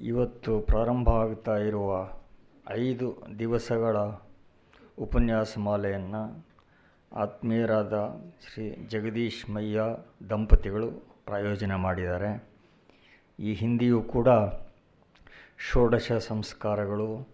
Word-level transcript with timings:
ಇವತ್ತು 0.00 0.60
ಪ್ರಾರಂಭ 0.60 1.08
ಆಗ್ತಾ 1.08 1.56
ಇರುವ 1.58 2.10
ಐದು 2.70 3.22
ದಿವಸಗಳ 3.38 3.96
ಉಪನ್ಯಾಸ 4.98 5.58
ಮಾಲೆಯನ್ನು 5.58 6.44
ಆತ್ಮೀಯರಾದ 7.12 7.92
ಶ್ರೀ 8.44 8.86
ಜಗದೀಶ್ 8.88 9.50
ಮಯ್ಯ 9.50 9.80
ದಂಪತಿಗಳು 10.30 10.88
ಪ್ರಾಯೋಜನೆ 11.26 11.74
ಮಾಡಿದ್ದಾರೆ. 11.74 12.46
ಈ 13.38 13.54
ಹಿಂದಿಯೂ 13.54 14.02
ಕೂಡ 14.02 14.28
ಷೋಡಶ 15.70 16.12
ಸಂಸ್ಕಾರಗಳು, 16.12 17.28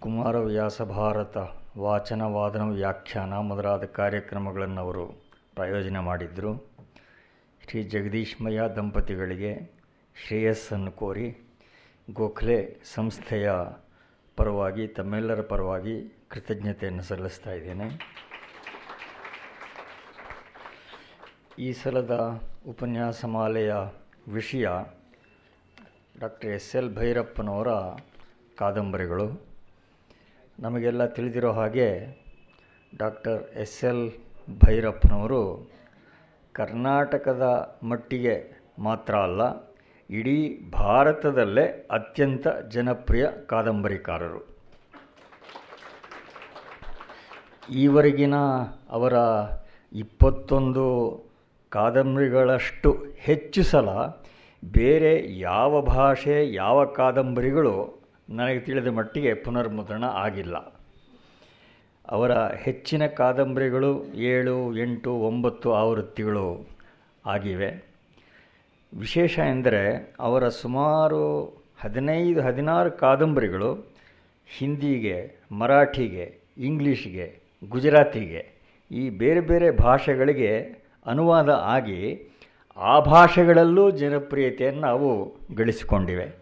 ಕುಮಾರವ್ಯಾಸ 0.00 0.82
ಭಾರತ 0.82 1.36
ವಾಚನ 1.78 2.22
ವಾದನ 2.22 2.60
ವ್ಯಾಖ್ಯಾನ 2.60 3.34
ಮೊದಲಾದ 3.34 3.84
ಕಾರ್ಯಕ್ರಮಗಳನ್ನು 3.84 4.80
ಅವರು 4.80 5.06
ಪ್ರಾಯೋಜನೆ 5.54 5.98
ಮಾಡಿದ್ದರು 5.98 6.72
ಶ್ರೀ 7.68 7.82
ಜಗದೀಶ್ 7.82 8.42
ಮಯ್ಯ 8.42 8.62
ದಂಪತಿಗಳಿಗೆ 8.76 9.80
ಶ್ರೇಯಸ್ಸನ್ನು 10.26 10.92
ಕೋರಿ 10.92 11.41
ಗೋಖಲೆ 12.12 12.80
ಸಂಸ್ಥೆಯ 12.94 13.52
ಪರವಾಗಿ, 14.36 14.88
ತಮ್ಮೆಲ್ಲರ 14.88 15.40
ಪರವಾಗಿ 15.40 16.24
ಕೃತಜ್ಞತೆಯನ್ನು 16.28 17.02
ಸಲ್ಲಿಸ್ತಾ 17.02 17.52
ಇದ್ದೇನೆ. 17.52 17.86
ಈ 21.58 21.72
ಸಲದ 21.72 22.42
ಉಪನ್ಯಾಸಮಾಲೆಯ 22.68 23.74
ವಿಷಯ 24.28 24.68
ಡಾಕ್ಟರ್ 26.20 26.50
ಎಸ್ 26.50 26.76
ಎಲ್ 26.76 26.94
ಭೈರಪ್ಪನವರ 26.94 27.68
ಕಾದಂಬರಿಗಳು. 28.58 29.42
ನಮಗೆಲ್ಲ 30.60 31.06
ತಿಳಿದಿರೋ 31.06 31.52
ಹಾಗೆ 31.52 32.18
ಡಾಕ್ಟರ್ 32.96 33.50
ಎಸ್ 33.50 33.84
ಎಲ್ 33.84 34.12
ಭೈರಪ್ಪನವರು 34.64 35.70
ಕರ್ನಾಟಕದ 36.52 37.78
ಮಟ್ಟಿಗೆ 37.82 38.52
ಮಾತ್ರ 38.78 39.14
ಅಲ್ಲ 39.14 39.71
ಇಡೀ 40.12 40.58
ಭಾರತದಲ್ಲೇ 40.72 41.88
ಅತ್ಯಂತ 41.90 42.48
ಜನಪ್ರಿಯ 42.48 43.26
ಕಾದಂಬರಿಕಾರರು. 43.46 44.56
ಈವರೆಗಿನ 47.70 48.34
ಅವರ 48.90 49.12
ಇಪ್ಪತ್ತೊಂದು 49.92 50.86
ಕಾದಂಬರಿಗಳಷ್ಟು 51.70 53.04
ಹೆಚ್ಚು 53.16 53.62
ಸಲ 53.62 53.88
ಬೇರೆ 54.64 55.38
ಯಾವ 55.38 55.80
ಭಾಷೆ, 55.82 56.52
ಯಾವ 56.52 56.84
ಕಾದಂಬರಿಗಳು 56.84 58.02
ನನಗೆ 58.30 58.60
ತಿಳಿದ 58.60 58.86
ಮಟ್ಟಿಗೆ 58.86 59.34
ಪುನರ್ಮುದ್ರಣ 59.34 60.04
ಆಗಿಲ್ಲ. 60.04 60.56
ಅವರ 62.08 62.32
ಹೆಚ್ಚಿನ 62.38 63.06
ಕಾದಂಬರಿಗಳು 63.06 64.04
ಏಳು, 64.04 64.76
ಎಂಟು, 64.76 65.12
ಒಂಬತ್ತು 65.12 65.74
ಆವೃತ್ತಿಗಳು 65.74 66.68
ಆಗಿವೆ. 67.26 67.91
ವಿಶೇಷ 68.98 69.38
ಎಂದರೆ 69.38 70.14
ಅವರ 70.20 70.48
ಸುಮಾರು 70.48 71.46
ಹದಿನೈದು, 71.80 72.42
ಹದಿನಾರು 72.42 72.90
ಕಾದಂಬರಿಗಳು 72.90 73.74
ಹಿಂದಿಗೆ, 74.46 75.36
ಮರಾಠಿಗೆ, 75.52 76.38
ಇಂಗ್ಲೀಷ್ಗೆ, 76.58 77.40
ಗುಜರಾತಿಗೆ 77.68 78.52
ಈ 78.90 79.10
ಬೇರೆ 79.10 79.40
ಬೇರೆ 79.40 79.70
ಭಾಷೆಗಳಿಗೆ 79.70 80.82
ಅನುವಾದ 81.06 81.48
ಆಗಿ 81.48 82.30
ಆ 82.76 83.00
ಭಾಷೆಗಳಲ್ಲೂ 83.00 83.90
ಜನಪ್ರಿಯತೆಯನ್ನು 83.90 84.86
ಅವು 84.86 85.36
ಗಳಿಸಿಕೊಂಡಿವೆ. 85.56 86.36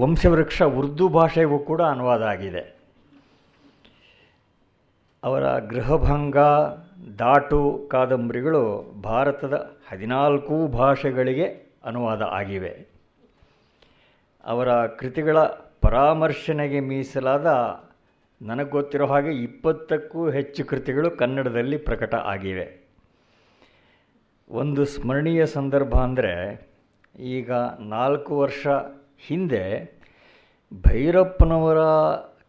ವಂಶವೃಕ್ಷ 0.00 0.62
ಉರ್ದು 0.62 1.08
ಭಾಷೆಗೂ 1.08 1.58
ಕೂಡ 1.58 1.82
ಅನುವಾದ 1.82 2.22
ಆಗಿದೆ. 2.22 2.76
ಅವರ 5.24 5.58
ಗೃಹಭಂಗ, 5.58 6.36
ದಾಟು 7.18 7.88
ಕಾದಂಬರಿಗಳು 7.90 8.92
ಭಾರತದ 9.02 9.81
ಹದಿನಾಲ್ಕು 9.92 10.66
ಭಾಷೆಗಳಿಗೆ 10.66 11.72
ಅನುವಾದ 11.84 12.22
ಆಗಿವೆ. 12.22 12.86
ಅವರ 14.44 14.86
ಕೃತಿಗಳ 14.86 15.38
ಪರಾಮರ್ಶನೆಗೆ 15.80 16.80
ಮೀಸಲಾದ 16.80 17.46
ನನಗೆ 18.42 18.70
ಗೊತ್ತಿರೋ 18.70 19.06
ಹಾಗೆ 19.06 19.30
ಇಪ್ಪತ್ತಕ್ಕೂ 19.30 20.30
ಹೆಚ್ಚು 20.30 20.64
ಕೃತಿಗಳು 20.64 21.10
ಕನ್ನಡದಲ್ಲಿ 21.10 21.76
ಪ್ರಕಟ 21.76 22.14
ಆಗಿವೆ. 22.14 22.86
ಒಂದು 24.50 24.84
ಸ್ಮರಣೀಯ 24.84 25.46
ಸಂದರ್ಭ 25.46 25.94
ಅಂದರೆ 25.94 26.66
ಈಗ 27.18 27.52
ನಾಲ್ಕು 27.80 28.38
ವರ್ಷ 28.38 28.66
ಹಿಂದೆ 29.26 29.92
ಭೈರಪ್ಪನವರ 30.88 31.78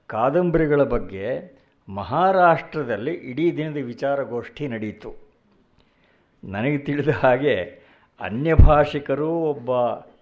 ಕಾದಂಬರಿಗಳ 0.07 0.83
ಬಗ್ಗೆ 0.83 1.57
ಮಹಾರಾಷ್ಟ್ರದಲ್ಲಿ 1.89 3.13
ಇಡೀ 3.13 3.57
ದಿನದ 3.57 3.77
ವಿಚಾರಗೋಷ್ಠಿ 3.77 4.67
ನಡೆಯಿತು. 4.67 5.22
ನನಗೆ 6.43 6.77
ತಿಳಿದ 6.77 7.09
ಹಾಗೆ 7.09 7.83
ಅನ್ಯ 8.19 8.53
ಭಾಷಿಕರು 8.53 9.29
ಒಬ್ಬ 9.29 9.71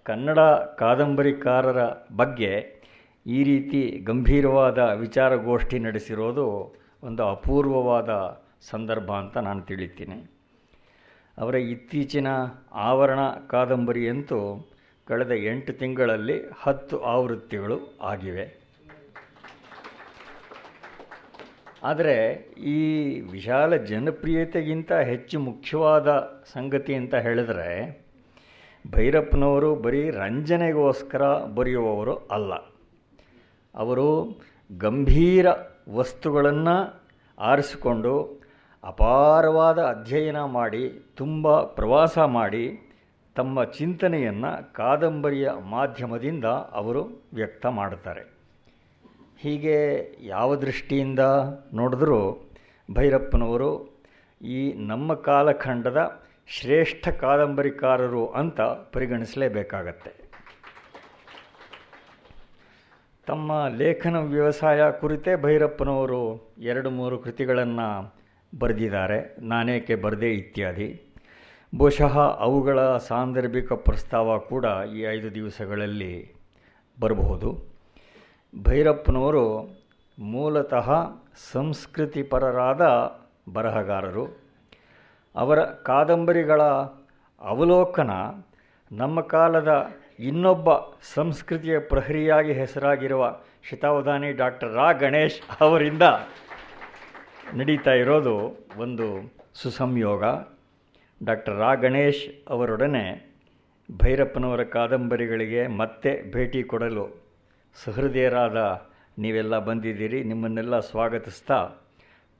ಕನ್ನಡ 0.02 0.38
ಕಾದಂಬರಿಕಾರರ 0.78 1.82
ಬಗ್ಗೆ 2.16 2.82
ಈ 3.26 3.42
ರೀತಿ 3.42 3.98
ಗಂಭೀರವಾದ 3.98 4.78
ವಿಚಾರಗೋಷ್ಠಿ 4.78 5.78
ನಡೆಸಿರೋದು 5.78 6.74
ಒಂದು 7.02 7.22
ಅಪೂರ್ವವಾದ 7.22 8.42
ಸಂದರ್ಭ 8.60 9.12
ಅಂತ 9.12 9.36
ನಾನು 9.36 9.62
ತಿಳಿತೀನಿ. 9.62 10.30
ಅವರ 11.38 11.54
ಇತ್ತೀಚಿನ 11.54 12.26
ಆವರಣ 12.72 13.20
ಕಾದಂಬರಿಯಂತೂ 13.48 14.68
ಕಳೆದ 15.04 15.30
ಎಂಟು 15.30 15.72
ತಿಂಗಳಲ್ಲಿ 15.72 16.50
ಹತ್ತು 16.62 17.00
ಆವೃತ್ತಿಗಳು 17.00 17.98
ಆಗಿವೆ. 18.02 18.61
ಆದರೆ 21.82 22.32
ಈ 22.64 23.20
ವಿಶಾಲ 23.20 23.76
ಜನಪ್ರಿಯತೆಗಿಂತ 23.76 24.92
ಹೆಚ್ಚು 24.92 25.38
ಮುಖ್ಯವಾದ 25.40 26.08
ಸಂಗತಿ 26.52 26.94
ಅಂತ 26.94 27.14
ಹೇಳಿದ್ರೆ 27.14 28.02
ಭೈರಪ್ಪನವರು 28.90 29.74
ಬರೀ 29.76 30.10
ರಂಜನೆಗೋಸ್ಕರ 30.10 31.22
ಬರೆಯುವವರು 31.54 32.14
ಅಲ್ಲ. 32.14 32.52
ಅವರು 33.74 34.40
ಗಂಭೀರ 34.78 35.46
ವಸ್ತುಗಳನ್ನು 35.88 37.02
ಆರಿಸಿಕೊಂಡು 37.38 38.42
ಅಪಾರವಾದ 38.84 39.78
ಅಧ್ಯಯನ 39.78 40.44
ಮಾಡಿ, 40.44 41.12
ತುಂಬ 41.16 41.60
ಪ್ರವಾಸ 41.62 42.18
ಮಾಡಿ 42.18 42.92
ತಮ್ಮ 43.34 43.64
ಚಿಂತನೆಯನ್ನು 43.64 44.72
ಕಾದಂಬರಿಯ 44.72 45.50
ಮಾಧ್ಯಮದಿಂದ 45.70 46.44
ಅವರು 46.44 47.22
ವ್ಯಕ್ತ 47.34 47.66
ಮಾಡುತ್ತಾರೆ. 47.66 48.31
ಹೀಗೆ 49.42 50.08
ಯಾವ 50.20 50.56
ದೃಷ್ಟಿಯಿಂದ 50.56 51.18
ನೋಡಿದ್ರೂ 51.74 52.50
ಭೈರಪ್ಪನವರು 52.94 54.00
ಈ 54.42 54.72
ನಮ್ಮ 54.72 55.14
ಕಾಲಖಂಡದ 55.14 56.22
ಶ್ರೇಷ್ಠ 56.48 57.08
ಕಾದಂಬರಿಕಾರರು 57.08 58.26
ಅಂತ 58.26 58.60
ಪರಿಗಣಿಸಲೇಬೇಕಾಗತ್ತೆ. 58.60 60.30
ತಮ್ಮ 63.26 63.68
ಲೇಖನ 63.76 64.16
ವ್ಯವಸಾಯ 64.16 64.82
ಕುರಿತೇ 65.00 65.36
ಭೈರಪ್ಪನವರು 65.36 66.54
ಎರಡು 66.58 66.90
ಮೂರು 66.90 67.18
ಕೃತಿಗಳನ್ನು 67.18 68.14
ಬರೆದಿದ್ದಾರೆ. 68.58 69.36
ನಾನೇಕೆ 69.40 69.94
ಬರದೆ 69.94 70.34
ಇತ್ಯಾದಿ. 70.34 71.02
ಬಹುಶಃ 71.78 72.18
ಅವುಗಳ 72.38 72.96
ಸಾಂದರ್ಭಿಕ 72.96 73.72
ಪ್ರಸ್ತಾವ 73.72 74.38
ಕೂಡ 74.38 74.64
ಈ 74.94 75.00
ಐದು 75.00 75.34
ದಿವಸಗಳಲ್ಲಿ 75.34 76.34
ಬರಬಹುದು. 77.00 77.71
ಭೈರಪ್ಪನವರು 78.60 79.70
ಮೂಲತಃ 80.18 80.90
ಸಂಸ್ಕೃತಿಪರರಾದ 81.52 82.82
ಬರಹಗಾರರು. 83.52 84.36
ಅವರ 85.36 85.64
ಕಾದಂಬರಿಗಳ 85.64 86.62
ಅವಲೋಕನ 87.40 88.10
ನಮ್ಮ 88.92 89.20
ಕಾಲದ 89.20 89.86
ಇನ್ನೊಬ್ಬ 90.18 90.68
ಸಂಸ್ಕೃತಿಯ 91.14 91.78
ಪ್ರಹರಿಯಾಗಿ 91.78 92.52
ಹೆಸರಾಗಿರುವ 92.52 93.36
ಶಿತಾವಧಾನಿ 93.62 94.32
ಡಾಕ್ಟರ್ 94.32 94.74
ರಾ. 94.74 94.92
ಗಣೇಶ್ 94.92 95.40
ಅವರಿಂದ 95.60 96.02
ನಡೀತಾ 97.54 97.90
ಇರೋದು 97.90 98.66
ಒಂದು 98.78 99.34
ಸುಸಂಯೋಗ. 99.54 100.24
ಡಾಕ್ಟರ್ 101.24 101.58
ರಾ. 101.58 101.74
ಗಣೇಶ್ 101.74 102.50
ಅವರೊಡನೆ 102.50 103.32
ಭೈರಪ್ಪನವರ 104.02 104.62
ಕಾದಂಬರಿಗಳಿಗೆ 104.62 105.66
ಮತ್ತೆ 105.66 106.32
ಭೇಟಿ 106.32 106.62
ಕೊಡಲು 106.62 107.21
ಸಹೃದಯರಾದ 107.76 108.58
ನೀವೆಲ್ಲ 109.22 109.54
ಬಂದಿದ್ದೀರಿ, 109.68 110.18
ನಿಮ್ಮನ್ನೆಲ್ಲ 110.30 110.76
ಸ್ವಾಗತಿಸ್ತಾ 110.90 111.58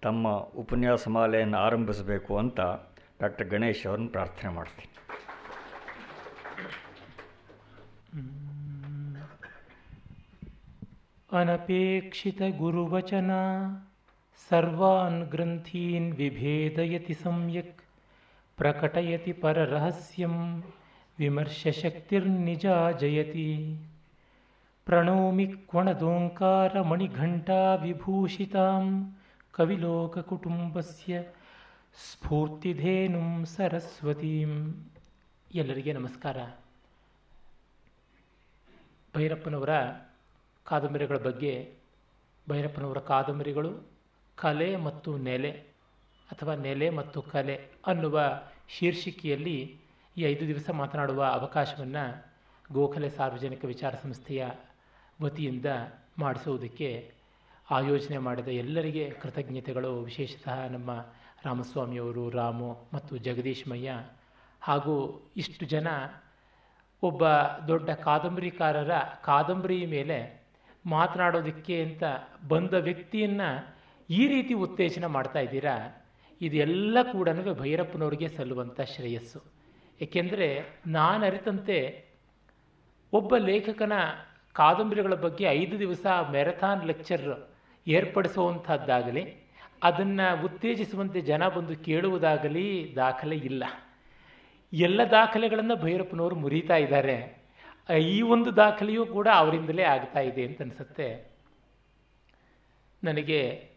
ತಮ್ಮ 0.03 0.31
ಉಪನ್ಯಾಸ 0.63 1.09
ಮಾಲೆಯನ್ನು 1.17 1.59
ಆರಂಭಿಸಬೇಕು 1.59 2.33
ಅಂತ 2.43 2.61
ಡಾಕ್ಟರ್ 3.23 3.49
ಗಣೇಶ್ 3.55 3.83
ಅವರನ್ನು 3.87 4.11
ಪ್ರಾರ್ಥನೆ 4.17 4.51
ಮಾಡ್ತೀನಿ. 4.57 4.89
ಅನಪೇಕ್ಷಿತ 11.41 12.43
ಗುರುವಚನ 12.59 13.31
ಸರ್ವಾನ್ 14.51 15.21
ಗ್ರಂಥೀನ್ 15.35 16.11
ವಿಭೇದಯತಿ 16.17 17.15
ಸಮ್ಯಕ್ 17.23 17.79
ಪ್ರಕಟಯತಿ 18.59 19.33
ಪರರಹಸ್ಯಂ 19.43 20.37
ವಿಮರ್ಶಶಕ್ತಿರ್ನಿಜಾ 21.19 22.77
ಜಯತಿ 23.03 23.49
ಪ್ರಣೌಮಿ 24.87 25.47
ಕವಿಲೋಕ 29.53 30.19
ಕುಟುಂಬಸ್ಯ 30.19 31.23
ಸ್ಫೂರ್ತಿಧೇನುಂ 32.13 33.45
ಸರಸ್ವತೀಂ 33.45 34.53
ಎಲ್ಲರಿಗೆ 35.55 35.93
ನಮಸ್ಕಾರ. 35.93 36.37
ಭೈರಪ್ಪನವರ 39.17 39.71
ಕಾದಂಬರಿಗಳ 40.67 41.19
ಬಗ್ಗೆ 41.19 41.75
ಭೈರಪ್ಪನವರ 42.49 42.99
ಕಾದಂಬರಿಗಳು 42.99 43.73
ಕಲೆ 44.37 44.77
ಮತ್ತು 44.77 45.19
ನೆಲೆ 45.19 45.51
ಅಥವಾ 46.31 46.55
ನೆಲೆ 46.55 46.91
ಮತ್ತು 46.91 47.23
ಕಲೆ 47.23 47.71
ಅನ್ನುವ 47.87 48.19
ಶೀರ್ಷಿಕೆಯಲ್ಲಿ 48.69 49.79
ಈ 50.17 50.23
ಐದು 50.23 50.47
ದಿವಸ 50.47 50.71
ಮಾತನಾಡುವ 50.71 51.25
ಅವಕಾಶವನ್ನು 51.25 52.05
ಗೋಖಲೆ 52.73 53.11
ಸಾರ್ವಜನಿಕ 53.11 53.65
ವಿಚಾರ 53.65 53.95
ಸಂಸ್ಥೆಯ 53.95 54.45
ವತಿಯಿಂದ 55.23 55.67
ಮಾಡಿಸುವುದಕ್ಕೆ 56.19 57.13
ಆಯೋಜನೆ 57.71 58.19
ಮಾಡಿದ 58.19 58.49
ಎಲ್ಲರಿಗೆ 58.49 59.11
ಕೃತಜ್ಞತೆಗಳು. 59.11 60.03
ವಿಶೇಷತಃ 60.03 60.69
ನಮ್ಮ 60.69 60.91
ರಾಮಸ್ವಾಮಿಯವರು, 61.45 62.31
ರಾಮು 62.31 62.89
ಮತ್ತು 62.95 63.17
ಜಗದೀಶ್ 63.17 63.69
ಮಯ್ಯ 63.69 64.07
ಹಾಗೂ 64.61 65.23
ಇಷ್ಟು 65.37 65.67
ಜನ 65.67 65.89
ಒಬ್ಬ 67.03 67.29
ದೊಡ್ಡ 67.69 67.91
ಕಾದಂಬರಿಕಾರರ 67.91 68.91
ಕಾದಂಬರಿ 69.25 69.87
ಮೇಲೆ 69.87 70.43
ಮಾತನಾಡೋದಕ್ಕೆ 70.87 71.83
ಅಂತ 71.83 72.03
ಬಂದ 72.49 72.75
ವ್ಯಕ್ತಿಯನ್ನು 72.75 73.77
ಈ 74.11 74.27
ರೀತಿ 74.27 74.55
ಉತ್ತೇಜನ 74.55 75.07
ಮಾಡ್ತಾ 75.07 75.39
ಇದ್ದೀರಾ? 75.39 76.05
ಇದೆಲ್ಲ 76.41 76.99
ಕೂಡ 77.13 77.29
ಭೈರಪ್ಪನವ್ರಿಗೆ 77.59 78.29
ಸಲ್ಲುವಂಥ 78.29 78.81
ಶ್ರೇಯಸ್ಸು. 78.81 79.43
ಏಕೆಂದರೆ 80.01 80.67
ನಾನು 80.87 81.27
ಅರಿತಂತೆ 81.27 82.05
ಒಬ್ಬ 83.13 83.37
ಲೇಖಕನ 83.37 83.93
ಕಾದಂಬರಿಗಳ 84.53 85.15
ಬಗ್ಗೆ 85.15 85.45
ಐದು 85.45 85.79
ದಿವಸ 85.79 86.07
ಮ್ಯಾರಥಾನ್ 86.31 86.87
ಲೆಕ್ಚರ್ 86.87 87.51
ಏರ್ಪಡಿಸುವಂಥದ್ದಾಗಲಿ 87.87 89.43
ಅದನ್ನು 89.83 90.45
ಉತ್ತೇಜಿಸುವಂತೆ 90.45 91.21
ಜನ 91.21 91.49
ಬಂದು 91.49 91.77
ಕೇಳುವುದಾಗಲಿ 91.77 92.93
ದಾಖಲೆ 92.97 93.37
ಇಲ್ಲ. 93.37 93.65
ಎಲ್ಲ 94.73 95.01
ದಾಖಲೆಗಳನ್ನು 95.11 95.77
ಭೈರಪ್ಪನವರು 95.77 96.35
ಮುರಿತಾ 96.35 96.77
ಇದ್ದಾರೆ. 96.77 97.43
ಈ 98.01 98.23
ಒಂದು 98.23 98.57
ದಾಖಲೆಯೂ 98.57 99.07
ಕೂಡ 99.07 99.29
ಅವರಿಂದಲೇ 99.35 99.83
ಆಗ್ತಾ 99.83 100.21
ಇದೆ 100.21 100.47
ಅಂತ 100.47 100.63
ಅನಿಸುತ್ತೆ. 100.63 101.33
ನನಗೆ 103.05 103.71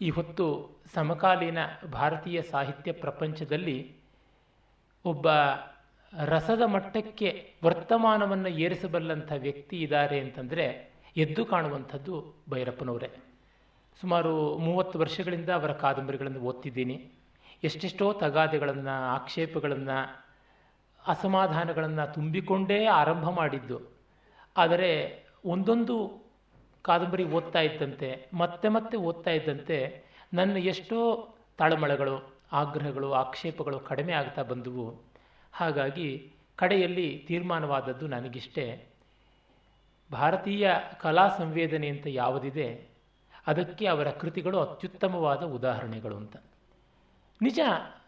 ಈ 0.00 0.10
ಹೊತ್ತು 0.10 0.70
ಸಮಕಾಲೀನ 0.94 1.58
ಭಾರತೀಯ 1.92 2.42
ಸಾಹಿತ್ಯ 2.42 2.92
ಪ್ರಪಂಚದಲ್ಲಿ 2.92 3.96
ಒಬ್ಬ 5.04 5.26
ರಸದ 6.12 6.62
ಮಟ್ಟಕ್ಕೆ 6.62 7.54
ವರ್ತಮಾನವನ್ನು 7.64 8.48
ಏರಿಸಬಲ್ಲಂಥ 8.48 9.32
ವ್ಯಕ್ತಿ 9.36 9.80
ಇದ್ದಾರೆ 9.80 10.20
ಅಂತಂದರೆ 10.20 10.96
ಎದ್ದು 11.16 11.44
ಕಾಣುವಂಥದ್ದು 11.44 12.44
ಭೈರಪ್ಪನವರೇ. 12.50 13.10
ಸುಮಾರು 14.00 14.58
ಮೂವತ್ತು 14.58 14.98
ವರ್ಷಗಳಿಂದ 14.98 15.50
ಅವರ 15.50 15.72
ಕಾದಂಬರಿಗಳನ್ನು 15.72 16.40
ಓದ್ತಿದ್ದೀನಿ. 16.40 17.12
ಎಷ್ಟೆಷ್ಟೋ 17.64 18.12
ತಗಾದೆಗಳನ್ನು, 18.12 19.14
ಆಕ್ಷೇಪಗಳನ್ನು, 19.14 20.26
ಅಸಮಾಧಾನಗಳನ್ನು 21.06 22.14
ತುಂಬಿಕೊಂಡೇ 22.14 22.84
ಆರಂಭ 22.86 23.30
ಮಾಡಿದ್ದು. 23.30 23.80
ಆದರೆ 24.56 25.22
ಒಂದೊಂದು 25.44 26.26
ಕಾದಂಬರಿ 26.82 27.24
ಓದ್ತಾ 27.24 27.60
ಇದ್ದಂತೆ, 27.60 28.26
ಮತ್ತೆ 28.34 28.68
ಮತ್ತೆ 28.68 28.96
ಓದ್ತಾ 28.96 29.30
ಇದ್ದಂತೆ 29.30 30.04
ನನ್ನ 30.34 30.56
ಎಷ್ಟೋ 30.56 31.28
ತಾಳಮಳಗಳು, 31.58 32.38
ಆಗ್ರಹಗಳು, 32.52 33.12
ಆಕ್ಷೇಪಗಳು 33.12 33.80
ಕಡಿಮೆ 33.80 34.12
ಆಗ್ತಾ 34.12 34.42
ಬಂದವು. 34.42 35.05
ಹಾಗಾಗಿ 35.56 36.32
ಕಡೆಯಲ್ಲಿ 36.56 37.24
ತೀರ್ಮಾನವಾದದ್ದು 37.28 38.06
ನನಗಿಷ್ಟೇ. 38.06 38.86
ಭಾರತೀಯ 40.12 40.70
ಕಲಾ 41.00 41.28
ಸಂವೇದನೆ 41.28 41.88
ಅಂತ 41.88 42.06
ಯಾವುದಿದೆ, 42.06 42.88
ಅದಕ್ಕೆ 43.46 43.86
ಅವರ 43.86 44.10
ಕೃತಿಗಳು 44.10 44.58
ಅತ್ಯುತ್ತಮವಾದ 44.58 45.42
ಉದಾಹರಣೆಗಳು 45.42 46.16
ಅಂತ. 46.16 46.36
ನಿಜ, 47.42 47.60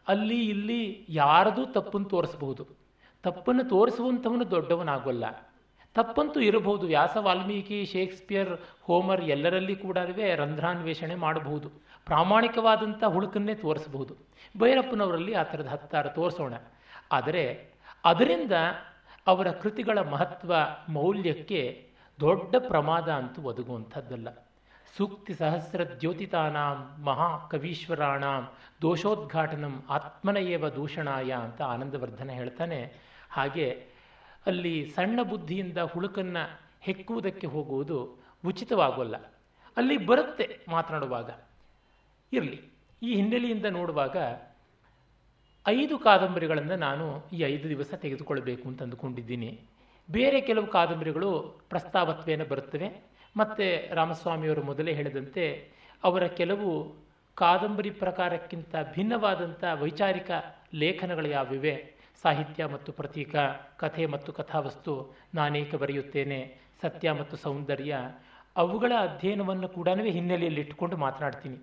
ಅಲ್ಲಿ 0.08 0.48
ಇಲ್ಲಿ 0.48 1.06
ಯಾರದೂ 1.08 1.64
ತಪ್ಪನ್ನು 1.64 2.08
ತೋರಿಸಬಹುದು. 2.08 2.66
ತಪ್ಪನ್ನು 3.22 3.64
ತೋರಿಸುವಂಥವನು 3.64 4.50
ದೊಡ್ಡವನಾಗೋಲ್ಲ. 4.50 5.24
ತಪ್ಪಂತೂ 5.94 6.40
ಇರಬಹುದು. 6.40 6.86
ವ್ಯಾಸ 6.86 7.16
ವಾಲ್ಮೀಕಿ, 7.16 7.84
ಶೇಕ್ಸ್ಪಿಯರ್, 7.84 8.60
ಹೋಮರ್ 8.82 9.24
ಎಲ್ಲರಲ್ಲಿ 9.24 9.76
ಕೂಡ 9.76 9.98
ರಂಧ್ರಾನ್ವೇಷಣೆ 10.34 11.14
ಮಾಡಬಹುದು. 11.14 11.68
ಪ್ರಾಮಾಣಿಕವಾದಂಥ 12.04 13.04
ಹುಳುಕನ್ನೇ 13.04 13.54
ತೋರಿಸಬಹುದು. 13.54 14.16
ಭೈರಪ್ಪನವರಲ್ಲಿ 14.58 15.34
ಆ 15.34 15.42
ಥರದ 15.42 15.66
ಹತ್ತಾರು 15.66 16.14
ತೋರಿಸೋಣ. 16.14 16.54
ಆದರೆ 17.12 17.70
ಅದರಿಂದ 18.05 18.52
ಅವರ 19.26 19.50
ಕೃತಿಗಳ 19.50 19.99
ಮಹತ್ವ 19.99 20.55
ಮೌಲ್ಯಕ್ಕೆ 20.88 21.88
ದೊಡ್ಡ 22.20 22.56
ಪ್ರಮಾದ 22.58 23.08
ಅಂತೂ 23.08 23.43
ಒದಗುವಂಥದ್ದಲ್ಲ. 23.43 24.28
ಸೂಕ್ತಿ 24.96 25.34
ಸಹಸ್ರ 25.34 25.84
ದ್ಯೋತಿತಾನಾಂ 25.84 27.02
ಮಹಾಕವೀಶ್ವರಾಣಾಂ 27.05 28.50
ದೋಷೋದ್ಘಾಟನಂ 28.82 29.84
ಆತ್ಮನಯೇವ 29.88 30.69
ದೂಷಣಾಯ 30.69 31.32
ಅಂತ 31.32 31.62
ಆನಂದವರ್ಧನ 31.62 32.31
ಹೇಳ್ತಾನೆ. 32.31 32.93
ಹಾಗೆ 33.31 33.87
ಅಲ್ಲಿ 34.46 34.93
ಸಣ್ಣ 34.96 35.22
ಬುದ್ಧಿಯಿಂದ 35.22 35.78
ಹುಳುಕನ್ನು 35.78 36.61
ಹೆಕ್ಕುವುದಕ್ಕೆ 36.81 37.46
ಹೋಗುವುದು 37.46 38.19
ಉಚಿತವಾಗೋಲ್ಲ. 38.46 39.16
ಅಲ್ಲಿ 39.76 40.06
ಬರುತ್ತೆ 40.06 40.58
ಮಾತನಾಡುವಾಗ. 40.69 41.31
ಇರಲಿ. 42.32 42.62
ಈ 43.02 43.14
ಹಿನ್ನೆಲೆಯಿಂದ 43.14 43.66
ನೋಡುವಾಗ 43.66 44.16
ಐದು 45.76 45.94
ಕಾದಂಬರಿಗಳನ್ನು 45.98 46.76
ನಾನು 46.76 47.06
ಈ 47.32 47.40
ಐದು 47.52 47.66
ದಿವಸ 47.68 47.90
ತೆಗೆದುಕೊಳ್ಳಬೇಕು 47.94 48.64
ಅಂತ 48.68 48.82
ಅಂದುಕೊಂಡಿದ್ದೀನಿ. 48.82 49.50
ಬೇರೆ 50.10 50.40
ಕೆಲವು 50.40 50.66
ಕಾದಂಬರಿಗಳು 50.66 51.30
ಪ್ರಸ್ತಾವತ್ವೇನ 51.70 52.44
ಬರುತ್ತವೆ, 52.44 52.88
ಮತ್ತು 53.36 53.94
ರಾಮಸ್ವಾಮಿಯವರು 53.94 54.62
ಮೊದಲೇ 54.62 54.92
ಹೇಳಿದಂತೆ 54.92 55.44
ಅವರ 56.04 56.24
ಕೆಲವು 56.40 56.70
ಕಾದಂಬರಿ 57.36 57.90
ಪ್ರಕಾರಕ್ಕಿಂತ 57.90 58.74
ಭಿನ್ನವಾದಂಥ 58.94 59.64
ವೈಚಾರಿಕ 59.80 60.30
ಲೇಖನಗಳು 60.74 61.28
ಯಾವಿವೆ 61.28 61.74
ಸಾಹಿತ್ಯ 62.22 62.64
ಮತ್ತು 62.64 62.90
ಪ್ರತೀಕ, 62.92 63.36
ಕಥೆ 63.76 64.06
ಮತ್ತು 64.06 64.32
ಕಥಾವಸ್ತು 64.32 64.94
ನಾನೇಕ 65.34 65.74
ಬರೆಯುತ್ತೇನೆ? 65.74 66.40
ಸತ್ಯ 66.82 67.12
ಮತ್ತು 67.12 67.36
ಸೌಂದರ್ಯ 67.36 67.96
ಅವುಗಳ 68.56 68.92
ಅಧ್ಯಯನವನ್ನು 69.00 69.68
ಕೂಡ 69.68 69.88
ಹಿನ್ನೆಲೆಯಲ್ಲಿ 69.88 70.60
ಇಟ್ಟುಕೊಂಡು 70.60 70.96
ಮಾತನಾಡ್ತೀನಿ. 70.96 71.58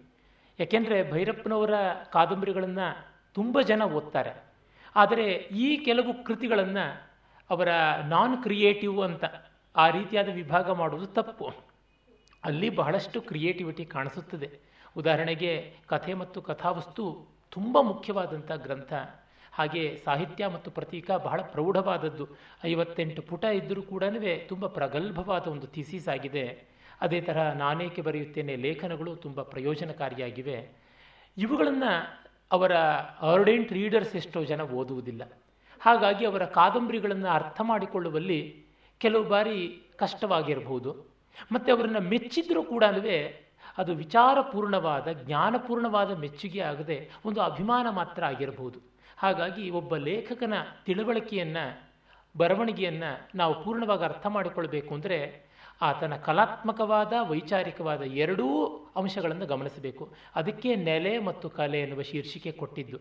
ಯಾಕೆಂದರೆ 0.59 0.97
ಭೈರಪ್ಪನವರ 1.11 1.73
ಕಾದಂಬರಿಗಳನ್ನು 2.13 3.14
ತುಂಬ 3.35 3.61
ಜನ 3.61 3.81
ಓದ್ತಾರೆ. 3.83 4.43
ಆದರೆ 4.95 5.33
ಈ 5.33 5.77
ಕೆಲವು 5.77 6.23
ಕೃತಿಗಳನ್ನು 6.23 7.09
ಅವರ 7.49 7.69
ನಾನ್ 8.05 8.43
ಕ್ರಿಯೇಟಿವ್ 8.43 9.03
ಅಂತ 9.03 9.23
ಆ 9.75 9.89
ರೀತಿಯಾದ 9.89 10.29
ವಿಭಾಗ 10.29 10.71
ಮಾಡುವುದು 10.71 11.07
ತಪ್ಪು. 11.07 11.51
ಅಲ್ಲಿ 12.43 12.69
ಬಹಳಷ್ಟು 12.69 13.21
ಕ್ರಿಯೇಟಿವಿಟಿ 13.21 13.85
ಕಾಣಿಸುತ್ತದೆ. 13.85 14.49
ಉದಾಹರಣೆಗೆ 14.97 15.73
ಕಥೆ 15.87 16.13
ಮತ್ತು 16.13 16.41
ಕಥಾವಸ್ತು 16.41 17.27
ತುಂಬ 17.51 17.81
ಮುಖ್ಯವಾದಂಥ 17.81 18.51
ಗ್ರಂಥ. 18.51 18.93
ಹಾಗೆ 19.51 20.01
ಸಾಹಿತ್ಯ 20.05 20.47
ಮತ್ತು 20.47 20.71
ಪ್ರತೀಕ 20.71 21.11
ಬಹಳ 21.11 21.41
ಪ್ರೌಢವಾದದ್ದು. 21.41 22.27
ಐವತ್ತೆಂಟು 22.65 23.21
ಪುಟ 23.21 23.43
ಇದ್ದರೂ 23.43 23.81
ಕೂಡ 23.81 24.03
ತುಂಬ 24.47 24.67
ಪ್ರಗಲ್ಭವಾದ 24.67 25.47
ಒಂದು 25.47 25.67
ಥೀಸೀಸ್ 25.67 26.07
ಆಗಿದೆ. 26.07 26.67
ಅದೇ 27.01 27.21
ತರಹ 27.21 27.51
ನಾನೇಕೆ 27.51 28.01
ಬರೆಯುತ್ತೇನೆ 28.01 28.55
ಲೇಖನಗಳು 28.55 29.15
ತುಂಬ 29.15 29.41
ಪ್ರಯೋಜನಕಾರಿಯಾಗಿವೆ. 29.41 30.69
ಇವುಗಳನ್ನು 31.37 32.24
ಅವರ 32.51 32.75
ಅರ್ಡೆಂಟ್ 33.21 33.71
ರೀಡರ್ಸ್ 33.71 34.15
ಎಷ್ಟೋ 34.15 34.43
ಜನ 34.43 34.61
ಓದುವುದಿಲ್ಲ. 34.61 35.23
ಹಾಗಾಗಿ 35.79 36.25
ಅವರ 36.25 36.45
ಕಾದಂಬರಿಗಳನ್ನು 36.45 37.27
ಅರ್ಥ 37.27 37.61
ಮಾಡಿಕೊಳ್ಳುವಲ್ಲಿ 37.63 38.65
ಕೆಲವು 38.97 39.23
ಬಾರಿ 39.23 39.81
ಕಷ್ಟವಾಗಿರಬಹುದು. 39.97 41.05
ಮತ್ತು 41.51 41.75
ಅವರನ್ನು 41.75 41.99
ಮೆಚ್ಚಿದ್ರೂ 41.99 42.63
ಕೂಡ 42.63 42.83
ಅದು 43.77 43.95
ವಿಚಾರಪೂರ್ಣವಾದ, 43.95 45.07
ಜ್ಞಾನಪೂರ್ಣವಾದ 45.11 46.19
ಮೆಚ್ಚುಗೆ 46.19 46.59
ಆಗದೆ 46.59 47.11
ಒಂದು 47.25 47.41
ಅಭಿಮಾನ 47.41 47.89
ಮಾತ್ರ 47.89 48.25
ಆಗಿರಬಹುದು. 48.25 48.79
ಹಾಗಾಗಿ 49.17 49.69
ಒಬ್ಬ 49.69 49.95
ಲೇಖಕನ 49.95 50.53
ತಿಳುವಳಿಕೆಯನ್ನು, 50.85 51.93
ಬರವಣಿಗೆಯನ್ನು 52.37 53.29
ನಾವು 53.35 53.63
ಪೂರ್ಣವಾಗಿ 53.63 54.03
ಅರ್ಥ 54.03 54.27
ಮಾಡಿಕೊಳ್ಬೇಕು 54.27 54.93
ಅಂದರೆ 54.93 55.44
ಆತನ 55.81 56.15
ಕಲಾತ್ಮಕವಾದ, 56.15 57.13
ವೈಚಾರಿಕವಾದ 57.27 58.01
ಎರಡೂ 58.01 58.67
ಅಂಶಗಳನ್ನು 58.95 59.45
ಗಮನಿಸಬೇಕು. 59.45 60.13
ಅದಕ್ಕೆ 60.35 60.75
ನೆಲೆ 60.75 61.19
ಮತ್ತು 61.19 61.49
ಕಲೆ 61.49 61.81
ಎನ್ನುವ 61.81 62.01
ಶೀರ್ಷಿಕೆ 62.01 62.51
ಕೊಟ್ಟಿದ್ದು. 62.51 62.97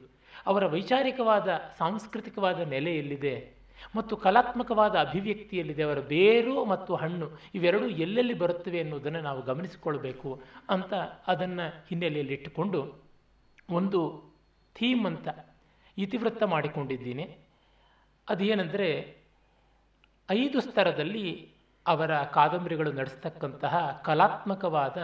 ಅವರ 0.46 0.66
ವೈಚಾರಿಕವಾದ, 0.66 1.60
ಸಾಂಸ್ಕೃತಿಕವಾದ 1.78 2.60
ನೆಲೆ 2.60 2.96
ಎಲ್ಲಿದೆ? 2.96 3.54
ಮತ್ತು 3.96 4.16
ಕಲಾತ್ಮಕವಾದ 4.16 4.96
ಅಭಿವ್ಯಕ್ತಿಯಲ್ಲಿದೆ 4.96 5.82
ಅವರ 5.82 6.00
ಬೇರು 6.00 6.64
ಮತ್ತು 6.64 6.94
ಹಣ್ಣು 6.94 7.30
ಇವೆರಡೂ 7.54 7.86
ಎಲ್ಲೆಲ್ಲಿ 7.86 8.34
ಬರುತ್ತವೆ 8.34 8.78
ಎನ್ನುವುದನ್ನು 8.78 9.20
ನಾವು 9.20 9.42
ಗಮನಿಸಿಕೊಳ್ಬೇಕು 9.42 10.42
ಅಂತ 10.70 10.94
ಅದನ್ನು 11.26 11.84
ಹಿನ್ನೆಲೆಯಲ್ಲಿ 11.88 12.32
ಇಟ್ಟುಕೊಂಡು 12.32 13.02
ಒಂದು 13.70 14.24
ಥೀಮ್ 14.74 15.06
ಅಂತ 15.06 15.28
ಇತಿವೃತ್ತ 15.98 16.42
ಮಾಡಿಕೊಂಡಿದ್ದೀನಿ. 16.42 17.38
ಅದೇನೆಂದರೆ, 18.28 19.16
ಐದು 20.30 20.60
ಸ್ತರದಲ್ಲಿ 20.60 21.53
ಅವರ 21.86 22.22
ಕಾದಂಬರಿಗಳು 22.22 22.92
ನಡೆಸ್ತಕ್ಕಂತಹ 22.92 24.02
ಕಲಾತ್ಮಕವಾದ 24.04 24.96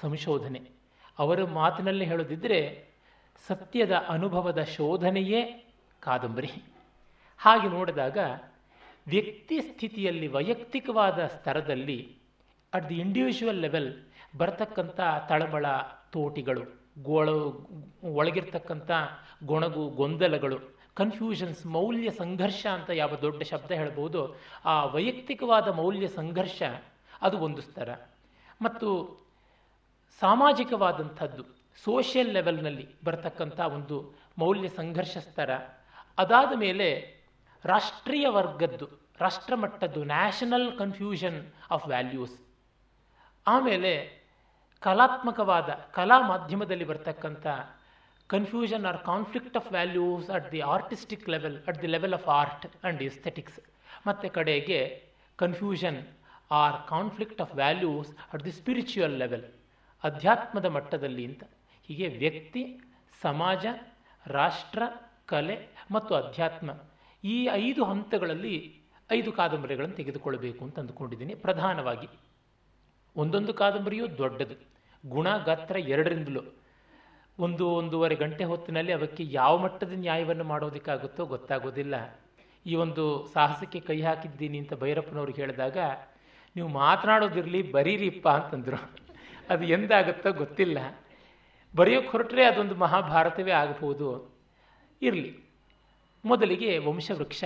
ಸಂಶೋಧನೆ. 0.00 0.60
ಅವರ 1.18 1.44
ಮಾತಿನಲ್ಲಿ 1.44 2.04
ಹೇಳೋದಿದ್ದರೆ 2.04 2.88
ಸತ್ಯದ 3.46 3.94
ಅನುಭವದ 4.08 4.62
ಶೋಧನೆಯೇ 4.62 5.72
ಕಾದಂಬರಿ. 6.00 6.50
ಹಾಗೆ 7.38 7.68
ನೋಡಿದಾಗ, 7.68 8.18
ವ್ಯಕ್ತಿ 9.06 9.60
ಸ್ಥಿತಿಯಲ್ಲಿ 9.60 10.26
ವೈಯಕ್ತಿಕವಾದ 10.26 11.26
ಸ್ತರದಲ್ಲಿ 11.26 12.18
ಅಟ್ 12.74 12.88
ದಿ 12.88 12.94
ಇಂಡಿವಿಜುವಲ್ 12.94 13.56
ಲೆವೆಲ್ 13.56 13.94
ಬರತಕ್ಕಂಥ 14.36 15.00
ತಳಬಳ 15.28 15.66
ತೋಟಿಗಳು, 16.10 16.60
ಗೋಳ 17.02 17.28
ಒಳಗಿರ್ತಕ್ಕಂಥ 18.04 18.90
ಗೊಣಗು, 19.44 19.88
ಗೊಂದಲಗಳು 19.88 20.77
ಕನ್ಫ್ಯೂಷನ್ಸ್ 21.00 21.62
ಮೌಲ್ಯ 21.76 22.10
ಸಂಘರ್ಷ 22.10 22.62
ಅಂತ 22.76 22.90
ಯಾವ 23.02 23.12
ದೊಡ್ಡ 23.24 23.40
ಶಬ್ದ 23.42 23.70
ಹೇಳ್ಬೋದು, 23.80 24.20
ಆ 24.64 24.74
ವೈಯಕ್ತಿಕವಾದ 24.94 25.68
ಮೌಲ್ಯ 25.80 26.06
ಸಂಘರ್ಷ 26.18 26.60
ಅದು 27.26 27.36
ಒಂದು 27.46 27.62
ಸ್ತರ. 27.68 27.90
ಮತ್ತು 28.62 28.88
ಸಾಮಾಜಿಕವಾದಂಥದ್ದು 30.20 31.44
ಸೋಷಿಯಲ್ 31.84 32.32
ಲೆವೆಲ್ನಲ್ಲಿ 32.36 32.86
ಬರತಕ್ಕಂಥ 33.04 33.58
ಒಂದು 33.76 33.96
ಮೌಲ್ಯ 34.38 34.68
ಸಂಘರ್ಷ 34.68 35.16
ಸ್ತರ. 35.28 35.50
ಅದಾದ 36.18 36.52
ಮೇಲೆ 36.64 36.88
ರಾಷ್ಟ್ರೀಯ 37.64 38.26
ವರ್ಗದ್ದು, 38.38 38.86
ರಾಷ್ಟ್ರಮಟ್ಟದ್ದು 39.20 40.00
ನ್ಯಾಷನಲ್ 40.04 40.68
ಕನ್ಫ್ಯೂಷನ್ 40.78 41.38
ಆಫ್ 41.70 41.86
ವ್ಯಾಲ್ಯೂಸ್ 41.88 42.36
ಆಮೇಲೆ 43.46 43.92
ಕಲಾತ್ಮಕವಾದ 44.82 45.70
ಕಲಾ 45.94 46.16
ಮಾಧ್ಯಮದಲ್ಲಿ 46.28 46.86
ಬರ್ತಕ್ಕಂಥ 46.90 47.46
confusion 48.28 48.84
or 48.84 48.98
conflict 49.04 49.56
of 49.56 49.72
values 49.72 50.30
at 50.30 50.52
the 50.52 50.60
artistic 50.60 51.28
level 51.28 51.56
at 51.68 51.82
the 51.82 51.86
level 51.86 52.14
of 52.14 52.28
art 52.28 52.66
and 52.66 53.02
aesthetics 53.02 53.60
ಮತ್ತು 54.06 54.30
ಕಡೆಗೆ 54.30 55.02
confusion 55.36 56.06
or 56.50 56.88
conflict 56.88 57.40
of 57.40 57.54
values 57.54 58.16
at 58.32 58.44
the 58.44 58.52
spiritual 58.52 59.16
level 59.18 59.42
ಅಧ್ಯಾತ್ಮದ 60.04 60.64
ಮಟ್ಟದಲ್ಲಿ 60.64 61.24
ಅಂತ. 61.24 61.44
ಹೀಗೆ 61.88 62.08
ವ್ಯಕ್ತಿ, 62.08 62.80
ಸಮಾಜ, 63.22 63.66
ರಾಷ್ಟ್ರ, 64.26 64.82
ಕಲೆ 65.26 65.68
ಮತ್ತು 65.90 66.14
ಅಧ್ಯಾತ್ಮ 66.14 66.70
ಈ 67.24 67.44
ಐದು 67.44 67.84
ಹಂತಗಳಲ್ಲಿ 67.84 68.80
ಐದು 69.10 69.32
ಕಾದಂಬರಿಗಳನ್ನು 69.32 69.96
ತೆಗೆದುಕೊಳ್ಳಬೇಕು 69.96 70.64
ಅಂತ 70.64 70.78
ಅಂದುಕೊಂಡಿದ್ದೀನಿ. 70.78 71.34
ಪ್ರಧಾನವಾಗಿ 71.34 72.08
ಒಂದೊಂದು 73.16 73.54
ಕಾದಂಬರಿಯೂ 73.54 74.06
ದೊಡ್ಡದು. 74.18 74.56
ಗುಣ, 75.06 75.36
ಗಾತ್ರ 75.38 75.76
ಎರಡರಿಂದಲೂ. 75.76 76.67
ಒಂದು 77.38 77.70
ಒಂದೂವರೆ 77.70 78.14
ಗಂಟೆ 78.14 78.44
ಹೊತ್ತಿನಲ್ಲಿ 78.44 78.92
ಅವಕ್ಕೆ 78.92 79.24
ಯಾವ 79.28 79.58
ಮಟ್ಟದ 79.58 79.92
ನ್ಯಾಯವನ್ನು 79.94 80.44
ಮಾಡೋದಕ್ಕಾಗುತ್ತೋ 80.44 81.26
ಗೊತ್ತಾಗೋದಿಲ್ಲ 81.26 82.20
ಈ 82.66 82.74
ಒಂದು 82.74 83.26
ಸಾಹಸಕ್ಕೆ 83.26 83.80
ಕೈ 83.80 84.02
ಹಾಕಿದ್ದೀನಿ 84.02 84.58
ಅಂತ 84.58 84.74
ಭೈರಪ್ಪನವ್ರು 84.74 85.32
ಹೇಳಿದಾಗ, 85.32 85.76
ನೀವು 86.56 86.68
ಮಾತನಾಡೋದಿರಲಿ, 86.68 87.72
ಬರೀರಿಪ್ಪ 87.72 88.28
ಅಂತಂದರು. 88.28 88.90
ಅದು 89.50 89.64
ಎಂದಾಗುತ್ತೋ 89.64 90.32
ಗೊತ್ತಿಲ್ಲ. 90.32 91.00
ಬರೆಯೋಕ್ಕೆ 91.76 92.10
ಹೊರಟ್ರೆ 92.10 92.44
ಅದೊಂದು 92.44 92.74
ಮಹಾಭಾರತವೇ 92.74 93.50
ಆಗಬಹುದು. 93.50 94.36
ಇರಲಿ. 95.02 95.38
ಮೊದಲಿಗೆ 96.24 96.78
ವಂಶವೃಕ್ಷ, 96.78 97.44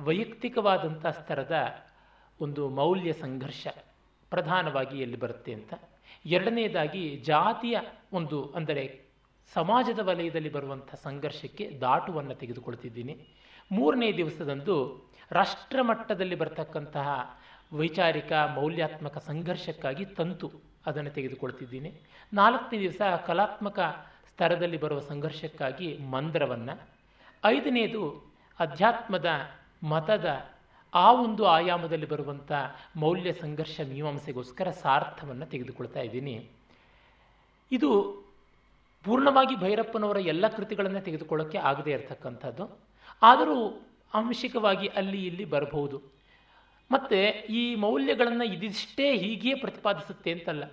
ವೈಯಕ್ತಿಕವಾದಂಥ 0.00 1.06
ಸ್ತರದ 1.06 1.86
ಒಂದು 2.40 2.68
ಮೌಲ್ಯ 2.68 3.12
ಸಂಘರ್ಷ 3.12 3.66
ಪ್ರಧಾನವಾಗಿ 4.30 4.98
ಎಲ್ಲಿ 4.98 5.16
ಬರುತ್ತೆ 5.16 5.52
ಅಂತ. 5.52 5.74
ಎರಡನೇದಾಗಿ 6.26 7.16
ಜಾತಿಯ 7.16 7.78
ಒಂದು, 8.12 8.52
ಅಂದರೆ 8.56 9.07
ಸಮಾಜದ 9.54 9.98
ವಲಯದಲ್ಲಿ 9.98 10.52
ಬರುವಂಥ 10.52 10.94
ಸಂಘರ್ಷಕ್ಕೆ 10.94 11.78
ದಾಟುವನ್ನು 11.80 12.34
ತೆಗೆದುಕೊಳ್ತಿದ್ದೀನಿ. 12.34 13.28
ಮೂರನೇ 13.72 14.12
ದಿವಸದಂದು 14.12 15.06
ರಾಷ್ಟ್ರಮಟ್ಟದಲ್ಲಿ 15.30 16.34
ಬರ್ತಕ್ಕಂತಹ 16.34 17.40
ವೈಚಾರಿಕ, 17.72 18.32
ಮೌಲ್ಯಾತ್ಮಕ 18.32 19.18
ಸಂಘರ್ಷಕ್ಕಾಗಿ 19.18 20.04
ತಂತು 20.04 20.52
ಅದನ್ನು 20.86 21.10
ತೆಗೆದುಕೊಳ್ತಿದ್ದೀನಿ. 21.10 22.00
ನಾಲ್ಕನೇ 22.32 22.80
ದಿವಸ 22.80 23.00
ಕಲಾತ್ಮಕ 23.26 23.78
ಸ್ತರದಲ್ಲಿ 24.28 24.76
ಬರುವ 24.76 25.00
ಸಂಘರ್ಷಕ್ಕಾಗಿ 25.00 25.98
ಮಂದ್ರವನ್ನು. 25.98 26.88
ಐದನೇದು 27.44 28.32
ಅಧ್ಯಾತ್ಮದ 28.60 29.26
ಮತದ 29.82 30.46
ಆ 30.94 31.12
ಒಂದು 31.12 31.46
ಆಯಾಮದಲ್ಲಿ 31.46 32.08
ಬರುವಂಥ 32.08 32.52
ಮೌಲ್ಯ 32.96 33.32
ಸಂಘರ್ಷ 33.32 33.80
ಮೀಮಾಂಸೆಗೋಸ್ಕರ 33.80 34.70
ಸಾರ್ಥವನ್ನು 34.70 35.46
ತೆಗೆದುಕೊಳ್ತಾ 35.46 36.00
ಇದ್ದೀನಿ. 36.00 36.50
ಇದು 37.72 38.17
ಪೂರ್ಣವಾಗಿ 39.08 39.56
ಭೈರಪ್ಪನವರ 39.56 40.16
ಎಲ್ಲ 40.16 40.48
ಕೃತಿಗಳನ್ನು 40.48 41.00
ತೆಗೆದುಕೊಳ್ಳೋಕ್ಕೆ 41.00 41.58
ಆಗದೇ 41.58 41.90
ಇರತಕ್ಕಂಥದ್ದು. 41.90 42.78
ಆದರೂ 43.22 43.86
ಆಂಶಿಕವಾಗಿ 44.14 44.86
ಅಲ್ಲಿ 44.86 45.26
ಇಲ್ಲಿ 45.26 45.44
ಬರಬಹುದು. 45.44 46.02
ಮತ್ತು 46.90 47.46
ಈ 47.46 47.74
ಮೌಲ್ಯಗಳನ್ನು 47.74 48.44
ಇದಿಷ್ಟೇ 48.44 49.16
ಹೀಗೆಯೇ 49.16 49.54
ಪ್ರತಿಪಾದಿಸುತ್ತೆ 49.54 50.32
ಅಂತಲ್ಲ. 50.32 50.64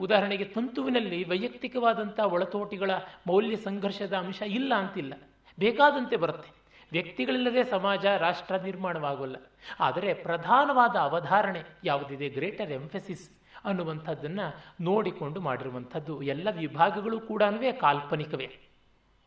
ಉದಾಹರಣೆಗೆ 0.00 0.44
ತಂತುವಿನಲ್ಲಿ 0.44 1.24
ವೈಯಕ್ತಿಕವಾದಂಥ 1.24 2.20
ಒಳತೋಟಿಗಳ 2.20 2.90
ಮೌಲ್ಯ 3.26 3.56
ಸಂಘರ್ಷದ 3.56 4.12
ಅಂಶ 4.12 4.42
ಇಲ್ಲ 4.42 4.74
ಅಂತಿಲ್ಲ. 4.74 5.14
ಬೇಕಾದಂತೆ 5.58 6.16
ಬರುತ್ತೆ. 6.16 6.50
ವ್ಯಕ್ತಿಗಳಿಲ್ಲದೆ 6.92 7.64
ಸಮಾಜ, 7.64 8.06
ರಾಷ್ಟ್ರ 8.06 8.56
ನಿರ್ಮಾಣವಾಗಲ್ಲ. 8.56 9.36
ಆದರೆ 9.80 10.14
ಪ್ರಧಾನವಾದ 10.14 10.96
ಅವಧಾರಣೆ 10.96 11.62
ಯಾವುದಿದೆ? 11.84 12.28
Greater 12.28 12.72
emphasis. 12.72 13.43
ಅನ್ನುವಂಥದ್ದನ್ನು 13.64 14.46
ನೋಡಿಕೊಂಡು 14.80 15.40
ಮಾಡಿರುವಂಥದ್ದು. 15.40 16.22
ಎಲ್ಲ 16.22 16.48
ವಿಭಾಗಗಳು 16.58 17.20
ಕೂಡ 17.20 17.42
ಕಾಲ್ಪನಿಕವೇ. 17.80 18.50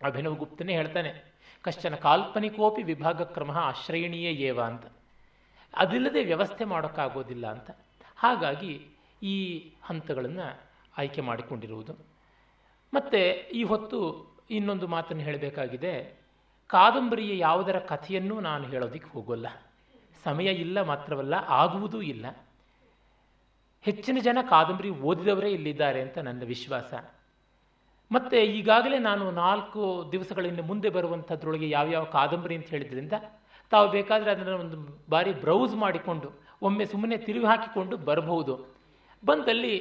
ಅಭಿನವ್ 0.06 0.38
ಗುಪ್ತನೇ 0.38 0.74
ಹೇಳ್ತಾನೆ, 0.74 1.12
ಕಶ್ಚನ 1.62 1.96
ಕಾಲ್ಪನಿಕೋಪಿ 1.96 2.84
ವಿಭಾಗ 2.84 3.22
ಕ್ರಮ 3.22 3.51
ಆಶ್ರಯಣೀಯ 3.51 4.27
ಏವ 4.27 4.62
ಅಂತ. 4.62 4.86
ಅದಿಲ್ಲದೆ 5.74 6.24
ವ್ಯವಸ್ಥೆ 6.24 6.65
ಮಾಡೋಕ್ಕಾಗೋದಿಲ್ಲ 6.65 7.48
ಅಂತ. 7.48 7.72
ಹಾಗಾಗಿ 8.15 8.88
ಈ 9.24 9.36
ಹಂತಗಳನ್ನು 9.84 10.62
ಆಯ್ಕೆ 10.98 11.22
ಮಾಡಿಕೊಂಡಿರುವುದು. 11.22 11.94
ಮತ್ತು 12.94 13.50
ಈ 13.50 13.63
ಹೊತ್ತು 13.63 14.00
ಇನ್ನೊಂದು 14.50 14.88
ಮಾತನ್ನು 14.88 15.24
ಹೇಳಬೇಕಾಗಿದೆ, 15.24 16.20
ಕಾದಂಬರಿಯ 16.67 17.38
ಯಾವುದರ 17.38 17.79
ಕಥೆಯನ್ನು 17.79 18.39
ನಾನು 18.39 18.67
ಹೇಳೋದಕ್ಕೆ 18.67 19.10
ಹೋಗೋಲ್ಲ. 19.10 19.48
ಸಮಯ 20.24 20.46
ಇಲ್ಲ 20.46 20.82
ಮಾತ್ರವಲ್ಲ, 20.82 21.34
ಆಗುವುದೂ 21.34 22.01
ಇಲ್ಲ. 22.01 22.25
ಹೆಚ್ಚಿನ 23.88 24.17
ಜನ 24.22 24.38
ಕಾದಂಬರಿ 24.50 24.89
ಓದಿದವರೇ 24.89 25.50
ಇಲ್ಲಿದ್ದಾರೆ 25.50 26.01
ಅಂತ 26.01 26.17
ನನ್ನ 26.17 26.44
ವಿಶ್ವಾಸ. 26.44 26.94
ಮತ್ತು 28.12 28.38
ಈಗಾಗಲೇ 28.38 29.00
ನಾನು 29.00 29.32
ನಾಲ್ಕು 29.32 30.10
ದಿವಸಗಳಿಂದ 30.12 30.60
ಮುಂದೆ 30.60 30.89
ಬರುವಂಥದ್ರೊಳಗೆ 30.89 31.70
ಯಾವ್ಯಾವ 31.70 32.03
ಕಾದಂಬರಿ 32.03 32.56
ಅಂತ 32.56 32.67
ಹೇಳಿದ್ರಿಂದ 32.67 33.13
ತಾವು 33.70 33.91
ಬೇಕಾದರೆ 33.91 34.32
ಅದನ್ನು 34.32 34.58
ಒಂದು 34.58 35.03
ಬಾರಿ 35.10 35.34
ಬ್ರೌಸ್ 35.34 35.75
ಮಾಡಿಕೊಂಡು, 35.75 36.32
ಒಮ್ಮೆ 36.62 36.86
ಸುಮ್ಮನೆ 36.86 37.17
ತಿರುಗಿ 37.17 37.46
ಹಾಕಿಕೊಂಡು 37.46 37.98
ಬರಬಹುದು. 37.98 38.75
ಬಂದಲ್ಲಿ 39.25 39.75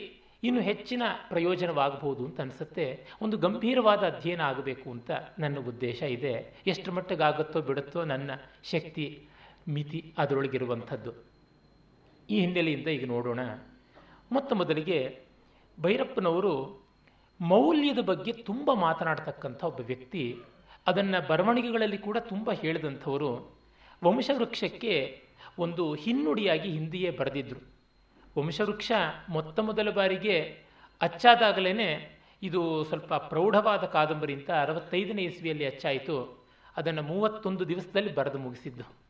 ಇನ್ನು 0.45 0.61
ಹೆಚ್ಚಿನ 0.61 1.03
ಪ್ರಯೋಜನವಾಗಬಹುದು 1.29 2.25
ಅಂತ 2.25 2.41
ಅನಿಸುತ್ತೆ. 2.41 3.07
ಒಂದು 3.23 3.37
ಗಂಭೀರವಾದ 3.37 3.99
ಅಧ್ಯಯನ 3.99 4.41
ಆಗಬೇಕು 4.41 4.91
ಅಂತ 4.91 5.11
ನನ್ನ 5.39 5.59
ಉದ್ದೇಶ 5.69 6.03
ಇದೆ. 6.03 6.63
ಎಷ್ಟು 6.67 6.93
ಮಟ್ಟಿಗಾಗುತ್ತೋ 6.93 7.61
ಬಿಡುತ್ತೋ 7.61 8.05
ನನ್ನ 8.05 8.31
ಶಕ್ತಿ, 8.63 9.29
ಮಿತಿ 9.69 10.15
ಅದರೊಳಗಿರುವಂಥದ್ದು. 10.19 11.13
ಈ 12.31 12.41
ಹಿನ್ನೆಲೆಯಿಂದ 12.41 12.87
ಈಗ 12.87 13.07
ನೋಡೋಣ. 13.07 13.41
ಮೊತ್ತ 14.33 14.52
ಮೊದಲಿಗೆ 14.52 15.21
ಭೈರಪ್ಪನವರು 15.80 16.87
ಮೌಲ್ಯದ 17.40 17.99
ಬಗ್ಗೆ 17.99 18.33
ತುಂಬ 18.33 18.73
ಮಾತನಾಡ್ತಕ್ಕಂಥ 18.73 19.64
ಒಬ್ಬ 19.64 19.80
ವ್ಯಕ್ತಿ. 19.80 20.37
ಅದನ್ನು 20.87 21.28
ಬರವಣಿಗೆಗಳಲ್ಲಿ 21.28 21.99
ಕೂಡ 21.99 22.18
ತುಂಬ 22.18 22.52
ಹೇಳಿದಂಥವರು. 22.52 23.59
ವಂಶವೃಕ್ಷಕ್ಕೆ 24.04 25.23
ಒಂದು 25.59 25.95
ಹಿನ್ನುಡಿಯಾಗಿ 25.95 26.71
ಹಿಂದಿಯೇ 26.71 27.11
ಬರೆದಿದ್ದರು 27.11 27.76
ವಂಶವೃಕ್ಷ 28.38 28.92
ಮೊತ್ತ 29.28 29.61
ಮೊದಲ 29.61 29.90
ಬಾರಿಗೆ 29.90 30.66
ಅಚ್ಚಾದಾಗಲೇ 31.00 32.18
ಇದು 32.42 32.85
ಸ್ವಲ್ಪ 32.85 33.14
ಪ್ರೌಢವಾದ 33.14 33.78
ಕಾದಂಬರಿ 33.78 34.35
ಅಂತ 34.35 34.50
ಅರವತ್ತೈದನೇ 34.50 35.23
ಇಸ್ವಿಯಲ್ಲಿ 35.23 35.66
ಅಚ್ಚಾಯಿತು. 35.66 36.47
ಅದನ್ನು 36.76 37.02
ಮೂವತ್ತೊಂದು 37.02 37.68
ದಿವಸದಲ್ಲಿ 37.68 38.14
ಬರೆದು 38.14 38.38
ಮುಗಿಸಿದ್ದು. 38.38 39.06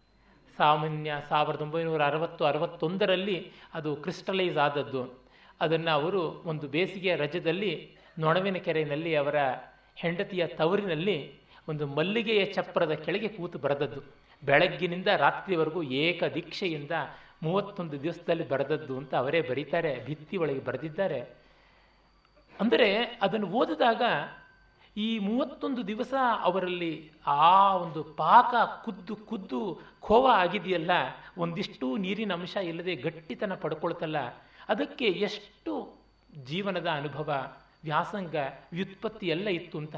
ಸಾಮಾನ್ಯ 0.58 1.12
ಸಾವಿರದ 1.28 1.60
ಒಂಬೈನೂರ 1.60 2.02
ಅರವತ್ತು, 2.04 2.44
ಅರವತ್ತೊಂದರಲ್ಲಿ 2.44 3.52
ಅದು 3.74 3.96
ಕ್ರಿಸ್ಟಲೈಸ್ 3.96 4.58
ಆದದ್ದು. 4.58 5.18
ಅದನ್ನು 5.60 5.90
ಅವರು 5.90 6.22
ಒಂದು 6.22 6.68
ಬೇಸಿಗೆಯ 6.68 7.16
ರಜದಲ್ಲಿ 7.16 7.96
ನೊಣವಿನ 8.18 8.56
ಕೆರೆಯಲ್ಲಿ 8.56 9.16
ಅವರ 9.16 9.34
ಹೆಂಡತಿಯ 9.96 10.46
ತವರಿನಲ್ಲಿ 10.46 11.40
ಒಂದು 11.68 11.86
ಮಲ್ಲಿಗೆಯ 11.86 12.44
ಚಪ್ಪರದ 12.44 12.92
ಕೆಳಗೆ 12.92 13.28
ಕೂತು 13.28 13.58
ಬರೆದದ್ದು. 13.58 14.00
ಬೆಳಗ್ಗಿನಿಂದ 14.42 15.06
ರಾತ್ರಿವರೆಗೂ 15.06 15.82
ಏಕ 15.82 16.24
ದೀಕ್ಷೆಯಿಂದ 16.24 16.90
ಮೂವತ್ತೊಂದು 17.42 18.02
ದಿವಸದಲ್ಲಿ 18.02 18.48
ಬರೆದದ್ದು 18.48 18.98
ಅಂತ 18.98 19.14
ಅವರೇ 19.14 19.40
ಬರೀತಾರೆ 19.40 20.04
ಭಿತ್ತಿ 20.06 20.36
ಒಳಗೆ 20.36 20.60
ಬರೆದಿದ್ದಾರೆ. 20.64 21.20
ಅಂದರೆ 22.60 23.18
ಅದನ್ನು 23.22 23.46
ಓದಿದಾಗ 23.46 24.02
ಈ 24.96 25.18
ಮೂವತ್ತೊಂದು 25.18 25.86
ದಿವಸ 25.86 26.14
ಅವರಲ್ಲಿ 26.40 27.10
ಆ 27.26 27.76
ಒಂದು 27.76 28.04
ಪಾಕ 28.04 28.54
ಕುದ್ದು 28.84 29.16
ಕುದ್ದು 29.16 29.80
ಖೋವ 30.00 30.26
ಆಗಿದೆಯಲ್ಲ, 30.26 30.90
ಒಂದಿಷ್ಟು 31.38 31.96
ನೀರಿನ 31.96 32.32
ಅಂಶ 32.32 32.56
ಇಲ್ಲದೆ 32.56 32.94
ಗಟ್ಟಿತನ 32.96 33.54
ಪಡ್ಕೊಳ್ತಲ್ಲ, 33.54 34.18
ಅದಕ್ಕೆ 34.68 35.04
ಎಷ್ಟು 35.04 35.72
ಜೀವನದ 36.44 36.88
ಅನುಭವ, 36.88 37.54
ವ್ಯಾಸಂಗ, 37.84 38.34
ವ್ಯುತ್ಪತ್ತಿ 38.72 39.26
ಎಲ್ಲ 39.28 39.48
ಇತ್ತು 39.48 39.78
ಅಂತ. 39.78 39.96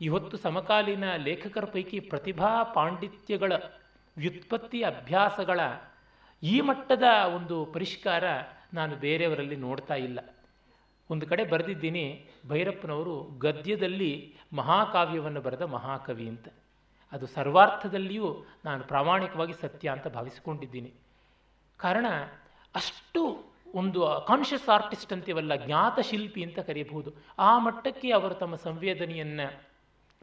ಇವತ್ತು 0.00 0.36
ಸಮಕಾಲೀನ 0.36 1.16
ಲೇಖಕರ 1.16 1.64
ಪೈಕಿ 1.64 2.00
ಪ್ರತಿಭಾ 2.00 2.62
ಪಾಂಡಿತ್ಯಗಳ 2.62 3.52
ವ್ಯುತ್ಪತ್ತಿ 4.16 4.82
ಅಭ್ಯಾಸಗಳ 4.82 5.60
ಈ 6.42 6.60
ಮಟ್ಟದ 6.60 7.02
ಒಂದು 7.34 7.64
ಪರಿಷ್ಕಾರ 7.64 8.24
ನಾನು 8.74 8.96
ಬೇರೆಯವರಲ್ಲಿ 8.96 9.56
ನೋಡ್ತಾ 9.56 9.94
ಇಲ್ಲ. 9.94 10.20
ಒಂದು 11.10 11.26
ಕಡೆ 11.26 11.44
ಬರೆದಿದ್ದೀನಿ, 11.44 12.28
ಭೈರಪ್ಪನವರು 12.48 13.22
ಗದ್ಯದಲ್ಲಿ 13.38 14.34
ಮಹಾಕಾವ್ಯವನ್ನು 14.52 15.40
ಬರೆದ 15.40 15.62
ಮಹಾಕವಿ 15.62 16.28
ಅಂತ. 16.28 16.48
ಅದು 17.12 17.26
ಸರ್ವಾರ್ಥದಲ್ಲಿಯೂ 17.26 18.44
ನಾನು 18.64 18.84
ಪ್ರಾಮಾಣಿಕವಾಗಿ 18.84 19.52
ಸತ್ಯ 19.52 19.88
ಅಂತ 19.88 20.08
ಭಾವಿಸಿಕೊಂಡಿದ್ದೀನಿ. 20.08 20.94
ಕಾರಣ, 21.76 22.06
ಅಷ್ಟು 22.74 23.50
ಒಂದು 23.74 24.24
ಕಾನ್ಷಿಯಸ್ 24.26 24.68
ಆರ್ಟಿಸ್ಟ್ 24.68 25.12
ಅಂತೀವಲ್ಲ 25.12 25.56
ಜ್ಞಾತ 25.66 25.98
ಶಿಲ್ಪಿ 26.00 26.44
ಅಂತ 26.44 26.58
ಕರೆಯಬಹುದು 26.58 27.14
ಆ 27.38 27.58
ಮಟ್ಟಕ್ಕೆ 27.58 28.10
ಅವರು 28.10 28.34
ತಮ್ಮ 28.34 28.54
ಸಂವೇದನೆಯನ್ನು, 28.54 29.62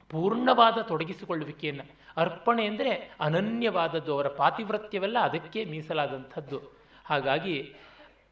ಪೂರ್ಣವಾದ 0.09 0.77
ತೊಡಗಿಸಿಕೊಳ್ಳುವಿಕೆಯನ್ನು, 0.77 1.85
ಅರ್ಪಣೆ 2.17 2.65
ಅಂದರೆ 2.65 2.91
ಅನನ್ಯವಾದದ್ದು, 3.19 4.13
ಅವರ 4.13 4.27
ಪಾತಿವ್ರತ್ಯವೆಲ್ಲ, 4.27 5.19
ಅದಕ್ಕೆ 5.19 5.65
ಮೀಸಲಾದಂಥದ್ದು. 5.65 6.59
ಹಾಗಾಗಿ 7.05 7.75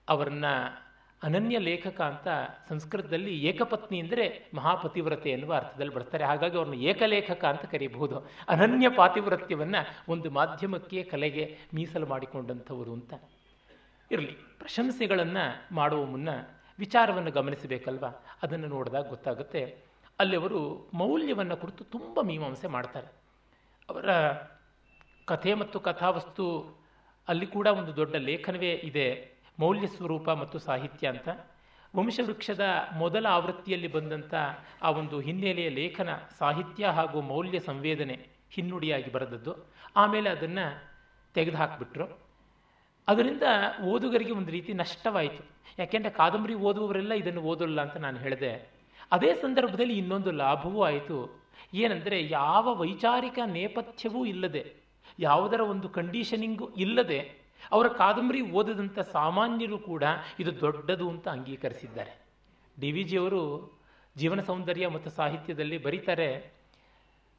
ಅವರನ್ನ 0.10 0.46
ಅನನ್ಯ 1.24 1.58
ಲೇಖಕ 1.58 2.02
ಅಂತ 2.02 2.28
ಸಂಸ್ಕೃತದಲ್ಲಿ 2.70 3.38
ಏಕಪತ್ನಿ 3.44 4.00
ಅಂದರೆ 4.00 4.50
ಮಹಾಪತಿವ್ರತೆ 4.54 5.30
ಎನ್ನುವ 5.30 5.54
ಅರ್ಥದಲ್ಲಿ 5.54 5.94
ಬರ್ತಾರೆ. 5.94 6.24
ಹಾಗಾಗಿ 6.24 6.58
ಅವ್ರನ್ನ 6.58 6.74
ಏಕಲೇಖಕ 6.74 7.46
ಅಂತ 7.46 7.66
ಕರೀಬಹುದು. 7.66 8.20
ಅನನ್ಯ 8.48 8.90
ಪಾತಿವ್ರತ್ಯವನ್ನು 8.90 10.12
ಒಂದು 10.12 10.32
ಮಾಧ್ಯಮಕ್ಕೆ, 10.32 11.04
ಕಲೆಗೆ 11.04 11.58
ಮೀಸಲು 11.74 12.06
ಮಾಡಿಕೊಂಡಂಥವರು 12.06 12.94
ಅಂತ 12.94 13.14
ಇರಲಿ. 14.12 14.32
ಪ್ರಶಂಸೆಗಳನ್ನು 14.60 15.76
ಮಾಡುವ 15.76 16.06
ಮುನ್ನ 16.06 16.30
ವಿಚಾರವನ್ನು 16.80 17.32
ಗಮನಿಸಬೇಕಲ್ವಾ? 17.32 18.26
ಅದನ್ನು 18.44 18.68
ನೋಡಿದಾಗ 18.68 19.10
ಗೊತ್ತಾಗುತ್ತೆ. 19.10 19.78
ಅಲ್ಲಿ 20.20 20.36
ಅವರು 20.36 20.90
ಮೌಲ್ಯವನ್ನು 20.94 21.58
ಕುರಿತು 21.58 21.84
ತುಂಬ 21.84 22.22
ಮೀಮಾಂಸೆ 22.22 22.68
ಮಾಡ್ತಾರೆ. 22.68 23.08
ಅವರ 23.90 24.06
ಕಥೆ 25.26 25.54
ಮತ್ತು 25.54 25.80
ಕಥಾವಸ್ತು 25.80 26.78
ಅಲ್ಲಿ 27.28 27.48
ಕೂಡ 27.48 27.68
ಒಂದು 27.68 27.96
ದೊಡ್ಡ 27.96 28.16
ಲೇಖನವೇ 28.16 28.74
ಇದೆ. 28.74 29.35
ಮೌಲ್ಯ 29.60 29.88
ಸ್ವರೂಪ 29.88 30.30
ಮತ್ತು 30.30 30.60
ಸಾಹಿತ್ಯ 30.60 31.08
ಅಂತ. 31.08 31.28
ವಂಶವೃಕ್ಷದ 31.96 32.66
ಮೊದಲ 32.98 33.26
ಆವೃತ್ತಿಯಲ್ಲಿ 33.26 33.88
ಬಂದಂಥ 33.88 34.34
ಆ 34.82 34.90
ಒಂದು 34.90 35.20
ಹಿನ್ನೆಲೆಯ 35.20 35.70
ಲೇಖನ 35.70 36.10
ಸಾಹಿತ್ಯ 36.40 36.88
ಹಾಗೂ 36.88 37.22
ಮೌಲ್ಯ 37.22 37.60
ಸಂವೇದನೆ 37.60 38.28
ಹಿನ್ನುಡಿಯಾಗಿ 38.52 39.12
ಬರೆದದ್ದು. 39.12 39.54
ಆಮೇಲೆ 39.96 40.30
ಅದನ್ನು 40.30 40.66
ತೆಗೆದುಹಾಕಿಬಿಟ್ರು 41.34 42.26
ಅದರಿಂದ 43.08 43.44
ಓದುಗರಿಗೆ 43.84 44.32
ಒಂದು 44.32 44.52
ರೀತಿ 44.52 44.74
ನಷ್ಟವಾಯಿತು. 44.74 45.44
ಯಾಕೆಂದರೆ 45.80 46.10
ಕಾದಂಬರಿ 46.10 46.54
ಓದುವವರೆಲ್ಲ 46.54 47.14
ಇದನ್ನು 47.14 47.42
ಓದಲ್ಲ 47.42 47.82
ಅಂತ 47.82 47.98
ನಾನು 47.98 48.18
ಹೇಳಿದೆ. 48.18 48.52
ಅದೇ 49.12 49.34
ಸಂದರ್ಭದಲ್ಲಿ 49.34 49.98
ಇನ್ನೊಂದು 49.98 50.32
ಲಾಭವೂ 50.32 50.84
ಆಯಿತು. 50.84 51.18
ಏನಂದರೆ 51.74 52.28
ಯಾವ 52.30 52.76
ವೈಚಾರಿಕ 52.76 53.40
ನೇಪಥ್ಯವೂ 53.46 54.26
ಇಲ್ಲದೆ, 54.26 54.64
ಯಾವುದರ 55.20 55.62
ಒಂದು 55.62 55.90
ಕಂಡೀಷನಿಂಗು 55.90 56.68
ಇಲ್ಲದೆ 56.78 57.45
ಅವರ 57.72 57.88
ಕಾದಂಬರಿ 57.88 58.42
ಓದದಂಥ 58.42 59.00
ಸಾಮಾನ್ಯರು 59.00 59.78
ಕೂಡ 59.78 60.04
ಇದು 60.40 60.62
ದೊಡ್ಡದು 60.62 61.10
ಅಂತ 61.10 61.28
ಅಂಗೀಕರಿಸಿದ್ದಾರೆ. 61.28 62.22
ಡಿ 62.80 62.92
ವಿ 62.92 63.04
ಜಿಯವರು 63.04 63.76
ಜೀವನ 64.18 64.42
ಸೌಂದರ್ಯ 64.42 64.88
ಮತ್ತು 64.88 65.10
ಸಾಹಿತ್ಯದಲ್ಲಿ 65.10 65.78
ಬರೀತಾರೆ, 65.78 66.54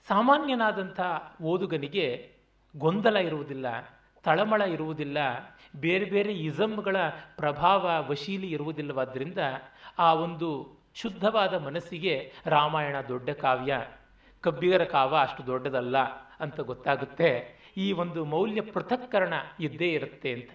ಸಾಮಾನ್ಯನಾದಂಥ 0.09 1.01
ಓದುಗನಿಗೆ 1.43 2.33
ಗೊಂದಲ 2.79 3.17
ಇರುವುದಿಲ್ಲ, 3.17 3.67
ತಳಮಳ 4.25 4.63
ಇರುವುದಿಲ್ಲ, 4.63 5.19
ಬೇರೆ 5.77 6.05
ಬೇರೆ 6.05 6.33
ಇಜಮ್ಗಳ 6.33 6.97
ಪ್ರಭಾವ, 7.37 8.11
ವಶೀಲಿ 8.11 8.51
ಇರುವುದಿಲ್ಲವಾದ್ದರಿಂದ 8.51 9.39
ಆ 9.99 10.15
ಒಂದು 10.15 10.77
ಶುದ್ಧವಾದ 10.95 11.55
ಮನಸ್ಸಿಗೆ 11.55 12.33
ರಾಮಾಯಣ 12.47 12.97
ದೊಡ್ಡ 13.09 13.31
ಕಾವ್ಯ, 13.31 13.87
ಕಬ್ಬಿಗರ 14.41 14.85
ಕಾವ 14.85 15.17
ಅಷ್ಟು 15.17 15.47
ದೊಡ್ಡದಲ್ಲ 15.47 15.99
ಅಂತ 16.41 16.61
ಗೊತ್ತಾಗುತ್ತೆ. 16.61 17.56
ಈ 17.77 17.93
ಒಂದು 17.93 18.25
ಮೌಲ್ಯ 18.25 18.61
ಪೃಥಕ್ಕರಣ 18.61 19.35
ಇದ್ದೇ 19.61 19.89
ಇರುತ್ತೆ 19.89 20.33
ಅಂತ. 20.33 20.51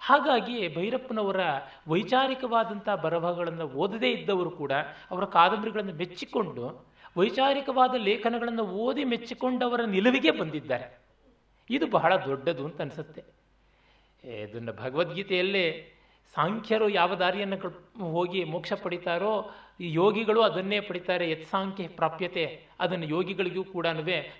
ಹಾಗಾಗಿ 0.00 0.74
ಭೈರಪ್ಪನವರ 0.74 1.40
ವೈಚಾರಿಕವಾದಂಥ 1.88 2.88
ಬರಹಗಳನ್ನು 2.88 3.64
ಓದದೇ 3.68 4.10
ಇದ್ದವರು 4.10 4.50
ಕೂಡ 4.50 4.72
ಅವರ 5.10 5.24
ಕಾದಂಬರಿಗಳನ್ನು 5.24 5.94
ಮೆಚ್ಚಿಕೊಂಡು 5.94 6.86
ವೈಚಾರಿಕವಾದ 7.16 7.94
ಲೇಖನಗಳನ್ನು 7.94 8.62
ಓದಿ 8.62 9.04
ಮೆಚ್ಚಿಕೊಂಡವರ 9.04 9.84
ನಿಲುವಿಗೆ 9.84 10.30
ಬಂದಿದ್ದಾರೆ. 10.30 10.98
ಇದು 11.70 11.86
ಬಹಳ 11.86 12.16
ದೊಡ್ಡದು 12.16 12.64
ಅಂತ 12.64 12.80
ಅನಿಸುತ್ತೆ. 12.80 13.22
ಇದನ್ನು 14.42 14.72
ಭಗವದ್ಗೀತೆಯಲ್ಲೇ 14.72 15.92
ಸಾಂಖ್ಯರು 16.34 16.88
ಯಾವ 16.88 17.14
ದಾರಿಯನ್ನು 17.14 17.56
ಹೋಗಿ 18.10 18.44
ಮೋಕ್ಷ 18.44 18.72
ಪಡಿತಾರೋ 18.72 19.50
ಈ 19.80 19.92
ಯೋಗಿಗಳು 19.92 20.42
ಅದನ್ನೇ 20.42 20.80
ಪಡಿತಾರೆ, 20.80 21.30
ಯತ್ 21.30 21.46
ಸಾಂಖ್ಯ 21.50 21.88
ಪ್ರಾಪ್ಯತೆ. 21.88 22.66
ಅದನ್ನು 22.80 23.06
ಯೋಗಿಗಳಿಗೂ 23.06 23.64
ಕೂಡ 23.64 23.86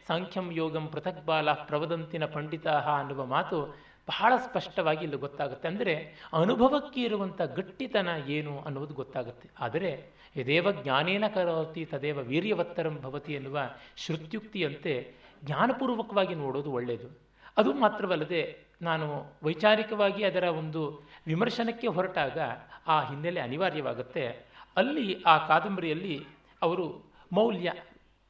ಸಾಂಖ್ಯಂ 0.07 0.53
ಯೋಗಂ 0.53 0.87
ಪೃಥಕ್ 0.89 1.27
ಬಾಲ 1.27 1.53
ಪ್ರವದಂತಿನ 1.53 2.25
ಪಂಡಿತಾಹ 2.25 2.89
ಅನ್ನುವ 2.89 3.25
ಮಾತು 3.27 3.75
ಬಹಳ 4.09 4.33
ಸ್ಪಷ್ಟವಾಗಿ 4.37 5.03
ಇಲ್ಲಿ 5.05 5.17
ಗೊತ್ತಾಗುತ್ತೆ. 5.17 5.69
ಅಂದರೆ 5.69 5.95
ಅನುಭವಕ್ಕೆ 6.33 7.01
ಇರುವಂಥ 7.03 7.41
ಗಟ್ಟಿತನ 7.41 8.09
ಏನು 8.29 8.59
ಅನ್ನುವುದು 8.61 8.95
ಗೊತ್ತಾಗುತ್ತೆ. 8.95 9.49
ಆದರೆ 9.61 10.13
ಯದೇವ 10.37 10.73
ಜ್ಞಾನೇನ 10.83 11.25
ಕರೋತಿ 11.35 11.85
ತದೇವ 11.85 12.19
ವೀರ್ಯವತ್ತರಂ 12.21 12.99
ಭವತಿ 13.03 13.33
ಎನ್ನುವ 13.33 13.59
ಶ್ರುತ್ಯುಕ್ತಿಯಂತೆ 13.97 15.15
ಜ್ಞಾನಪೂರ್ವಕವಾಗಿ 15.45 16.35
ನೋಡೋದು 16.35 16.73
ಒಳ್ಳೆಯದು. 16.73 17.21
ಅದು 17.57 17.73
ಮಾತ್ರವಲ್ಲದೆ 17.73 18.73
ನಾನು 18.83 19.07
ವೈಚಾರಿಕವಾಗಿ 19.43 20.25
ಅದರ 20.25 20.43
ಒಂದು 20.43 21.03
ವಿಮರ್ಶನಕ್ಕೆ 21.27 21.87
ಹೊರಟಾಗ 21.87 22.39
ಆ 22.87 23.09
ಹಿನ್ನೆಲೆ 23.09 23.41
ಅನಿವಾರ್ಯವಾಗುತ್ತೆ. 23.41 24.52
ಅಲ್ಲಿ 24.77 25.23
ಆ 25.23 25.47
ಕಾದಂಬರಿಯಲ್ಲಿ 25.47 26.27
ಅವರು 26.63 26.87
ಮೌಲ್ಯ, 27.33 27.73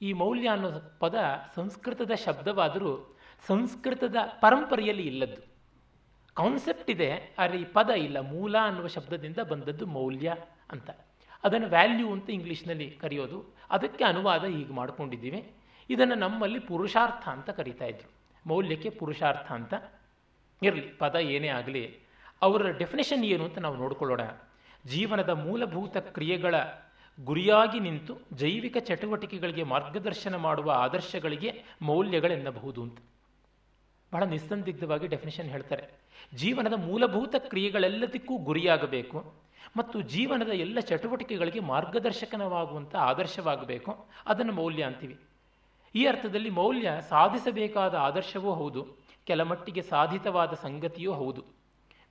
ಈ 0.03 0.13
ಮೌಲ್ಯ 0.13 0.49
ಅನ್ನೋ 0.49 0.71
ಪದ 1.01 1.15
ಸಂಸ್ಕೃತದ 1.55 2.13
ಶಬ್ದವಾದರೂ 2.25 3.19
ಸಂಸ್ಕೃತದ 3.47 4.17
ಪರಂಪರೆಯಲ್ಲಿ 4.41 5.03
ಇಲ್ಲದ್ದು. 5.03 5.41
ಕಾನ್ಸೆಪ್ಟ್ 6.35 6.91
ಇದೆ, 6.91 7.37
ಆದರೆ 7.39 7.59
ಈ 7.59 7.65
ಪದ 7.65 7.91
ಇಲ್ಲ, 7.91 8.21
ಮೂಲ 8.21 8.57
ಅನ್ನುವ 8.63 8.87
ಶಬ್ದದಿಂದ 8.87 9.39
ಬಂದದ್ದು 9.39 9.87
ಮೌಲ್ಯ 9.87 10.37
ಅಂತ. 10.71 10.91
ಅದನ್ನು 11.45 11.69
ವ್ಯಾಲ್ಯೂ 11.69 12.13
ಅಂತ 12.13 12.31
ಇಂಗ್ಲೀಷ್ನಲ್ಲಿ 12.31 12.91
ಕರೆಯೋದು. 12.91 13.39
ಅದಕ್ಕೆ 13.71 14.05
ಅನುವಾದ 14.05 14.45
ಈಗ 14.45 14.71
ಮಾಡ್ಕೊಂಡಿದ್ದೀವಿ. 14.71 15.41
ಇದನ್ನು 15.91 16.15
ನಮ್ಮಲ್ಲಿ 16.15 16.59
ಪುರುಷಾರ್ಥ 16.59 17.29
ಅಂತ 17.29 17.51
ಕರೀತಾ 17.51 17.85
ಇದ್ರು. 17.85 18.09
ಮೌಲ್ಯಕ್ಕೆ 18.47 18.91
ಪುರುಷಾರ್ಥ 18.91 19.53
ಅಂತ. 19.53 19.75
ಇರಲಿ, 20.63 20.87
ಪದ 20.99 21.15
ಏನೇ 21.15 21.49
ಆಗಲಿ, 21.49 21.85
ಅವರ 22.43 22.71
ಡೆಫಿನೇಷನ್ 22.71 23.25
ಏನು 23.25 23.45
ಅಂತ 23.45 23.59
ನಾವು 23.59 23.77
ನೋಡ್ಕೊಳ್ಳೋಣ. 23.77 24.21
ಜೀವನದ 24.87 25.29
ಮೂಲಭೂತ 25.29 25.97
ಕ್ರಿಯೆಗಳ 25.97 26.55
ಗುರಿಯಾಗಿ 27.25 27.81
ನಿಂತು 27.81 28.19
ಜೈವಿಕ 28.33 28.77
ಚಟುವಟಿಕೆಗಳಿಗೆ 28.81 29.63
ಮಾರ್ಗದರ್ಶನ 29.63 30.37
ಮಾಡುವ 30.37 30.71
ಆದರ್ಶಗಳಿಗೆ 30.71 31.65
ಮೌಲ್ಯಗಳೆನ್ನಬಹುದು 31.83 32.83
ಅಂತ. 32.83 32.99
ಬಹಳ 34.13 34.23
ನಿಸ್ಸಂದಿಗ್ಧವಾಗಿ 34.23 35.07
ಡೆಫಿನೇಷನ್ 35.07 35.49
ಹೇಳ್ತಾರೆ. 35.49 35.89
ಜೀವನದ 36.35 36.73
ಮೂಲಭೂತ 36.73 37.35
ಕ್ರಿಯೆಗಳೆಲ್ಲದಕ್ಕೂ 37.39 38.39
ಗುರಿಯಾಗಬೇಕು 38.39 39.33
ಮತ್ತು 39.77 40.01
ಜೀವನದ 40.01 40.49
ಎಲ್ಲ 40.49 40.81
ಚಟುವಟಿಕೆಗಳಿಗೆ 40.81 41.61
ಮಾರ್ಗದರ್ಶಕನವಾಗುವಂಥ 41.61 42.97
ಆದರ್ಶವಾಗಬೇಕು. 42.97 44.07
ಅದನ್ನು 44.27 44.53
ಮೌಲ್ಯ 44.53 44.83
ಅಂತೀವಿ. 44.83 45.19
ಈ 45.95 46.07
ಅರ್ಥದಲ್ಲಿ 46.07 46.51
ಮೌಲ್ಯ 46.51 46.93
ಸಾಧಿಸಬೇಕಾದ 47.09 47.95
ಆದರ್ಶವೂ 47.95 48.55
ಹೌದು 48.55 48.97
ಕೆಲಮಟ್ಟಿಗೆ 49.27 49.83
ಸಾಧಿತವಾದ 49.83 50.53
ಸಂಗತಿಯೂ 50.53 51.13
ಹೌದು. 51.13 51.62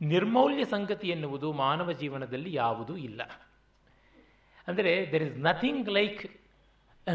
ನಿರ್ಮೌಲ್ಯ 0.01 0.65
ಸಂಗತಿ 0.65 1.07
ಎನ್ನುವುದು 1.07 1.53
ಮಾನವ 1.53 1.91
ಜೀವನದಲ್ಲಿ 1.91 2.53
ಯಾವುದೂ 2.53 2.95
ಇಲ್ಲ. 2.95 3.21
ಅಂದರೆ 4.67 5.09
there 5.11 5.23
is 5.23 5.37
nothing 5.37 5.89
like 5.89 6.39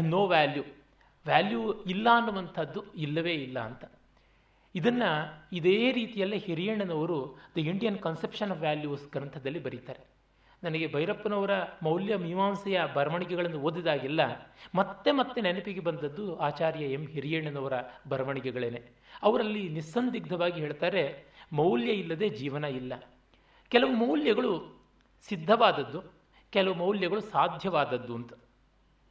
no 0.01 0.27
value 0.27 0.63
value 1.25 1.83
ಇಲ್ಲ 1.83 2.07
ಅನ್ನುವಂಥದ್ದು 2.13 2.93
ಇಲ್ಲವೇ 2.93 3.33
ಇಲ್ಲ 3.33 3.59
ಅಂತ. 3.59 3.85
ಇದನ್ನು 4.75 5.09
ಇದೇ 5.53 5.91
ರೀತಿಯಲ್ಲೇ 5.91 6.37
ಹಿರಿಯಣ್ಣನವರು 6.37 7.37
the 7.55 7.57
Indian 7.57 7.99
conception 7.99 8.51
of 8.51 8.59
values 8.59 9.11
ಗ್ರಂಥದಲ್ಲಿ 9.11 9.63
ಬರೀತಾರೆ. 9.63 10.17
ನನಗೆ 10.63 10.93
ಭೈರಪ್ಪನವರ 10.93 11.51
ಮೌಲ್ಯ 11.83 12.15
ಮೀಮಾಂಸೆಯ 12.15 12.81
ಬರವಣಿಗೆಗಳನ್ನು 12.93 13.59
ಓದಿದಾಗೆಲ್ಲ 13.59 14.21
ಮತ್ತೆ 14.75 15.11
ಮತ್ತೆ 15.11 15.41
ನೆನಪಿಗೆ 15.41 15.79
ಬಂದದ್ದು 15.79 16.37
ಆಚಾರ್ಯ 16.37 16.85
ಎಂ 16.85 17.07
ಹಿರಿಯಣ್ಣನವರ 17.07 17.73
ಬರವಣಿಗೆಗಳೇನೆ. 18.09 18.81
ಅವರಲ್ಲಿ 19.23 19.69
ನಿಸ್ಸಂದಿಗ್ಧವಾಗಿ 19.69 20.59
ಹೇಳ್ತಾರೆ 20.59 21.26
ಮೌಲ್ಯ 21.51 21.91
ಇಲ್ಲದೆ 21.91 22.29
ಜೀವನ 22.29 22.63
ಇಲ್ಲ. 22.63 22.93
ಕೆಲವು 23.71 23.91
ಮೌಲ್ಯಗಳು 23.91 24.51
ಸಿದ್ಧವಾದದ್ದು, 25.29 26.01
ಕೆಲವು 26.51 26.75
ಮೌಲ್ಯಗಳು 26.75 27.21
ಸಾಧ್ಯವಾದದ್ದು 27.21 28.15
ಅಂತ. 28.15 28.33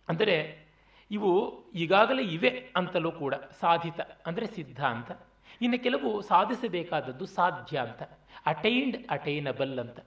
ಅಂದರೆ 0.08 0.66
ಇವು 1.10 1.30
ಈಗಾಗಲೇ 1.74 2.22
ಇವೆ 2.22 2.50
ಅಂತಲೂ 2.76 3.10
ಕೂಡ 3.10 3.34
ಸಾಧಿತ, 3.34 4.00
ಅಂದರೆ 4.26 4.46
ಸಿದ್ಧ 4.46 4.80
ಅಂತ. 4.84 5.10
ಇನ್ನು 5.60 5.78
ಕೆಲವು 5.82 6.22
ಸಾಧಿಸಬೇಕಾದದ್ದು 6.22 7.26
ಸಾಧ್ಯ 7.26 7.76
ಅಂತ 7.78 8.02
ಅಟೈನ್ಡ್ 8.46 8.96
ಅಟೈನಬಲ್ 9.10 9.78
ಅಂತ. 9.78 9.98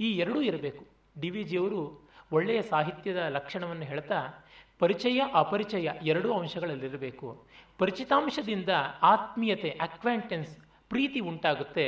ಈ 0.00 0.10
ಎರಡೂ 0.12 0.40
ಇರಬೇಕು. 0.40 0.86
ಡಿ 1.20 1.30
ವಿ 1.30 1.42
ಜಿಯವರು 1.44 1.80
ಒಳ್ಳೆಯ 2.32 2.62
ಸಾಹಿತ್ಯದ 2.62 3.16
ಲಕ್ಷಣವನ್ನು 3.16 3.82
ಹೇಳ್ತಾ, 3.82 4.18
ಪರಿಚಯ, 4.78 5.20
ಅಪರಿಚಯ 5.34 5.88
ಎರಡೂ 6.02 6.32
ಅಂಶಗಳಲ್ಲಿರಬೇಕು. 6.32 7.46
ಪರಿಚಿತಾಂಶದಿಂದ 7.78 8.68
ಆತ್ಮೀಯತೆ 9.02 9.70
ಅಕ್ವಾಂಟೆನ್ಸ್ 9.70 10.54
ಪ್ರೀತಿ 10.90 11.20
ಉಂಟಾಗುತ್ತೆ 11.30 11.86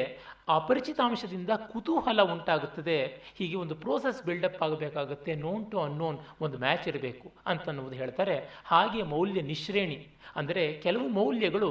ಅಪರಿಚಿತಾಂಶದಿಂದ 0.57 1.51
ಕುತೂಹಲ 1.73 2.21
ಉಂಟಾಗುತ್ತದೆ. 2.35 2.97
ಹೀಗೆ 3.39 3.57
ಒಂದು 3.65 3.75
ಪ್ರೋಸೆಸ್ 3.83 4.21
ಬಿಲ್ಡಪ್ 4.29 4.61
ಆಗಬೇಕಾಗುತ್ತೆ 4.67 5.33
ನೋನ್ 5.45 5.65
ಟು 5.73 5.79
ಅನ್ನೋನ್ 5.87 6.19
ಒಂದು 6.45 6.57
ಮ್ಯಾಚ್ 6.65 6.87
ಇರಬೇಕು 6.91 7.27
ಅಂತನ್ನುವುದು 7.53 7.97
ಹೇಳ್ತಾರೆ. 8.03 8.37
ಹಾಗೆ 8.73 9.03
ಮೌಲ್ಯ 9.15 9.43
ನಿಶ್ರೇಣಿ, 9.53 9.99
ಅಂದರೆ 10.41 10.65
ಕೆಲವು 10.87 11.07
ಮೌಲ್ಯಗಳು 11.21 11.71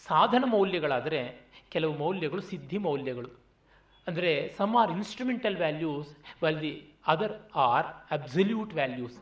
ಸಾಧನ 0.00 0.44
ಮೌಲ್ಯಗಳಾದರೆ 0.56 1.22
ಕೆಲವು 1.74 1.94
ಮೌಲ್ಯಗಳು 2.04 2.42
ಸಿದ್ಧಿ 2.52 2.78
ಮೌಲ್ಯಗಳು. 2.88 3.30
ಅಂದರೆ 4.06 4.30
some 4.58 4.74
are 4.80 4.92
instrumental 4.96 5.56
values 5.62 6.10
well 6.42 6.60
the 6.66 6.74
other 7.12 7.34
are 7.68 7.88
absolute 8.16 8.72
values 8.78 9.18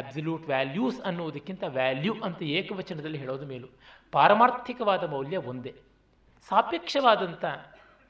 absolute 0.00 0.44
values 0.50 0.98
ಅನ್ನುವುದಕ್ಕಿಂತ 1.08 1.64
value 1.78 2.12
ಅಂತ 2.26 2.40
ಏಕವಚನದಲ್ಲಿ 2.58 3.18
ಹೇಳೋದು 3.22 3.46
ಮೇಲೂ. 3.52 3.68
ಪಾರಮಾರ್ಥಿಕವಾದ 4.12 5.04
ಮೌಲ್ಯ 5.14 5.40
ಒಂದೇ. 5.52 5.72
ಸಾಪೇಕ್ಷವಾದಂಥ 6.48 7.44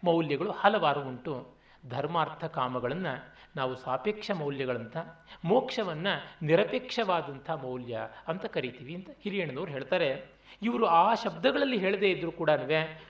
ಮೌಲ್ಯಗಳು 0.04 0.50
ಹಲವಾರು 0.50 1.00
ಉಂಟು. 1.00 1.54
ಧರ್ಮಾರ್ಥ 1.88 2.44
ಕಾಮಗಳನ್ನು 2.44 3.32
ನಾವು 3.56 3.74
ಸಾಪೇಕ್ಷ 3.76 4.30
ಮೌಲ್ಯಗಳಂತ, 4.30 4.96
ಮೋಕ್ಷವನ್ನು 5.44 6.46
ನಿರಪೇಕ್ಷವಾದಂಥ 6.46 7.50
ಮೌಲ್ಯ 7.50 8.08
ಅಂತ 8.28 8.46
ಕರಿತೀವಿ 8.46 8.94
ಅಂತ 8.94 9.10
ಹಿರಿಯಣ್ಣನವರು 9.22 9.70
ಹೇಳ್ತಾರೆ. 9.70 10.26
ಇವರು 10.62 10.86
ಆ 10.86 11.14
ಶಬ್ದಗಳಲ್ಲಿ 11.14 11.78
ಹೇಳದೇ 11.78 12.10
ಇದ್ದರೂ 12.10 12.32
ಕೂಡ 12.32 12.50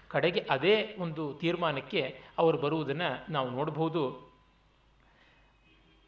ಕಡೆಗೆ 0.09 0.47
ಅದೇ 0.51 0.97
ಒಂದು 0.99 1.39
ತೀರ್ಮಾನಕ್ಕೆ 1.41 2.21
ಅವರು 2.39 2.59
ಬರುವುದನ್ನು 2.59 3.33
ನಾವು 3.33 3.51
ನೋಡಬಹುದು 3.51 4.33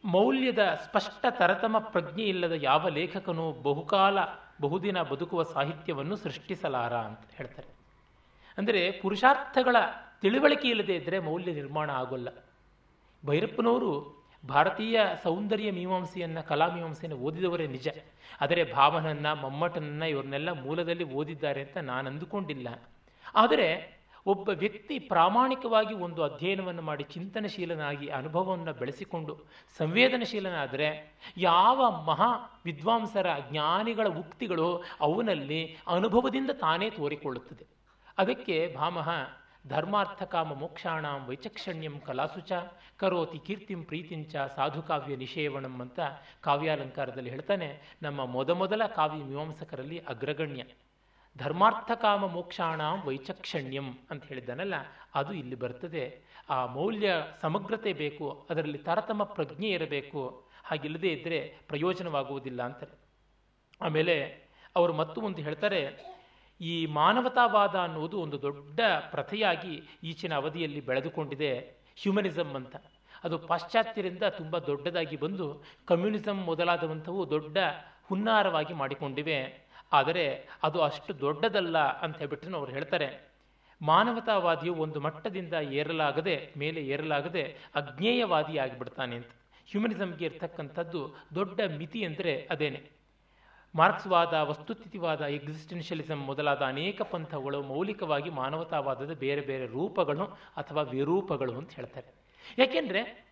ಮೌಲ್ಯದ 0.04 0.80
ಸ್ಪಷ್ಟ 0.84 1.26
ತರತಮ 1.30 1.76
ಪ್ರಜ್ಞೆ 1.78 2.24
ಇಲ್ಲದ 2.24 2.52
ಯಾವ 2.52 2.88
ಲೇಖಕನೂ 2.88 3.52
ಬಹುಕಾಲ 3.52 4.18
ಬಹುದಿನ 4.60 5.02
ಬದುಕುವ 5.02 5.42
ಸಾಹಿತ್ಯವನ್ನು 5.42 6.16
ಸೃಷ್ಟಿಸಲಾರ 6.16 6.94
ಅಂತ 6.94 7.20
ಹೇಳ್ತಾರೆ. 7.36 7.83
ಅಂದರೆ 8.58 8.90
ಪುರುಷಾರ್ಥಗಳ 8.90 9.76
ತಿಳುವಳಿಕೆ 10.22 10.68
ಇಲ್ಲದೆ 10.68 10.94
ಇದ್ದರೆ 10.96 11.18
ಮೌಲ್ಯ 11.18 11.52
ನಿರ್ಮಾಣ 11.52 11.90
ಆಗೋಲ್ಲ. 11.90 12.28
ಭೈರಪ್ಪನವರು 13.26 14.24
ಭಾರತೀಯ 14.48 15.00
ಸೌಂದರ್ಯ 15.22 15.70
ಮೀಮಾಂಸೆಯನ್ನು 15.70 16.48
ಕಲಾಮೀಮಾಂಸೆಯನ್ನು 16.48 17.18
ಓದಿದವರೇ 17.18 17.66
ನಿಜ. 17.66 17.88
ಆದರೆ 18.40 18.72
ಭಾವನನ್ನ 18.72 19.32
ಮಮ್ಮಟನನ್ನ 19.32 20.02
ಇವ್ರನ್ನೆಲ್ಲ 20.02 20.50
ಮೂಲದಲ್ಲಿ 20.52 21.04
ಓದಿದ್ದಾರೆ 21.04 21.62
ಅಂತ 21.62 21.76
ನಾನು 21.76 22.10
ಅಂದುಕೊಂಡಿಲ್ಲ. 22.10 22.68
ಆದರೆ 23.34 23.94
ಒಬ್ಬ 24.26 24.48
ವ್ಯಕ್ತಿ 24.48 24.98
ಪ್ರಾಮಾಣಿಕವಾಗಿ 24.98 25.94
ಒಂದು 25.94 26.22
ಅಧ್ಯಯನವನ್ನು 26.22 26.82
ಮಾಡಿ 26.82 27.04
ಚಿಂತನಶೀಲನಾಗಿ 27.04 28.06
ಅನುಭವವನ್ನು 28.08 28.72
ಬೆಳೆಸಿಕೊಂಡು 28.72 29.44
ಸಂವೇದನಶೀಲನಾದರೆ 29.78 31.18
ಯಾವ 31.36 31.90
ಮಹಾ 32.06 32.60
ವಿದ್ವಾಂಸರ 32.64 33.26
ಜ್ಞಾನಿಗಳ 33.50 34.06
ಉಕ್ತಿಗಳು 34.06 34.82
ಅವನಲ್ಲಿ 35.00 35.76
ಅನುಭವದಿಂದ 35.88 36.50
ತಾನೇ 36.50 36.90
ತೋರಿಕೊಳ್ಳುತ್ತದೆ. 36.90 37.73
ಅದಕ್ಕೆ 38.18 38.74
ಭಾಮಹ 38.76 39.08
ಧರ್ಮಾರ್ಥ 39.66 40.22
ಕಾಮ 40.22 40.54
ಮೋಕ್ಷಾಣಾಂ 40.54 41.26
ವೈಚಕ್ಷಣ್ಯಂ 41.28 42.00
ಕಲಾಸುಚ 42.00 42.52
ಕರೋತಿ 42.96 43.38
ಕೀರ್ತಿಂ 43.38 43.84
ಪ್ರೀತಿಂಚ 43.84 44.36
ಸಾಧುಕಾವ್ಯ 44.36 45.16
ನಿಷೇವಣಂ 45.16 45.80
ಅಂತ 45.80 46.00
ಕಾವ್ಯಾಲಂಕಾರದಲ್ಲಿ 46.40 47.30
ಹೇಳ್ತಾನೆ. 47.30 47.96
ನಮ್ಮ 48.02 48.24
ಮೊದಮೊದಲ 48.26 48.86
ಕಾವ್ಯ 48.86 49.24
ಮೀಮಾಂಸಕರಲ್ಲಿ 49.24 49.98
ಅಗ್ರಗಣ್ಯ. 49.98 50.64
ಧರ್ಮಾರ್ಥ 51.38 51.90
ಕಾಮ 51.94 52.26
ಮೋಕ್ಷಾಣ 52.26 52.80
ವೈಚಕ್ಷಣ್ಯಂ 53.04 53.98
ಅಂತ 54.10 54.24
ಹೇಳಿದ್ದಾನಲ್ಲ, 54.24 54.74
ಅದು 55.14 55.32
ಇಲ್ಲಿ 55.32 55.54
ಬರ್ತದೆ. 55.54 56.04
ಆ 56.50 56.66
ಮೌಲ್ಯ 56.66 57.08
ಸಮಗ್ರತೆ 57.40 57.92
ಬೇಕು, 57.92 58.46
ಅದರಲ್ಲಿ 58.50 58.78
ತಾರತಮ್ಯ 58.78 59.24
ಪ್ರಜ್ಞೆ 59.24 59.68
ಇರಬೇಕು. 59.68 60.44
ಹಾಗಿಲ್ಲದೇ 60.64 61.08
ಇದ್ದರೆ 61.08 61.56
ಪ್ರಯೋಜನವಾಗುವುದಿಲ್ಲ 61.68 62.62
ಅಂತಾರೆ. 62.62 62.94
ಆಮೇಲೆ 63.84 64.16
ಅವರು 64.76 64.92
ಮತ್ತು 64.92 65.20
ಒಂದು 65.20 65.42
ಹೇಳ್ತಾರೆ 65.42 66.13
ಈ 66.60 66.86
ಮಾನವತಾವಾದ 66.86 67.74
ಅನ್ನುವುದು 67.76 68.20
ಒಂದು 68.20 68.42
ದೊಡ್ಡ 68.42 68.80
ಪ್ರಥೆಯಾಗಿ 69.10 69.82
ಈಚಿನ 70.02 70.34
ಅವಧಿಯಲ್ಲಿ 70.34 70.80
ಬೆಳೆದುಕೊಂಡಿದೆ 70.80 71.58
ಹ್ಯೂಮನಿಸಮ್ 72.02 72.54
ಅಂತ. 72.54 72.76
ಅದು 73.24 73.38
ಪಾಶ್ಚಾತ್ಯರಿಂದ 73.38 74.22
ತುಂಬ 74.22 74.58
ದೊಡ್ಡದಾಗಿ 74.58 75.16
ಬಂದು 75.16 75.64
ಕಮ್ಯುನಿಸಮ್ 75.84 76.44
ಮೊದಲಾದವಂಥವು 76.44 77.30
ದೊಡ್ಡ 77.30 77.58
ಹುನ್ನಾರವಾಗಿ 78.04 78.74
ಮಾಡಿಕೊಂಡಿವೆ. 78.74 79.68
ಆದರೆ 79.92 80.48
ಅದು 80.62 80.82
ಅಷ್ಟು 80.82 81.20
ದೊಡ್ಡದಲ್ಲ 81.20 81.78
ಅಂತ 81.78 82.18
ಹೇಳ್ಬಿಟ್ಟು 82.18 82.56
ಅವರು 82.56 82.72
ಹೇಳ್ತಾರೆ. 82.72 83.34
ಮಾನವತಾವಾದಿಯು 83.82 84.74
ಒಂದು 84.74 85.00
ಮಟ್ಟದಿಂದ 85.00 85.52
ಏರಲಾಗದೆ, 85.52 86.54
ಮೇಲೆ 86.56 86.80
ಏರಲಾಗದೆ 86.80 87.56
ಅಜ್ಞೇಯವಾದಿ 87.74 88.58
ಆಗಿಬಿಡ್ತಾನೆ 88.58 89.16
ಅಂತ. 89.16 89.30
ಹ್ಯೂಮನಿಸಮ್ಗೆ 89.70 90.24
ಇರ್ತಕ್ಕಂಥದ್ದು 90.24 91.14
ದೊಡ್ಡ 91.34 91.60
ಮಿತಿ 91.78 92.04
ಅಂದರೆ 92.04 92.48
ಅದೇನೆ. 92.50 92.93
ಮಾರ್ಕ್ಸ್ವಾದ, 93.74 94.32
ವಸ್ತುಸ್ಥಿತಿವಾದ, 94.32 95.20
ಎಕ್ಸಿಸ್ಟೆನ್ಷಿಯಲಿಸಂ 95.20 96.16
ಮೊದಲಾದ 96.16 96.62
ಅನೇಕ 96.62 97.02
ಪಂಥಗಳು 97.02 97.62
ಮೌಲಿಕವಾಗಿ 97.62 98.30
ಮಾನವತಾವಾದದ 98.30 99.18
ಬೇರೆ 99.18 99.40
ಬೇರೆ 99.40 99.66
ರೂಪಗಳು 99.66 100.24
ಅಥವಾ 100.56 100.82
ವಿರೂಪಗಳು 100.82 101.54
ಅಂತ 101.54 101.70
ಹೇಳ್ತಾರೆ. 101.74 102.14
ಯಾಕೆಂದರೆ 102.58 103.24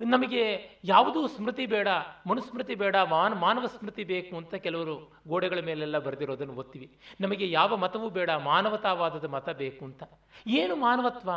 ನಮಗೆ 0.00 0.70
ಯಾವುದೂ 0.84 1.26
ಸ್ಮೃತಿ 1.26 1.66
ಬೇಡ, 1.66 1.88
ಮನುಸ್ಮೃತಿ 2.26 2.74
ಬೇಡ, 2.74 2.96
ಮಾನ, 2.96 3.34
ಮಾನವ 3.34 3.66
ಸ್ಮೃತಿ 3.66 4.04
ಬೇಕು 4.04 4.36
ಅಂತ 4.36 4.54
ಕೆಲವರು 4.54 5.12
ಗೋಡೆಗಳ 5.28 5.58
ಮೇಲೆಲ್ಲ 5.64 5.98
ಬರೆದಿರೋದನ್ನು 5.98 6.54
ಓದ್ತೀವಿ. 6.54 6.98
ನಮಗೆ 7.20 7.50
ಯಾವ 7.50 7.76
ಮತವೂ 7.76 8.10
ಬೇಡ, 8.10 8.30
ಮಾನವತಾವಾದದ 8.30 9.24
ಮತ 9.24 9.48
ಬೇಕು 9.48 9.84
ಅಂತ. 9.84 10.02
ಏನು 10.46 10.76
ಮಾನವತ್ವ 10.76 11.30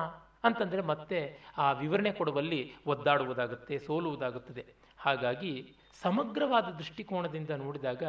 ಅಂತಂದರೆ 0.44 0.82
ಮತ್ತೆ 0.82 1.40
ಆ 1.58 1.72
ವಿವರಣೆ 1.72 2.12
ಕೊಡುವಲ್ಲಿ 2.12 2.74
ಒದ್ದಾಡುವುದಾಗುತ್ತೆ, 2.88 3.78
ಸೋಲುವುದಾಗುತ್ತದೆ. 3.78 4.66
ಹಾಗಾಗಿ 5.02 5.54
ಸಮಗ್ರವಾದ 6.02 6.68
ದೃಷ್ಟಿಕೋನದಿಂದ 6.80 7.52
ನೋಡಿದಾಗ 7.64 8.04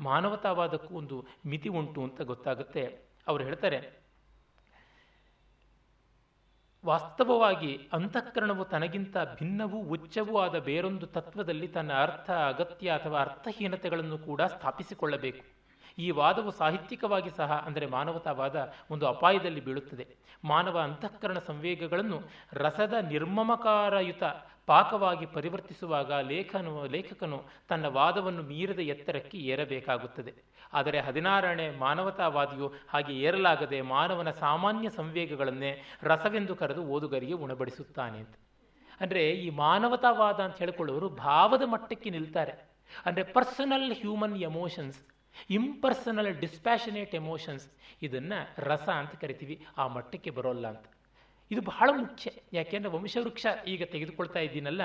ಮಾನವತಾವಾದಕ್ಕೂ 0.00 0.92
ಒಂದು 1.00 1.16
ಮಿತಿ 1.46 1.70
ಉಂಟು 1.78 2.00
ಅಂತ 2.02 2.20
ಗೊತ್ತಾಗುತ್ತೆ. 2.30 2.84
ಅವರು 3.26 3.42
ಹೇಳ್ತಾರೆ, 3.44 3.78
ವಾಸ್ತವವಾಗಿ 6.84 7.72
ಅಂತಃಕರಣವು 7.92 8.64
ತನಗಿಂತ 8.64 9.16
ಭಿನ್ನವೂ 9.38 9.78
ಉಚ್ಚವೂ 9.94 10.34
ಆದ 10.38 10.56
ಬೇರೊಂದು 10.68 11.06
ತತ್ವದಲ್ಲಿ 11.06 11.68
ತನ್ನ 11.68 11.92
ಅರ್ಥ, 12.04 12.28
ಅಗತ್ಯ 12.52 12.96
ಅಥವಾ 12.98 13.18
ಅರ್ಥಹೀನತೆಗಳನ್ನು 13.20 14.18
ಕೂಡ 14.28 14.40
ಸ್ಥಾಪಿಸಿಕೊಳ್ಳಬೇಕು. 14.54 15.42
ಈ 15.98 16.06
ವಾದವು 16.10 16.50
ಸಾಹಿತ್ಯಿಕವಾಗಿ 16.50 17.30
ಸಹ 17.30 17.52
ಅಂದರೆ 17.66 17.86
ಮಾನವತಾವಾದ 17.86 18.56
ಒಂದು 18.90 19.04
ಅಪಾಯದಲ್ಲಿ 19.06 19.62
ಬೀಳುತ್ತದೆ. 19.66 20.06
ಮಾನವ 20.44 20.76
ಅಂತಃಕರಣ 20.80 21.38
ಸಂವೇಗಗಳನ್ನು 21.48 22.18
ರಸದ 22.64 22.94
ನಿರ್ಮಮಕಾರಯುತ 23.10 24.22
ಪಾಕವಾಗಿ 24.68 25.26
ಪರಿವರ್ತಿಸುವಾಗ 25.26 26.12
ಲೇಖನು, 26.30 26.72
ಲೇಖಕನು 26.94 27.38
ತನ್ನ 27.70 27.86
ವಾದವನ್ನು 27.98 28.42
ಮೀರದ 28.50 28.80
ಎತ್ತರಕ್ಕೆ 28.94 29.38
ಏರಬೇಕಾಗುತ್ತದೆ. 29.52 30.32
ಆದರೆ 30.72 30.98
ಹದಿನಾರನೇ 31.00 31.66
ಮಾನವತಾವಾದಿಯು 31.84 32.68
ಹಾಗೆ 32.92 33.14
ಏರಲಾಗದೆ 33.26 33.78
ಮಾನವನ 33.94 34.30
ಸಾಮಾನ್ಯ 34.44 34.88
ಸಂವೇಗಗಳನ್ನೇ 34.98 35.72
ರಸವೆಂದು 36.10 36.54
ಕರೆದು 36.60 36.84
ಓದುಗರಿಗೆ 36.94 37.36
ಉಣಬಡಿಸುತ್ತಾನೆ 37.46 38.18
ಅಂತ. 38.24 38.34
ಅಂದರೆ 39.00 39.24
ಈ 39.46 39.48
ಮಾನವತಾವಾದ 39.64 40.38
ಅಂತ 40.46 40.56
ಹೇಳಿಕೊಳ್ಳೋರು 40.58 41.08
ಭಾವದ 41.26 41.64
ಮಟ್ಟಕ್ಕೆ 41.74 42.10
ನಿಲ್ತಾರೆ. 42.16 42.54
ಅಂದರೆ 43.06 43.24
personal 43.36 43.88
human 44.00 44.38
emotions, 44.50 45.00
impersonal 45.58 46.32
dispassionate 46.40 47.14
emotions, 47.20 47.66
ಇದನ್ನು 48.06 48.38
ರಸ 48.70 48.88
ಅಂತ 49.00 49.14
ಕರಿತೀವಿ. 49.22 49.56
ಆ 49.78 49.86
ಮಟ್ಟಕ್ಕೆ 49.96 50.32
ಬರೋಲ್ಲ 50.38 50.66
ಅಂತ. 50.74 50.86
ಇದು 51.50 51.62
ಬಹಳ 51.70 51.88
ಮುಖ್ಯ. 52.02 52.30
ಯಾಕೆಂದರೆ 52.52 52.90
ವಂಶವೃಕ್ಷ 52.96 53.46
ಈಗ 53.72 53.82
ತೆಗೆದುಕೊಳ್ತಾ 53.94 54.40
ಇದ್ದೀನಲ್ಲ, 54.46 54.82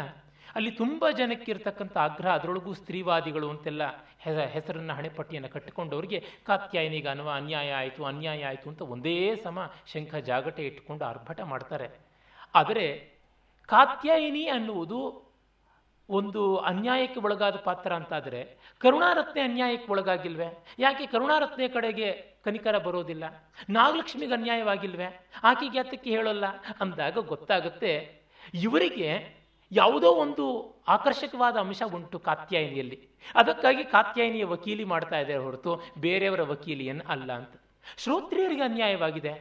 ಅಲ್ಲಿ 0.56 0.72
ತುಂಬ 0.82 1.04
ಜನಕ್ಕೆ 1.20 1.50
ಇರತಕ್ಕಂಥ 1.54 1.96
ಆಗ್ರಹ, 2.06 2.32
ಅದರೊಳಗೂ 2.38 2.72
ಸ್ತ್ರೀವಾದಿಗಳು 2.74 3.48
ಅಂತೆಲ್ಲ 3.54 3.84
ಹೆಸರನ್ನು 4.54 4.94
ಹಣೆಪಟ್ಟಿಯನ್ನು 5.00 5.50
ಕಟ್ಟಿಕೊಂಡವರಿಗೆ 5.56 6.20
ಕಾತ್ಯಾಯನಿಗೆ 6.48 7.10
ಅನ್ವ, 7.14 7.30
ಅನ್ಯಾಯ 7.40 7.70
ಆಯಿತು 7.82 8.02
ಅನ್ಯಾಯ 8.06 8.42
ಆಯಿತು 8.52 8.68
ಅಂತ 8.72 8.82
ಒಂದೇ 8.96 9.18
ಸಮ 9.46 9.58
ಶಂಖ 9.94 10.14
ಜಾಗಟೆ 10.30 10.64
ಇಟ್ಟುಕೊಂಡು 10.70 11.06
ಆರ್ಭಟ 11.06 11.40
ಮಾಡ್ತಾರೆ. 11.54 11.88
ಆದರೆ 12.54 12.86
ಕಾತ್ಯಾಯಿನಿ 13.70 14.44
ಅನ್ನುವುದು 14.48 15.00
ಒಂದು 16.10 16.42
ಅನ್ಯಾಯಕ್ಕೆ 16.70 17.20
ಒಳಗಾದ 17.20 17.56
ಪಾತ್ರ 17.66 17.92
ಅಂತಾದರೆ 18.00 18.42
ಕರುಣಾರತ್ನೆ 18.82 19.42
ಅನ್ಯಾಯಕ್ಕೆ 19.42 19.90
ಒಳಗಾಗಿಲ್ವೇ? 19.94 20.48
ಯಾಕೆ 20.80 21.06
ಕರುಣಾರತ್ನೆ 21.06 21.68
ಕಡೆಗೆ 21.68 22.10
ಕನಿಕರ 22.46 22.78
ಬರೋದಿಲ್ಲ? 22.78 23.26
ನಾಗಲಕ್ಷ್ಮಿಗೆ 23.70 24.34
ಅನ್ಯಾಯವಾಗಿಲ್ವೇ? 24.34 25.10
ಆಕೆಗೆ 25.44 25.80
ಅದಕ್ಕೆ 25.80 26.10
ಹೇಳೋಲ್ಲ? 26.10 26.46
ಅಂದಾಗ 26.82 27.26
ಗೊತ್ತಾಗುತ್ತೆ, 27.34 27.92
ಇವರಿಗೆ 28.64 29.10
ಯಾವುದೋ 29.72 30.10
ಒಂದು 30.24 30.46
ಆಕರ್ಷಕವಾದ 30.88 31.56
ಅಂಶ 31.58 31.82
ಉಂಟು 31.96 32.18
ಕಾತ್ಯಾಯಿನಿಯಲ್ಲಿ. 32.20 32.98
ಅದಕ್ಕಾಗಿ 33.36 33.84
ಕಾತ್ಯಾಯಿನಿಯ 33.96 34.46
ವಕೀಲಿ 34.46 34.86
ಮಾಡ್ತಾ 34.94 35.18
ಇದ್ದಾರೆ 35.20 35.44
ಹೊರತು 35.44 35.72
ಬೇರೆಯವರ 36.00 36.42
ವಕೀಲಿಯನ್ನು 36.52 37.06
ಅಲ್ಲ 37.14 37.30
ಅಂತ. 37.32 37.54
ಶ್ರೋತ್ರಿಯರಿಗೆ 38.04 38.64
ಅನ್ಯಾಯವಾಗಿದೆ, 38.64 39.34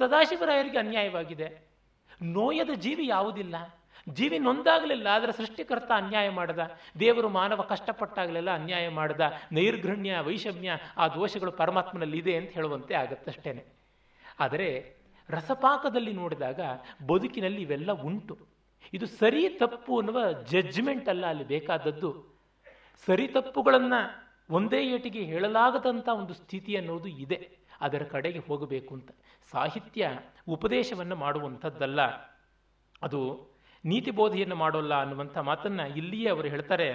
ಸದಾಶಿವರಾಯರಿಗೆ 0.00 0.78
ಅನ್ಯಾಯವಾಗಿದೆ. 0.78 1.48
ನೋಯದ 2.38 2.72
ಜೀವಿ 2.76 3.06
ಯಾವುದಿಲ್ಲ? 3.06 3.56
ಜೀವಿ 4.08 4.38
ನೊಂದಾಗಲಿಲ್ಲ, 4.38 5.06
ಆದರೆ 5.06 5.32
ಸೃಷ್ಟಿಕರ್ತ 5.32 5.90
ಅನ್ಯಾಯ 5.96 6.30
ಮಾಡದ. 6.30 6.78
ದೇವರು 7.00 7.28
ಮಾನವ 7.28 7.62
ಕಷ್ಟಪಟ್ಟಾಗಲೆಲ್ಲ 7.62 8.50
ಅನ್ಯಾಯ 8.54 8.88
ಮಾಡದ. 8.88 9.32
ನೈರ್ಘೃಣ್ಯ 9.52 10.18
ವೈಷಮ್ಯ, 10.18 10.76
ಆ 10.96 11.08
ದೋಷಗಳು 11.08 11.52
ಪರಮಾತ್ಮನಲ್ಲಿ 11.52 12.18
ಇದೆ 12.18 12.36
ಅಂತ 12.36 12.50
ಹೇಳುವಂತೆ 12.50 12.94
ಆಗತ್ತಷ್ಟೇನೆ. 12.94 13.64
ಆದರೆ 14.40 14.96
ರಸಪಾಕದಲ್ಲಿ 15.30 16.12
ನೋಡಿದಾಗ 16.12 16.60
ಬದುಕಿನಲ್ಲಿ 17.06 17.62
ಇವೆಲ್ಲ 17.62 17.92
ಉಂಟು. 17.92 18.38
ಇದು 18.92 19.06
ಸರಿ 19.06 19.48
ತಪ್ಪು 19.48 19.98
ಅನ್ನುವ 19.98 20.32
ಜಡ್ಜ್ಮೆಂಟ್ 20.32 21.08
ಅಲ್ಲ 21.08 21.26
ಅಲ್ಲಿ 21.26 21.44
ಬೇಕಾದದ್ದು. 21.44 22.34
ಸರಿ 23.06 23.28
ತಪ್ಪುಗಳನ್ನು 23.28 24.24
ಒಂದೇ 24.50 24.86
ಏಟಿಗೆ 24.86 25.22
ಹೇಳಲಾಗದಂಥ 25.22 26.08
ಒಂದು 26.08 26.34
ಸ್ಥಿತಿ 26.34 26.76
ಅನ್ನೋದು 26.76 27.08
ಇದೆ. 27.08 27.58
ಅದರ 27.80 28.02
ಕಡೆಗೆ 28.02 28.38
ಹೋಗಬೇಕು 28.38 28.94
ಅಂತ. 28.94 29.10
ಸಾಹಿತ್ಯ 29.50 30.10
ಉಪದೇಶವನ್ನು 30.48 31.16
ಮಾಡುವಂಥದ್ದಲ್ಲ. 31.16 32.02
ಅದು 33.02 33.53
ನೀತಿ 33.84 34.10
ಬೋಧೆಯನ್ನು 34.10 34.56
ಮಾಡೋಲ್ಲ 34.56 34.94
ಅನ್ನುವಂಥ 35.04 35.36
ಮಾತನ್ನು 35.48 35.84
ಇಲ್ಲಿಯೇ 36.00 36.28
ಅವರು 36.34 36.48
ಹೇಳ್ತಾರೆ. 36.54 36.88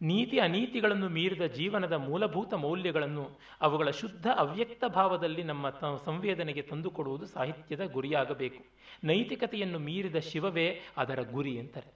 ನೀತಿ 0.00 0.36
ಅನೀತಿಗಳನ್ನು 0.38 1.08
ಮೀರಿದ 1.16 1.44
ಜೀವನದ 1.58 1.94
ಮೂಲಭೂತ 2.08 2.54
ಮೌಲ್ಯಗಳನ್ನು 2.64 3.24
ಅವುಗಳ 3.66 3.90
ಶುದ್ಧ 4.00 4.26
ಅವ್ಯಕ್ತ 4.42 4.84
ಭಾವದಲ್ಲಿ 4.98 5.42
ನಮ್ಮ 5.42 5.70
ಸಂವೇದನೆಗೆ 6.08 6.62
ತಂದುಕೊಡುವುದು 6.62 7.26
ಸಾಹಿತ್ಯದ 7.26 7.84
ಗುರಿಯಾಗಬೇಕು. 7.96 8.60
ನೈತಿಕತೆಯನ್ನು 9.04 9.78
ಮೀರಿದ 9.88 10.20
ಶಿವವೇ 10.30 10.68
ಅದರ 10.96 11.22
ಗುರಿ 11.34 11.54
ಅಂತಾರೆ 11.62 11.90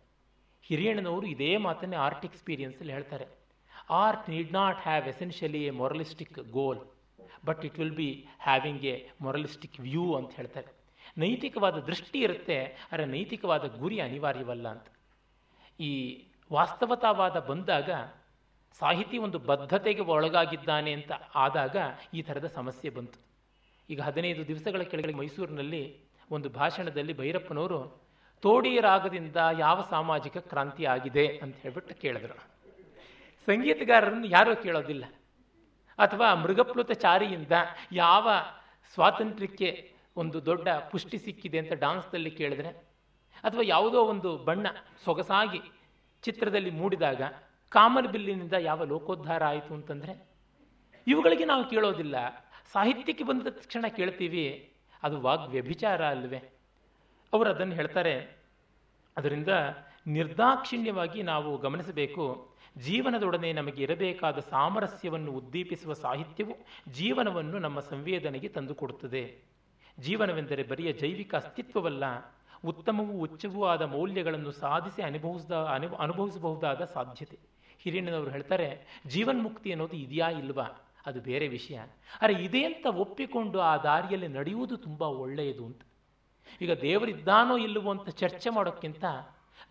ಹಿರಿಯಣ್ಣನವರು 0.64 1.26
ಇದೇ 1.26 1.52
ಮಾತನ್ನೇ 1.66 1.96
ಆರ್ಟ್ 1.96 2.24
ಎಕ್ಸ್ಪೀರಿಯನ್ಸಲ್ಲಿ 2.24 2.92
ಹೇಳ್ತಾರೆ. 2.92 3.26
Art 4.02 4.26
need 4.32 4.52
not 4.52 4.80
have 4.88 5.06
essentially 5.08 5.62
a 5.64 5.72
moralistic 5.82 6.38
goal, 6.58 6.82
but 7.46 7.64
it 7.68 7.78
will 7.78 7.96
be 8.02 8.10
having 8.40 8.84
a 8.84 8.96
moralistic 9.20 9.78
view 9.80 10.06
ಅಂತ 10.18 10.32
ಹೇಳ್ತಾರೆ. 10.40 10.70
ನೈತಿಕವಾದ 11.16 11.76
ದೃಷ್ಟಿ 11.78 12.18
ಇರುತ್ತೆ, 12.18 12.76
ಆದರೆ 12.92 13.06
ನೈತಿಕವಾದ 13.06 13.64
ಗುರಿ 13.64 14.00
ಅನಿವಾರ್ಯವಲ್ಲ 14.00 14.68
ಅಂತ. 14.68 14.86
ಈ 15.80 15.92
ವಾಸ್ತವತಾವಾದ 16.52 17.36
ಬಂದಾಗ 17.36 17.90
ಸಾಹಿತಿ 18.80 19.18
ಒಂದು 19.18 19.38
ಬದ್ಧತೆಗೆ 19.38 20.00
ಒಳಗಾಗಿದ್ದಾನೆ 20.00 20.92
ಅಂತ 20.92 21.12
ಆದಾಗ 21.34 21.76
ಈ 22.14 22.22
ಥರದ 22.22 22.46
ಸಮಸ್ಯೆ 22.46 22.90
ಬಂತು. 22.90 23.18
ಈಗ 23.90 24.00
ಹದಿನೈದು 24.00 24.46
ದಿವಸಗಳ 24.48 24.82
ಕೆಳಗಡೆ 24.82 25.12
ಮೈಸೂರಿನಲ್ಲಿ 25.12 25.82
ಒಂದು 26.30 26.48
ಭಾಷಣದಲ್ಲಿ 26.48 27.12
ಭೈರಪ್ಪನವರು 27.18 27.80
ತೋಡಿ 28.40 28.80
ರಾಗದಿಂದ 28.80 29.36
ಯಾವ 29.58 29.82
ಸಾಮಾಜಿಕ 29.90 30.36
ಕ್ರಾಂತಿ 30.36 30.84
ಆಗಿದೆ? 30.84 31.26
ಅಂತ 31.42 31.56
ಹೇಳ್ಬಿಟ್ಟು 31.56 31.94
ಕೇಳಿದ್ರು. 31.94 32.34
ಸಂಗೀತಗಾರರನ್ನು 33.48 34.26
ಯಾರೂ 34.26 34.56
ಕೇಳೋದಿಲ್ಲ. 34.56 35.04
ಅಥವಾ 35.98 36.34
ಮೃಗಪ್ಲುತ 36.34 36.90
ಚಾರಿಯಿಂದ 36.90 37.52
ಯಾವ 37.92 38.28
ಸ್ವಾತಂತ್ರ್ಯಕ್ಕೆ 38.94 39.91
ಒಂದು 40.16 40.46
ದೊಡ್ಡ 40.46 40.68
ಪುಷ್ಟಿ 40.68 41.18
ಸಿಕ್ಕಿದೆ 41.18 41.58
ಅಂತ 41.58 41.72
ಡಾನ್ಸ್ದಲ್ಲಿ 41.72 42.30
ಕೇಳಿದ್ರೆ, 42.30 42.68
ಅಥವಾ 43.42 43.62
ಯಾವುದೋ 43.64 44.04
ಒಂದು 44.04 44.38
ಬಣ್ಣ 44.38 44.66
ಸೊಗಸಾಗಿ 45.04 45.60
ಚಿತ್ರದಲ್ಲಿ 46.22 46.70
ಮೂಡಿದಾಗ 46.70 47.22
ಕಾಮನ್ 47.68 48.08
ಬಿಲ್ಲಿನಿಂದ 48.08 48.52
ಯಾವ 48.52 48.84
ಲೋಕೋದ್ಧಾರ 48.84 49.44
ಆಯಿತು 49.44 49.74
ಅಂತಂದರೆ, 49.74 50.28
ಇವುಗಳಿಗೆ 51.06 51.44
ನಾವು 51.44 51.70
ಕೇಳೋದಿಲ್ಲ. 51.70 52.16
ಸಾಹಿತ್ಯಕ್ಕೆ 52.72 53.24
ಬಂದ 53.24 53.46
ತಕ್ಷಣ 53.48 53.86
ಕೇಳ್ತೀವಿ, 53.88 54.74
ಅದು 55.02 55.20
ವಾಗ್ 55.20 55.50
ವ್ಯಭಿಚಾರ 55.50 56.06
ಅಲ್ವೇ. 56.06 56.38
ಅವರು 57.32 57.50
ಅದನ್ನು 57.50 57.74
ಹೇಳ್ತಾರೆ, 57.74 58.42
ಅದರಿಂದ 59.16 59.48
ನಿರ್ದಾಕ್ಷಿಣ್ಯವಾಗಿ 60.06 61.22
ನಾವು 61.22 61.58
ಗಮನಿಸಬೇಕು. 61.58 62.52
ಜೀವನದೊಡನೆ 62.78 63.52
ನಮಗೆ 63.52 63.82
ಇರಬೇಕಾದ 63.82 64.38
ಸಾಮರಸ್ಯವನ್ನು 64.38 65.32
ಉದ್ದೀಪಿಸುವ 65.32 65.92
ಸಾಹಿತ್ಯವು 65.92 66.56
ಜೀವನವನ್ನು 66.92 67.58
ನಮ್ಮ 67.58 67.80
ಸಂವೇದನೆಗೆ 67.80 68.48
ತಂದುಕೊಡುತ್ತದೆ. 68.48 69.51
ಜೀವನವೆಂದರೆ 70.00 70.62
ಬರಿಯ 70.62 70.92
ಜೈವಿಕ 70.92 71.34
ಅಸ್ತಿತ್ವವಲ್ಲ. 71.34 72.04
ಉತ್ತಮವೂ 72.64 73.12
ಉಚ್ಚವೂ 73.12 73.64
ಆದ 73.64 73.82
ಮೌಲ್ಯಗಳನ್ನು 73.82 74.52
ಸಾಧಿಸಿ 74.52 75.02
ಅನುಭವಿಸ 75.02 75.52
ಅನು, 75.52 75.96
ಅನುಭವಿಸಬಹುದಾದ 75.96 76.84
ಸಾಧ್ಯತೆ. 76.84 77.38
ಹಿರಿಯಣ್ಣನವರು 77.78 78.30
ಹೇಳ್ತಾರೆ, 78.30 79.00
ಜೀವನ್ಮುಕ್ತಿ 79.06 79.70
ಅನ್ನೋದು 79.70 79.96
ಇದೆಯಾ 79.96 80.28
ಇಲ್ವಾ? 80.28 80.64
ಅದು 81.06 81.20
ಬೇರೆ 81.20 81.48
ವಿಷಯ. 81.48 81.80
ಅರೆ 82.20 82.44
ಇದೇ 82.44 82.64
ಅಂತ 82.64 82.86
ಒಪ್ಪಿಕೊಂಡು 82.86 83.60
ಆ 83.60 83.76
ದಾರಿಯಲ್ಲಿ 83.76 84.28
ನಡೆಯುವುದು 84.28 84.76
ತುಂಬ 84.76 85.02
ಒಳ್ಳೆಯದು 85.02 85.66
ಅಂತ. 85.66 85.82
ಈಗ 86.60 86.72
ದೇವರಿದ್ದಾನೋ 86.72 87.56
ಇಲ್ಲವೋ 87.56 87.90
ಅಂತ 87.90 88.08
ಚರ್ಚೆ 88.08 88.50
ಮಾಡೋಕ್ಕಿಂತ 88.50 89.04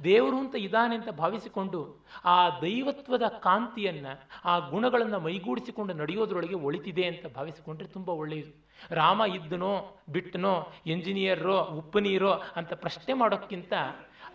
ದೇವರು 0.04 0.38
ಅಂತ 0.38 0.56
ಇದ್ದಾನೆ 0.56 0.96
ಅಂತ 0.96 1.10
ಭಾವಿಸಿಕೊಂಡು 1.10 2.06
ಆ 2.26 2.50
ದೈವತ್ವದ 2.50 3.24
ಕಾಂತಿಯನ್ನು, 3.24 4.28
ಆ 4.46 4.60
ಗುಣಗಳನ್ನು 4.60 5.20
ಮೈಗೂಡಿಸಿಕೊಂಡು 5.20 5.94
ನಡೆಯೋದ್ರೊಳಗೆ 5.94 6.56
ಒಳಿತಿದೆ 6.56 7.06
ಅಂತ 7.06 7.26
ಭಾವಿಸಿಕೊಂಡ್ರೆ 7.36 7.88
ತುಂಬ 7.88 8.10
ಒಳ್ಳೆಯದು. 8.10 8.68
ರಾಮ 8.92 9.22
ಇದ್ದನೋ, 9.22 10.02
ಬಿಟ್ಟನೋ 10.10 10.72
ಎಂಜಿನಿಯರೋ 10.88 11.64
ಉಪ್ಪು 11.64 12.00
ನೀರೋ 12.00 12.42
ಅಂತ 12.56 12.74
ಪ್ರಶ್ನೆ 12.74 13.14
ಮಾಡೋಕ್ಕಿಂತ 13.14 13.74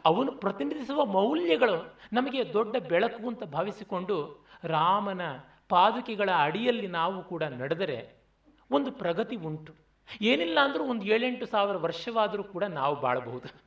ಅವನು 0.04 0.32
ಪ್ರತಿನಿಧಿಸುವ 0.32 1.04
ಮೌಲ್ಯಗಳು 1.04 1.96
ನಮಗೆ 2.12 2.52
ದೊಡ್ಡ 2.52 2.76
ಬೆಳಕು 2.88 3.28
ಅಂತ 3.28 3.44
ಭಾವಿಸಿಕೊಂಡು 3.44 4.46
ರಾಮನ 4.64 5.20
ಪಾದುಕೆಗಳ 5.68 6.30
ಅಡಿಯಲ್ಲಿ 6.36 6.86
ನಾವು 6.86 7.22
ಕೂಡ 7.22 7.42
ನಡೆದರೆ 7.42 8.16
ಒಂದು 8.70 8.90
ಪ್ರಗತಿ 8.92 9.36
ಉಂಟು. 9.36 9.74
ಏನಿಲ್ಲ 10.20 10.58
ಅಂದರೂ 10.60 10.84
ಒಂದು 10.84 11.06
ಏಳೆಂಟು 11.06 11.46
ಸಾವಿರ 11.46 11.76
ವರ್ಷವಾದರೂ 11.76 12.44
ಕೂಡ 12.44 12.64
ನಾವು 12.64 13.00
ಬಾಳಬಹುದು. 13.00 13.65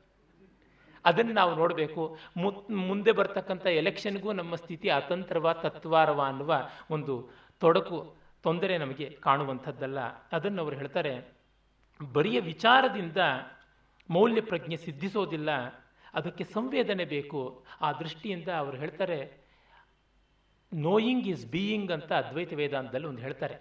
ಅದನ್ನು 1.04 1.32
ನಾವು 1.32 1.54
ನೋಡಬೇಕು. 1.54 2.18
ಮುಂದೆ 2.70 3.12
ಬರ್ತಕ್ಕಂಥ 3.12 3.66
ಎಲೆಕ್ಷನ್ಗೂ 3.66 4.32
ನಮ್ಮ 4.32 4.54
ಸ್ಥಿತಿ 4.54 4.88
ಅತಂತ್ರವ, 4.88 5.52
ತತ್ವಾರವ 5.52 6.20
ಅನ್ನುವ 6.26 6.68
ಒಂದು 6.90 7.30
ತೊಡಕು, 7.60 8.16
ತೊಂದರೆ 8.42 8.78
ನಮಗೆ 8.78 9.10
ಕಾಣುವಂಥದ್ದಲ್ಲ. 9.10 10.00
ಅದನ್ನು 10.32 10.62
ಅವರು 10.62 10.76
ಹೇಳ್ತಾರೆ, 10.76 11.34
ಬರಿಯ 12.12 12.40
ವಿಚಾರದಿಂದ 12.40 13.16
ಮೌಲ್ಯ 14.10 14.40
ಪ್ರಜ್ಞೆ 14.40 14.76
ಸಿದ್ಧಿಸೋದಿಲ್ಲ. 14.76 15.50
ಅದಕ್ಕೆ 16.14 16.44
ಸಂವೇದನೆ 16.44 17.04
ಬೇಕು. 17.04 17.64
ಆ 17.80 17.92
ದೃಷ್ಟಿಯಿಂದ 17.92 18.48
ಅವರು 18.48 18.76
ಹೇಳ್ತಾರೆ 18.76 19.40
ನೋಯಿಂಗ್ 20.74 21.28
ಈಸ್ 21.28 21.46
ಬೀಯಿಂಗ್ 21.46 21.92
ಅಂತ 21.92 22.12
ಅದ್ವೈತ 22.12 22.52
ವೇದಾಂತದಲ್ಲಿ 22.52 23.06
ಒಂದು 23.06 23.22
ಹೇಳ್ತಾರೆ. 23.22 23.56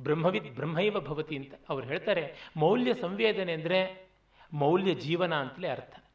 ಬ್ರಹ್ಮವಿದ್, 0.00 0.54
ಬ್ರಹ್ಮೈವ 0.54 1.00
ಭವತಿ 1.00 1.36
ಅಂತ 1.36 1.54
ಅವ್ರು 1.68 1.86
ಹೇಳ್ತಾರೆ. 1.86 2.50
ಮೌಲ್ಯ 2.56 2.94
ಸಂವೇದನೆ 2.94 3.52
ಅಂದರೆ 3.52 4.08
ಮೌಲ್ಯ 4.52 4.94
ಜೀವನ 4.94 5.34
ಅಂತಲೇ 5.34 5.68
ಅರ್ಥ. 5.68 6.05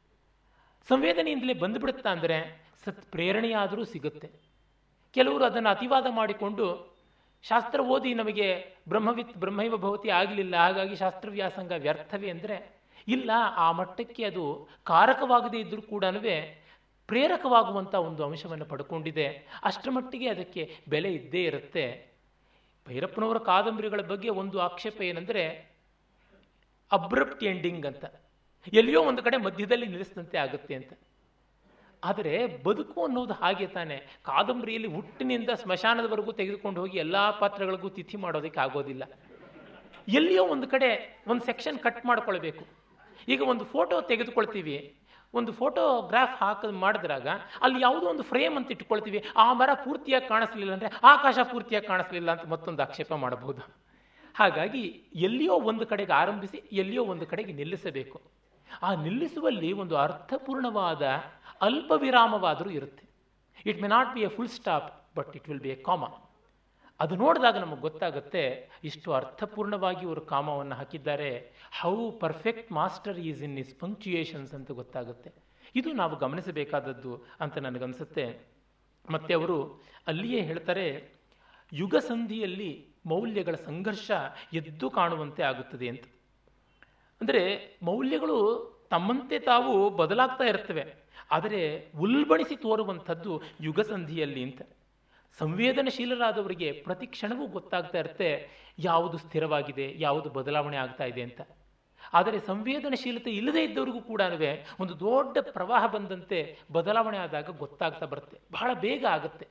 ಸಂವೇದನೆಯಿಂದಲೇ 0.89 1.53
ಬಂದುಬಿಡುತ್ತಾ 1.63 2.09
ಅಂದರೆ 2.15 2.37
ಸತ್ 2.83 3.03
ಪ್ರೇರಣೆಯಾದರೂ 3.13 3.83
ಸಿಗುತ್ತೆ. 3.93 4.27
ಕೆಲವರು 5.15 5.43
ಅದನ್ನು 5.49 5.69
ಅತಿವಾದ 5.75 6.07
ಮಾಡಿಕೊಂಡು 6.19 6.65
ಶಾಸ್ತ್ರ 7.43 7.79
ಓದಿ 7.93 8.11
ನಮಗೆ 8.19 8.47
ಬ್ರಹ್ಮವಿತ್ 8.91 9.33
ಬ್ರಹ್ಮೈವ 9.43 9.75
ಭವತಿ 9.85 10.09
ಆಗಲಿಲ್ಲ, 10.19 10.55
ಹಾಗಾಗಿ 10.63 10.95
ಶಾಸ್ತ್ರವ್ಯಾಸಂಗ 11.03 11.73
ವ್ಯರ್ಥವೇ 11.85 12.29
ಅಂದರೆ 12.35 12.57
ಇಲ್ಲ, 13.15 13.31
ಆ 13.65 13.67
ಮಟ್ಟಕ್ಕೆ 13.79 14.23
ಅದು 14.29 14.45
ಕಾರಕವಾಗದೇ 14.91 15.59
ಇದ್ದರೂ 15.65 15.83
ಕೂಡ 15.93 16.05
ಪ್ರೇರಕವಾಗುವಂಥ 17.09 17.93
ಒಂದು 18.07 18.21
ಅಂಶವನ್ನು 18.27 18.65
ಪಡ್ಕೊಂಡಿದೆ. 18.71 19.27
ಅಷ್ಟರ 19.69 19.91
ಮಟ್ಟಿಗೆ 19.95 20.27
ಅದಕ್ಕೆ 20.33 20.63
ಬೆಲೆ 20.91 21.09
ಇದ್ದೇ 21.19 21.41
ಇರುತ್ತೆ. 21.49 21.85
ಭೈರಪ್ಪನವರ 22.87 23.39
ಕಾದಂಬರಿಗಳ 23.49 24.01
ಬಗ್ಗೆ 24.11 24.29
ಒಂದು 24.41 24.57
ಆಕ್ಷೇಪ 24.67 24.97
ಏನಂದರೆ 25.09 25.43
ಅಬ್ರಪ್ಟ್ 26.91 27.43
ಎಂಡಿಂಗ್ 27.51 27.85
ಅಂತ. 27.91 28.05
ಎಲ್ಲಿಯೋ 28.73 29.01
ಒಂದು 29.01 29.23
ಕಡೆ 29.23 29.37
ಮಧ್ಯದಲ್ಲಿ 29.37 29.87
ನಿಲ್ಲಿಸಿದಂತೆ 29.87 30.37
ಆಗುತ್ತೆ 30.37 30.75
ಅಂತ. 30.75 30.93
ಆದರೆ 32.03 32.63
ಬದುಕು 32.63 33.05
ಅನ್ನೋದು 33.05 33.33
ಹಾಗೆ 33.33 33.67
ತಾನೆ. 33.67 34.21
ಕಾದಂಬರಿಯಲ್ಲಿ 34.23 34.87
ಹುಟ್ಟಿನಿಂದ 34.87 35.49
ಸ್ಮಶಾನದವರೆಗೂ 35.49 36.31
ತೆಗೆದುಕೊಂಡು 36.31 36.81
ಹೋಗಿ 36.81 36.97
ಎಲ್ಲ 36.97 37.29
ಪಾತ್ರಗಳಿಗೂ 37.29 37.89
ತಿಥಿ 37.89 38.17
ಮಾಡೋದಕ್ಕೆ 38.17 38.59
ಆಗೋದಿಲ್ಲ. 38.59 39.03
ಎಲ್ಲಿಯೋ 40.07 40.45
ಒಂದು 40.45 40.67
ಕಡೆ 40.67 41.21
ಒಂದು 41.27 41.45
ಸೆಕ್ಷನ್ 41.45 41.79
ಕಟ್ 41.79 42.05
ಮಾಡ್ಕೊಳ್ಬೇಕು. 42.05 42.65
ಈಗ 43.27 43.41
ಒಂದು 43.41 43.65
ಫೋಟೋ 43.65 44.01
ತೆಗೆದುಕೊಳ್ತೀವಿ. 44.01 44.97
ಒಂದು 45.33 45.51
ಫೋಟೋಗ್ರಾಫ್ 45.51 46.43
ಹಾಕ 46.43 46.65
ಮಾಡಿದ್ರಾಗ 46.65 47.27
ಅಲ್ಲಿ 47.61 47.81
ಯಾವುದೋ 47.81 48.07
ಒಂದು 48.07 48.23
ಫ್ರೇಮ್ 48.23 48.57
ಅಂತ 48.57 48.71
ಇಟ್ಕೊಳ್ತೀವಿ 48.71 49.23
ಆ 49.35 49.53
ಮರ 49.53 49.69
ಪೂರ್ತಿಯಾಗಿ 49.73 50.27
ಕಾಣಿಸ್ಲಿಲ್ಲ 50.27 50.73
ಅಂದರೆ 50.73 50.91
ಆಕಾಶ 51.03 51.39
ಪೂರ್ತಿಯಾಗಿ 51.51 51.87
ಕಾಣಿಸ್ಲಿಲ್ಲ 51.87 52.31
ಅಂತ 52.31 52.45
ಮತ್ತೊಂದು 52.45 52.81
ಆಕ್ಷೇಪ 52.81 53.13
ಮಾಡಬಹುದು. 53.13 53.61
ಹಾಗಾಗಿ 54.35 55.03
ಎಲ್ಲಿಯೋ 55.15 55.53
ಒಂದು 55.53 55.87
ಕಡೆಗೆ 55.87 56.13
ಆರಂಭಿಸಿ 56.13 56.57
ಎಲ್ಲಿಯೋ 56.71 57.05
ಒಂದು 57.05 57.27
ಕಡೆಗೆ 57.27 57.53
ನಿಲ್ಲಿಸಬೇಕು. 57.53 58.40
ಆ 58.81 58.93
ನಿಲ್ಲಿಸುವಲ್ಲಿ 58.93 59.73
ಒಂದು 59.73 59.97
ಅರ್ಥಪೂರ್ಣವಾದ 59.97 61.01
ಅಲ್ಪ 61.61 61.91
ವಿರಾಮವಾದರೂ 61.95 62.69
ಇರುತ್ತೆ. 62.69 63.05
It 63.65 63.81
may 63.81 63.87
not 63.87 64.13
be 64.13 64.21
a 64.21 64.27
full 64.27 64.49
stop 64.49 65.15
but 65.15 65.35
it 65.35 65.49
will 65.49 65.59
be 65.59 65.69
a 65.69 65.75
comma 65.75 66.05
ಅದು 66.99 67.15
ನೋಡಿದಾಗ 67.15 67.57
ನಮಗೆ 67.57 67.81
ಗೊತ್ತಾಗುತ್ತೆ 67.81 68.69
ಇಷ್ಟು 68.83 69.13
ಅರ್ಥಪೂರ್ಣವಾಗಿ 69.13 70.05
ಅವರು 70.05 70.21
ಕಾಮವನ್ನು 70.21 70.75
ಹಾಕಿದ್ದಾರೆ. 70.75 71.51
How 71.81 72.11
perfect 72.11 72.71
master 72.71 73.19
is 73.19 73.43
in 73.43 73.57
his 73.57 73.79
punctuations 73.79 74.53
ಅಂತ 74.53 74.71
ಗೊತ್ತಾಗುತ್ತೆ. 74.71 75.31
ಇದು 75.75 75.93
ನಾವು 75.93 76.15
ಗಮನಿಸಬೇಕಾದದ್ದು 76.15 77.25
ಅಂತ 77.39 77.57
ನನಗನ್ಸುತ್ತೆ. 77.57 78.51
ಮತ್ತೆ 79.11 79.33
ಅವರು 79.33 79.83
ಅಲ್ಲಿಯೇ 80.07 80.41
ಹೇಳ್ತಾರೆ 80.41 81.11
ಯುಗ 81.73 81.95
ಸಂಧಿಯಲ್ಲಿ 81.95 82.87
ಮೌಲ್ಯಗಳ 83.05 83.55
ಸಂಘರ್ಷ 83.55 84.11
ಎದ್ದು 84.53 84.89
ಕಾಣುವಂತೆ 84.89 85.43
ಆಗುತ್ತದೆ 85.43 85.89
ಅಂತ. 85.89 86.03
ಅಂದರೆ 87.21 87.43
ಮೌಲ್ಯಗಳು 87.89 88.37
ತಮ್ಮಂತೆ 88.93 89.37
ತಾವು 89.51 89.73
ಬದಲಾಗ್ತಾ 90.01 90.45
ಇರ್ತವೆ 90.51 90.83
ಆದರೆ 91.35 91.61
ಉಲ್ಬಣಿಸಿ 92.05 92.55
ತೋರುವಂಥದ್ದು 92.63 93.33
ಯುಗಸಂಧಿಯಲ್ಲಿ 93.67 94.41
ಅಂತ. 94.47 94.61
ಸಂವೇದನಶೀಲರಾದವರಿಗೆ 95.39 96.69
ಪ್ರತಿ 96.85 97.07
ಕ್ಷಣವೂ 97.13 97.45
ಗೊತ್ತಾಗ್ತಾ 97.47 97.97
ಇರುತ್ತೆ 97.99 98.29
ಯಾವುದು 98.79 99.17
ಸ್ಥಿರವಾಗಿದೆ, 99.17 99.85
ಯಾವುದು 99.97 100.29
ಬದಲಾವಣೆ 100.37 100.77
ಆಗ್ತಾ 100.77 101.05
ಇದೆ 101.11 101.21
ಅಂತ. 101.27 101.41
ಆದರೆ 102.13 102.37
ಸಂವೇದನಶೀಲತೆ 102.39 103.31
ಇಲ್ಲದೇ 103.39 103.61
ಇದ್ದವರಿಗೂ 103.63 104.01
ಕೂಡ 104.11 104.21
ಒಂದು 104.79 104.93
ದೊಡ್ಡ 104.99 105.37
ಪ್ರವಾಹ 105.55 105.83
ಬಂದಂತೆ 105.95 106.39
ಬದಲಾವಣೆ 106.77 107.19
ಆದಾಗ 107.25 107.49
ಗೊತ್ತಾಗ್ತಾ 107.63 108.05
ಬರುತ್ತೆ. 108.13 108.37
ಬಹಳ 108.51 108.71
ಬೇಗ 108.85 109.05
ಆಗುತ್ತೆ. 109.15 109.47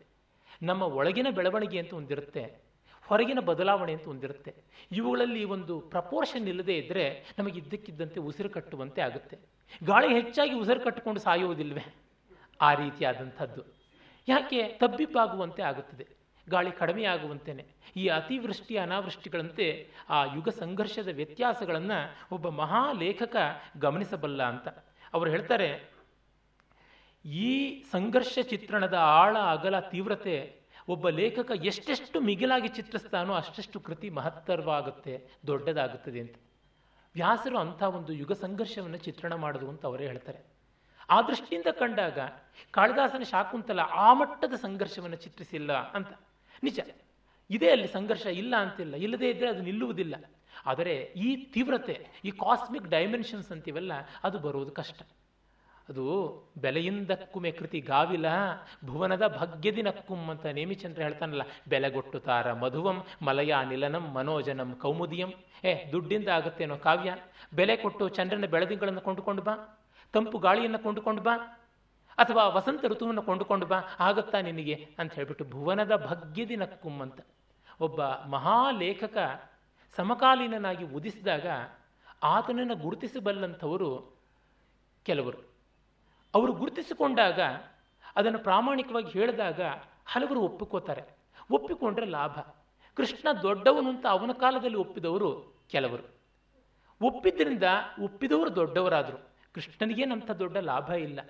ನಮ್ಮ 0.63 0.83
ಒಳಗಿನ 0.83 1.29
ಬೆಳವಣಿಗೆ 1.39 1.79
ಅಂತ 1.79 1.93
ಒಂದಿರುತ್ತೆ. 2.01 2.45
ಹೊರಗಿನ 3.11 3.41
ಬದಲಾವಣೆ 3.41 3.93
ಅಂತ 3.93 4.07
ಒಂದಿರುತ್ತೆ 4.09 4.55
ಇವುಗಳಲ್ಲಿ 4.93 5.45
ಒಂದು 5.45 5.81
ಪ್ರಪೋರ್ಷನ್ 5.81 6.49
ಇಲ್ಲದೆ 6.49 6.77
ಇದ್ದರೆ 6.77 7.35
ನಮಗೆ 7.39 7.59
ಇದ್ದಕ್ಕಿದ್ದಂತೆ 7.61 8.21
ಉಸಿರು 8.21 8.51
ಕಟ್ಟುವಂತೆ 8.51 9.03
ಆಗುತ್ತೆ. 9.03 9.39
ಗಾಳಿ 9.85 10.09
ಹೆಚ್ಚಾಗಿ 10.09 10.55
ಉಸಿರು 10.55 10.81
ಕಟ್ಟಿಕೊಂಡು 10.81 11.21
ಸಾಯುವುದಿಲ್ವೇ? 11.21 11.85
ಆ 12.61 12.75
ರೀತಿಯಾದಂಥದ್ದು. 12.75 13.63
ಯಾಕೆ? 14.29 14.63
ತಬ್ಬಿಬ್ಬಾಗುವಂತೆ 14.63 15.63
ಆಗುತ್ತದೆ. 15.63 16.07
ಗಾಳಿ 16.49 16.73
ಕಡಿಮೆ 16.73 17.05
ಆಗುವಂತೆಯೇ 17.05 17.67
ಈ 17.97 18.09
ಅತಿವೃಷ್ಟಿ, 18.09 18.77
ಅನಾವೃಷ್ಟಿಗಳಂತೆ 18.77 19.91
ಆ 20.09 20.25
ಯುಗ 20.25 20.49
ಸಂಘರ್ಷದ 20.49 21.09
ವ್ಯತ್ಯಾಸಗಳನ್ನು 21.09 21.99
ಒಬ್ಬ 22.35 22.49
ಮಹಾಲೇಖಕ 22.49 23.37
ಗಮನಿಸಬಲ್ಲ 23.79 24.43
ಅಂತ. 24.43 24.69
ಅವರು 25.15 25.31
ಹೇಳ್ತಾರೆ, 25.31 25.69
ಈ 27.25 27.83
ಸಂಘರ್ಷ 27.83 28.39
ಚಿತ್ರಣದ 28.43 28.95
ಆಳ, 28.95 29.39
ಅಗಲ, 29.39 29.81
ತೀವ್ರತೆ 29.81 30.60
ಒಬ್ಬ 30.93 31.09
ಲೇಖಕ 31.19 31.51
ಎಷ್ಟೆಷ್ಟು 31.71 32.19
ಮಿಗಿಲಾಗಿ 32.29 32.69
ಚಿತ್ರಿಸ್ತಾನೋ 32.69 33.33
ಅಷ್ಟೆಷ್ಟು 33.41 33.79
ಕೃತಿ 33.81 34.09
ಮಹತ್ತರವಾಗುತ್ತೆ, 34.19 35.15
ದೊಡ್ಡದಾಗುತ್ತದೆ 35.47 36.21
ಅಂತ. 36.21 36.37
ವ್ಯಾಸರು 37.15 37.57
ಅಂಥ 37.59 37.83
ಒಂದು 37.99 38.13
ಯುಗ 38.13 38.33
ಸಂಘರ್ಷವನ್ನು 38.45 38.99
ಚಿತ್ರಣ 39.07 39.35
ಮಾಡೋದು 39.35 39.69
ಅಂತ 39.73 39.85
ಅವರೇ 39.87 40.07
ಹೇಳ್ತಾರೆ. 40.07 40.41
ಆ 41.09 41.17
ದೃಷ್ಟಿಯಿಂದ 41.23 41.71
ಕಂಡಾಗ 41.79 42.19
ಕಾಳಿದಾಸನ 42.71 43.25
ಶಾಕುಂತಲ 43.31 43.81
ಆ 44.07 44.09
ಮಟ್ಟದ 44.13 44.55
ಸಂಘರ್ಷವನ್ನು 44.55 45.17
ಚಿತ್ರಿಸಿಲ್ಲ 45.17 45.73
ಅಂತ. 45.97 46.13
ನಿಜ, 46.63 46.81
ಇದೇ 47.51 47.69
ಅಲ್ಲಿ 47.71 47.89
ಸಂಘರ್ಷ 47.89 48.27
ಇಲ್ಲ 48.43 48.55
ಅಂತಿಲ್ಲ, 48.57 48.95
ಇಲ್ಲದೇ 49.07 49.29
ಇದ್ದರೆ 49.31 49.49
ಅದು 49.49 49.63
ನಿಲ್ಲುವುದಿಲ್ಲ. 49.63 50.15
ಆದರೆ 50.67 50.95
ಈ 51.27 51.29
ತೀವ್ರತೆ, 51.55 51.97
ಈ 52.25 52.31
ಕಾಸ್ಮಿಕ್ 52.45 52.87
ಡೈಮೆನ್ಷನ್ಸ್ 52.89 53.51
ಅಂತೀವಲ್ಲ, 53.53 53.93
ಅದು 54.25 54.39
ಬರೋದು 54.39 54.73
ಕಷ್ಟ. 54.73 55.01
ಅದು 55.89 56.05
ಬೆಲೆಯಿಂದಕ್ಕುಮೆ 56.57 57.51
ಕೃತಿ 57.51 57.81
ಗಾವಿಲ, 57.81 58.27
ಭುವನದ 58.85 59.27
ಭಾಗ್ಯದಿನಕ್ಕುಂ 59.27 60.29
ಅಂತ 60.29 60.47
ನೇಮಿಚಂದ್ರ 60.47 61.03
ಹೇಳ್ತಾನಲ್ಲ, 61.03 61.43
ಬೆಲೆಗೊಟ್ಟು 61.69 62.21
ತಾರ 62.21 62.53
ಮಧುವಂ, 62.53 63.05
ಮಲಯ 63.23 63.55
ನಿಲನಂ, 63.69 64.13
ಮನೋಜನಂ, 64.13 64.75
ಕೌಮುದಿಯಂ. 64.75 65.33
ಏ, 65.65 65.93
ದುಡ್ಡಿಂದ 65.93 66.29
ಆಗುತ್ತೇನೋ 66.29 66.77
ಕಾವ್ಯ? 66.77 67.17
ಬೆಲೆ 67.55 67.77
ಕೊಟ್ಟು 67.77 68.09
ಚಂದ್ರನ 68.09 68.45
ಬೆಳದಿಂಗಳನ್ನು 68.51 69.01
ಕೊಂಡುಕೊಂಡು 69.01 69.43
ಬಾ, 69.43 69.79
ತಂಪು 70.13 70.39
ಗಾಳಿಯನ್ನು 70.39 70.79
ಕೊಂಡುಕೊಂಡು 70.79 71.23
ಬಾ, 71.23 71.37
ಅಥವಾ 72.19 72.49
ವಸಂತ 72.49 72.85
ಋತುವನ್ನು 72.85 73.23
ಕೊಂಡುಕೊಂಡು 73.23 73.67
ಬಾ, 73.67 73.81
ಆಗುತ್ತಾ 74.01 74.41
ನಿನಗೆ? 74.41 74.89
ಅಂತ 74.99 75.15
ಹೇಳ್ಬಿಟ್ಟು 75.15 75.45
ಭುವನದ 75.45 75.97
ಭಾಗ್ಯದಿನಕ್ಕುಂ 75.97 77.01
ಅಂತ. 77.01 77.21
ಒಬ್ಬ 77.81 78.05
ಮಹಾಲೇಖಕ 78.05 79.43
ಸಮಕಾಲೀನನಾಗಿ 79.97 80.85
ಉದಿಸಿದಾಗ 80.85 81.47
ಆತನನ್ನು 82.23 82.77
ಗುರುತಿಸಬಲ್ಲಂಥವರು 82.77 84.17
ಕೆಲವರು. 85.05 85.50
ಅವರು 86.35 86.53
ಗುರುತಿಸಿಕೊಂಡಾಗ, 86.53 87.41
ಅದನ್ನು 88.17 88.39
ಪ್ರಾಮಾಣಿಕವಾಗಿ 88.39 89.11
ಹೇಳಿದಾಗ 89.11 89.61
ಹಲವರು 90.07 90.41
ಒಪ್ಪಿಕೋತಾರೆ 90.41 91.03
ಒಪ್ಪಿಕೊಂಡ್ರೆ 91.51 92.07
ಲಾಭ. 92.07 92.39
ಕೃಷ್ಣ 92.95 93.29
ದೊಡ್ಡವನು 93.43 93.89
ಅಂತ 93.89 94.07
ಅವನ 94.07 94.33
ಕಾಲದಲ್ಲಿ 94.33 94.77
ಒಪ್ಪಿದವರು 94.77 95.61
ಕೆಲವರು. 95.71 96.21
ಒಪ್ಪಿದ್ದರಿಂದ 97.03 97.63
ಒಪ್ಪಿದವರು 98.03 98.57
ದೊಡ್ಡವರಾದರು. 98.57 99.31
ಕೃಷ್ಣನಿಗೇನಂಥ 99.53 100.31
ದೊಡ್ಡ 100.31 100.57
ಲಾಭ 100.57 100.91
ಇಲ್ಲ. 100.91 101.21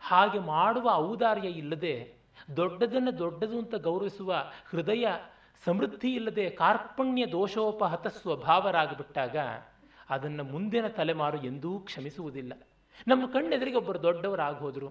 ಹಾಗೆ 0.00 0.38
ಮಾಡುವ 0.38 0.90
ಔದಾರ್ಯ 0.92 1.48
ಇಲ್ಲದೆ, 1.48 2.14
ದೊಡ್ಡದನ್ನು 2.56 3.18
ದೊಡ್ಡದು 3.18 3.58
ಅಂತ 3.58 3.74
ಗೌರವಿಸುವ 3.74 4.34
ಹೃದಯ, 4.70 5.06
ಸಮೃದ್ಧಿ 5.64 6.14
ಇಲ್ಲದೆ 6.14 6.50
ಕಾರ್ಪಣ್ಯ 6.50 7.26
ದೋಷೋಪಹತ 7.26 8.06
ಸ್ವಭಾವರಾಗಿಬಿಟ್ಟಾಗ 8.06 9.36
ಅದನ್ನು 10.10 10.44
ಮುಂದಿನ 10.44 10.86
ತಲೆಮಾರು 10.86 11.44
ಎಂದೂ 11.44 11.78
ಕ್ಷಮಿಸುವುದಿಲ್ಲ. 11.78 12.52
ನಮ್ಮ 13.08 13.26
ಕಣ್ಣೆದುರಿಗೆ 13.26 13.76
ಒಬ್ಬರು 13.76 14.02
ದೊಡ್ಡವರು 14.02 14.42
ಆಗೋದ್ರು 14.42 14.90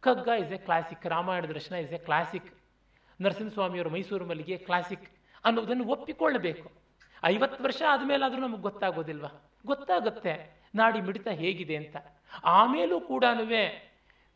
Kagga 0.00 0.28
is 0.28 0.52
a 0.52 0.56
classic 0.56 1.06
Ramayana 1.06 1.44
Darshana 1.44 1.74
is 1.74 1.92
a 1.92 1.98
classic 1.98 2.54
ನರಸಿಂಹಸ್ವಾಮಿಯವರು 3.20 3.90
Mysuru 3.90 4.24
Mallige 4.24 4.56
classic 4.58 5.10
ಅನ್ನೋದನ್ನು 5.44 5.84
ಒಪ್ಪಿಕೊಳ್ಳಬೇಕು. 5.84 6.72
ಐವತ್ತು 7.24 7.64
ವರ್ಷ 7.64 7.82
ಆದಮೇಲಾದರೂ 7.88 8.40
ನಮಗೆ 8.40 8.62
ಗೊತ್ತಾಗೋದಿಲ್ವಾ? 8.62 9.52
ಗೊತ್ತಾಗುತ್ತೆ. 9.66 10.62
ನಾಡಿ 10.74 11.00
ಮಿಡಿತ 11.00 11.28
ಹೇಗಿದೆ 11.28 11.76
ಅಂತ. 11.76 11.96
ಆಮೇಲೂ 12.44 13.00
ಕೂಡ 13.00 13.24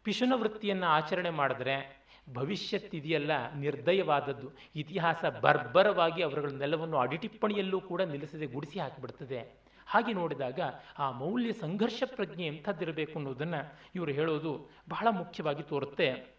ಪಿಶುನ 0.03 0.33
ವೃತ್ತಿಯನ್ನು 0.37 0.87
ಆಚರಣೆ 0.87 1.31
ಮಾಡಿದ್ರೆ 1.31 2.07
ಭವಿಷ್ಯತ್ತಿದೆಯಲ್ಲ 2.35 3.53
ನಿರ್ದಯವಾದದ್ದು. 3.53 4.53
ಇತಿಹಾಸ 4.77 5.25
ಬರ್ಬರವಾಗಿ 5.25 6.23
ಅವರುಗಳನ್ನೆಲ್ಲವನ್ನು 6.23 6.97
ಅಡಿಟಿಪ್ಪಣಿಯಲ್ಲೂ 6.97 7.81
ಕೂಡ 7.81 8.03
ನಿಲ್ಲಿಸದೆ 8.03 8.47
ಗುಡಿಸಿ 8.47 8.79
ಹಾಕಿಬಿಡ್ತದೆ. 8.79 9.65
ಹಾಗೆ 9.87 10.12
ನೋಡಿದಾಗ 10.12 10.61
ಆ 10.99 11.11
ಮೌಲ್ಯ 11.11 11.53
ಸಂಘರ್ಷ 11.53 12.03
ಪ್ರಜ್ಞೆ 12.07 12.46
ಎಂಥದ್ದಿರಬೇಕು 12.46 13.12
ಅನ್ನೋದನ್ನು 13.12 13.75
ಇವರು 13.94 14.12
ಹೇಳೋದು 14.12 14.70
ಬಹಳ 14.88 15.07
ಮುಖ್ಯವಾಗಿ 15.11 15.62
ತೋರುತ್ತೆ. 15.62 16.37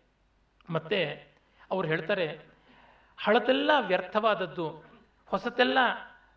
ಮತ್ತೆ 0.70 1.28
ಅವ್ರು 1.72 1.88
ಹೇಳ್ತಾರೆ, 1.88 2.40
ಹಳತೆಲ್ಲ 3.18 3.72
ವ್ಯರ್ಥವಾದದ್ದು, 3.80 4.84
ಹೊಸತೆಲ್ಲ 5.26 5.78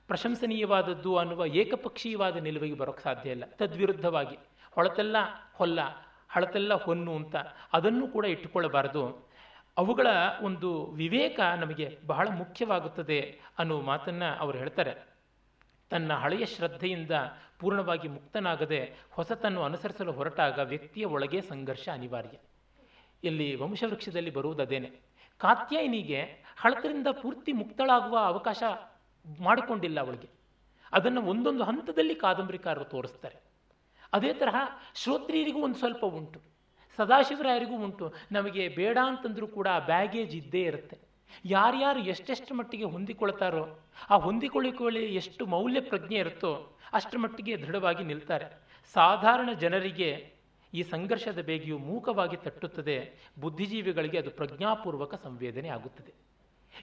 ಪ್ರಶಂಸನೀಯವಾದದ್ದು 0.07 1.16
ಅನ್ನುವ 1.16 1.46
ಏಕಪಕ್ಷೀಯವಾದ 1.46 2.37
ನಿಲುವಿಗೆ 2.37 2.75
ಬರೋಕ್ಕೆ 2.75 3.03
ಸಾಧ್ಯ 3.03 3.31
ಇಲ್ಲ. 3.31 3.44
ತದ್ವಿರುದ್ಧವಾಗಿ 3.46 4.37
ಹೊಳತೆಲ್ಲ 4.70 5.16
ಹೊಲ್ಲ, 5.55 5.81
ಹಳತೆಲ್ಲ 6.29 6.75
ಹೊನ್ನು 6.75 7.16
ಅಂತ 7.16 7.37
ಅದನ್ನು 7.73 8.09
ಕೂಡ 8.09 8.25
ಇಟ್ಟುಕೊಳ್ಳಬಾರದು. 8.25 9.31
ಅವುಗಳ 9.79 10.07
ಒಂದು 10.42 10.87
ವಿವೇಕ 10.87 11.40
ನಮಗೆ 11.40 11.99
ಬಹಳ 12.07 12.29
ಮುಖ್ಯವಾಗುತ್ತದೆ 12.29 13.40
ಅನ್ನುವ 13.59 13.81
ಮಾತನ್ನು 13.81 14.38
ಅವರು 14.38 14.59
ಹೇಳ್ತಾರೆ. 14.59 15.10
ತನ್ನ 15.90 16.12
ಹಳೆಯ 16.12 16.46
ಶ್ರದ್ಧೆಯಿಂದ 16.46 17.11
ಪೂರ್ಣವಾಗಿ 17.59 18.09
ಮುಕ್ತನಾಗದೆ 18.09 18.92
ಹೊಸತನ್ನು 19.11 19.62
ಅನುಸರಿಸಲು 19.62 20.12
ಹೊರಟಾಗ 20.12 20.59
ವ್ಯಕ್ತಿಯ 20.59 21.05
ಒಳಗೆ 21.05 21.40
ಸಂಘರ್ಷ 21.40 21.88
ಅನಿವಾರ್ಯ. 21.88 22.37
ಇಲ್ಲಿ 23.24 23.55
ವಂಶವೃಕ್ಷದಲ್ಲಿ 23.55 24.31
ಬರುವುದದೇನೆ. 24.31 24.90
ಕಾತ್ಯಾಯಿನಿಗೆ 25.38 26.20
ಹಳತರಿಂದ 26.57 27.07
ಪೂರ್ತಿ 27.22 27.53
ಮುಕ್ತಳಾಗುವ 27.53 28.18
ಅವಕಾಶ 28.18 28.62
ಮಾಡಿಕೊಂಡಿಲ್ಲ 29.40 30.00
ಅವಳಿಗೆ. 30.00 30.29
ಅದನ್ನು 30.92 31.22
ಒಂದೊಂದು 31.22 31.64
ಹಂತದಲ್ಲಿ 31.64 32.14
ಕಾದಂಬರಿಕಾರರು 32.14 32.85
ತೋರಿಸ್ತಾರೆ. 32.85 33.37
ಅದೇ 34.12 34.33
ತರಹ 34.33 34.57
ಶ್ರೋತ್ರಿಯರಿಗೂ 34.94 35.62
ಒಂದು 35.62 35.79
ಸ್ವಲ್ಪ 35.79 36.05
ಉಂಟು. 36.05 36.40
ಸದಾಶಿವರಾಯರಿಗೂ 36.96 37.74
ಉಂಟು. 37.74 38.14
ನಮಗೆ 38.33 38.68
ಬೇಡ 38.68 38.98
ಅಂತಂದ್ರೂ 39.05 39.46
ಕೂಡ 39.46 39.68
ಬ್ಯಾಗೇಜ್ 39.87 40.37
ಇದ್ದೇ 40.37 40.62
ಇರುತ್ತೆ. 40.62 41.10
ಯಾರ್ಯಾರು 41.45 42.01
ಎಷ್ಟೆಷ್ಟು 42.01 42.55
ಮಟ್ಟಿಗೆ 42.55 42.85
ಹೊಂದಿಕೊಳ್ತಾರೋ, 42.85 43.79
ಆ 44.11 44.16
ಹೊಂದಿಕೊಳ್ಳಿಕೊಳ್ಳಿ 44.16 45.05
ಎಷ್ಟು 45.05 45.47
ಮೌಲ್ಯ 45.47 45.81
ಪ್ರಜ್ಞೆ 45.81 46.19
ಇರುತ್ತೋ 46.19 46.69
ಅಷ್ಟರ 46.93 47.19
ಮಟ್ಟಿಗೆ 47.19 47.57
ದೃಢವಾಗಿ 47.57 48.05
ನಿಲ್ತಾರೆ. 48.05 48.61
ಸಾಧಾರಣ 48.93 49.49
ಜನರಿಗೆ 49.53 50.33
ಈ 50.75 50.83
ಸಂಘರ್ಷದ 50.83 51.38
ಬೇಗಿಯು 51.38 51.79
ಮೂಕವಾಗಿ 51.79 52.37
ತಟ್ಟುತ್ತದೆ, 52.37 53.12
ಬುದ್ಧಿಜೀವಿಗಳಿಗೆ 53.40 54.19
ಅದು 54.19 54.31
ಪ್ರಜ್ಞಾಪೂರ್ವಕ 54.31 55.14
ಸಂವೇದನೆ 55.14 55.69
ಆಗುತ್ತದೆ. 55.69 56.12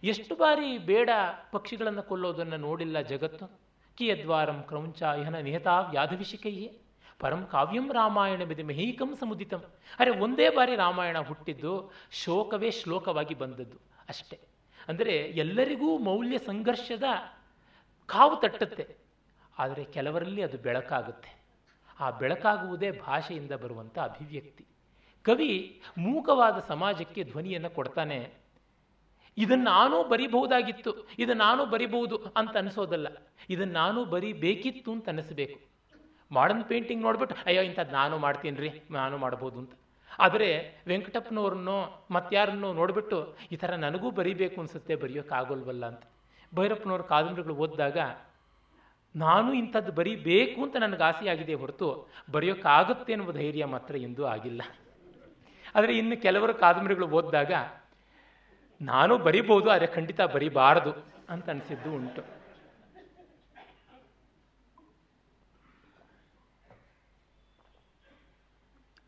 ಎಷ್ಟು 0.04 0.36
ಬಾರಿ 0.36 0.78
ಬೇಡ 0.78 1.10
ಪಕ್ಷಿಗಳನ್ನು 1.52 2.04
ಕೊಲ್ಲೋದನ್ನು 2.04 2.58
ನೋಡಿಲ್ಲ 2.58 3.02
ಜಗತ್ತು? 3.02 3.60
ಕಿಯದ್ವಾರಂ 3.96 4.64
ಕ್ರೌಂಚ 4.64 5.02
ಇಹನ 5.02 5.36
ನಿಹತಾ 5.36 5.80
ವ್ಯಾಧವಿಷಿಕೈಯೇ 5.82 6.78
ಪರಂ 7.20 7.48
ಕಾವ್ಯಂ 7.52 7.92
ರಾಮಾಯಣ 7.94 8.44
ಬಿದೆ 8.44 8.64
ಮಹೀಕಂ 8.64 9.16
ಸಮುದಿತಂ. 9.16 9.64
ಅರೆ 10.00 10.12
ಒಂದೇ 10.12 10.50
ಬಾರಿ 10.50 10.76
ರಾಮಾಯಣ 10.76 11.20
ಹುಟ್ಟಿದ್ದು 11.20 11.92
ಶೋಕವೇ 12.12 12.72
ಶ್ಲೋಕವಾಗಿ 12.72 13.34
ಬಂದದ್ದು. 13.34 13.78
ಅಷ್ಟೇ. 14.10 14.40
ಅಂದರೆ 14.88 15.14
ಎಲ್ಲರಿಗೂ 15.18 15.98
ಮೌಲ್ಯ 15.98 16.38
ಸಂಘರ್ಷದ 16.38 17.04
ಕಾವು 18.10 18.36
ತಟ್ಟುತ್ತೆ. 18.42 18.86
ಆದರೆ 19.60 19.84
ಕೆಲವರಲ್ಲಿ 19.86 20.42
ಅದು 20.42 20.58
ಬೆಳಕಾಗುತ್ತೆ. 20.58 21.32
ಆ 22.00 22.10
ಬೆಳಕಾಗುವುದೇ 22.12 22.92
ಭಾಷೆಯಿಂದ 22.92 23.52
ಬರುವಂಥ 23.52 23.98
ಅಭಿವ್ಯಕ್ತಿ. 24.00 24.66
ಕವಿ 25.26 25.52
ಮೂಕವಾದ 25.98 26.58
ಸಮಾಜಕ್ಕೆ 26.68 27.24
ಧ್ವನಿಯನ್ನು 27.24 27.70
ಕೊಡ್ತಾನೆ. 27.70 28.20
ಇದನ್ನು 29.38 29.64
ನಾನೂ 29.64 30.04
ಬರಿಬಹುದಾಗಿತ್ತು 30.04 30.92
ಇದನ್ನು 31.20 31.44
ನಾನು 31.44 31.66
ಬರಿಬಹುದು 31.66 32.18
ಅಂತ 32.36 32.58
ಅನಿಸೋದಲ್ಲ. 32.58 33.08
ಇದನ್ನು 33.50 33.74
ನಾನು 33.74 34.06
ಬರಿಬೇಕಿತ್ತು 34.06 34.92
ಅಂತ 34.92 35.08
ಅನ್ನಿಸ್ಬೇಕು 35.08 35.58
ಮಾಡರ್ನ್ 36.32 36.64
ಪೇಂಟಿಂಗ್ 36.64 37.04
ನೋಡ್ಬಿಟ್ಟು, 37.04 37.36
ಅಯ್ಯೋ 37.46 37.62
ಇಂಥದ್ದು 37.62 37.94
ನಾನು 37.94 38.18
ಮಾಡ್ತೀನಿ 38.18 38.58
ರೀ 38.58 38.70
ನಾನು 38.92 39.18
ಮಾಡ್ಬೋದು 39.18 39.58
ಅಂತ. 39.60 39.74
ಆದರೆ 40.20 40.50
ವೆಂಕಟಪ್ಪನವ್ರನ್ನೋ 40.88 41.76
ಮತ್ತಾರನ್ನೋ 42.12 42.70
ನೋಡಿಬಿಟ್ಟು 42.74 43.18
ಈ 43.52 43.56
ಥರ 43.56 43.72
ನನಗೂ 43.76 44.08
ಬರೀಬೇಕು 44.12 44.58
ಅನಿಸುತ್ತೆ, 44.62 44.96
ಬರೆಯೋಕ್ಕಾಗೋಲ್ವಲ್ಲ 44.96 45.86
ಅಂತ. 45.86 46.04
ಭೈರಪ್ಪನವ್ರ 46.56 47.02
ಕಾದಂಬರಿಗಳು 47.02 47.56
ಓದಿದಾಗ, 47.56 47.98
ನಾನು 49.16 49.50
ಇಂಥದ್ದು 49.54 49.92
ಬರೀಬೇಕು 49.92 50.60
ಅಂತ 50.64 50.76
ನನಗೆ 50.76 51.04
ಆಸೆಯಾಗಿದೆ 51.04 51.54
ಹೊರತು 51.54 51.90
ಬರೆಯೋಕ್ಕಾಗುತ್ತೆ 52.32 53.14
ಎನ್ನುವ 53.14 53.32
ಧೈರ್ಯ 53.32 53.66
ಮಾತ್ರ 53.66 53.96
ಎಂದೂ 53.98 54.24
ಆಗಿಲ್ಲ. 54.26 54.62
ಆದರೆ 55.76 55.94
ಇನ್ನು 55.98 56.16
ಕೆಲವರು 56.22 56.54
ಕಾದಂಬರಿಗಳು 56.54 57.08
ಓದಿದಾಗ, 57.20 57.54
ನಾನು 58.82 59.14
ಬರಿಬೋದು, 59.18 59.70
ಆದರೆ 59.70 59.88
ಖಂಡಿತ 59.88 60.22
ಬರಿಬಾರದು 60.36 60.94
ಅಂತ 61.30 61.50
ಅನಿಸಿದ್ದು 61.50 61.92
ಉಂಟು. 61.96 62.37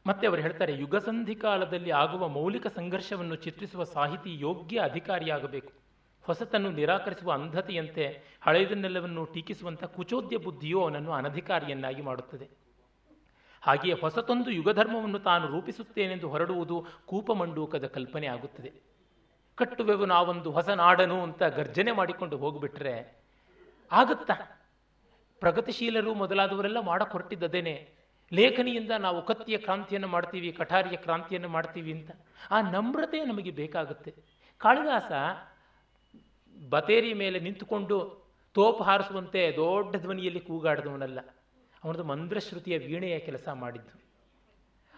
ಮತ್ತೆ 0.09 0.27
ಅವರು 0.27 0.41
ಹೇಳ್ತಾರೆ, 0.41 0.73
ಯುಗಸಂಧಿ 0.73 1.35
ಕಾಲದಲ್ಲಿ 1.35 1.91
ಆಗುವ 1.91 2.27
ಮೌಲಿಕ 2.27 2.67
ಸಂಘರ್ಷವನ್ನು 2.67 3.35
ಚಿತ್ರಿಸುವ 3.35 3.83
ಸಾಹಿತಿ 3.83 4.31
ಯೋಗ್ಯ 4.39 4.77
ಅಧಿಕಾರಿಯಾಗಬೇಕು. 4.79 5.71
ಹೊಸತನ್ನು 6.25 6.71
ನಿರಾಕರಿಸುವ 6.71 7.31
ಅಂಧತೆಯಂತೆ 7.31 8.05
ಹಳೆಯದನ್ನೆಲ್ಲವನ್ನು 8.41 9.25
ಟೀಕಿಸುವಂಥ 9.25 9.83
ಕುಚೋದ್ಯ 9.83 10.37
ಬುದ್ಧಿಯು 10.37 10.81
ಅವನನ್ನು 10.81 11.11
ಅನಧಿಕಾರಿಯನ್ನಾಗಿ 11.11 12.01
ಮಾಡುತ್ತದೆ. 12.01 12.49
ಹಾಗೆಯೇ 13.61 13.95
ಹೊಸತೊಂದು 14.01 14.51
ಯುಗಧರ್ಮವನ್ನು 14.51 15.19
ತಾನು 15.19 15.47
ರೂಪಿಸುತ್ತೇನೆಂದು 15.47 16.29
ಹೊರಡುವುದು 16.29 16.85
ಕೂಪಮಂಡೂಕದ 17.05 17.85
ಕಲ್ಪನೆ 17.85 18.27
ಆಗುತ್ತದೆ. 18.27 18.71
ಕಟ್ಟುವೆವು 19.57 20.05
ನಾವೊಂದು 20.05 20.51
ಹೊಸ 20.51 20.69
ನಾಡನು 20.69 21.23
ಅಂತ 21.23 21.43
ಗರ್ಜನೆ 21.43 21.91
ಮಾಡಿಕೊಂಡು 21.91 22.37
ಹೋಗಿಬಿಟ್ರೆ, 22.37 22.95
ಆಗುತ್ತಾ? 23.91 24.35
ಪ್ರಗತಿಶೀಲರು 25.41 26.13
ಮೊದಲಾದವರೆಲ್ಲ 26.13 26.79
ಮಾಡಕ್ಕೆ 26.81 27.11
ಹೊರಟಿದ್ದದೇನೆ 27.11 27.98
ಲೇಖನಿಯಿಂದ 28.33 28.91
ನಾವು 28.91 29.25
ಕತ್ತಿಯ 29.25 29.57
ಕ್ರಾಂತಿಯನ್ನು 29.57 30.07
ಮಾಡ್ತೀವಿ, 30.07 30.51
ಕಠಾರಿಯ 30.51 30.97
ಕ್ರಾಂತಿಯನ್ನು 30.97 31.49
ಮಾಡ್ತೀವಿ 31.49 31.91
ಅಂತ. 31.91 32.11
ಆ 32.51 32.61
ನಮ್ರತೆ 32.61 33.25
ನಮಗೆ 33.25 33.51
ಬೇಕಾಗುತ್ತೆ. 33.51 34.15
ಕಾಳಿದಾಸ 34.57 35.11
ಬತೇರಿ 36.69 37.13
ಮೇಲೆ 37.13 37.39
ನಿಂತುಕೊಂಡು 37.39 38.29
ತೋಪು 38.53 38.83
ಹಾರಿಸುವಂತೆ 38.83 39.51
ದೊಡ್ಡ 39.55 39.95
ಧ್ವನಿಯಲ್ಲಿ 39.95 40.39
ಕೂಗಾಡಿದವನಲ್ಲ. 40.39 41.19
ಅವನದು 41.83 42.03
ಮಂದ್ರಶ್ರುತಿಯ 42.03 42.77
ವೀಣೆಯ 42.77 43.19
ಕೆಲಸ 43.19 43.49
ಮಾಡಿದ್ದು. 43.49 44.01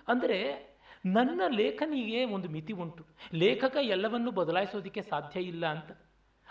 ಅಂದರೆ 0.08 0.72
ನನ್ನ 1.06 1.41
ಲೇಖನಿಗೆ 1.47 2.26
ಒಂದು 2.26 2.49
ಮಿತಿ 2.49 2.74
ಉಂಟು. 2.74 3.06
ಲೇಖಕ 3.34 3.78
ಎಲ್ಲವನ್ನೂ 3.82 4.32
ಬದಲಾಯಿಸೋದಕ್ಕೆ 4.32 5.01
ಸಾಧ್ಯ 5.01 5.39
ಇಲ್ಲ 5.39 5.66
ಅಂತ. 5.66 5.91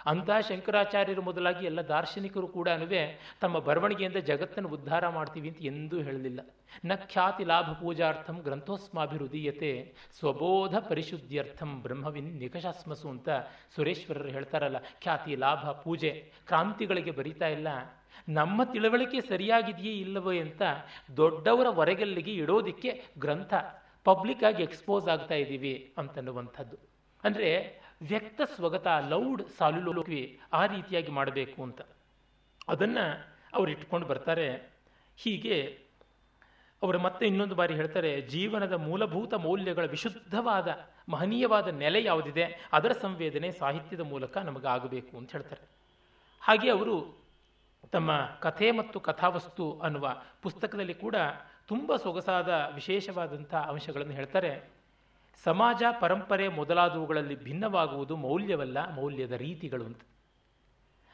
ಅಂತಹ 0.07 0.39
ಶಂಕರಾಚಾರ್ಯರು 0.49 1.23
ಮೊದಲಾಗಿ 1.23 1.67
ಎಲ್ಲ 1.67 1.81
ದಾರ್ಶನಿಕರು 1.89 2.49
ಕೂಡ 2.49 2.69
ತಮ್ಮ 3.41 3.59
ಬರವಣಿಗೆಯಿಂದ 3.59 4.17
ಜಗತ್ತನ್ನು 4.17 4.69
ಉದ್ಧಾರ 4.69 5.09
ಮಾಡ್ತೀವಿ 5.09 5.49
ಅಂತ 5.49 5.63
ಎಂದೂ 5.63 6.03
ಹೇಳಲಿಲ್ಲ. 6.03 6.41
ನ 6.85 6.93
ಖ್ಯಾತಿ 7.13 7.45
ಲಾಭ 7.45 7.69
ಪೂಜಾರ್ಥಂ 7.81 8.37
ಗ್ರಂಥೋಸ್ಮಾಭಿರುದೀಯತೆ 8.41 9.73
ಸ್ವಬೋಧ 10.19 10.75
ಪರಿಶುದ್ಧಿಯರ್ಥಂ 10.91 11.83
ಬ್ರಹ್ಮವಿನ್ 11.83 12.31
ನಿಕಷಾಸ್ಮಸು 12.43 13.09
ಅಂತ 13.09 13.29
ಸುರೇಶ್ವರರು 13.77 14.29
ಹೇಳ್ತಾರಲ್ಲ, 14.29 14.79
ಖ್ಯಾತಿ 15.03 15.37
ಲಾಭ 15.37 15.65
ಪೂಜೆ, 15.85 16.13
ಕ್ರಾಂತಿಗಳಿಗೆ 16.47 17.11
ಬರಿತಾ 17.11 17.49
ಇಲ್ಲ. 17.49 17.69
ನಮ್ಮ 18.29 18.65
ತಿಳುವಳಿಕೆ 18.65 19.21
ಸರಿಯಾಗಿದೆಯೇ 19.21 19.93
ಇಲ್ಲವೋ 19.93 20.33
ಅಂತ 20.45 20.63
ದೊಡ್ಡವರ 21.17 21.69
ಹೊರಗಲ್ಲಿಗೆ 21.69 22.33
ಇಡೋದಿಕ್ಕೆ 22.33 22.91
ಗ್ರಂಥ 23.19 23.55
ಪಬ್ಲಿಕ್ 24.05 24.45
ಆಗಿ 24.45 24.63
ಎಕ್ಸ್ಪೋಸ್ 24.63 25.09
ಆಗ್ತಾ 25.09 25.35
ಇದ್ದೀವಿ 25.35 25.93
ಅಂತನ್ನುವಂಥದ್ದು. 25.99 26.77
ಅಂದರೆ 27.25 27.80
ವ್ಯಕ್ತ 28.03 28.41
ಸ್ವಗತ 28.55 28.87
ಲೌಡ್ 29.09 29.43
ಸಾಲುಲೋಕ್ವಿ 29.59 30.41
ಆ 30.53 30.67
ರೀತಿಯಾಗಿ 30.67 31.11
ಮಾಡಬೇಕು 31.11 31.63
ಅಂತ. 31.63 31.81
ಅದನ್ನು 32.69 33.27
ಅವರು 33.55 33.71
ಇಟ್ಕೊಂಡು 33.71 34.07
ಬರ್ತಾರೆ. 34.07 34.73
ಹೀಗೆ 35.17 35.79
ಅವರು 36.83 36.99
ಮತ್ತೆ 36.99 37.27
ಇನ್ನೊಂದು 37.27 37.55
ಬಾರಿ 37.55 37.75
ಹೇಳ್ತಾರೆ, 37.75 38.21
ಜೀವನದ 38.21 38.73
ಮೂಲಭೂತ 38.73 39.35
ಮೌಲ್ಯಗಳ 39.35 39.85
ವಿಶುದ್ಧವಾದ 39.85 40.69
ಮಹನೀಯವಾದ 41.09 41.69
ನೆಲೆ 41.69 42.05
ಯಾವುದಿದೆ, 42.05 42.69
ಅದರ 42.73 42.93
ಸಂವೇದನೆ 42.93 43.53
ಸಾಹಿತ್ಯದ 43.53 44.01
ಮೂಲಕ 44.01 44.39
ನಮಗಾಗಬೇಕು 44.39 45.17
ಅಂತ 45.17 45.33
ಹೇಳ್ತಾರೆ. 45.33 45.69
ಹಾಗೆ 46.41 46.71
ಅವರು 46.71 47.21
ತಮ್ಮ 47.93 48.23
ಕಥೆ 48.41 48.71
ಮತ್ತು 48.71 49.01
ಕಥಾವಸ್ತು 49.01 49.81
ಅನ್ನುವ 49.81 50.23
ಪುಸ್ತಕದಲ್ಲಿ 50.43 50.95
ಕೂಡ 50.95 51.17
ತುಂಬ 51.69 51.97
ಸೊಗಸಾದ 51.97 52.71
ವಿಶೇಷವಾದಂಥ 52.75 53.55
ಅಂಶಗಳನ್ನು 53.55 54.13
ಹೇಳ್ತಾರೆ. 54.13 54.80
ಸಮಾಜ 55.45 55.83
ಪರಂಪರೆ 56.01 56.49
ಮೊದಲಾದವುಗಳಲ್ಲಿ 56.49 57.45
ಭಿನ್ನವಾಗುವುದು 57.45 58.17
ಮೌಲ್ಯವಲ್ಲ, 58.17 58.95
ಮೌಲ್ಯದ 58.95 59.33
ರೀತಿಗಳು 59.33 59.85
ಅಂತ. 59.85 60.03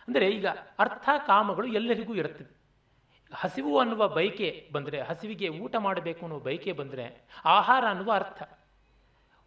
ಅಂದರೆ 0.08 0.28
ಈಗ 0.28 0.46
ಅರ್ಥ 0.78 1.08
ಕಾಮಗಳು 1.26 1.66
ಎಲ್ಲರಿಗೂ 1.66 2.14
ಇರುತ್ತದೆ 2.14 2.56
ಹಸಿವು 3.32 3.78
ಅನ್ನುವ 3.78 4.08
ಬಯಕೆ 4.08 4.68
ಬಂದರೆ, 4.72 5.00
ಹಸಿವಿಗೆ 5.00 5.48
ಊಟ 5.48 5.76
ಮಾಡಬೇಕು 5.76 6.20
ಅನ್ನುವ 6.22 6.40
ಬಯಕೆ 6.40 6.72
ಬಂದರೆ 6.72 7.26
ಆಹಾರ 7.44 7.84
ಅನ್ನುವ 7.88 8.12
ಅರ್ಥ. 8.12 8.42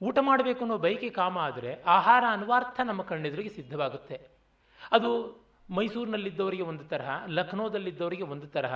ಊಟ 0.01 0.17
ಮಾಡಬೇಕು 0.21 0.59
ಅನ್ನೋ 0.59 0.77
ಬಯಕೆ 0.77 1.09
ಕಾಮ 1.09 1.37
ಆದರೆ 1.37 1.83
ಆಹಾರ 1.85 2.23
ಅನ್ನುವ 2.29 2.53
ಅರ್ಥ 2.55 2.79
ನಮ್ಮ 2.83 3.01
ಕಣ್ಣೆದುರಿಗೆ 3.01 3.49
ಸಿದ್ಧವಾಗುತ್ತೆ. 3.49 4.17
ಅದು 4.91 5.11
ಮೈಸೂರಿನಲ್ಲಿದ್ದವರಿಗೆ 5.71 6.63
ಒಂದು 6.63 6.83
ತರಹ 6.83 7.09
ಲಕ್ನೋದಲ್ಲಿದ್ದವರಿಗೆ 7.27 8.23
ಒಂದು 8.23 8.47
ತರಹ, 8.47 8.75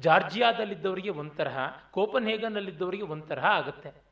ಜಾರ್ಜಿಯಾದಲ್ಲಿದ್ದವರಿಗೆ 0.00 1.10
ಒಂದು 1.10 1.34
ತರಹ 1.34 1.58
ಕೋಪನ್ 1.90 2.28
ಹೇಗನ್ನಲ್ಲಿದ್ದವರಿಗೆ 2.28 3.02
ಒಂದು 3.02 3.26
ತರಹ 3.26 3.44
ಆಗುತ್ತೆ. 3.44 4.07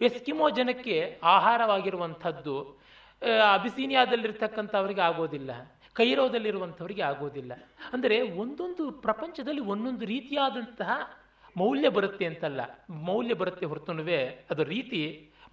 ಎಸ್ಕಿಮೋ 0.00 0.46
ಜನಕ್ಕೆ 0.58 0.96
ಆಹಾರವಾಗಿರುವಂಥದ್ದು 1.36 2.54
ಅಬಿಸೀನಿಯಾದಲ್ಲಿರ್ತಕ್ಕಂಥವ್ರಿಗೆ 3.54 5.02
ಆಗೋದಿಲ್ಲ, 5.06 5.50
ಕೈರೋದಲ್ಲಿರುವಂಥವ್ರಿಗೆ 5.96 7.04
ಆಗೋದಿಲ್ಲ. 7.10 7.52
ಅಂದರೆ 7.94 8.16
ಒಂದೊಂದು 8.42 8.84
ಪ್ರಪಂಚದಲ್ಲಿ 9.06 9.62
ಒಂದೊಂದು 9.74 10.04
ರೀತಿಯಾದಂತಹ 10.14 10.90
ಮೌಲ್ಯ 11.56 11.88
ಬರುತ್ತೆ 11.96 12.24
ಅಂತಲ್ಲ. 12.30 12.60
ಮೌಲ್ಯ 13.08 13.34
ಬರುತ್ತೆ 13.40 13.64
ಹೊರತುನುವೆ 13.66 14.20
ಅದು 14.52 14.62
ರೀತಿ 14.74 15.00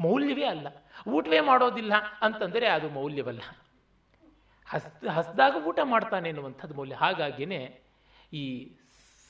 ಮೌಲ್ಯವೇ 0.06 0.46
ಅಲ್ಲ. 0.54 0.68
ಊಟವೇ 1.16 1.40
ಮಾಡೋದಿಲ್ಲ 1.50 1.94
ಅಂತಂದರೆ 2.28 2.68
ಅದು 2.78 2.88
ಮೌಲ್ಯವಲ್ಲ. 3.00 3.44
ಹಸ್, 4.68 4.88
ಹಸ್ದಾಗ 5.18 5.56
ಊಟ 5.70 5.80
ಮಾಡ್ತಾನೆ 5.94 6.28
ಎನ್ನುವಂಥದ್ದು 6.30 6.76
ಮೌಲ್ಯ. 6.80 6.96
ಹಾಗಾಗಿಯೇ 7.04 7.62
ಈ 8.34 8.44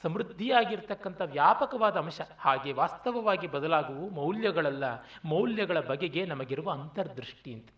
ಸಮೃದ್ಧಿಯಾಗಿರ್ತಕ್ಕಂಥ 0.05 1.21
ವ್ಯಾಪಕವಾದ 1.25 1.97
ಅಂಶ, 1.97 2.21
ಹಾಗೆ 2.39 2.71
ವಾಸ್ತವವಾಗಿ 2.73 3.47
ಬದಲಾಗುವು 3.47 4.09
ಮೌಲ್ಯಗಳಲ್ಲ, 4.09 4.83
ಮೌಲ್ಯಗಳ 5.25 5.79
ಬಗೆಗೆ 5.79 6.25
ನಮಗಿರುವ 6.25 6.71
ಅಂತರ್ದೃಷ್ಟಿ 6.71 7.53
ಅಂತ. 7.53 7.69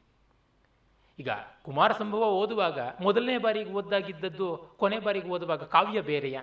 ಈಗ 1.19 1.29
ಕುಮಾರ 1.63 1.91
ಸಂಭವ 1.91 2.23
ಓದುವಾಗ 2.31 2.79
ಮೊದಲನೇ 3.01 3.37
ಬಾರಿಗೆ 3.37 3.71
ಓದ್ದಾಗಿದ್ದದ್ದು, 3.73 4.47
ಕೊನೆ 4.77 4.99
ಬಾರಿಗೆ 4.99 5.29
ಓದುವಾಗ 5.29 5.63
ಕಾವ್ಯ 5.63 6.01
ಬೇರೆಯ? 6.01 6.39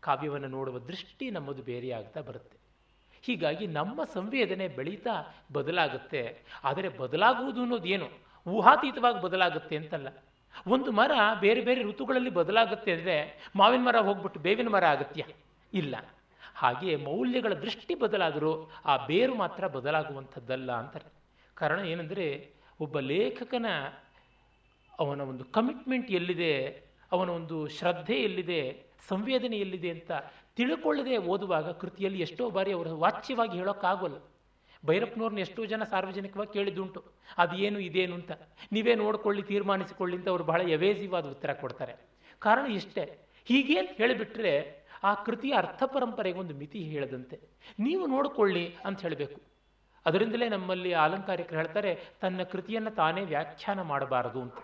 ಕಾವ್ಯವನ್ನು 0.00 0.48
ನೋಡುವ 0.48 0.78
ದೃಷ್ಟಿ 0.78 1.30
ನಮ್ಮದು 1.30 1.62
ಬೇರೆಯಾಗ್ತಾ 1.62 2.20
ಬರುತ್ತೆ. 2.20 2.56
ಹೀಗಾಗಿ 3.22 3.66
ನಮ್ಮ 3.66 4.04
ಸಂವೇದನೆ 4.04 4.68
ಬೆಳೀತಾ 4.68 5.14
ಬದಲಾಗುತ್ತೆ. 5.52 6.22
ಆದರೆ 6.64 6.88
ಬದಲಾಗುವುದು 6.88 7.60
ಅನ್ನೋದೇನು? 7.60 8.08
ಊಹಾತೀತವಾಗಿ 8.46 9.20
ಬದಲಾಗುತ್ತೆ 9.22 9.76
ಅಂತಲ್ಲ. 9.76 10.08
ಒಂದು 10.66 10.92
ಮರ 10.92 11.10
ಬೇರೆ 11.40 11.60
ಬೇರೆ 11.60 11.82
ಋತುಗಳಲ್ಲಿ 11.82 12.30
ಬದಲಾಗುತ್ತೆ 12.30 12.92
ಅಂದರೆ 12.92 13.16
ಮಾವಿನ 13.56 13.82
ಮರ 13.82 13.96
ಹೋಗ್ಬಿಟ್ಟು 13.96 14.40
ಬೇವಿನ 14.40 14.68
ಮರ 14.68 14.84
ಆಗತ್ಯ? 14.84 15.24
ಇಲ್ಲ. 15.72 15.94
ಹಾಗೆ 16.54 16.96
ಮೌಲ್ಯಗಳ 16.96 17.54
ದೃಷ್ಟಿ 17.54 17.94
ಬದಲಾದರೂ 17.94 18.70
ಆ 18.84 19.06
ಬೇರು 19.06 19.34
ಮಾತ್ರ 19.34 19.66
ಬದಲಾಗುವಂಥದ್ದಲ್ಲ 19.66 20.72
ಅಂತಾರೆ. 20.72 21.08
ಕಾರಣ 21.54 21.78
ಏನಂದರೆ 21.78 22.26
ಒಬ್ಬ 22.80 22.98
ಲೇಖಕನ 23.00 23.66
ಅವನ 24.98 25.20
ಒಂದು 25.20 25.44
ಕಮಿಟ್ಮೆಂಟ್ 25.44 26.10
ಎಲ್ಲಿದೆ, 26.10 26.52
ಅವನ 27.12 27.28
ಒಂದು 27.28 27.68
ಶ್ರದ್ಧೆ 27.68 28.14
ಎಲ್ಲಿದೆ, 28.14 28.86
ಸಂವೇದನೆ 29.08 29.56
ಎಲ್ಲಿದೆ 29.56 29.90
ಅಂತ 29.90 30.12
ತಿಳ್ಕೊಳ್ಳದೆ 30.56 31.16
ಓದುವಾಗ 31.16 31.70
ಕೃತಿಯಲ್ಲಿ 31.70 32.20
ಎಷ್ಟೋ 32.20 32.50
ಬಾರಿ 32.50 32.72
ಅವರು 32.72 32.98
ವಾಚ್ಯವಾಗಿ 32.98 33.58
ಹೇಳೋಕ್ಕಾಗೋಲ್ಲ. 33.58 34.16
ಭೈರಪ್ಪನವ್ರನ್ನ 34.86 35.38
ಎಷ್ಟೋ 35.38 35.64
ಜನ 35.64 35.82
ಸಾರ್ವಜನಿಕವಾಗಿ 35.82 36.52
ಕೇಳಿದ್ದುಂಟು. 36.52 37.04
ಅದೇನು 37.38 37.78
ಇದೇನು 37.78 38.14
ಅಂತ. 38.14 38.32
ನೀವೇ 38.72 38.94
ನೋಡ್ಕೊಳ್ಳಿ, 38.94 39.42
ತೀರ್ಮಾನಿಸಿಕೊಳ್ಳಿ 39.42 40.16
ಅಂತ 40.16 40.28
ಅವರು 40.28 40.44
ಬಹಳ 40.44 40.60
ಯವೇಸಿವಾದ 40.70 41.26
ಉತ್ತರ 41.26 41.52
ಕೊಡ್ತಾರೆ. 41.52 41.94
ಕಾರಣ 42.38 42.66
ಇಷ್ಟೇ. 42.72 43.18
ಹೀಗೆ 43.44 43.78
ಅಂತ 43.78 43.90
ಹೇಳಿಬಿಟ್ರೆ 43.90 44.84
ಆ 45.02 45.14
ಕೃತಿಯ 45.14 45.54
ಅರ್ಥ 45.54 45.82
ಪರಂಪರೆಗೆ 45.86 46.38
ಒಂದು 46.38 46.54
ಮಿತಿ 46.54 46.78
ಹೇಳದಂತೆ. 46.78 47.40
ನೀವು 47.78 48.06
ನೋಡಿಕೊಳ್ಳಿ 48.06 48.76
ಅಂತ 48.84 49.00
ಹೇಳಬೇಕು. 49.00 49.40
ಅದರಿಂದಲೇ 50.06 50.48
ನಮ್ಮಲ್ಲಿ 50.48 50.92
ಅಲಂಕಾರಿಕರು 50.92 51.56
ಹೇಳ್ತಾರೆ, 51.56 51.98
ತನ್ನ 52.20 52.42
ಕೃತಿಯನ್ನು 52.42 52.90
ತಾನೇ 52.90 53.20
ವ್ಯಾಖ್ಯಾನ 53.20 53.82
ಮಾಡಬಾರದು 53.82 54.42
ಅಂತ. 54.42 54.54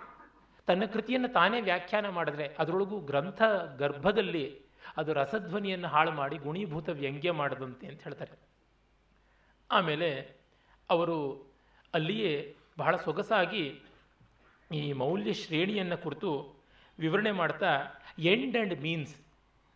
ತನ್ನ 0.67 0.85
ಕೃತಿಯನ್ನು 0.85 1.29
ತಾನೇ 1.29 1.61
ವ್ಯಾಖ್ಯಾನ 1.61 2.09
ಮಾಡಿದ್ರೆ 2.09 2.57
ಅದರೊಳಗೂ 2.59 3.01
ಗ್ರಂಥ 3.01 3.43
ಗರ್ಭದಲ್ಲಿ 3.79 4.61
ಅದು 4.97 5.13
ರಸಧ್ವನಿಯನ್ನು 5.13 5.89
ಹಾಳು 5.89 6.13
ಮಾಡಿ 6.13 6.37
ಗುಣೀಭೂತ 6.37 6.89
ವ್ಯಂಗ್ಯ 6.89 7.33
ಮಾಡದಂತೆ 7.33 7.87
ಅಂತ 7.87 8.03
ಹೇಳ್ತಾರೆ. 8.03 8.52
ಆಮೇಲೆ 9.73 10.09
ಅವರು 10.91 11.19
ಅಲ್ಲಿಯೇ 11.95 12.55
ಬಹಳ 12.79 12.97
ಸೊಗಸಾಗಿ 12.97 13.65
ಈ 14.75 14.93
ಮೌಲ್ಯ 14.93 15.33
ಶ್ರೇಣಿಯನ್ನು 15.33 16.03
ಕುರಿತು 16.03 16.31
ವಿವರಣೆ 16.99 17.33
ಮಾಡ್ತಾ 17.33 17.71
ಎಂಡ್ 18.19 18.57
ಆ್ಯಂಡ್ 18.57 18.83
ಮೀನ್ಸ್ 18.83 19.15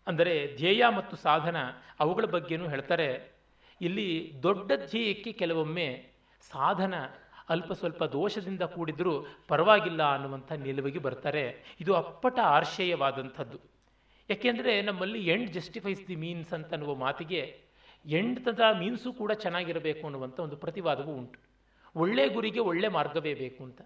ಅಂದರೆ 0.06 0.56
ಧ್ಯೇಯ 0.56 0.82
ಮತ್ತು 0.96 1.16
ಸಾಧನ 1.16 1.56
ಅವುಗಳ 2.00 2.24
ಬಗ್ಗೆನೂ 2.24 2.68
ಹೇಳ್ತಾರೆ. 2.68 3.08
ಇಲ್ಲಿ 3.80 4.08
ದೊಡ್ಡ 4.42 4.72
ಧ್ಯೇಯಕ್ಕೆ 4.90 5.32
ಕೆಲವೊಮ್ಮೆ 5.32 5.88
ಸಾಧನ 6.42 6.94
ಅಲ್ಪ 7.48 7.72
ಸ್ವಲ್ಪ 7.72 8.04
ದೋಷದಿಂದ 8.04 8.62
ಕೂಡಿದರೂ 8.62 9.26
ಪರವಾಗಿಲ್ಲ 9.48 10.02
ಅನ್ನುವಂಥ 10.14 10.52
ನಿಲುವಿಗೆ 10.52 10.98
ಬರ್ತಾರೆ. 10.98 11.44
ಇದು 11.80 11.94
ಅಪ್ಪಟ 11.94 12.38
ಆರ್ಶಯವಾದಂಥದ್ದು 12.42 13.58
ಯಾಕೆಂದರೆ 14.28 14.82
ನಮ್ಮಲ್ಲಿ 14.82 15.20
ಎಂಡ್ 15.26 15.50
ಜಸ್ಟಿಫೈಸ್ 15.52 16.08
ದಿ 16.08 16.16
ಮೀನ್ಸ್ 16.16 16.52
ಅಂತ 16.52 16.72
ಅನ್ನುವ 16.72 16.94
ಮಾತಿಗೆ 16.94 17.42
ಎಂಡ್ 18.06 18.44
ತದ 18.44 18.60
ಮೀನ್ಸು 18.78 19.12
ಕೂಡ 19.12 19.32
ಚೆನ್ನಾಗಿರಬೇಕು 19.32 20.06
ಅನ್ನುವಂಥ 20.06 20.40
ಒಂದು 20.40 20.56
ಪ್ರತಿವಾದವೂ 20.56 21.12
ಉಂಟು. 21.12 21.40
ಒಳ್ಳೆ 21.96 22.28
ಗುರಿಗೆ 22.28 22.60
ಒಳ್ಳೆ 22.60 22.88
ಮಾರ್ಗವೇ 22.88 23.34
ಬೇಕು 23.34 23.64
ಅಂತ. 23.64 23.82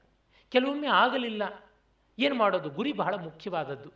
ಕೆಲವೊಮ್ಮೆ 0.48 0.86
ಆಗಲಿಲ್ಲ. 0.86 1.70
ಏನು 2.18 2.34
ಮಾಡೋದು? 2.34 2.70
ಗುರಿ 2.70 2.92
ಬಹಳ 2.92 3.14
ಮುಖ್ಯವಾದದ್ದು. 3.14 3.90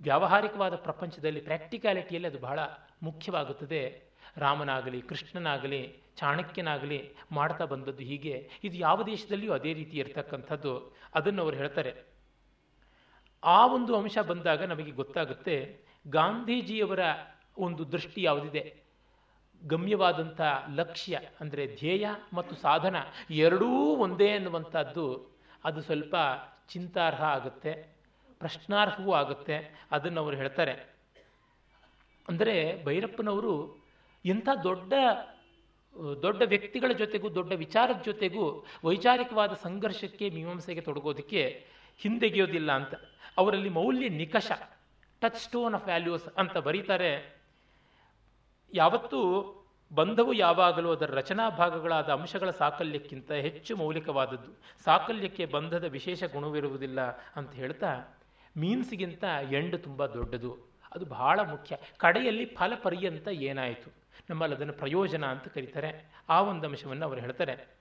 ವ್ಯಾವಹಾರಿಕವಾದ 0.00 0.76
ಪ್ರಪಂಚದಲ್ಲಿ 0.76 1.40
ಪ್ರಾಕ್ಟಿಕ್ಯಾಲಿಟಿಯಲ್ಲಿ 1.40 2.28
ಅದು 2.28 2.38
ಬಹಳ 2.38 2.60
ಮುಖ್ಯವಾಗುತ್ತದೆ. 3.02 4.02
ರಾಮನಾಗಲಿ, 4.36 5.02
ಕೃಷ್ಣನಾಗಲಿ, 5.02 6.02
ಚಾಣಕ್ಯನಾಗಲಿ 6.16 7.14
ಮಾಡ್ತಾ 7.30 7.64
ಬಂದದ್ದು 7.64 8.02
ಹೀಗೆ. 8.02 8.50
ಇದು 8.64 8.76
ಯಾವ 8.76 9.02
ದೇಶದಲ್ಲಿಯೂ 9.02 9.52
ಅದೇ 9.52 9.72
ರೀತಿ 9.72 9.98
ಇರತಕ್ಕಂಥದ್ದು 9.98 10.96
ಅದನ್ನು 11.14 11.42
ಅವರು 11.42 11.56
ಹೇಳ್ತಾರೆ. 11.56 12.04
ಆ 13.44 13.66
ಒಂದು 13.66 13.96
ಅಂಶ 13.96 14.18
ಬಂದಾಗ 14.18 14.62
ನಮಗೆ 14.62 14.90
ಗೊತ್ತಾಗುತ್ತೆ, 14.90 15.78
ಗಾಂಧೀಜಿಯವರ 16.10 17.00
ಒಂದು 17.56 17.82
ದೃಷ್ಟಿ 17.94 18.20
ಯಾವುದಿದೆ? 18.22 18.62
ಗಮ್ಯವಾದಂಥ 19.62 20.40
ಲಕ್ಷ್ಯ 20.78 21.20
ಅಂದರೆ 21.40 21.64
ಧ್ಯೇಯ 21.80 22.06
ಮತ್ತು 22.32 22.54
ಸಾಧನ 22.56 22.96
ಎರಡೂ 23.46 23.68
ಒಂದೇ 24.04 24.28
ಅನ್ನುವಂಥದ್ದು 24.36 25.04
ಅದು 25.64 25.80
ಸ್ವಲ್ಪ 25.88 26.14
ಚಿಂತಾರ್ಹ 26.72 27.22
ಆಗುತ್ತೆ, 27.36 27.72
ಪ್ರಶ್ನಾರ್ಹವೂ 28.40 29.12
ಆಗುತ್ತೆ 29.12 29.56
ಅದನ್ನು 29.96 30.18
ಅವರು 30.20 30.36
ಹೇಳ್ತಾರೆ. 30.36 30.74
ಅಂದರೆ 32.28 32.56
ಭೈರಪ್ಪನವರು 32.86 33.54
ಇಂಥ 34.24 34.48
ದೊಡ್ಡ 34.64 34.92
ದೊಡ್ಡ 36.22 36.42
ವ್ಯಕ್ತಿಗಳ 36.52 36.90
ಜೊತೆಗೂ, 37.00 37.26
ದೊಡ್ಡ 37.30 37.52
ವಿಚಾರದ 37.62 38.00
ಜೊತೆಗೂ 38.02 38.44
ವೈಚಾರಿಕವಾದ 38.84 39.52
ಸಂಘರ್ಷಕ್ಕೆ, 39.64 40.26
ಮೀಮಾಂಸೆಗೆ 40.36 40.82
ತೊಡಗೋದಕ್ಕೆ 40.86 41.42
ಹಿಂದೆಗೆಯೋದಿಲ್ಲ 42.00 42.70
ಅಂತ. 42.72 42.94
ಅವರಲ್ಲಿ 43.40 43.70
ಮೌಲ್ಯ 43.78 44.08
ನಿಕಷ 44.22 44.50
ಟಚ್ 45.22 45.40
ಸ್ಟೋನ್ 45.46 45.74
ಆಫ್ 45.78 45.86
ವ್ಯಾಲ್ಯೂಸ್ 45.90 46.26
ಅಂತ 46.42 46.56
ಬರೀತಾರೆ. 46.68 47.12
ಯಾವತ್ತೂ 48.72 49.18
ಬಂಧವು 49.94 50.32
ಯಾವಾಗಲೂ 50.32 50.90
ಅದರ 50.90 51.14
ರಚನಾ 51.14 51.50
ಭಾಗಗಳಾದ 51.50 52.08
ಅಂಶಗಳ 52.08 52.50
ಸಾಕಲ್ಯಕ್ಕಿಂತ 52.50 53.32
ಹೆಚ್ಚು 53.32 53.76
ಮೌಲಿಕವಾದದ್ದು. 53.76 54.82
ಸಾಕಲ್ಯಕ್ಕೆ 54.84 55.46
ಬಂಧದ 55.46 55.84
ವಿಶೇಷ 55.84 56.24
ಗುಣವಿರುವುದಿಲ್ಲ 56.24 57.00
ಅಂತ 57.36 57.52
ಹೇಳ್ತಾ, 57.52 58.18
ಮೀನ್ಸ್ಗಿಂತ 58.56 59.24
ಎಂಡ್ 59.52 59.82
ತುಂಬ 59.82 60.06
ದೊಡ್ಡದು. 60.06 60.72
ಅದು 60.94 61.04
ಬಹಳ 61.04 61.40
ಮುಖ್ಯ. 61.40 61.78
ಕಡೆಯಲ್ಲಿ 61.96 62.44
ಫಲ 62.44 62.72
ಪರ್ಯಂತ 62.82 63.28
ಏನಾಯಿತು? 63.28 63.92
ನಮ್ಮಲ್ಲಿ 64.30 64.56
ಅದನ್ನು 64.56 64.72
ಪ್ರಯೋಜನ 64.72 65.26
ಅಂತ 65.26 65.48
ಕರೀತಾರೆ. 65.48 66.12
ಆ 66.28 66.40
ಒಂದು 66.40 66.68
ಅಂಶವನ್ನು 66.68 67.04
ಅವರು 67.04 67.20
ಹೇಳ್ತಾರೆ. 67.20 67.76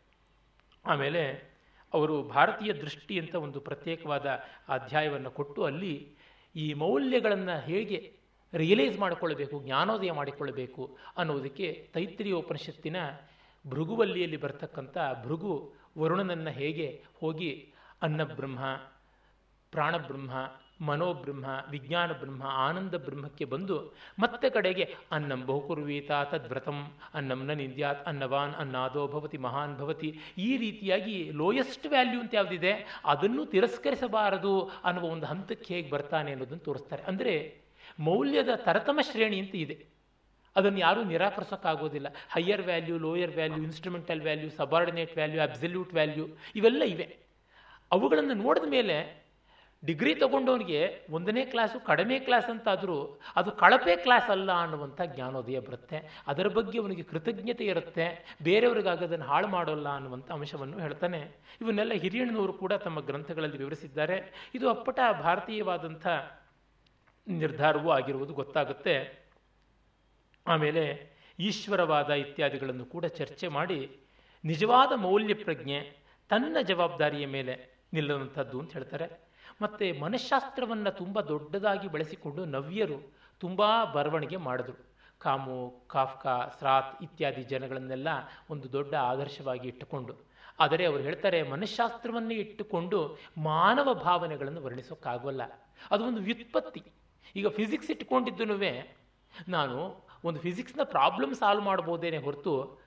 ಆಮೇಲೆ 0.86 1.52
ಅವರು 1.94 2.24
ಭಾರತೀಯ 2.24 2.74
ದೃಷ್ಟಿ 2.74 3.20
ಅಂತ 3.20 3.36
ಒಂದು 3.36 3.60
ಪ್ರತ್ಯೇಕವಾದ 3.60 4.26
ಅಧ್ಯಾಯವನ್ನು 4.70 5.32
ಕೊಟ್ಟು 5.32 5.64
ಅಲ್ಲಿ 5.64 6.16
ಈ 6.56 6.74
ಮೌಲ್ಯಗಳನ್ನು 6.74 7.60
ಹೇಗೆ 7.60 8.21
ರಿಯಲೈಸ್ 8.54 9.00
ಮಾಡಿಕೊಳ್ಳಬೇಕು, 9.00 9.64
ಜ್ಞಾನೋದಯ 9.64 10.12
ಮಾಡಿಕೊಳ್ಳಬೇಕು 10.12 10.98
ಅನ್ನೋದಕ್ಕೆ 11.18 11.90
ತೈತ್ರಿಯ 11.94 12.34
ಉಪನಿಷತ್ತಿನ 12.34 12.98
ಭೃಗುವಲ್ಲಿಯಲ್ಲಿ 13.66 14.38
ಬರ್ತಕ್ಕಂಥ 14.38 14.98
ಭೃಗು 15.24 15.74
ವರುಣನನ್ನು 15.98 16.52
ಹೇಗೆ 16.52 17.04
ಹೋಗಿ 17.20 17.74
ಅನ್ನಬ್ರಹ್ಮ, 18.02 18.60
ಪ್ರಾಣಬ್ರಹ್ಮ, 19.74 20.32
ಮನೋಬ್ರಹ್ಮ 20.82 21.46
ವಿಜ್ಞಾನ 21.70 22.12
ಬ್ರಹ್ಮ 22.12 22.44
ಆನಂದ 22.44 22.96
ಬ್ರಹ್ಮಕ್ಕೆ 22.96 23.46
ಬಂದು 23.46 23.94
ಮತ್ತೆ 24.20 24.50
ಕಡೆಗೆ 24.50 24.96
ಅನ್ನಂ 25.12 25.42
ಬಹುಕುರ್ವೀತ 25.46 26.12
ತದ್ವ್ರತಂ, 26.32 26.80
ಅನ್ನಂ 27.14 27.46
ನ 27.46 27.54
ನಿಂದ್ಯಾತ್, 27.54 28.08
ಅನ್ನವಾನ್, 28.08 28.56
ಅನ್ನಾದೋ 28.56 29.08
ಭವತಿ, 29.08 29.38
ಮಹಾನ್ 29.38 29.76
ಭವತಿ, 29.78 30.20
ಈ 30.38 30.58
ರೀತಿಯಾಗಿ 30.58 31.32
ಲೋಯೆಸ್ಟ್ 31.32 31.88
ವ್ಯಾಲ್ಯೂ 31.88 32.20
ಅಂತ 32.22 32.36
ಯಾವುದಿದೆ, 32.36 32.74
ಅದನ್ನು 33.06 33.46
ತಿರಸ್ಕರಿಸಬಾರದು 33.46 34.72
ಅನ್ನುವ 34.84 35.06
ಒಂದು 35.06 35.26
ಹಂತಕ್ಕೆ 35.26 35.74
ಹೇಗೆ 35.74 35.90
ಬರ್ತಾನೆ 35.90 36.32
ಅನ್ನೋದನ್ನು 36.32 36.64
ತೋರಿಸ್ತಾರೆ. 36.64 37.04
ಅಂದರೆ 37.04 37.36
ಮೌಲ್ಯದ 38.00 38.50
ತರತಮ 38.56 39.00
ಶ್ರೇಣಿ 39.12 39.40
ಅಂತ 39.40 39.56
ಇದೆ. 39.56 39.86
ಅದನ್ನು 40.56 40.80
ಯಾರೂ 40.80 41.04
ನಿರಾಕರಿಸೋಕ್ಕಾಗೋದಿಲ್ಲ. 41.04 42.08
Higher 42.34 42.62
value 42.62 42.98
lower 42.98 43.36
value 43.36 43.58
instrumental 43.58 44.22
value 44.22 44.50
subordinate 44.50 45.16
value 45.16 45.42
absolute 45.42 45.94
value 45.94 46.26
ಇವೆಲ್ಲ 46.56 46.84
ಇವೆ. 46.84 47.18
ಅವುಗಳನ್ನು 47.92 48.34
ನೋಡಿದ 48.34 48.64
ಮೇಲೆ 48.70 49.22
ಡಿಗ್ರಿ 49.86 50.16
ತಗೊಂಡವನಿಗೆ 50.16 51.06
ಒಂದನೇ 51.10 51.46
ಕ್ಲಾಸು, 51.46 51.86
ಕಡಿಮೆ 51.86 52.20
ಕ್ಲಾಸ್ 52.20 52.50
ಅಂತಾದರೂ 52.50 53.20
ಅದು 53.36 53.52
ಕಳಪೆ 53.52 53.96
ಕ್ಲಾಸ್ 53.96 54.30
ಅಲ್ಲ 54.30 54.52
ಅನ್ನುವಂಥ 54.52 55.02
ಜ್ಞಾನೋದಯ 55.06 55.60
ಬರುತ್ತೆ. 55.60 56.24
ಅದರ 56.28 56.48
ಬಗ್ಗೆ 56.48 56.80
ಅವನಿಗೆ 56.80 57.04
ಕೃತಜ್ಞತೆ 57.04 57.66
ಇರುತ್ತೆ. 57.66 58.36
ಬೇರೆಯವ್ರಿಗಾಗಿ 58.44 59.06
ಅದನ್ನು 59.06 59.26
ಹಾಳು 59.26 59.48
ಮಾಡೋಲ್ಲ 59.48 59.90
ಅನ್ನುವಂಥ 59.90 60.32
ಅಂಶವನ್ನು 60.32 60.80
ಹೇಳ್ತಾನೆ. 60.80 61.32
ಇವನ್ನೆಲ್ಲ 61.62 61.92
ಹಿರಿಯಣ್ಣನವರು 61.92 62.54
ಕೂಡ 62.54 62.74
ತಮ್ಮ 62.74 63.00
ಗ್ರಂಥಗಳಲ್ಲಿ 63.00 63.58
ವಿವರಿಸಿದ್ದಾರೆ. 63.58 64.50
ಇದು 64.56 64.70
ಅಪ್ಪಟ 64.70 65.00
ಭಾರತೀಯವಾದಂಥ 65.22 66.08
ನಿರ್ಧಾರವೂ 67.40 67.90
ಆಗಿರುವುದು 67.90 68.34
ಗೊತ್ತಾಗುತ್ತೆ. 68.34 69.22
ಆಮೇಲೆ 70.48 71.12
ಈಶ್ವರವಾದ 71.40 72.10
ಇತ್ಯಾದಿಗಳನ್ನು 72.10 72.86
ಕೂಡ 72.86 73.06
ಚರ್ಚೆ 73.06 73.48
ಮಾಡಿ 73.48 73.98
ನಿಜವಾದ 74.46 74.92
ಮೌಲ್ಯ 74.96 75.34
ಪ್ರಜ್ಞೆ 75.34 75.98
ತನ್ನ 76.30 76.58
ಜವಾಬ್ದಾರಿಯ 76.62 77.26
ಮೇಲೆ 77.26 77.84
ನಿಲ್ಲುವಂಥದ್ದು 77.94 78.60
ಅಂತ 78.60 78.74
ಹೇಳ್ತಾರೆ. 78.74 79.32
ಮತ್ತು 79.62 80.02
ಮನಃಶಾಸ್ತ್ರವನ್ನು 80.02 80.98
ತುಂಬ 80.98 81.22
ದೊಡ್ಡದಾಗಿ 81.22 81.88
ಬಳಸಿಕೊಂಡು 81.88 82.46
ನವ್ಯರು 82.46 83.14
ತುಂಬ 83.40 83.84
ಬರವಣಿಗೆ 83.84 84.38
ಮಾಡಿದ್ರು. 84.38 84.92
ಕಾಮು 85.20 85.84
ಕಾಫ್ಕಾ 85.88 86.48
ಸ್ರಾತ್ 86.60 87.04
ಇತ್ಯಾದಿ 87.04 87.44
ಜನಗಳನ್ನೆಲ್ಲ 87.44 88.08
ಒಂದು 88.50 88.72
ದೊಡ್ಡ 88.72 88.96
ಆದರ್ಶವಾಗಿ 88.96 89.68
ಇಟ್ಟುಕೊಂಡು. 89.68 90.16
ಆದರೆ 90.60 90.86
ಅವರು 90.86 91.04
ಹೇಳ್ತಾರೆ 91.04 91.44
ಮನಃಶಾಸ್ತ್ರವನ್ನೇ 91.44 92.36
ಇಟ್ಟುಕೊಂಡು 92.36 93.18
ಮಾನವ 93.38 93.94
ಭಾವನೆಗಳನ್ನು 93.94 94.64
ವರ್ಣಿಸೋಕ್ಕಾಗಲ್ಲ. 94.64 95.42
ಅದು 95.92 96.06
ಒಂದು 96.06 96.22
ವ್ಯುತ್ಪತ್ತಿ. 96.22 96.84
ಈಗ 97.36 97.48
ಫಿಸಿಕ್ಸ್ 97.48 97.92
ಇಟ್ಕೊಂಡಿದ್ದೂ 97.92 98.46
ನಾನು 99.48 100.08
ಒಂದು 100.24 100.40
ಫಿಸಿಕ್ಸ್ನ 100.40 100.80
ಪ್ರಾಬ್ಲಮ್ 100.84 101.36
ಸಾಲ್ವ್ 101.36 101.64
ಮಾಡ್ಬೋದೇನೆ 101.64 102.18
ಹೊರತು 102.18 102.82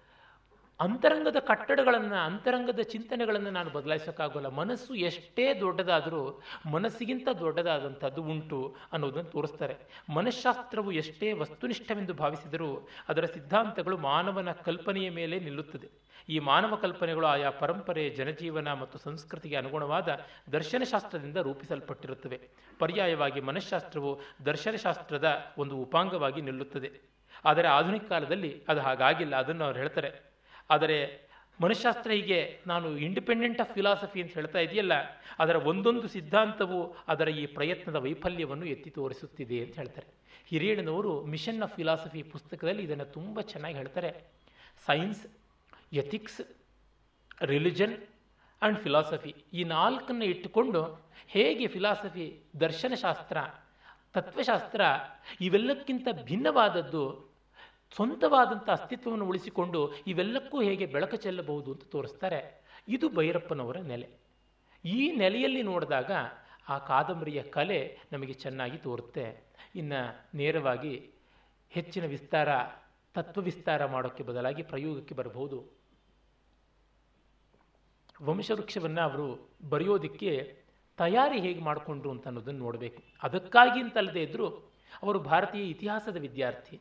ಅಂತರಂಗದ 0.80 1.36
ಕಟ್ಟಡಗಳನ್ನು, 1.36 2.14
ಅಂತರಂಗದ 2.14 2.80
ಚಿಂತನೆಗಳನ್ನು 2.80 3.50
ನಾನು 3.50 3.70
ಬದಲಾಯಿಸೋಕ್ಕಾಗೋಲ್ಲ. 3.70 4.46
ಮನಸ್ಸು 4.46 4.94
ಎಷ್ಟೇ 4.94 5.60
ದೊಡ್ಡದಾದರೂ, 5.60 6.42
ಮನಸ್ಸಿಗಿಂತ 6.70 7.28
ದೊಡ್ಡದಾದಂಥದ್ದು 7.40 8.22
ಉಂಟು 8.22 8.76
ಅನ್ನೋದನ್ನು 8.92 9.30
ತೋರಿಸ್ತಾರೆ. 9.30 9.76
ಮನಃಶಾಸ್ತ್ರವು 10.14 10.92
ಎಷ್ಟೇ 10.92 11.32
ವಸ್ತುನಿಷ್ಠವೆಂದು 11.32 12.14
ಭಾವಿಸಿದರೂ 12.14 12.88
ಅದರ 13.08 13.24
ಸಿದ್ಧಾಂತಗಳು 13.24 13.98
ಮಾನವನ 13.98 14.52
ಕಲ್ಪನೆಯ 14.52 15.10
ಮೇಲೆ 15.10 15.38
ನಿಲ್ಲುತ್ತದೆ. 15.38 16.03
ಈ 16.28 16.38
ಮಾನವ 16.38 16.76
ಕಲ್ಪನೆಗಳು 16.76 17.26
ಆಯಾ 17.26 17.50
ಪರಂಪರೆ, 17.50 18.10
ಜನಜೀವನ 18.10 18.72
ಮತ್ತು 18.72 18.98
ಸಂಸ್ಕೃತಿಗೆ 18.98 19.56
ಅನುಗುಣವಾದ 19.56 20.08
ದರ್ಶನಶಾಸ್ತ್ರದಿಂದ 20.52 21.36
ರೂಪಿಸಲ್ಪಟ್ಟಿರುತ್ತವೆ. 21.36 22.38
ಪರ್ಯಾಯವಾಗಿ 22.78 23.40
ಮನಃಶಾಸ್ತ್ರವು 23.40 24.20
ದರ್ಶನಶಾಸ್ತ್ರದ 24.46 25.54
ಒಂದು 25.58 25.76
ಉಪಾಂಗವಾಗಿ 25.76 26.40
ನಿಲ್ಲುತ್ತದೆ. 26.40 26.90
ಆದರೆ 27.44 27.68
ಆಧುನಿಕ 27.68 28.04
ಕಾಲದಲ್ಲಿ 28.08 28.64
ಅದು 28.68 28.80
ಹಾಗಾಗಿಲ್ಲ, 28.80 29.36
ಅದನ್ನು 29.36 29.64
ಅವ್ರು 29.64 29.78
ಹೇಳ್ತಾರೆ. 29.78 30.10
ಆದರೆ 30.70 30.98
ಮನಃಶಾಸ್ತ್ರ 31.60 32.10
ಹೀಗೆ, 32.10 32.60
ನಾನು 32.66 32.98
ಇಂಡಿಪೆಂಡೆಂಟ್ 32.98 33.60
ಆಫ್ 33.60 33.72
ಫಿಲಾಸಫಿ 33.74 34.22
ಅಂತ 34.22 34.32
ಹೇಳ್ತಾ 34.34 34.58
ಇದೆಯಲ್ಲ, 34.58 34.92
ಅದರ 35.38 35.56
ಒಂದೊಂದು 35.56 36.08
ಸಿದ್ಧಾಂತವು 36.08 36.96
ಅದರ 37.08 37.28
ಈ 37.28 37.46
ಪ್ರಯತ್ನದ 37.46 37.96
ವೈಫಲ್ಯವನ್ನು 37.96 38.66
ಎತ್ತಿ 38.66 38.90
ತೋರಿಸುತ್ತಿದೆ 38.90 39.60
ಅಂತ 39.60 39.74
ಹೇಳ್ತಾರೆ. 39.76 40.08
ಹಿರಿಯಣ್ಣನವರು 40.48 41.24
ಮಿಷನ್ 41.26 41.62
ಆಫ್ 41.62 41.76
ಫಿಲಾಸಫಿ 41.76 42.22
ಪುಸ್ತಕದಲ್ಲಿ 42.22 42.82
ಇದನ್ನು 42.82 43.04
ತುಂಬ 43.04 43.40
ಚೆನ್ನಾಗಿ 43.40 43.76
ಹೇಳ್ತಾರೆ. 43.76 44.10
Science 44.86 45.22
ethics 45.94 46.40
religion 47.42 47.96
and 48.62 48.78
philosophy 48.78 49.34
ಈ 49.52 49.64
ನಾಲ್ಕನ್ನು 49.64 50.24
ಇಟ್ಟುಕೊಂಡು 50.24 51.10
ಹೇಗೆ 51.26 51.66
ಫಿಲಾಸಫಿ 51.66 52.50
ದರ್ಶನಶಾಸ್ತ್ರ, 52.60 53.36
ತತ್ವಶಾಸ್ತ್ರ 54.12 54.80
ಇವೆಲ್ಲಕ್ಕಿಂತ 55.40 56.08
ಭಿನ್ನವಾದದ್ದು, 56.24 57.34
ಸ್ವಂತವಾದಂಥ 57.96 58.70
ಅಸ್ತಿತ್ವವನ್ನು 58.70 59.26
ಉಳಿಸಿಕೊಂಡು 59.26 59.92
ಇವೆಲ್ಲಕ್ಕೂ 60.06 60.62
ಹೇಗೆ 60.62 60.86
ಬೆಳಕು 60.86 61.16
ಚೆಲ್ಲಬಹುದು 61.16 61.72
ಅಂತ 61.72 61.84
ತೋರಿಸ್ತಾರೆ. 61.84 62.64
ಇದು 62.88 63.08
ಭೈರಪ್ಪನವರ 63.08 63.76
ನೆಲೆ. 63.76 64.08
ಈ 64.84 65.12
ನೆಲೆಯಲ್ಲಿ 65.12 65.62
ನೋಡಿದಾಗ 65.62 66.10
ಆ 66.68 66.78
ಕಾದಂಬರಿಯ 66.78 67.42
ಕಲೆ 67.42 67.98
ನಮಗೆ 68.12 68.32
ಚೆನ್ನಾಗಿ 68.32 68.78
ತೋರುತ್ತೆ. 68.78 69.46
ಇನ್ನು 69.74 70.20
ನೇರವಾಗಿ 70.34 71.10
ಹೆಚ್ಚಿನ 71.70 72.06
ವಿಸ್ತಾರ, 72.06 72.48
ತತ್ವ 73.14 73.40
ವಿಸ್ತಾರ 73.40 73.86
ಮಾಡೋಕ್ಕೆ 73.86 74.22
ಬದಲಾಗಿ 74.22 74.62
ಪ್ರಯೋಗಕ್ಕೆ 74.62 75.14
ಬರಬಹುದು. 75.14 75.73
ವಂಶವೃಕ್ಷವನ್ನು 78.22 79.00
ಅವರು 79.00 79.48
ಬರೆಯೋದಕ್ಕೆ 79.68 80.62
ತಯಾರಿ 80.96 81.40
ಹೇಗೆ 81.40 81.60
ಮಾಡಿಕೊಂಡ್ರು 81.60 82.10
ಅಂತ 82.10 82.26
ಅನ್ನೋದನ್ನು 82.26 82.60
ನೋಡಬೇಕು. 82.60 83.02
ಅದಕ್ಕಾಗಿ 83.22 83.80
ಅಂತಲ್ಲದೆ 83.80 84.22
ಇದ್ದರೂ 84.22 84.48
ಅವರು 85.02 85.18
ಭಾರತೀಯ 85.18 85.62
ಇತಿಹಾಸದ 85.62 86.16
ವಿದ್ಯಾರ್ಥಿ. 86.16 86.80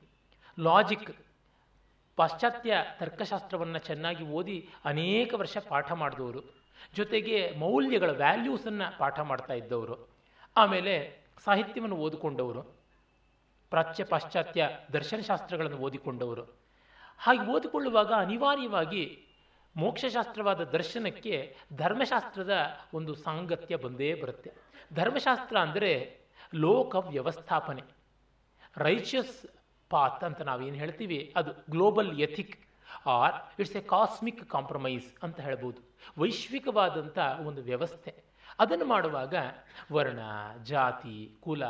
ಲಾಜಿಕ್ 0.59 1.11
ಪಾಶ್ಚಾತ್ಯ 2.15 2.77
ತರ್ಕಶಾಸ್ತ್ರವನ್ನು 2.99 3.79
ಚೆನ್ನಾಗಿ 3.79 4.23
ಓದಿ 4.23 4.69
ಅನೇಕ 4.85 5.33
ವರ್ಷ 5.37 5.57
ಪಾಠ 5.57 5.91
ಮಾಡಿದವರು. 5.91 6.53
ಜೊತೆಗೆ 6.95 7.55
ಮೌಲ್ಯಗಳ 7.57 8.09
ವ್ಯಾಲ್ಯೂಸನ್ನು 8.09 8.97
ಪಾಠ 8.97 9.19
ಮಾಡ್ತಾ 9.19 9.53
ಇದ್ದವರು. 9.53 10.09
ಆಮೇಲೆ 10.57 11.23
ಸಾಹಿತ್ಯವನ್ನು 11.45 11.95
ಓದಿಕೊಂಡವರು. 11.95 12.61
ಪ್ರಾಚ್ಯ 13.69 14.03
ಪಾಶ್ಚಾತ್ಯ 14.03 14.69
ದರ್ಶನಶಾಸ್ತ್ರಗಳನ್ನು 14.93 15.77
ಓದಿಕೊಂಡವರು. 15.77 16.43
ಹಾಗೆ 17.17 17.51
ಓದಿಕೊಳ್ಳುವಾಗ 17.51 18.13
ಅನಿವಾರ್ಯವಾಗಿ 18.13 19.22
ಮೋಕ್ಷಶಾಸ್ತ್ರವಾದ 19.75 20.63
ದರ್ಶನಕ್ಕೆ 20.63 21.57
ಧರ್ಮಶಾಸ್ತ್ರದ 21.73 22.53
ಒಂದು 22.93 23.15
ಸಾಂಗತ್ಯ 23.15 23.75
ಬಂದೇ 23.75 24.13
ಬರುತ್ತೆ. 24.13 24.51
ಧರ್ಮಶಾಸ್ತ್ರ 24.93 25.57
ಅಂದರೆ 25.57 26.19
ಲೋಕ 26.53 26.95
ವ್ಯವಸ್ಥಾಪನೆ. 26.95 27.81
ರೈಚಸ್ 28.77 29.45
ಪಾತ್ 29.89 30.23
ಅಂತ 30.23 30.41
ನಾವೇನು 30.41 30.75
ಹೇಳ್ತೀವಿ? 30.75 31.33
ಅದು 31.35 31.51
global 31.69 32.19
ethic 32.19 32.67
or 33.05 33.61
it's 33.61 33.75
a 33.75 33.81
cosmic 33.81 34.49
compromise 34.49 35.13
ಅಂತ 35.23 35.39
ಹೇಳ್ಬೋದು. 35.39 35.81
ವೈಶ್ವಿಕವಾದಂಥ 36.17 37.19
ಒಂದು 37.45 37.61
ವ್ಯವಸ್ಥೆ. 37.61 38.23
ಅದನ್ನು 38.59 38.85
ಮಾಡುವಾಗ 38.85 39.35
ವರ್ಣ, 39.91 40.19
ಜಾತಿ, 40.63 41.37
ಕುಲ, 41.41 41.63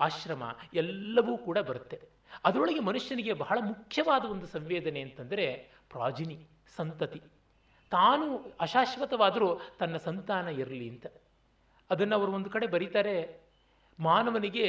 ಆಶ್ರಮ 0.00 0.56
ಎಲ್ಲವೂ 0.74 1.38
ಕೂಡ 1.38 1.58
ಬರುತ್ತೆ. 1.58 2.00
ಅದರೊಳಗೆ 2.44 2.78
ಮನುಷ್ಯನಿಗೆ 2.78 3.32
ಬಹಳ 3.32 3.58
ಮುಖ್ಯವಾದ 3.60 4.24
ಒಂದು 4.24 4.46
ಸಂವೇದನೆ 4.46 5.00
ಅಂತಂದರೆ 5.00 5.70
ಪ್ರಾಜಿನಿ 5.90 6.46
ಸಂತತಿ. 6.76 7.22
ತಾನು 7.96 8.26
ಅಶಾಶ್ವತವಾದರೂ 8.60 9.48
ತನ್ನ 9.80 9.96
ಸಂತಾನ 10.08 10.48
ಇರಲಿ 10.62 10.86
ಅಂತ. 10.92 11.06
ಅದನ್ನು 11.90 12.14
ಅವರು 12.18 12.30
ಒಂದು 12.38 12.50
ಕಡೆ 12.54 12.66
ಬರೀತಾರೆ, 12.74 13.16
ಮಾನವನಿಗೆ 13.98 14.68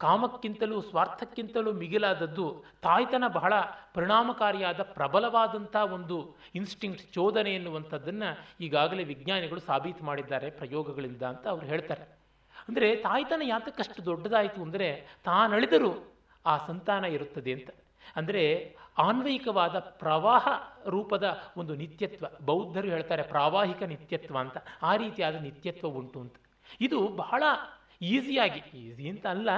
ಕಾಮಕ್ಕಿಂತಲೂ 0.00 0.76
ಸ್ವಾರ್ಥಕ್ಕಿಂತಲೂ 0.88 1.70
ಮಿಗಿಲಾದದ್ದು 1.80 2.46
ತಾಯ್ತನ 2.84 3.24
ಬಹಳ 3.36 3.52
ಪರಿಣಾಮಕಾರಿಯಾದ 3.94 4.80
ಪ್ರಬಲವಾದಂಥ 4.96 5.76
ಒಂದು 5.96 6.16
ಇನ್ಸ್ಟಿಂಕ್ಟ್ 6.60 7.04
ಚೋದನೆ 7.14 7.52
ಎನ್ನುವಂಥದ್ದನ್ನು 7.58 8.30
ಈಗಾಗಲೇ 8.66 9.04
ವಿಜ್ಞಾನಿಗಳು 9.12 9.60
ಸಾಬೀತು 9.68 10.04
ಮಾಡಿದ್ದಾರೆ 10.04 10.48
ಪ್ರಯೋಗಗಳಿಂದ 10.60 11.22
ಅಂತ 11.32 11.46
ಅವ್ರು 11.52 11.66
ಹೇಳ್ತಾರೆ. 11.72 12.04
ಅಂದರೆ 12.68 12.88
ತಾಯ್ತನ 13.06 13.42
ಯಾತಕ್ಕಷ್ಟು 13.44 14.00
ದೊಡ್ಡದಾಯಿತು 14.10 14.60
ಅಂದರೆ 14.66 14.88
ತಾನಳಿದರೂ 15.24 15.92
ಆ 16.44 16.54
ಸಂತಾನ 16.68 17.04
ಇರುತ್ತದೆ 17.16 17.52
ಅಂತ. 17.58 17.70
ಅಂದರೆ 18.16 18.44
ಆನ್ವಯಿಕವಾದ 18.98 19.78
ಪ್ರವಾಹ 19.78 20.48
ರೂಪದ 20.88 21.38
ಒಂದು 21.56 21.74
ನಿತ್ಯತ್ವ. 21.74 22.26
ಬೌದ್ಧರು 22.44 22.88
ಹೇಳ್ತಾರೆ 22.88 23.22
ಪ್ರಾವಾಹಿಕ 23.22 23.82
ನಿತ್ಯತ್ವ 23.82 24.38
ಅಂತ. 24.38 24.56
ಆ 24.82 24.96
ರೀತಿಯಾದ 24.96 25.34
ನಿತ್ಯತ್ವ 25.34 25.88
ಉಂಟು 25.88 26.20
ಅಂತ. 26.20 26.34
ಇದು 26.80 27.08
ಬಹಳ 27.08 27.42
ಈಸಿಯಾಗಿ, 28.02 28.78
ಈಸಿ 28.78 29.08
ಅಂತ 29.08 29.26
ಅಲ್ಲ, 29.26 29.50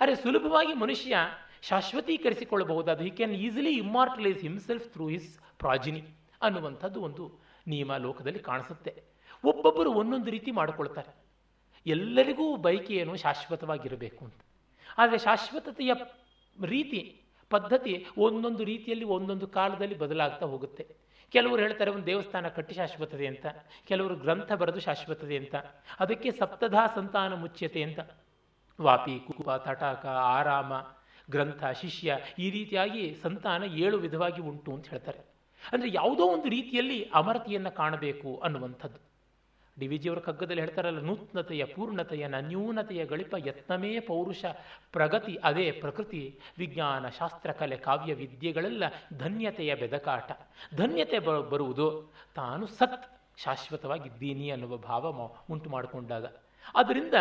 ಅರೆ 0.00 0.14
ಸುಲಭವಾಗಿ 0.14 0.74
ಮನುಷ್ಯ 0.74 1.16
ಶಾಶ್ವತೀಕರಿಸಿಕೊಳ್ಳಬಹುದಾದ 1.62 3.00
he 3.00 3.10
can 3.10 3.32
easily 3.32 3.70
immortalise 3.70 4.38
himself 4.38 4.88
through 4.88 5.08
his 5.08 5.38
progeny 5.58 6.02
ಅನ್ನುವಂಥದ್ದು 6.42 7.02
ಒಂದು 7.02 7.40
ನಿಯಮ 7.66 7.96
ಲೋಕದಲ್ಲಿ 7.96 8.38
ಕಾಣಿಸುತ್ತೆ. 8.38 9.02
ಒಬ್ಬೊಬ್ಬರು 9.44 9.92
ಒಂದೊಂದು 9.92 10.30
ರೀತಿ 10.30 10.50
ಮಾಡಿಕೊಳ್ತಾರೆ. 10.50 11.14
ಎಲ್ಲರಿಗೂ 11.86 12.56
ಬೈಕ್ 12.56 13.18
ಶಾಶ್ವತವಾಗಿರಬೇಕು 13.18 14.24
ಅಂತ. 14.24 14.40
ಆದರೆ 14.98 15.18
ಶಾಶ್ವತತೆಯ 15.18 15.92
ರೀತಿ 16.66 17.19
ಪದ್ಧತಿ 17.50 17.94
ಒಂದೊಂದು 18.26 18.64
ರೀತಿಯಲ್ಲಿ 18.64 19.06
ಒಂದೊಂದು 19.16 19.46
ಕಾಲದಲ್ಲಿ 19.58 19.96
ಬದಲಾಗ್ತಾ 20.02 20.46
ಹೋಗುತ್ತೆ. 20.46 20.84
ಕೆಲವರು 21.34 21.60
ಹೇಳ್ತಾರೆ 21.60 21.90
ಒಂದು 21.90 22.06
ದೇವಸ್ಥಾನ 22.06 22.46
ಕಟ್ಟಿ 22.48 22.74
ಶಾಶ್ವತತೆ 22.74 23.26
ಅಂತ, 23.26 23.46
ಕೆಲವರು 23.88 24.14
ಗ್ರಂಥ 24.14 24.52
ಬರೆದು 24.52 24.80
ಶಾಶ್ವತತೆ 24.80 25.36
ಅಂತ, 25.36 25.56
ಅದಕ್ಕೆ 26.00 26.30
ಸಪ್ತಧಾ 26.30 26.82
ಸಂತಾನ 26.96 27.32
ಮುಚ್ಯತೆ 27.34 27.82
ಅಂತ. 27.82 28.00
ವಾಪಿ 28.78 29.14
ಕುಪ 29.26 29.50
ತಟಾಕ, 29.66 30.04
ಆರಾಮ, 30.36 30.72
ಗ್ರಂಥ, 31.30 31.62
ಶಿಷ್ಯ 31.82 32.16
ಈ 32.38 32.46
ರೀತಿಯಾಗಿ 32.50 33.04
ಸಂತಾನ 33.22 33.62
ಏಳು 33.84 33.98
ವಿಧವಾಗಿ 33.98 34.42
ಉಂಟು 34.42 34.70
ಅಂತ 34.76 34.88
ಹೇಳ್ತಾರೆ. 34.88 35.20
ಅಂದರೆ 35.72 35.88
ಯಾವುದೋ 35.90 36.24
ಒಂದು 36.26 36.48
ರೀತಿಯಲ್ಲಿ 36.48 36.98
ಅಮರತೆಯನ್ನು 37.20 37.72
ಕಾಣಬೇಕು 37.76 38.30
ಅನ್ನುವಂಥದ್ದು. 38.46 39.00
ಡಿ 39.80 39.86
ವಿ 39.90 39.98
ಜಿಯವರ 40.02 40.20
ಕಗ್ಗದಲ್ಲಿ 40.28 40.62
ಹೇಳ್ತಾರಲ್ಲ, 40.64 41.00
ನೂತ್ನತೆಯ, 41.00 41.62
ಪೂರ್ಣತೆಯ 41.74 42.24
ನ್ಯೂನತೆಯ 42.50 43.02
ಗಳಿಪ 43.12 43.34
ಯತ್ನಮೇ 43.46 43.92
ಪೌರುಷ, 44.08 44.44
ಪ್ರಗತಿ 44.92 45.34
ಅದೇ 45.44 45.66
ಪ್ರಕೃತಿ, 45.82 46.22
ವಿಜ್ಞಾನ, 46.58 47.04
ಶಾಸ್ತ್ರ, 47.18 47.52
ಕಲೆ, 47.60 47.78
ಕಾವ್ಯ, 47.86 48.14
ವಿದ್ಯೆಗಳೆಲ್ಲ 48.14 48.84
ಧನ್ಯತೆಯ 49.18 49.74
ಬೆದಕಾಟ. 49.74 50.30
ಧನ್ಯತೆ 50.76 51.18
ಬ, 51.18 51.38
ಬರುವುದು 51.52 51.88
ತಾನು 52.34 52.66
ಸತ್ 52.78 53.06
ಶಾಶ್ವತವಾಗಿದ್ದೀನಿ 53.44 54.46
ಅನ್ನುವ 54.50 54.76
ಭಾವ 54.90 55.04
ಉಂಟು 55.50 55.68
ಮಾಡಿಕೊಂಡಾಗ. 55.70 56.26
ಅದರಿಂದ 56.74 57.16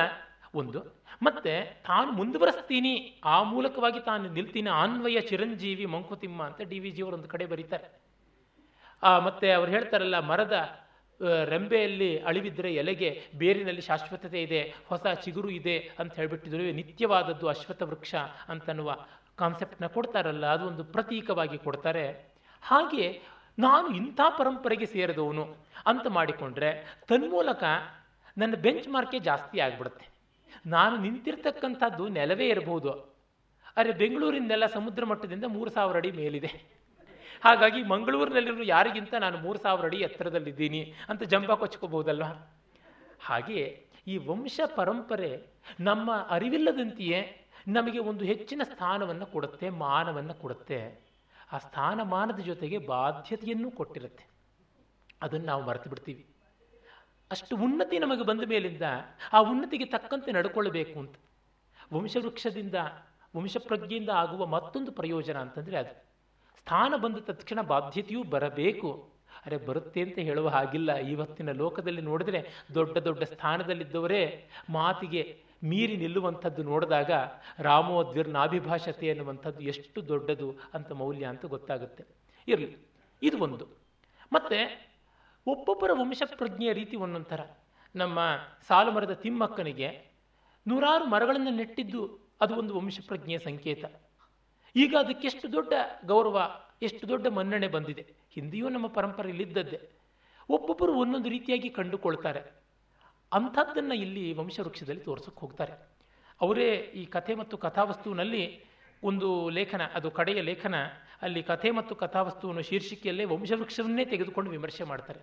ಒಂದು, 0.54 0.80
ಮತ್ತೆ 1.24 1.54
ತಾನು 1.88 2.10
ಮುಂದುವರೆಸ್ತೀನಿ, 2.12 2.94
ಆ 3.26 3.38
ಮೂಲಕವಾಗಿ 3.44 4.00
ತಾನು 4.06 4.26
ನಿಲ್ತೀನಿ, 4.34 4.70
ಅನ್ವಯ 4.84 5.20
ಚಿರಂಜೀವಿ 5.30 5.86
ಮಂಕುತಿಮ್ಮ 5.86 6.40
ಅಂತ 6.44 6.62
ಡಿ 6.72 6.80
ವಿ 6.80 6.92
ಜಿಯವರು 6.92 7.16
ಒಂದು 7.16 7.30
ಕಡೆ 7.34 7.46
ಬರೀತಾರೆ. 7.46 7.88
ಮತ್ತೆ 9.26 9.48
ಅವ್ರು 9.52 9.70
ಹೇಳ್ತಾರಲ್ಲ, 9.72 10.18
ಮರದ 10.30 10.56
ರೆಂಬೆಯಲ್ಲಿ 11.46 12.10
ಅಳಿವಿದ್ರೆ 12.20 12.74
ಎಲೆಗೆ 12.74 13.10
ಬೇರಿನಲ್ಲಿ 13.36 13.82
ಶಾಶ್ವತತೆ 13.82 14.42
ಇದೆ, 14.42 14.74
ಹೊಸ 14.86 15.06
ಚಿಗುರು 15.24 15.50
ಇದೆ 15.50 15.78
ಅಂತ 16.00 16.14
ಹೇಳಿಬಿಟ್ಟಿದ್ರು. 16.16 16.64
ನಿತ್ಯವಾದದ್ದು 16.64 17.48
ಅಶ್ವತ್ಥ 17.48 17.82
ವೃಕ್ಷ 17.82 18.16
ಅಂತನ್ನುವ 18.50 18.98
ಕಾನ್ಸೆಪ್ಟನ್ನ 19.38 19.88
ಕೊಡ್ತಾರಲ್ಲ, 19.88 20.46
ಅದು 20.46 20.66
ಒಂದು 20.68 20.84
ಪ್ರತೀಕವಾಗಿ 20.84 21.58
ಕೊಡ್ತಾರೆ. 21.58 22.06
ಹಾಗೆ 22.62 23.22
ನಾನು 23.60 23.88
ಇಂಥ 23.96 24.20
ಪರಂಪರೆಗೆ 24.38 24.86
ಸೇರಿದವನು 24.86 25.46
ಅಂತ 25.88 26.08
ಮಾಡಿಕೊಂಡ್ರೆ 26.08 26.70
ತನ್ಮೂಲಕ 27.08 27.64
ನನ್ನ 28.38 28.56
ಬೆಂಚ್ 28.56 28.88
ಮಾರ್ಕೆ 28.88 29.20
ಜಾಸ್ತಿ 29.20 29.60
ಆಗಿಬಿಡುತ್ತೆ. 29.60 30.06
ನಾನು 30.66 30.98
ನಿಂತಿರ್ತಕ್ಕಂಥದ್ದು 30.98 32.08
ನೆಲವೇ 32.08 32.48
ಇರಬಹುದು 32.48 32.92
ಆದರೆ 33.78 33.94
ಬೆಂಗಳೂರಿನೆಲ್ಲ 33.94 34.66
ಸಮುದ್ರ 34.66 35.06
ಮಟ್ಟದಿಂದ 35.06 35.46
ಮೂರು 35.48 35.70
ಸಾವಿರ 35.70 35.96
ಅಡಿ 35.96 36.12
ಮೇಲಿದೆ. 36.12 36.79
ಹಾಗಾಗಿ 37.44 37.84
ಮಂಗಳೂರಿನಲ್ಲಿರೋ 37.84 38.64
ಯಾರಿಗಿಂತ 38.64 39.14
ನಾನು 39.14 39.38
ಮೂರು 39.38 39.60
ಸಾವಿರ 39.60 39.86
ಅಡಿ 39.86 39.98
ಎತ್ತರದಲ್ಲಿದ್ದೀನಿ 39.98 40.94
ಅಂತ 41.10 41.24
ಜಂಬ 41.24 41.54
ಕೊಚ್ಕೋಬಹುದಲ್ವ? 41.54 42.24
ಹಾಗೆ 43.20 43.88
ಈ 44.08 44.18
ವಂಶ 44.18 44.60
ಪರಂಪರೆ 44.76 45.48
ನಮ್ಮ 45.80 46.14
ಅರಿವಿಲ್ಲದಂತೆಯೇ 46.14 47.48
ನಮಗೆ 47.68 48.00
ಒಂದು 48.00 48.26
ಹೆಚ್ಚಿನ 48.26 48.62
ಸ್ಥಾನವನ್ನು 48.64 49.26
ಕೊಡುತ್ತೆ, 49.26 49.70
ಮಾನವನ್ನು 49.70 50.34
ಕೊಡುತ್ತೆ. 50.34 51.10
ಆ 51.54 51.58
ಸ್ಥಾನಮಾನದ 51.58 52.40
ಜೊತೆಗೆ 52.40 52.78
ಬಾಧ್ಯತೆಯನ್ನು 52.78 53.72
ಕೊಟ್ಟಿರುತ್ತೆ. 53.72 54.30
ಅದನ್ನು 55.22 55.46
ನಾವು 55.46 55.66
ಮರೆತು 55.66 55.90
ಬಿಡ್ತೀವಿ. 55.90 56.28
ಅಷ್ಟು 57.32 57.58
ಉನ್ನತಿ 57.58 58.00
ನಮಗೆ 58.00 58.24
ಬಂದ 58.24 58.42
ಮೇಲಿಂದ 58.48 58.82
ಆ 59.34 59.40
ಉನ್ನತಿಗೆ 59.40 59.86
ತಕ್ಕಂತೆ 59.86 60.32
ನಡ್ಕೊಳ್ಬೇಕು 60.32 61.00
ಅಂತ. 61.00 61.16
ವಂಶವೃಕ್ಷದಿಂದ, 61.94 62.76
ವಂಶಪ್ರಜ್ಞೆಯಿಂದ 63.38 64.10
ಆಗುವ 64.10 64.46
ಮತ್ತೊಂದು 64.46 64.92
ಪ್ರಯೋಜನ 64.92 65.38
ಅಂತಂದರೆ 65.38 65.78
ಅದು. 65.78 66.09
ಸ್ಥಾನ 66.70 66.96
ಬಂದ 66.96 67.18
ತಕ್ಷಣ 67.18 67.62
ಬಾಧ್ಯತೆಯೂ 67.62 68.24
ಬರಬೇಕು. 68.24 69.10
ಅರೆ, 69.46 69.58
ಬರುತ್ತೆ 69.58 70.02
ಅಂತ 70.02 70.20
ಹೇಳುವ 70.20 70.50
ಹಾಗಿಲ್ಲ. 70.50 70.96
ಇವತ್ತಿನ 70.96 71.52
ಲೋಕದಲ್ಲಿ 71.52 72.02
ನೋಡಿದ್ರೆ 72.02 72.66
ದೊಡ್ಡ 72.74 72.98
ದೊಡ್ಡ 72.98 73.24
ಸ್ಥಾನದಲ್ಲಿದ್ದವರೇ 73.24 74.50
ಮಾತಿಗೆ 74.70 75.44
ಮೀರಿ 75.64 75.98
ನಿಲ್ಲುವಂಥದ್ದು 75.98 76.64
ನೋಡಿದಾಗ 76.64 77.12
ರಾಮೋದ್ವಿರ್ 77.60 78.30
ನಾಭಿಭಾಷತೆ 78.30 79.10
ಅನ್ನುವಂಥದ್ದು 79.10 79.62
ಎಷ್ಟು 79.62 80.08
ದೊಡ್ಡದು 80.08 80.56
ಅಂತ 80.74 80.92
ಮೌಲ್ಯ 80.92 81.26
ಅಂತ 81.26 81.46
ಗೊತ್ತಾಗುತ್ತೆ. 81.46 82.06
ಇರಲಿ, 82.48 82.78
ಇದು 83.24 83.38
ಒಂದು. 83.38 83.68
ಮತ್ತೆ 84.34 84.92
ಒಬ್ಬೊಬ್ಬರ 85.48 85.92
ವಂಶ 85.94 86.24
ಪ್ರಜ್ಞೆಯ 86.38 86.74
ರೀತಿ 86.74 86.96
ಒಂದೊಂಥರ. 86.96 87.42
ಥರ 87.42 87.58
ನಮ್ಮ 87.96 88.20
ಸಾಲು 88.68 88.92
ಮರದ 88.92 89.12
ತಿಮ್ಮಕ್ಕನಿಗೆ 89.12 90.18
ನೂರಾರು 90.68 91.06
ಮರಗಳನ್ನು 91.06 91.50
ನೆಟ್ಟಿದ್ದು 91.50 92.30
ಅದು 92.42 92.56
ಒಂದು 92.56 92.78
ವಂಶ 92.78 93.00
ಪ್ರಜ್ಞೆಯ 93.08 93.40
ಸಂಕೇತ. 93.40 93.86
ಈಗ 94.76 94.96
ಅದಕ್ಕೆಷ್ಟು 95.00 95.52
ದೊಡ್ಡ 95.52 95.74
ಗೌರವ, 96.06 96.52
ಎಷ್ಟು 96.82 97.08
ದೊಡ್ಡ 97.08 97.28
ಮನ್ನಣೆ 97.28 97.68
ಬಂದಿದೆ. 97.68 98.06
ಹಿಂದೆಯೂ 98.32 98.70
ನಮ್ಮ 98.70 98.88
ಪರಂಪರೆಯಲ್ಲಿದ್ದದ್ದೇ. 98.88 99.80
ಒಬ್ಬೊಬ್ಬರು 100.50 100.94
ಒಂದೊಂದು 100.94 101.30
ರೀತಿಯಾಗಿ 101.30 101.70
ಕಂಡುಕೊಳ್ತಾರೆ. 101.70 102.40
ಅಂಥದ್ದನ್ನು 103.34 103.96
ಇಲ್ಲಿ 103.96 104.34
ವಂಶವೃಕ್ಷದಲ್ಲಿ 104.34 105.02
ತೋರಿಸೋಕೆ 105.02 105.40
ಹೋಗ್ತಾರೆ. 105.40 105.74
ಅವರೇ 106.42 106.76
ಈ 106.76 107.06
ಕಥೆ 107.06 107.36
ಮತ್ತು 107.36 107.58
ಕಥಾವಸ್ತುವಿನಲ್ಲಿ 107.58 108.64
ಒಂದು 109.04 109.50
ಲೇಖನ, 109.50 109.82
ಅದು 109.94 110.12
ಕಡೆಯ 110.12 110.42
ಲೇಖನ, 110.42 110.76
ಅಲ್ಲಿ 111.22 111.44
ಕಥೆ 111.44 111.72
ಮತ್ತು 111.72 111.96
ಕಥಾವಸ್ತುವನ್ನು 111.96 112.62
ಶೀರ್ಷಿಕೆಯಲ್ಲೇ 112.62 113.26
ವಂಶವೃಕ್ಷವನ್ನೇ 113.26 114.06
ತೆಗೆದುಕೊಂಡು 114.06 114.52
ವಿಮರ್ಶೆ 114.52 114.84
ಮಾಡ್ತಾರೆ. 114.84 115.20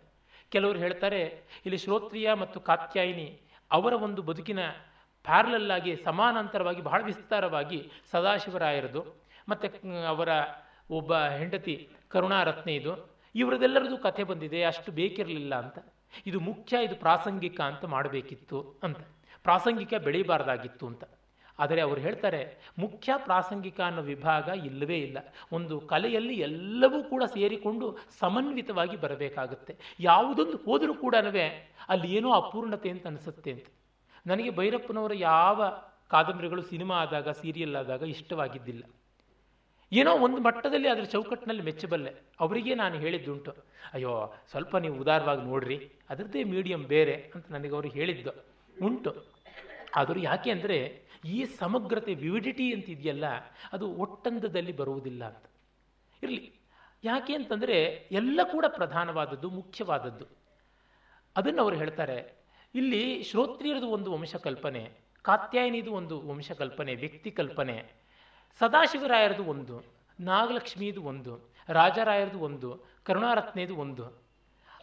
ಕೆಲವರು 0.48 0.78
ಹೇಳ್ತಾರೆ, 0.78 1.22
ಇಲ್ಲಿ 1.66 1.78
ಶ್ರೋತ್ರಿಯ 1.78 2.32
ಮತ್ತು 2.32 2.60
ಕಾತ್ಯಾಯಿನಿ 2.60 3.40
ಅವರ 3.70 3.92
ಒಂದು 3.92 4.22
ಬದುಕಿನ 4.22 4.58
ಪ್ಯಾರಲಲ್ಲಾಗಿ 5.22 5.96
ಸಮಾನಾಂತರವಾಗಿ 5.96 6.82
ಬಹಳ 6.82 7.02
ವಿಸ್ತಾರವಾಗಿ 7.02 7.90
ಸದಾಶಿವರಾಯರದು. 8.10 9.25
ಮತ್ತು 9.48 9.68
ಅವರ 10.08 10.28
ಒಬ್ಬ 10.90 11.14
ಹೆಂಡತಿ 11.14 11.88
ಕರುಣಾರತ್ನೆ 12.08 12.74
ಇದು. 12.74 13.10
ಇವರದೆಲ್ಲರದು 13.34 13.98
ಕಥೆ 13.98 14.24
ಬಂದಿದೆ, 14.24 14.62
ಅಷ್ಟು 14.62 14.92
ಬೇಕಿರಲಿಲ್ಲ 14.92 15.54
ಅಂತ. 15.54 15.78
ಇದು 16.26 16.40
ಮುಖ್ಯ, 16.40 16.76
ಇದು 16.84 16.96
ಪ್ರಾಸಂಗಿಕ 16.96 17.60
ಅಂತ 17.60 17.84
ಮಾಡಬೇಕಿತ್ತು 17.84 18.80
ಅಂತ. 18.82 18.98
ಪ್ರಾಸಂಗಿಕ 19.42 19.94
ಬೆಳೀಬಾರ್ದಾಗಿತ್ತು 19.94 20.86
ಅಂತ. 20.86 21.04
ಆದರೆ 21.58 21.80
ಅವರು 21.80 22.00
ಹೇಳ್ತಾರೆ, 22.00 22.40
ಮುಖ್ಯ 22.78 23.12
ಪ್ರಾಸಂಗಿಕ 23.16 23.80
ಅನ್ನೋ 23.80 24.02
ವಿಭಾಗ 24.02 24.48
ಇಲ್ಲವೇ 24.48 24.98
ಇಲ್ಲ. 24.98 25.18
ಒಂದು 25.52 25.80
ಕಲೆಯಲ್ಲಿ 25.80 26.34
ಎಲ್ಲವೂ 26.34 27.02
ಕೂಡ 27.02 27.22
ಸೇರಿಕೊಂಡು 27.24 27.98
ಸಮನ್ವಿತವಾಗಿ 28.18 28.96
ಬರಬೇಕಾಗುತ್ತೆ. 28.96 29.76
ಯಾವುದೊಂದು 30.00 30.56
ಹೋದರೂ 30.56 30.94
ಕೂಡ 30.94 31.14
ಅಲ್ಲಿ 31.88 32.14
ಏನೋ 32.14 32.32
ಅಪೂರ್ಣತೆ 32.32 32.90
ಅಂತ 32.90 33.06
ಅನಿಸುತ್ತೆ 33.06 33.52
ಅಂತ. 33.52 33.66
ನನಗೆ 34.26 34.50
ಭೈರಪ್ಪನವರ 34.50 35.12
ಯಾವ 35.14 35.68
ಕಾದಂಬರಿಗಳು 36.10 36.62
ಸಿನಿಮಾ 36.62 36.94
ಆದಾಗ, 36.94 37.28
ಸೀರಿಯಲ್ 37.28 37.76
ಆದಾಗ 37.76 38.02
ಇಷ್ಟವಾಗಿದ್ದಿಲ್ಲ. 38.02 38.82
ಏನೋ 39.92 40.18
ಒಂದು 40.18 40.36
ಮಟ್ಟದಲ್ಲಿ 40.36 40.88
ಅದರ 40.88 41.02
ಚೌಕಟ್ಟಿನಲ್ಲಿ 41.02 41.62
ಮೆಚ್ಚಬಲ್ಲೆ. 41.62 42.14
ಅವರಿಗೆ 42.40 42.74
ನಾನು 42.74 42.94
ಹೇಳಿದ್ದುಂಟು. 42.98 43.52
ಅಯ್ಯೋ, 43.94 44.34
ಸ್ವಲ್ಪ 44.50 44.76
ನೀವು 44.76 45.00
ಉದಾರವಾಗಿ 45.00 45.42
ನೋಡ್ರಿ, 45.42 45.90
ಅದರದ್ದೇ 46.10 46.44
ಮೀಡಿಯಂ 46.44 46.82
ಬೇರೆ 46.84 47.32
ಅಂತ 47.34 47.44
ನನಗೆ 47.50 47.74
ಅವರು 47.74 47.88
ಹೇಳಿದ್ದು. 47.88 48.30
ಉಂಟು. 48.82 49.24
ಆದರೂ 49.96 50.20
ಯಾಕೆ 50.20 50.50
ಅಂದರೆ, 50.50 51.02
ಈ 51.24 51.44
ಸಮಗ್ರತೆ 51.44 52.14
ವಿವಿಡಿಟಿ 52.14 52.74
ಅಂತ 52.74 52.90
ಇದೆಯಲ್ಲ 52.90 53.24
ಅದು 53.72 53.94
ಒಟ್ಟಂದದಲ್ಲಿ 53.94 54.72
ಬರುವುದಿಲ್ಲ 54.72 55.24
ಅಂತ. 55.24 55.44
ಇರಲಿ. 56.22 56.52
ಯಾಕೆ 57.04 57.34
ಅಂತಂದರೆ, 57.34 58.08
ಎಲ್ಲ 58.12 58.40
ಕೂಡ 58.42 58.64
ಪ್ರಧಾನವಾದದ್ದು, 58.68 59.50
ಮುಖ್ಯವಾದದ್ದು. 59.50 60.26
ಅದನ್ನು 61.36 61.62
ಅವರು 61.62 61.76
ಹೇಳ್ತಾರೆ, 61.76 62.34
ಇಲ್ಲಿ 62.74 63.22
ಶ್ರೋತ್ರಿಯರದು 63.22 63.88
ಒಂದು 63.88 64.12
ವಂಶಕಲ್ಪನೆ, 64.12 64.90
ಕಾತ್ಯಾಯನಿದು 65.22 65.92
ಒಂದು 65.92 66.28
ವಂಶಕಲ್ಪನೆ, 66.28 66.94
ವ್ಯಕ್ತಿ 66.94 67.30
ಕಲ್ಪನೆ 67.30 68.05
ಸದಾಶಿವರಾಯರದು 68.60 69.44
ಒಂದು 69.44 69.74
ನಾಗಲಕ್ಷ್ಮಿದು 70.20 71.02
ಒಂದು, 71.02 71.32
ರಾಜರಾಯರದು 71.68 72.38
ಒಂದು 72.38 72.68
ಕರುಣಾರತ್ನೇದು 73.04 73.76
ಒಂದು. 73.76 74.04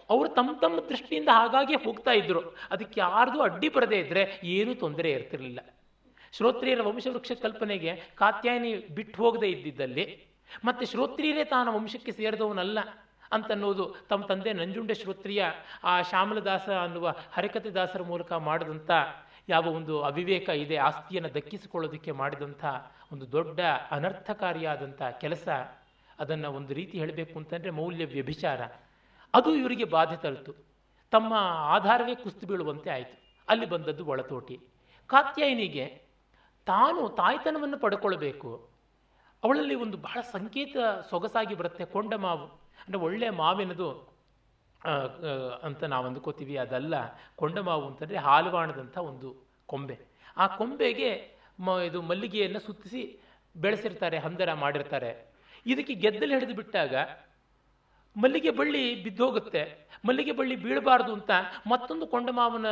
ಅವರು 0.10 0.30
ತಮ್ಮ 0.30 0.52
ತಮ್ಮ 0.62 0.80
ದೃಷ್ಟಿಯಿಂದ 0.90 1.30
ಹಾಗಾಗಿ 1.32 1.76
ಹೋಗ್ತಾ 1.76 2.12
ಇದ್ರು. 2.12 2.42
ಅದಕ್ಕೆ 2.72 3.00
ಯಾರ್ದು 3.00 3.42
ಅಡ್ಡಿ 3.42 3.70
ಬರದೇ 3.70 4.00
ಇದ್ರೆ 4.00 4.24
ಏನೂ 4.44 4.74
ತೊಂದರೆ 4.74 5.12
ಇರ್ತಿರಲಿಲ್ಲ. 5.12 5.60
ಶ್ರೋತ್ರಿಯರ 6.32 6.82
ವಂಶವೃಕ್ಷ 6.82 7.32
ಕಲ್ಪನೆಗೆ 7.42 7.92
ಕಾತ್ಯಾಯನಿ 8.16 8.72
ಬಿಟ್ಟು 8.96 9.24
ಹೋಗದೆ 9.24 9.48
ಇದ್ದಿದ್ದಲ್ಲಿ, 9.50 10.06
ಮತ್ತೆ 10.66 10.86
ಶ್ರೋತ್ರಿಯರೇ 10.86 11.44
ತಾನು 11.44 11.70
ವಂಶಕ್ಕೆ 11.74 12.12
ಸೇರಿದವನಲ್ಲ 12.12 12.80
ಅಂತನ್ನೋದು 13.32 13.96
ತಮ್ಮ 14.10 14.26
ತಂದೆ 14.26 14.54
ನಂಜುಂಡ 14.54 14.92
ಶ್ರೋತ್ರಿಯ, 14.92 15.44
ಆ 15.84 16.02
ಶ್ಯಾಮಲದಾಸ 16.02 16.70
ಅನ್ನುವ 16.70 17.16
ಹರಿಕತೆ 17.32 17.70
ದಾಸರ 17.70 18.02
ಮೂಲಕ 18.02 18.32
ಮಾಡಿದಂಥ 18.34 18.92
ಯಾವ 19.50 19.66
ಒಂದು 19.68 20.02
ಅವಿವೇಕ 20.02 20.50
ಇದೆ, 20.50 20.76
ಆಸ್ತಿಯನ್ನು 20.78 21.30
ದಕ್ಕಿಸಿಕೊಳ್ಳೋದಕ್ಕೆ 21.34 22.12
ಮಾಡಿದಂಥ 22.12 22.66
ಒಂದು 23.14 23.26
ದೊಡ್ಡ 23.32 23.60
ಅನರ್ಥಕಾರಿಯಾದಂಥ 23.92 25.02
ಕೆಲಸ 25.24 25.48
ಅದನ್ನು 26.20 26.50
ಒಂದು 26.58 26.72
ರೀತಿ 26.80 26.96
ಹೇಳಬೇಕು 27.02 27.36
ಅಂತಂದರೆ 27.40 27.72
ಮೌಲ್ಯ 27.80 28.06
ವ್ಯಭಿಚಾರ 28.14 28.62
ಅದು 29.34 29.50
ಇವರಿಗೆ 29.56 29.86
ಬಾಧೆ 29.96 30.18
ತರಿತು 30.26 30.52
ತಮ್ಮ 31.14 31.34
ಆಧಾರವೇ 31.76 32.14
ಕುಸ್ತು 32.24 32.46
ಬೀಳುವಂತೆ 32.50 32.90
ಆಯಿತು. 32.90 33.16
ಅಲ್ಲಿ 33.48 33.66
ಬಂದದ್ದು 33.74 34.04
ಒಳತೋಟಿ. 34.12 34.56
ಕಾತ್ಯಾಯಿನಿಗೆ 35.10 35.86
ತಾನು 36.68 37.02
ತಾಯ್ತನವನ್ನು 37.20 37.78
ಪಡ್ಕೊಳ್ಬೇಕು. 37.78 38.52
ಅವಳಲ್ಲಿ 39.44 39.76
ಒಂದು 39.84 39.98
ಬಹಳ 39.98 40.20
ಸಂಕೇತ 40.36 40.76
ಸೊಗಸಾಗಿ 41.10 41.56
ಬರುತ್ತೆ 41.62 41.86
ಕೊಂಡ 41.96 42.14
ಮಾವು. 42.26 42.48
ಅಂದರೆ 42.82 43.00
ಒಳ್ಳೆಯ 43.08 43.32
ಮಾವಿನದು 43.42 43.90
ಅಂತ 45.68 45.84
ನಾವು 45.94 46.06
ಅಂದ್ಕೋತೀವಿ, 46.10 46.56
ಅದಲ್ಲ. 46.64 46.96
ಕೊಂಡ 47.42 47.58
ಮಾವು 47.68 47.86
ಅಂತಂದರೆ 47.90 48.20
ಹಾಲುವಾಣದಂಥ 48.28 48.98
ಒಂದು 49.12 49.30
ಕೊಂಬೆ. 49.70 49.98
ಆ 50.38 50.46
ಕೊಂಬೆಗೆ 50.60 51.12
ಮ, 51.60 51.70
ಇದು 51.88 52.00
ಮಲ್ಲಿಗೆಯನ್ನು 52.10 52.62
ಸುತ್ತಿಸಿ 52.68 53.02
ಬೆಳೆಸಿರ್ತಾರೆ, 53.56 54.18
ಹಂದರ 54.26 54.50
ಮಾಡಿರ್ತಾರೆ. 54.64 55.12
ಇದಕ್ಕೆ 55.66 55.94
ಗೆದ್ದಲು 56.04 56.34
ಹಿಡಿದು 56.36 56.56
ಬಿಟ್ಟಾಗ 56.60 56.94
ಮಲ್ಲಿಗೆ 58.16 58.52
ಬಳ್ಳಿ 58.60 58.82
ಬಿದ್ದೋಗುತ್ತೆ. 59.04 59.64
ಮಲ್ಲಿಗೆ 60.08 60.34
ಬಳ್ಳಿ 60.40 60.56
ಬೀಳಬಾರ್ದು 60.64 61.12
ಅಂತ 61.18 61.32
ಮತ್ತೊಂದು 61.72 62.06
ಕೊಂಡಮಾವನ 62.14 62.68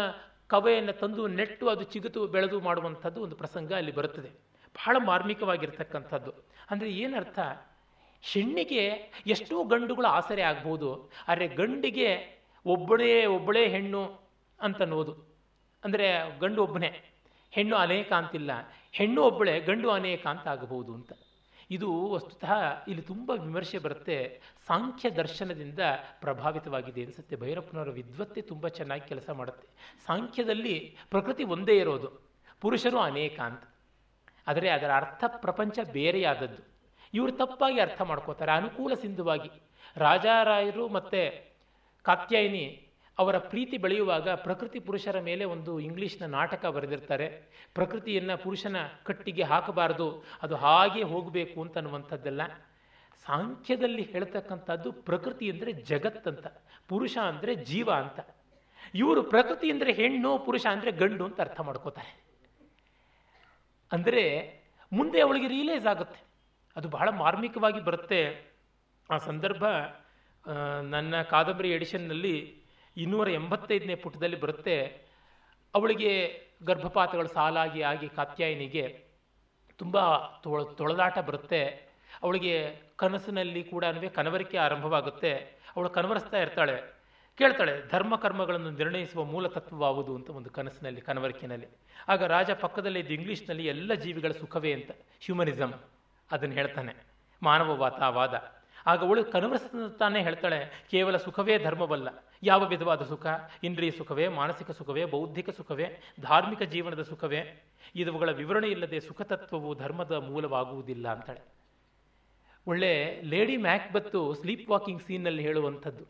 ಕವೆಯನ್ನು 0.54 0.94
ತಂದು 1.02 1.24
ನೆಟ್ಟು 1.40 1.66
ಅದು 1.74 1.84
ಚಿಗುತು 1.94 2.22
ಬೆಳೆದು 2.34 2.58
ಮಾಡುವಂಥದ್ದು 2.68 3.20
ಒಂದು 3.26 3.36
ಪ್ರಸಂಗ 3.42 3.72
ಅಲ್ಲಿ 3.80 3.94
ಬರುತ್ತದೆ. 4.00 4.30
ಬಹಳ 4.76 4.96
ಮಾರ್ಮಿಕವಾಗಿರ್ತಕ್ಕಂಥದ್ದು. 5.10 6.32
ಅಂದರೆ 6.72 6.90
ಏನರ್ಥ? 7.04 7.40
ಹೆಣ್ಣಿಗೆ 8.24 8.84
ಎಷ್ಟೋ 9.34 9.64
ಗಂಡುಗಳು 9.72 10.08
ಆಸರೆ 10.18 10.44
ಆಗ್ಬೋದು, 10.50 10.90
ಆದರೆ 11.30 11.48
ಗಂಡಿಗೆ 11.60 12.10
ಒಬ್ಬಳೇ 12.66 13.14
ಒಬ್ಬಳೇ 13.38 13.64
ಹೆಣ್ಣು 13.76 14.02
ಅಂತನ್ನೋದು 14.60 15.14
ಅಂದರೆ 15.84 16.08
ಗಂಡು 16.42 16.62
ಒಬ್ಬನೇ. 16.66 16.92
ಹೆಣ್ಣು 17.52 17.76
ಅನೇಕ 17.76 18.14
ಅಂತಿಲ್ಲ. 18.14 18.52
ಹೆಣ್ಣು 18.92 19.24
ಒಬ್ಬಳೆ, 19.24 19.60
ಗಂಡು 19.60 19.90
ಅನೇಕ 19.90 20.28
ಅಂತ 20.28 20.48
ಆಗಬಹುದು 20.48 20.94
ಅಂತ. 20.94 21.14
ಇದು 21.72 22.10
ವಸ್ತುತಃ 22.10 22.54
ಇಲ್ಲಿ 22.88 23.02
ತುಂಬ 23.02 23.32
ವಿಮರ್ಶೆ 23.32 23.78
ಬರುತ್ತೆ. 23.78 24.42
ಸಾಂಖ್ಯ 24.68 25.10
ದರ್ಶನದಿಂದ 25.10 25.80
ಪ್ರಭಾವಿತವಾಗಿದೆ 26.22 27.04
ಅನಿಸುತ್ತೆ. 27.04 27.36
ಭೈರಪ್ಪನವರ 27.36 27.90
ವಿದ್ವತ್ತೆ 27.90 28.42
ತುಂಬ 28.42 28.68
ಚೆನ್ನಾಗಿ 28.68 29.08
ಕೆಲಸ 29.08 29.30
ಮಾಡುತ್ತೆ. 29.30 29.68
ಸಾಂಖ್ಯದಲ್ಲಿ 30.06 30.98
ಪ್ರಕೃತಿ 31.10 31.44
ಒಂದೇ 31.44 31.78
ಇರೋದು. 31.78 32.32
ಪುರುಷರು 32.62 33.00
ಅನೇಕ 33.00 33.40
ಅಂತ. 33.40 33.64
ಆದರೆ 34.48 34.70
ಅದರ 34.70 34.92
ಅರ್ಥ 34.94 35.24
ಪ್ರಪಂಚ 35.28 35.80
ಬೇರೆಯಾದದ್ದು. 35.92 36.64
ಇವರು 37.14 37.32
ತಪ್ಪಾಗಿ 37.32 37.80
ಅರ್ಥ 37.80 38.02
ಮಾಡ್ಕೋತಾರೆ 38.02 38.52
ಅನುಕೂಲ 38.52 38.94
ಸಿಂಧುವಾಗಿ. 38.94 39.50
ರಾಜಾರಾಯರು 39.96 40.88
ಮತ್ತು 40.88 41.52
ಕಾತ್ಯಾಯಿನಿ 42.04 42.81
ಅವರ 43.18 43.38
ಪ್ರೀತಿ 43.52 43.78
ಬೆಳೆಯುವಾಗ 43.84 44.30
ಪ್ರಕೃತಿ 44.46 44.80
ಪುರುಷರ 44.80 45.18
ಮೇಲೆ 45.30 45.44
ಒಂದು 45.54 45.72
ಇಂಗ್ಲೀಷ್ನ 45.80 46.26
ನಾಟಕ 46.38 46.66
ಬರೆದಿರ್ತಾರೆ. 46.76 47.28
ಪ್ರಕೃತಿಯನ್ನು 47.78 48.36
ಪುರುಷನ 48.44 48.78
ಕಟ್ಟಿಗೆ 49.08 49.44
ಹಾಕಬಾರದು, 49.52 50.08
ಅದು 50.44 50.56
ಹಾಗೆ 50.56 51.04
ಹೋಗಬೇಕು 51.14 51.58
ಅಂತ 51.64 51.76
ಅನ್ನುವಂಥದ್ದೆಲ್ಲ. 51.82 52.42
ಸಾಂಖ್ಯದಲ್ಲಿ 53.26 54.04
ಹೇಳ್ತಕ್ಕಂಥದ್ದು 54.12 54.92
ಪ್ರಕೃತಿ 55.10 55.48
ಅಂದರೆ 55.54 55.72
ಜಗತ್ತಂತ 55.90 56.46
ಪುರುಷ 56.92 57.16
ಅಂದರೆ 57.32 57.54
ಜೀವ 57.70 57.90
ಅಂತ. 58.04 58.20
ಇವರು 58.94 59.22
ಪ್ರಕೃತಿ 59.34 59.68
ಅಂದರೆ 59.74 59.92
ಹೆಣ್ಣು, 60.00 60.32
ಪುರುಷ 60.46 60.66
ಅಂದರೆ 60.76 60.92
ಗಂಡು 61.02 61.24
ಅಂತ 61.30 61.40
ಅರ್ಥ 61.46 61.60
ಮಾಡ್ಕೋತಾರೆ. 61.68 62.14
ಅಂದರೆ 63.92 64.24
ಮುಂದೆ 64.92 65.20
ಅವಳಿಗೆ 65.22 65.48
ರಿಯಲೈಸ್ 65.48 65.88
ಆಗುತ್ತೆ. 65.94 66.20
ಅದು 66.76 66.88
ಬಹಳ 66.96 67.08
ಮಾರ್ಮಿಕವಾಗಿ 67.22 67.82
ಬರುತ್ತೆ. 67.90 68.22
ಆ 69.10 69.18
ಸಂದರ್ಭ 69.28 69.64
ನನ್ನ 70.94 71.22
ಕಾದಂಬರಿ 71.34 71.70
ಎಡಿಷನ್ನಲ್ಲಿ 71.78 72.36
ಇನ್ನೂರ 72.98 73.30
ಎಂಬತ್ತೈದನೇ 73.30 73.96
ಪುಟದಲ್ಲಿ 73.96 74.40
ಬರುತ್ತೆ. 74.40 75.02
ಅವಳಿಗೆ 75.76 76.42
ಗರ್ಭಪಾತಗಳು 76.64 77.28
ಸಾಲಾಗಿ 77.28 77.82
ಆಗಿ 77.82 78.10
ಕಾತ್ಯಾಯಿನಿಗೆ 78.10 79.06
ತುಂಬ 79.78 80.18
ತೊಳ, 80.18 80.64
ತೊಳೆದಾಟ 80.64 81.20
ಬರುತ್ತೆ. 81.20 81.66
ಅವಳಿಗೆ 82.24 82.82
ಕನಸಿನಲ್ಲಿ 82.96 83.64
ಕೂಡ 83.64 83.86
ಕನವರಿಕೆ 84.16 84.58
ಆರಂಭವಾಗುತ್ತೆ. 84.58 85.34
ಅವಳು 85.76 85.90
ಕನವರಿಸ್ತಾ 85.90 86.38
ಇರ್ತಾಳೆ. 86.38 87.02
ಕೇಳ್ತಾಳೆ, 87.38 87.90
ಧರ್ಮ 87.90 88.16
ಕರ್ಮಗಳನ್ನು 88.16 88.72
ನಿರ್ಣಯಿಸುವ 88.72 89.24
ಮೂಲ 89.24 89.48
ತತ್ವವಾವುದು 89.48 90.16
ಅಂತ 90.16 90.30
ಒಂದು 90.30 90.50
ಕನಸಿನಲ್ಲಿ, 90.50 91.02
ಕನವರಿಕೆನಲ್ಲಿ. 91.02 91.68
ಆಗ 92.08 92.24
ರಾಜ 92.24 92.52
ಪಕ್ಕದಲ್ಲಿ 92.52 93.00
ಇದ್ದು 93.00 93.14
ಇಂಗ್ಲೀಷ್ನಲ್ಲಿ 93.14 93.66
ಎಲ್ಲ 93.66 93.94
ಜೀವಿಗಳ 93.94 94.32
ಸುಖವೇ 94.32 94.74
ಅಂತ 94.74 94.92
ಹ್ಯೂಮನಿಸಮ್ 94.92 95.74
ಅದನ್ನು 96.32 96.56
ಹೇಳ್ತಾನೆ. 96.56 96.96
ಮಾನವವಾದವಾದ 97.44 98.61
ಆಗ 98.86 99.00
ಅವಳು 99.00 99.24
ತಾನೇ 99.98 100.22
ಹೇಳ್ತಾಳೆ, 100.24 100.88
ಕೇವಲ 100.92 101.18
ಸುಖವೇ 101.18 101.58
ಧರ್ಮವಲ್ಲ. 101.58 102.24
ಯಾವ 102.44 102.68
ವಿಧವಾದ 102.68 103.02
ಸುಖ? 103.02 103.26
ಇಂದ್ರಿಯ 103.64 103.92
ಸುಖವೇ, 103.92 104.28
ಮಾನಸಿಕ 104.28 104.72
ಸುಖವೇ, 104.72 105.06
ಬೌದ್ಧಿಕ 105.06 105.50
ಸುಖವೇ, 105.50 106.02
ಧಾರ್ಮಿಕ 106.22 106.62
ಜೀವನದ 106.62 107.02
ಸುಖವೇ? 107.02 107.64
ಇದುಗಳ 107.96 108.32
ವಿವರಣೆ 108.32 108.68
ಇಲ್ಲದೆ 108.68 109.00
ಸುಖತತ್ವವು 109.00 109.76
ಧರ್ಮದ 109.76 110.12
ಮೂಲವಾಗುವುದಿಲ್ಲ 110.12 111.08
ಅಂತಾಳೆ. 111.10 111.42
ಒಳ್ಳೆ 112.68 113.22
ಲೇಡಿ 113.24 113.58
ಮ್ಯಾಕ್ಬತ್ತು 113.58 114.34
ಸ್ಲೀಪ್ 114.34 114.70
ವಾಕಿಂಗ್ 114.70 115.02
ಸೀನ್ನಲ್ಲಿ 115.02 115.44
ಹೇಳುವಂಥದ್ದು. 115.44 116.06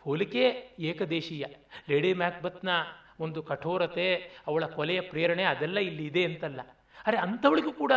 ಹೋಲಿಕೆ 0.00 0.70
ಏಕದೇಶೀಯ. 0.78 1.44
ಲೇಡಿ 1.90 2.14
ಮ್ಯಾಕ್ಬತ್ನ 2.14 2.68
ಒಂದು 3.20 3.42
ಕಠೋರತೆ, 3.42 4.14
ಅವಳ 4.46 4.64
ಕೊಲೆಯ 4.64 5.00
ಪ್ರೇರಣೆ 5.00 5.42
ಅದೆಲ್ಲ 5.42 5.78
ಇಲ್ಲಿ 5.78 6.06
ಇದೆ 6.06 6.24
ಅಂತಲ್ಲ. 6.24 6.60
ಅರೆ 7.06 7.16
ಅಂಥವಳಿಗೂ 7.16 7.72
ಕೂಡ 7.72 7.92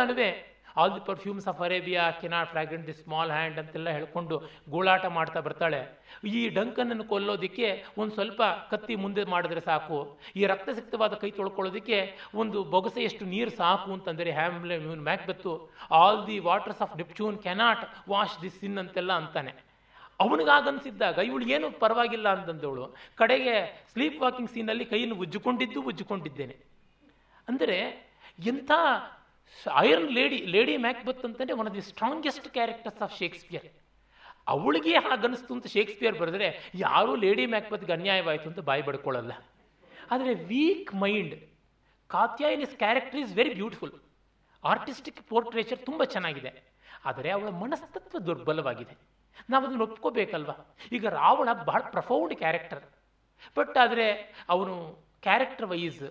all 0.80 0.92
the 0.96 1.02
perfumes 1.10 1.46
of 1.50 1.60
Arabia 1.66 2.02
cannot 2.22 2.50
fragrant 2.54 2.86
the 2.90 2.94
small 3.02 3.30
hand 3.36 3.58
ಅಂತೆಲ್ಲ 3.62 3.88
ಹೇಳ್ಕೊಂಡು 3.96 4.36
ಗೋಳಾಟ 4.74 5.04
ಮಾಡ್ತಾ 5.18 5.40
ಬರ್ತಾಳೆ. 5.46 5.80
ಈ 6.38 6.40
ಡಂಕನನ್ನು 6.58 7.04
ಕೊಲ್ಲೋದಕ್ಕೆ 7.12 7.68
ಒಂದು 7.98 8.14
ಸ್ವಲ್ಪ 8.14 8.42
ಕತ್ತಿ 8.70 8.94
ಮುಂದೆ 9.04 9.24
ಮಾಡಿದ್ರೆ 9.34 9.62
ಸಾಕು. 9.70 9.98
ಈ 10.40 10.42
ರಕ್ತಸಿಕ್ತವಾದ 10.52 11.14
ಕೈ 11.22 11.30
ತೊಳ್ಕೊಳ್ಳೋದಕ್ಕೆ 11.38 11.98
ಒಂದು 12.42 12.58
ಬೊಗಸೆಯಷ್ಟು 12.74 13.24
ನೀರು 13.34 13.52
ಸಾಕು 13.62 13.88
ಅಂತಂದರೆ 13.96 14.32
Hamlet 14.40 14.78
Macbeth 15.08 15.54
all 16.00 16.20
the 16.26 16.38
waters 16.48 16.82
of 16.86 16.96
Neptune 17.02 17.38
cannot 17.46 17.84
wash 18.08 18.36
this 18.42 18.58
sin 18.60 18.78
ಅಂತೆಲ್ಲ 18.84 19.12
ಅಂತಾನೆ. 19.22 19.54
ಅವನಿಗಾಗನ್ಸಿದ್ದಾಗ 20.24 21.18
ಇವಳು 21.28 21.44
ಏನು 21.54 21.66
ಪರವಾಗಿಲ್ಲ 21.80 22.28
ಅಂತಂದವಳು 22.36 22.84
ಕಡೆಗೆ 23.20 23.54
ಸ್ಲೀಪ್ 23.92 24.20
ವಾಕಿಂಗ್ 24.22 24.50
ಸೀನಲ್ಲಿ 24.50 24.84
ಕೈಯನ್ನು 24.92 25.16
ಉಜ್ಜಿಕೊಂಡಿದ್ದು 25.24 25.80
ಉಜ್ಜಿಕೊಂಡಿದ್ದೇನೆ. 25.90 26.56
ಅಂದರೆ 27.48 27.76
ಎಂಥ 28.52 28.70
ಐರನ್ 29.76 30.10
ಲೇಡಿ 30.12 30.38
ಲೇಡಿ 30.38 30.76
ಮ್ಯಾಕ್ಬತ್ 30.76 31.24
ಅಂತಂದ್ರೆ 31.24 31.56
one 31.56 31.68
of 31.68 31.76
the 31.76 31.80
strongest 31.80 32.48
characters 32.48 33.02
of 33.02 33.18
Shakespeare 33.18 33.66
ಅವಳಿಗೆ 34.48 34.94
ಹಾಗನ್ನಿಸ್ತು 34.98 35.54
ಅಂತ 35.54 35.66
ಶೇಕ್ಸ್ಪಿಯರ್ 35.66 36.18
ಬರೆದ್ರೆ, 36.18 36.48
ಯಾರೂ 36.74 37.14
ಲೇಡಿ 37.14 37.46
ಮ್ಯಾಕ್ಬತ್ಗೆ 37.46 37.92
ಅನ್ಯಾಯವಾಯಿತು 37.92 38.48
ಅಂತ 38.48 38.60
ಬಾಯಿ 38.60 38.82
ಬಡ್ಕೊಳ್ಳಲ್ಲ. 38.82 39.32
ಆದರೆ 40.10 40.34
weak 40.34 40.94
mind 40.94 41.34
Katyayini's 42.08 42.76
character 42.76 43.20
is 43.20 43.34
very 43.34 43.54
beautiful 43.54 43.92
artistic 44.64 45.22
portraiture 45.22 45.78
ತುಂಬ 45.78 46.04
ಚೆನ್ನಾಗಿದೆ. 46.04 46.52
ಆದರೆ 47.04 47.30
ಅವಳ 47.30 47.48
ಮನಸ್ತತ್ವ 47.48 48.18
ದುರ್ಬಲವಾಗಿದೆ. 48.18 48.94
ನಾವು 49.50 49.66
ಅದನ್ನು 49.66 49.84
ಒಪ್ಕೋಬೇಕಲ್ವ? 49.84 50.50
ಈಗ 50.92 51.06
ರಾವಣ 51.06 51.48
ಬಹಳ 51.52 51.80
ಪ್ರಫೌಂಡ್ 51.90 52.34
ಕ್ಯಾರೆಕ್ಟರ್ 52.34 52.84
ಬಟ್ 53.56 53.78
ಆದರೆ 53.78 54.06
ಅವನು 54.48 54.74
ಕ್ಯಾರೆಕ್ಟರ್ 55.22 55.66
ವೈಸ್ 55.66 56.02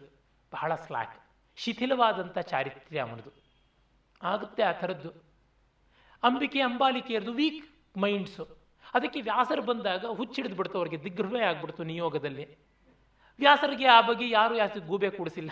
ಬಹಳ 0.51 0.75
ಸ್ಲಾಕ್ 0.75 1.15
ಶಿಥಿಲವಾದಂಥ 1.55 2.37
ಚಾರಿತ್ರ್ಯ 2.37 2.99
ಅವನದು. 2.99 3.45
ಆಗುತ್ತೆ 4.23 4.63
ಆ 4.63 4.71
ಥರದ್ದು. 4.71 5.09
ಅಂಬಿಕೆ 6.23 6.61
ಅಂಬಾಲಿಕೆಯರದು 6.61 7.33
ವೀಕ್ 7.33 7.97
ಮೈಂಡ್ಸು 7.97 8.65
ಅದಕ್ಕೆ 8.93 9.21
ವ್ಯಾಸರು 9.21 9.61
ಬಂದಾಗ 9.61 10.05
ಹುಚ್ಚಿಡಿದು 10.05 10.55
ಬಿಡ್ತು 10.55 10.77
ಅವ್ರಿಗೆ 10.77 11.03
ದಿಗ್ಭ್ರಮೆ 11.03 11.39
ಆಗ್ಬಿಡ್ತು 11.39 11.83
ನಿಯೋಗದಲ್ಲಿ. 11.83 12.57
ವ್ಯಾಸರಿಗೆ 13.39 13.85
ಆ 13.85 14.01
ಬಗ್ಗೆ 14.01 14.29
ಯಾರು 14.29 14.55
ಯಾಕೆ 14.55 14.79
ಗೂಬೆ 14.79 15.09
ಕೂಡಿಸಿಲ್ಲ. 15.09 15.51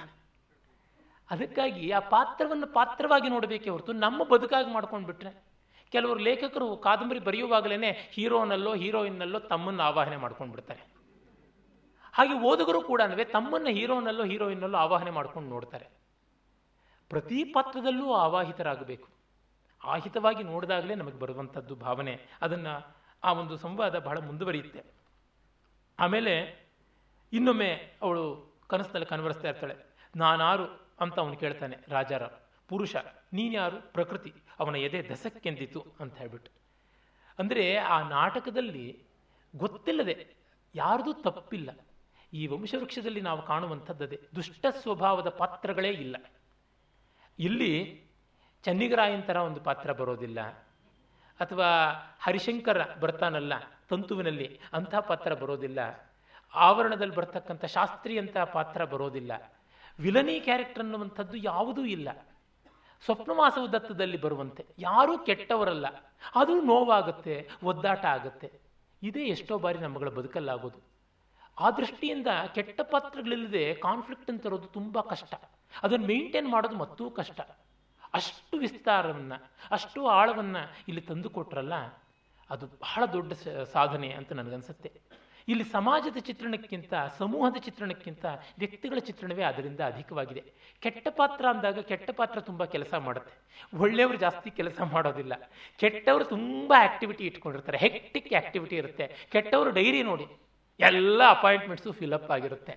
ಅದಕ್ಕಾಗಿ 1.30 1.92
ಆ 1.92 2.00
ಪಾತ್ರವನ್ನು 2.00 2.74
ಪಾತ್ರವಾಗಿ 2.74 3.30
ನೋಡಬೇಕೇ 3.30 3.70
ಹೊರತು 3.70 3.94
ನಮ್ಮ 3.94 4.24
ಬದುಕಾಗಿ 4.24 4.74
ಮಾಡ್ಕೊಂಡು 4.74 5.08
ಬಿಟ್ರೆ 5.08 5.44
ಕೆಲವರು 5.92 6.20
ಲೇಖಕರು 6.20 6.78
ಕಾದಂಬರಿ 6.78 7.20
ಬರೆಯುವಾಗಲೇ 7.20 7.92
ಹೀರೋನಲ್ಲೋ 8.12 8.76
ಹೀರೋಯಿನ್ನಲ್ಲೋ 8.76 9.40
ತಮ್ಮನ್ನು 9.40 9.84
ಆವಾಹನೆ 9.84 10.18
ಮಾಡ್ಕೊಂಡು 10.18 10.54
ಬಿಡ್ತಾರೆ. 10.54 10.93
ಹಾಗೆ 12.14 12.34
ಓದುಗರು 12.34 12.82
ಕೂಡ 12.82 13.02
ತಮ್ಮನ್ನು 13.34 13.70
ಹೀರೋನಲ್ಲೋ 13.70 14.24
ಹೀರೋಯಿನ್ನಲ್ಲೋ 14.24 14.78
ಆವಾಹನೆ 14.78 15.12
ಮಾಡ್ಕೊಂಡು 15.12 15.50
ನೋಡ್ತಾರೆ. 15.50 15.88
ಪ್ರತಿ 17.10 17.44
ಪಾತ್ರದಲ್ಲೂ 17.44 18.14
ಆವಾಹಿತರಾಗಬೇಕು. 18.14 19.08
ಆಹಿತವಾಗಿ 19.84 20.44
ನೋಡಿದಾಗಲೇ 20.44 20.96
ನಮಗೆ 20.96 21.20
ಬರುವಂಥದ್ದು 21.20 21.76
ಭಾವನೆ. 21.76 22.20
ಅದನ್ನು 22.42 22.96
ಆ 23.24 23.34
ಒಂದು 23.34 23.58
ಸಂವಾದ 23.58 24.00
ಬಹಳ 24.00 24.18
ಮುಂದುವರಿಯುತ್ತೆ. 24.18 24.84
ಆಮೇಲೆ 26.00 26.64
ಇನ್ನೊಮ್ಮೆ 27.34 27.98
ಅವಳು 28.02 28.54
ಕನಸಿನಲ್ಲಿ 28.68 29.06
ಕನವರಿಸ್ತಾ 29.06 29.48
ಇರ್ತಾಳೆ. 29.48 29.76
ನಾನಾರು 30.16 30.66
ಅಂತ 31.00 31.20
ಅವನು 31.20 31.38
ಕೇಳ್ತಾನೆ, 31.38 31.78
ರಾಜಾರ, 31.88 32.24
ಪುರುಷ, 32.68 32.96
ನೀನ್ಯಾರು? 33.34 33.94
ಪ್ರಕೃತಿ, 33.94 34.34
ಅವನ 34.60 34.76
ಎದೆ 34.76 35.10
ದಸಕ್ಕೆಂದಿತು 35.10 35.86
ಅಂತ 36.00 36.18
ಹೇಳ್ಬಿಟ್ಟು. 36.18 36.52
ಅಂದರೆ 37.40 37.78
ಆ 37.78 38.10
ನಾಟಕದಲ್ಲಿ 38.10 39.04
ಗೊತ್ತಿಲ್ಲದೆ 39.56 40.36
ಯಾರ್ದು 40.76 41.14
ತಪ್ಪಿಲ್ಲ. 41.14 41.70
ಈ 42.34 42.48
ವಂಶವೃಕ್ಷದಲ್ಲಿ 42.48 43.22
ನಾವು 43.22 43.42
ಕಾಣುವಂಥದ್ದದೇ. 43.42 44.22
ದುಷ್ಟ 44.36 44.66
ಸ್ವಭಾವದ 44.82 45.30
ಪಾತ್ರಗಳೇ 45.30 45.90
ಇಲ್ಲ. 45.90 46.16
ಇಲ್ಲಿ 47.40 48.04
ಚನ್ನಿಗರಾಯನ್ 48.64 49.24
ಥರ 49.24 49.36
ಒಂದು 49.36 49.62
ಪಾತ್ರ 49.62 49.92
ಬರೋದಿಲ್ಲ. 49.92 50.42
ಅಥವಾ 51.40 51.66
ಹರಿಶಂಕರ 52.22 52.96
ಬರ್ತಾನಲ್ಲ 52.96 53.54
ತಂತುವಿನಲ್ಲಿ, 53.90 54.60
ಅಂಥ 54.74 54.96
ಪಾತ್ರ 54.96 55.34
ಬರೋದಿಲ್ಲ. 55.34 55.80
ಆವರಣದಲ್ಲಿ 56.54 57.16
ಬರ್ತಕ್ಕಂಥ 57.16 57.66
ಶಾಸ್ತ್ರೀಯಂಥ 57.66 58.38
ಪಾತ್ರ 58.38 58.86
ಬರೋದಿಲ್ಲ. 58.86 59.54
ವಿಲನಿ 60.00 60.40
ಕ್ಯಾರೆಕ್ಟರ್ 60.40 60.84
ಅನ್ನುವಂಥದ್ದು 60.84 61.38
ಯಾವುದೂ 61.38 61.86
ಇಲ್ಲ. 61.86 62.28
ಸ್ವಪ್ನವಾಸವ 63.06 63.68
ದತ್ತದಲ್ಲಿ 63.68 64.22
ಬರುವಂತೆ. 64.22 64.66
ಯಾರೂ 64.80 65.18
ಕೆಟ್ಟವರಲ್ಲ. 65.18 65.88
ಅದು 66.36 66.62
ನೋವಾಗುತ್ತೆ, 66.62 67.50
ಒದ್ದಾಟ 67.64 68.06
ಆಗುತ್ತೆ. 68.06 68.52
ಇದೇ 69.04 69.26
ಎಷ್ಟೋ 69.26 69.58
ಬಾರಿ 69.58 69.80
ನಮ್ಮಗಳ 69.80 70.10
ಬದುಕಲ್ಲಾಗೋದು. 70.10 70.93
ಆ 71.60 71.72
ದೃಷ್ಟಿಯಿಂದ 71.72 72.28
ಕೆಟ್ಟ 72.56 72.82
ಪಾತ್ರಗಳಿಲ್ಲದೆ 72.82 73.74
ಕಾನ್ಫ್ಲಿಕ್ಟ್ 73.74 74.32
ಅಂತ 74.32 74.46
ಇರೋದು 74.46 74.68
ತುಂಬ 74.68 75.02
ಕಷ್ಟ. 75.02 75.34
ಅದನ್ನು 75.84 76.06
ಮೇಂಟೈನ್ 76.06 76.50
ಮಾಡೋದು 76.50 76.76
ಮತ್ತೂ 76.76 77.10
ಕಷ್ಟ. 77.10 77.42
ಅಷ್ಟು 78.14 78.58
ವಿಸ್ತಾರವನ್ನು, 78.58 79.52
ಅಷ್ಟು 79.72 80.08
ಆಳವನ್ನು 80.08 80.72
ಇಲ್ಲಿ 80.88 81.02
ತಂದು 81.02 81.30
ಕೊಟ್ರಲ್ಲ, 81.30 81.74
ಅದು 82.50 82.66
ಬಹಳ 82.66 83.06
ದೊಡ್ಡ 83.06 83.34
ಸಾಧನೆ 83.74 84.12
ಅಂತ 84.12 84.34
ನನಗನ್ಸುತ್ತೆ. 84.34 84.92
ಇಲ್ಲಿ 85.48 85.64
ಸಮಾಜದ 85.64 86.18
ಚಿತ್ರಣಕ್ಕಿಂತ, 86.18 86.94
ಸಮೂಹದ 87.18 87.58
ಚಿತ್ರಣಕ್ಕಿಂತ 87.58 88.26
ವ್ಯಕ್ತಿಗಳ 88.60 89.00
ಚಿತ್ರಣವೇ 89.00 89.44
ಅದರಿಂದ 89.44 89.80
ಅಧಿಕವಾಗಿದೆ. 89.80 90.44
ಕೆಟ್ಟ 90.80 91.08
ಪಾತ್ರ 91.08 91.46
ಅಂದಾಗ 91.50 91.80
ಕೆಟ್ಟ 91.80 92.10
ಪಾತ್ರ 92.12 92.40
ತುಂಬ 92.40 92.66
ಕೆಲಸ 92.66 92.94
ಮಾಡುತ್ತೆ. 92.94 93.34
ಒಳ್ಳೆಯವರು 93.78 94.18
ಜಾಸ್ತಿ 94.18 94.52
ಕೆಲಸ 94.52 94.82
ಮಾಡೋದಿಲ್ಲ. 94.82 95.34
ಕೆಟ್ಟವರು 95.80 96.26
ತುಂಬ 96.26 96.74
ಆಕ್ಟಿವಿಟಿ 96.78 97.26
ಇಟ್ಕೊಂಡಿರ್ತಾರೆ. 97.26 97.78
ಹೆಕ್ಟಿಕ್ 97.78 98.34
ಆಕ್ಟಿವಿಟಿ 98.34 98.76
ಇರುತ್ತೆ. 98.76 99.28
ಕೆಟ್ಟವರು 99.32 99.72
ಡೈರಿ 99.72 100.04
ನೋಡಿ. 100.04 100.26
ಎಲ್ಲ 100.80 101.22
ಅಪಾಯಿಂಟ್ಮೆಂಟ್ಸು 101.30 101.92
ಫಿಲಪ್ 101.92 102.32
ಆಗಿರುತ್ತೆ. 102.32 102.76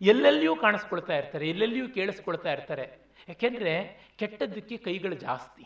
ಎಲ್ಲೆಲ್ಲಿಯೂ 0.00 0.56
ಕಾಣಿಸ್ಕೊಳ್ತಾ 0.56 1.14
ಇರ್ತಾರೆ, 1.16 1.48
ಎಲ್ಲೆಲ್ಲಿಯೂ 1.48 1.88
ಕೇಳಿಸ್ಕೊಳ್ತಾ 1.88 2.52
ಇರ್ತಾರೆ. 2.52 2.86
ಯಾಕೆಂದರೆ 3.28 3.74
ಕೆಟ್ಟದ್ದಕ್ಕೆ 4.18 4.76
ಕೈಗಳು 4.76 5.14
ಜಾಸ್ತಿ. 5.14 5.64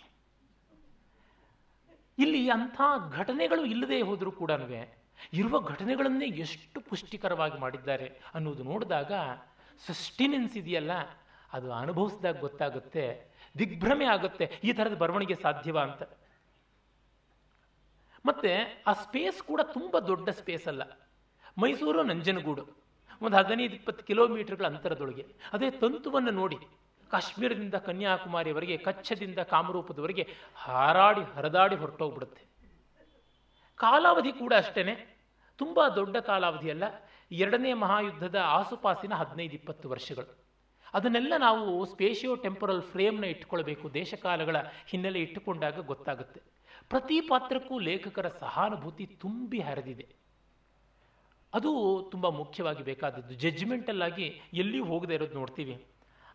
ಇಲ್ಲಿ 2.18 2.50
ಅಂಥ 2.50 2.80
ಘಟನೆಗಳು 3.18 3.64
ಇಲ್ಲದೆ 3.64 4.00
ಹೋದರೂ 4.00 4.30
ಕೂಡ 4.32 4.50
ಇರುವ 5.32 5.60
ಘಟನೆಗಳನ್ನೇ 5.60 6.26
ಎಷ್ಟು 6.44 6.80
ಪುಷ್ಟಿಕರವಾಗಿ 6.80 7.58
ಮಾಡಿದ್ದಾರೆ 7.58 8.20
ಅನ್ನೋದು 8.34 8.64
ನೋಡಿದಾಗ 8.64 9.12
ಸಸ್ಟಿನೆನ್ಸ್ 9.86 10.56
ಇದೆಯಲ್ಲ, 10.56 10.92
ಅದು 11.52 11.72
ಅನುಭವಿಸಿದಾಗ 11.72 12.38
ಗೊತ್ತಾಗುತ್ತೆ, 12.40 13.04
ದಿಗ್ಭ್ರಮೆ 13.58 14.04
ಆಗುತ್ತೆ, 14.04 14.60
ಈ 14.64 14.72
ಥರದ 14.72 14.94
ಬರವಣಿಗೆ 14.94 15.34
ಸಾಧ್ಯವ 15.34 15.78
ಅಂತ. 15.78 16.02
ಮತ್ತೆ 18.28 18.52
ಆ 18.90 18.92
ಸ್ಪೇಸ್ 19.04 19.38
ಕೂಡ 19.50 19.60
ತುಂಬ 19.76 19.98
ದೊಡ್ಡ 20.10 20.28
ಸ್ಪೇಸ್ 20.40 20.66
ಅಲ್ಲ. 20.72 20.82
ಮೈಸೂರು 21.62 22.02
ನಂಜನಗೂಡು, 22.10 22.64
ಒಂದು 23.24 23.34
ಹದಿನೈದು 23.38 23.74
ಇಪ್ಪತ್ತು 23.78 24.02
ಕಿಲೋಮೀಟರ್ಗಳ 24.08 24.66
ಅಂತರದೊಳಗೆ. 24.72 25.24
ಅದೇ 25.54 25.68
ತಂತುವನ್ನು 25.82 26.32
ನೋಡಿ, 26.40 26.58
ಕಾಶ್ಮೀರದಿಂದ 27.10 27.76
ಕನ್ಯಾಕುಮಾರಿಯವರೆಗೆ 27.88 28.76
ಕಚ್ಚದಿಂದ 28.86 29.40
ಕಾಮರೂಪದವರೆಗೆ 29.52 30.24
ಹಾರಾಡಿ 30.64 31.22
ಹರಿದಾಡಿ 31.36 31.76
ಹೊರಟೋಗ್ಬಿಡುತ್ತೆ. 31.82 32.42
ಕಾಲಾವಧಿ 33.80 34.32
ಕೂಡ 34.42 34.52
ಅಷ್ಟೇ 34.62 34.94
ತುಂಬ 35.58 35.78
ದೊಡ್ಡ 35.98 36.16
ಕಾಲಾವಧಿಯಲ್ಲ 36.30 36.84
ಎರಡನೇ 37.30 37.72
ಮಹಾಯುದ್ಧದ 37.84 38.38
ಆಸುಪಾಸಿನ 38.58 39.14
ಹದಿನೈದು 39.20 39.54
ಇಪ್ಪತ್ತು 39.60 39.86
ವರ್ಷಗಳು. 39.94 40.30
ಅದನ್ನೆಲ್ಲ 40.94 41.34
ನಾವು 41.46 41.64
ಸ್ಪೇಷಿಯೋ 41.92 42.34
ಟೆಂಪರಲ್ 42.44 42.82
ಫ್ರೇಮ್ನ 42.92 43.24
ಇಟ್ಟುಕೊಳ್ಬೇಕು, 43.32 43.86
ದೇಶಕಾಲಗಳ 43.94 44.56
ಹಿನ್ನೆಲೆ 44.90 45.20
ಇಟ್ಟುಕೊಂಡಾಗ 45.26 45.80
ಗೊತ್ತಾಗುತ್ತೆ. 45.90 46.40
ಪ್ರತಿ 46.88 47.20
ಪಾತ್ರಕ್ಕೂ 47.20 47.78
ಲೇಖಕರ 47.78 48.28
ಸಹಾನುಭೂತಿ 48.28 49.06
ತುಂಬಿ 49.06 49.60
ಹರಿದಿದೆ. 49.60 50.08
ಅದು 51.54 52.08
ತುಂಬ 52.10 52.28
ಮುಖ್ಯವಾಗಿ 52.28 52.82
ಬೇಕಾದದ್ದು. 52.82 53.34
ಜಡ್ಜ್ಮೆಂಟಲ್ಲಾಗಿ 53.34 54.40
ಎಲ್ಲಿಯೂ 54.52 54.84
ಹೋಗದೆ 54.84 55.14
ಇರೋದು 55.14 55.34
ನೋಡ್ತೀವಿ. 55.34 55.86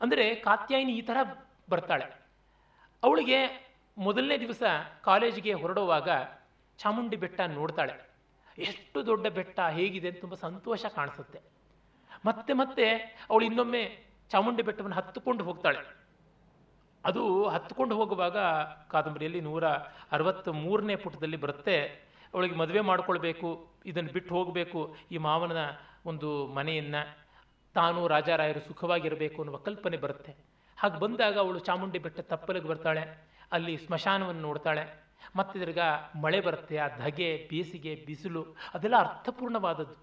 ಅಂದರೆ 0.01 0.35
ಕಾತ್ಯಾಯಿನಿ 0.35 0.93
ಈ 0.93 1.01
ಥರ 1.01 1.17
ಬರ್ತಾಳೆ. 1.69 2.27
ಅವಳಿಗೆ 3.03 3.69
ಮೊದಲನೇ 3.97 4.37
ದಿವಸ 4.37 4.63
ಕಾಲೇಜಿಗೆ 5.03 5.53
ಹೊರಡುವಾಗ 5.53 6.09
ಚಾಮುಂಡಿ 6.77 7.15
ಬೆಟ್ಟ 7.15 7.41
ನೋಡ್ತಾಳೆ. 7.41 8.09
ಎಷ್ಟು 8.57 9.05
ದೊಡ್ಡ 9.05 9.27
ಬೆಟ್ಟ, 9.27 9.59
ಹೇಗಿದೆ 9.59 10.07
ಅಂತ 10.07 10.21
ತುಂಬ 10.21 10.33
ಸಂತೋಷ 10.33 10.85
ಕಾಣಿಸುತ್ತೆ. 10.85 11.39
ಮತ್ತೆ 12.25 12.53
ಮತ್ತೆ 12.53 12.85
ಅವಳು 13.29 13.45
ಇನ್ನೊಮ್ಮೆ 13.45 14.03
ಚಾಮುಂಡಿ 14.29 14.63
ಬೆಟ್ಟವನ್ನು 14.63 14.95
ಹತ್ತುಕೊಂಡು 14.95 15.43
ಹೋಗ್ತಾಳೆ. 15.43 16.02
ಅದು 17.05 17.23
ಹತ್ಕೊಂಡು 17.53 17.93
ಹೋಗುವಾಗ 17.99 18.37
ಕಾದಂಬರಿಯಲ್ಲಿ 18.91 19.41
ನೂರ 19.41 19.65
ಅರವತ್ತ್ 20.15 20.49
ಮೂರನೇ 20.63 20.95
ಪುಟದಲ್ಲಿ 20.95 21.37
ಬರುತ್ತೆ, 21.37 21.75
ಅವಳಿಗೆ 22.33 22.55
ಮದುವೆ 22.55 22.81
ಮಾಡಿಕೊಳ್ಬೇಕು, 22.89 23.49
ಇದನ್ನು 23.85 24.11
ಬಿಟ್ಟು 24.13 24.31
ಹೋಗಬೇಕು, 24.35 24.95
ಈ 25.11 25.17
ಮಾವನ 25.17 25.63
ಒಂದು 26.05 26.29
ಮನೆಯನ್ನು 26.47 27.01
ತಾನು 27.75 27.99
ರಾಜಾರಾಯರು 28.07 28.61
ಸುಖವಾಗಿರಬೇಕು 28.67 29.37
ಅನ್ನುವ 29.41 29.57
ಕಲ್ಪನೆ 29.57 29.97
ಬರುತ್ತೆ. 29.97 30.31
ಹಾಗೆ 30.77 30.97
ಬಂದಾಗ 30.99 31.35
ಅವಳು 31.37 31.59
ಚಾಮುಂಡಿ 31.59 31.99
ಬೆಟ್ಟ 31.99 32.19
ತಪ್ಪಲಿಗೆ 32.19 32.67
ಬರ್ತಾಳೆ, 32.67 33.03
ಅಲ್ಲಿ 33.51 33.77
ಸ್ಮಶಾನವನ್ನು 33.77 34.41
ನೋಡ್ತಾಳೆ, 34.41 34.83
ಮತ್ತೆ 35.35 35.55
ತಿರ್ಗಾ 35.59 35.89
ಮಳೆ 36.23 36.39
ಬರುತ್ತೆ, 36.41 36.77
ಆ 36.77 36.87
ಧಗೆ, 37.03 37.29
ಬೇಸಿಗೆ, 37.51 37.93
ಬಿಸಿಲು, 38.07 38.43
ಅದೆಲ್ಲ 38.73 38.97
ಅರ್ಥಪೂರ್ಣವಾದದ್ದು. 38.97 39.95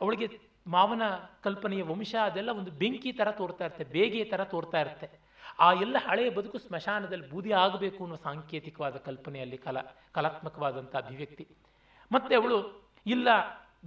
ಅವಳಿಗೆ 0.00 0.26
ಮಾವನ 0.66 1.02
ಕಲ್ಪನೆಯ 1.42 1.82
ವಂಶ 1.82 2.14
ಅದೆಲ್ಲ 2.24 2.50
ಒಂದು 2.60 2.70
ಬೆಂಕಿ 2.70 3.12
ಥರ 3.12 3.28
ತೋರ್ತಾ 3.40 3.64
ಇರುತ್ತೆ, 3.64 3.84
ಬೇಗೆ 3.96 4.24
ಥರ 4.24 4.44
ತೋರ್ತಾ 4.44 4.80
ಇರುತ್ತೆ. 4.80 5.08
ಆ 5.60 5.72
ಎಲ್ಲ 5.72 5.96
ಹಳೆಯ 6.00 6.30
ಬದುಕು 6.30 6.58
ಸ್ಮಶಾನದಲ್ಲಿ 6.58 7.30
ಬೂದಿ 7.30 7.52
ಆಗಬೇಕು 7.52 8.04
ಅನ್ನೋ 8.04 8.16
ಸಾಂಕೇತಿಕವಾದ 8.16 8.96
ಕಲ್ಪನೆಯಲ್ಲಿ 8.96 9.58
ಕಲಾ, 9.58 9.82
ಕಲಾತ್ಮಕವಾದಂಥ 10.12 10.96
ಅಭಿವ್ಯಕ್ತಿ. 10.96 11.48
ಮತ್ತೆ 12.12 12.34
ಅವಳು, 12.34 12.82
ಇಲ್ಲ, 13.06 13.28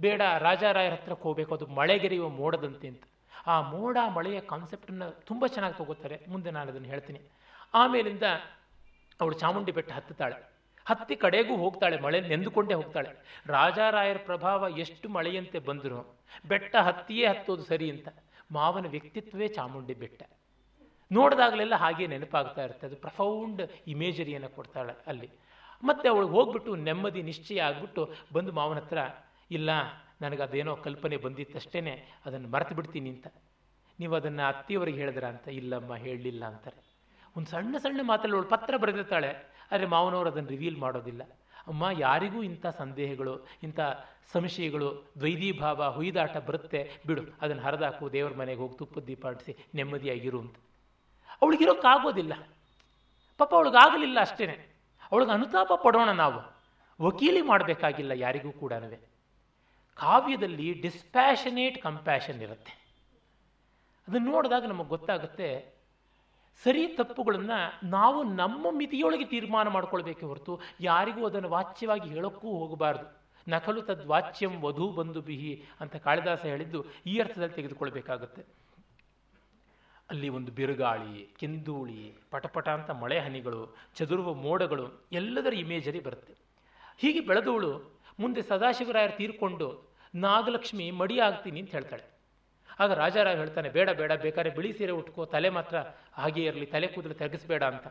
ಬೇಡ, 0.00 0.22
ರಾಜಾರಾಯರ 0.38 0.92
ಹತ್ರಕ್ಕೆ 0.92 1.22
ಹೋಗಬೇಕು, 1.22 1.54
ಅದು 1.54 1.66
ಮಳೆಗೆರೆಯುವ 1.66 2.28
ಮೋಡದಂತೆ 2.28 2.88
ಅಂತ. 2.88 3.02
ಆ 3.46 3.60
ಮೋಡ, 3.60 3.98
ಮಳೆಯ 4.14 4.40
ಕಾನ್ಸೆಪ್ಟನ್ನು 4.40 5.24
ತುಂಬ 5.24 5.46
ಚೆನ್ನಾಗಿ 5.46 5.78
ತಗೋತಾರೆ. 5.78 6.20
ಮುಂದೆ 6.28 6.50
ನಾನು 6.50 6.70
ಅದನ್ನು 6.70 6.88
ಹೇಳ್ತೀನಿ. 6.88 7.20
ಆಮೇಲಿಂದ 7.74 8.22
ಅವಳು 9.20 9.38
ಚಾಮುಂಡಿ 9.38 9.72
ಬೆಟ್ಟ 9.72 9.92
ಹತ್ತುತ್ತಾಳೆ. 9.92 10.52
ಹತ್ತಿ 10.84 11.16
ಕಡೆಗೂ 11.16 11.56
ಹೋಗ್ತಾಳೆ, 11.56 12.00
ಮಳೆ 12.00 12.20
ನೆಂದುಕೊಂಡೇ 12.20 12.74
ಹೋಗ್ತಾಳೆ. 12.74 13.42
ರಾಜಾರಾಯರ 13.46 14.16
ಪ್ರಭಾವ 14.24 14.68
ಎಷ್ಟು 14.78 15.08
ಮಳೆಯಂತೆ 15.08 15.58
ಬಂದರೂ, 15.58 16.18
ಬೆಟ್ಟ 16.48 16.76
ಹತ್ತಿಯೇ 16.76 17.26
ಹತ್ತೋದು 17.26 17.62
ಸರಿ 17.62 17.90
ಅಂತ. 17.90 18.08
ಮಾವನ 18.52 18.86
ವ್ಯಕ್ತಿತ್ವವೇ 18.86 19.48
ಚಾಮುಂಡಿ 19.48 19.94
ಬೆಟ್ಟ. 19.94 20.22
ನೋಡಿದಾಗಲೆಲ್ಲ 21.12 21.74
ಹಾಗೆ 21.74 22.06
ನೆನಪಾಗ್ತಾ 22.06 22.64
ಇರುತ್ತೆ. 22.64 22.86
ಅದು 22.86 22.96
ಪ್ರಫೌಂಡ್ 22.96 23.62
ಇಮೇಜರಿಯನ್ನು 23.86 24.48
ಕೊಡ್ತಾಳೆ 24.48 25.04
ಅಲ್ಲಿ. 25.06 25.30
ಮತ್ತೆ 25.84 26.08
ಅವಳು 26.08 26.28
ಹೋಗ್ಬಿಟ್ಟು 26.28 26.76
ನೆಮ್ಮದಿ, 26.76 27.22
ನಿಶ್ಚಯ 27.22 27.60
ಆಗಿಬಿಟ್ಟು 27.60 28.10
ಬಂದು 28.32 28.52
ಮಾವನ 28.52 28.76
ಹತ್ರ, 28.76 28.98
ಇಲ್ಲ 29.50 29.70
ನನಗೆ 30.20 30.42
ಅದೇನೋ 30.42 30.76
ಕಲ್ಪನೆ 30.76 31.16
ಬಂದಿತ್ತಷ್ಟೇ 31.16 32.08
ಅದನ್ನು 32.26 32.48
ಮರೆತು 32.48 32.74
ಬಿಡ್ತೀನಿ 32.74 33.10
ಅಂತ. 33.10 33.26
ನೀವು 34.00 34.14
ಅದನ್ನು 34.14 34.48
ಅತ್ತಿಯವರಿಗೆ 34.48 34.98
ಹೇಳಿದ್ರ 34.98 35.24
ಅಂತ? 35.24 35.48
ಇಲ್ಲಮ್ಮ, 35.48 35.96
ಹೇಳಲಿಲ್ಲ 35.96 36.44
ಅಂತಾರೆ. 36.44 36.96
ಒಂದು 37.36 37.50
ಸಣ್ಣ 37.50 37.76
ಸಣ್ಣ 37.76 38.00
ಮಾತಲ್ಲಿ 38.02 38.36
ಅವಳು 38.36 38.48
ಪತ್ರ 38.48 38.76
ಬರೆದಿರ್ತಾಳೆ. 38.76 39.28
ಆದರೆ 39.72 39.86
ಮಾವನವರು 39.86 40.30
ಅದನ್ನು 40.30 40.48
ರಿವೀಲ್ 40.48 40.76
ಮಾಡೋದಿಲ್ಲ. 40.76 41.22
ಅಮ್ಮ, 41.66 41.88
ಯಾರಿಗೂ 41.98 42.42
ಇಂಥ 42.42 42.66
ಸಂದೇಹಗಳು, 42.66 43.46
ಇಂಥ 43.62 43.80
ಸಂಶಯಗಳು 44.32 45.12
ದ್ವೈದೀಭಾವ 45.18 45.90
ಹುಯ್ದಾಟ 45.90 46.36
ಬರುತ್ತೆ. 46.36 46.90
ಬಿಡು, 47.06 47.22
ಅದನ್ನು 47.40 47.62
ಹರಿದಾಕು, 47.62 48.12
ದೇವರ 48.12 48.34
ಮನೆಗೆ 48.34 48.60
ಹೋಗಿ, 48.60 48.78
ತುಪ್ಪದ 48.78 49.02
ದೀಪ 49.02 49.26
ನೆಮ್ಮದಿಯಾಗಿರು 49.74 50.40
ಅಂತ. 50.40 50.56
ಅವಳಿಗಿರೋಕ್ಕಾಗೋದಿಲ್ಲ 51.42 52.34
ಪಾಪ 53.40 53.50
ಅವಳಿಗಾಗಲಿಲ್ಲ 53.58 54.18
ಅಷ್ಟೇ 54.26 54.46
ಅವಳಿಗೆ 55.12 55.32
ಅನುತಾಪ 55.36 55.72
ಪಡೋಣ 55.84 56.10
ನಾವು. 56.20 56.40
ವಕೀಲಿ 57.00 57.42
ಮಾಡಬೇಕಾಗಿಲ್ಲ 57.50 58.12
ಯಾರಿಗೂ 58.24 58.52
ಕೂಡ 58.62 58.72
ಕಾವ್ಯದಲ್ಲಿ 59.96 60.68
ಡಿಸ್ಪ್ಯಾಷನೇಟ್ 60.84 61.76
ಕಂಪ್ಯಾಷನ್ 61.82 62.40
ಇರುತ್ತೆ. 62.46 62.72
ಅದನ್ನು 64.08 64.28
ನೋಡಿದಾಗ 64.34 64.64
ನಮಗೆ 64.70 64.90
ಗೊತ್ತಾಗುತ್ತೆ, 64.94 65.48
ಸರಿ 66.62 66.82
ತಪ್ಪುಗಳನ್ನು 66.98 67.58
ನಾವು 67.96 68.18
ನಮ್ಮ 68.40 68.64
ಮಿತಿಯೊಳಗೆ 68.78 69.26
ತೀರ್ಮಾನ 69.32 69.68
ಮಾಡ್ಕೊಳ್ಬೇಕೆ 69.76 70.24
ಹೊರತು 70.30 70.54
ಯಾರಿಗೂ 70.80 71.22
ಅದನ್ನು 71.26 71.50
ವಾಚ್ಯವಾಗಿ 71.56 72.08
ಹೇಳೋಕ್ಕೂ 72.14 72.48
ಹೋಗಬಾರ್ದು. 72.60 73.06
ನಕಲು 73.46 73.80
ತದ್ವಾಚ್ಯಂ 73.82 74.52
ವಧು 74.64 74.86
ಬಂಧು 74.98 75.20
ಬಿಹಿ 75.28 75.52
ಅಂತ 75.80 75.94
ಕಾಳಿದಾಸ 76.06 76.42
ಹೇಳಿದ್ದು 76.52 76.80
ಈ 77.06 77.14
ಅರ್ಥದಲ್ಲಿ 77.24 77.56
ತೆಗೆದುಕೊಳ್ಬೇಕಾಗುತ್ತೆ. 77.58 78.42
ಅಲ್ಲಿ 80.12 80.28
ಒಂದು 80.28 80.50
ಬಿರುಗಾಳಿ 80.58 81.14
ಕೆಂದೂಳಿ 81.40 82.00
ಪಟಪಟ 82.32 82.68
ಅಂತ 82.68 82.90
ಮಳೆ 83.02 83.18
ಹನಿಗಳು, 83.18 83.60
ಚದುರುವ 83.98 84.28
ಮೋಡಗಳು, 84.46 84.86
ಎಲ್ಲದರ 85.20 85.54
ಇಮೇಜರಿ 85.62 86.00
ಬರುತ್ತೆ. 86.06 86.34
ಹೀಗೆ 87.02 87.20
ಬೆಳೆದವಳು 87.20 87.70
ಮುಂದೆ 88.22 88.42
ಸದಾಶಿವರಾಯರು 88.42 89.14
ತೀರ್ಕೊಂಡು 89.20 89.68
ನಾಗಲಕ್ಷ್ಮಿ 90.14 90.86
ಮಡಿ 91.00 91.16
ಆಗ್ತೀನಿ 91.26 91.60
ಅಂತ 91.60 91.72
ಹೇಳ್ತಾಳೆ. 91.72 92.04
ಆಗ 92.82 92.90
ರಾಜಾರಾವ್ 92.92 93.38
ಹೇಳ್ತಾನೆ, 93.42 93.68
ಬೇಡ 93.68 93.90
ಬೇಡ, 94.00 94.12
ಬೇಕಾದ್ರೆ 94.24 94.50
ಬಿಳಿ 94.58 94.72
ಸೀರೆ 94.72 94.92
ಉಟ್ಕೋ, 94.92 95.24
ತಲೆ 95.24 95.48
ಮಾತ್ರ 95.50 95.76
ಹಾಗೆ 96.20 96.42
ಇರಲಿ, 96.44 96.66
ತಲೆ 96.66 96.86
ಕೂದಲು 96.86 97.14
ತೆಗೆಸ್ಬೇಡ 97.14 97.62
ಅಂತ. 97.62 97.86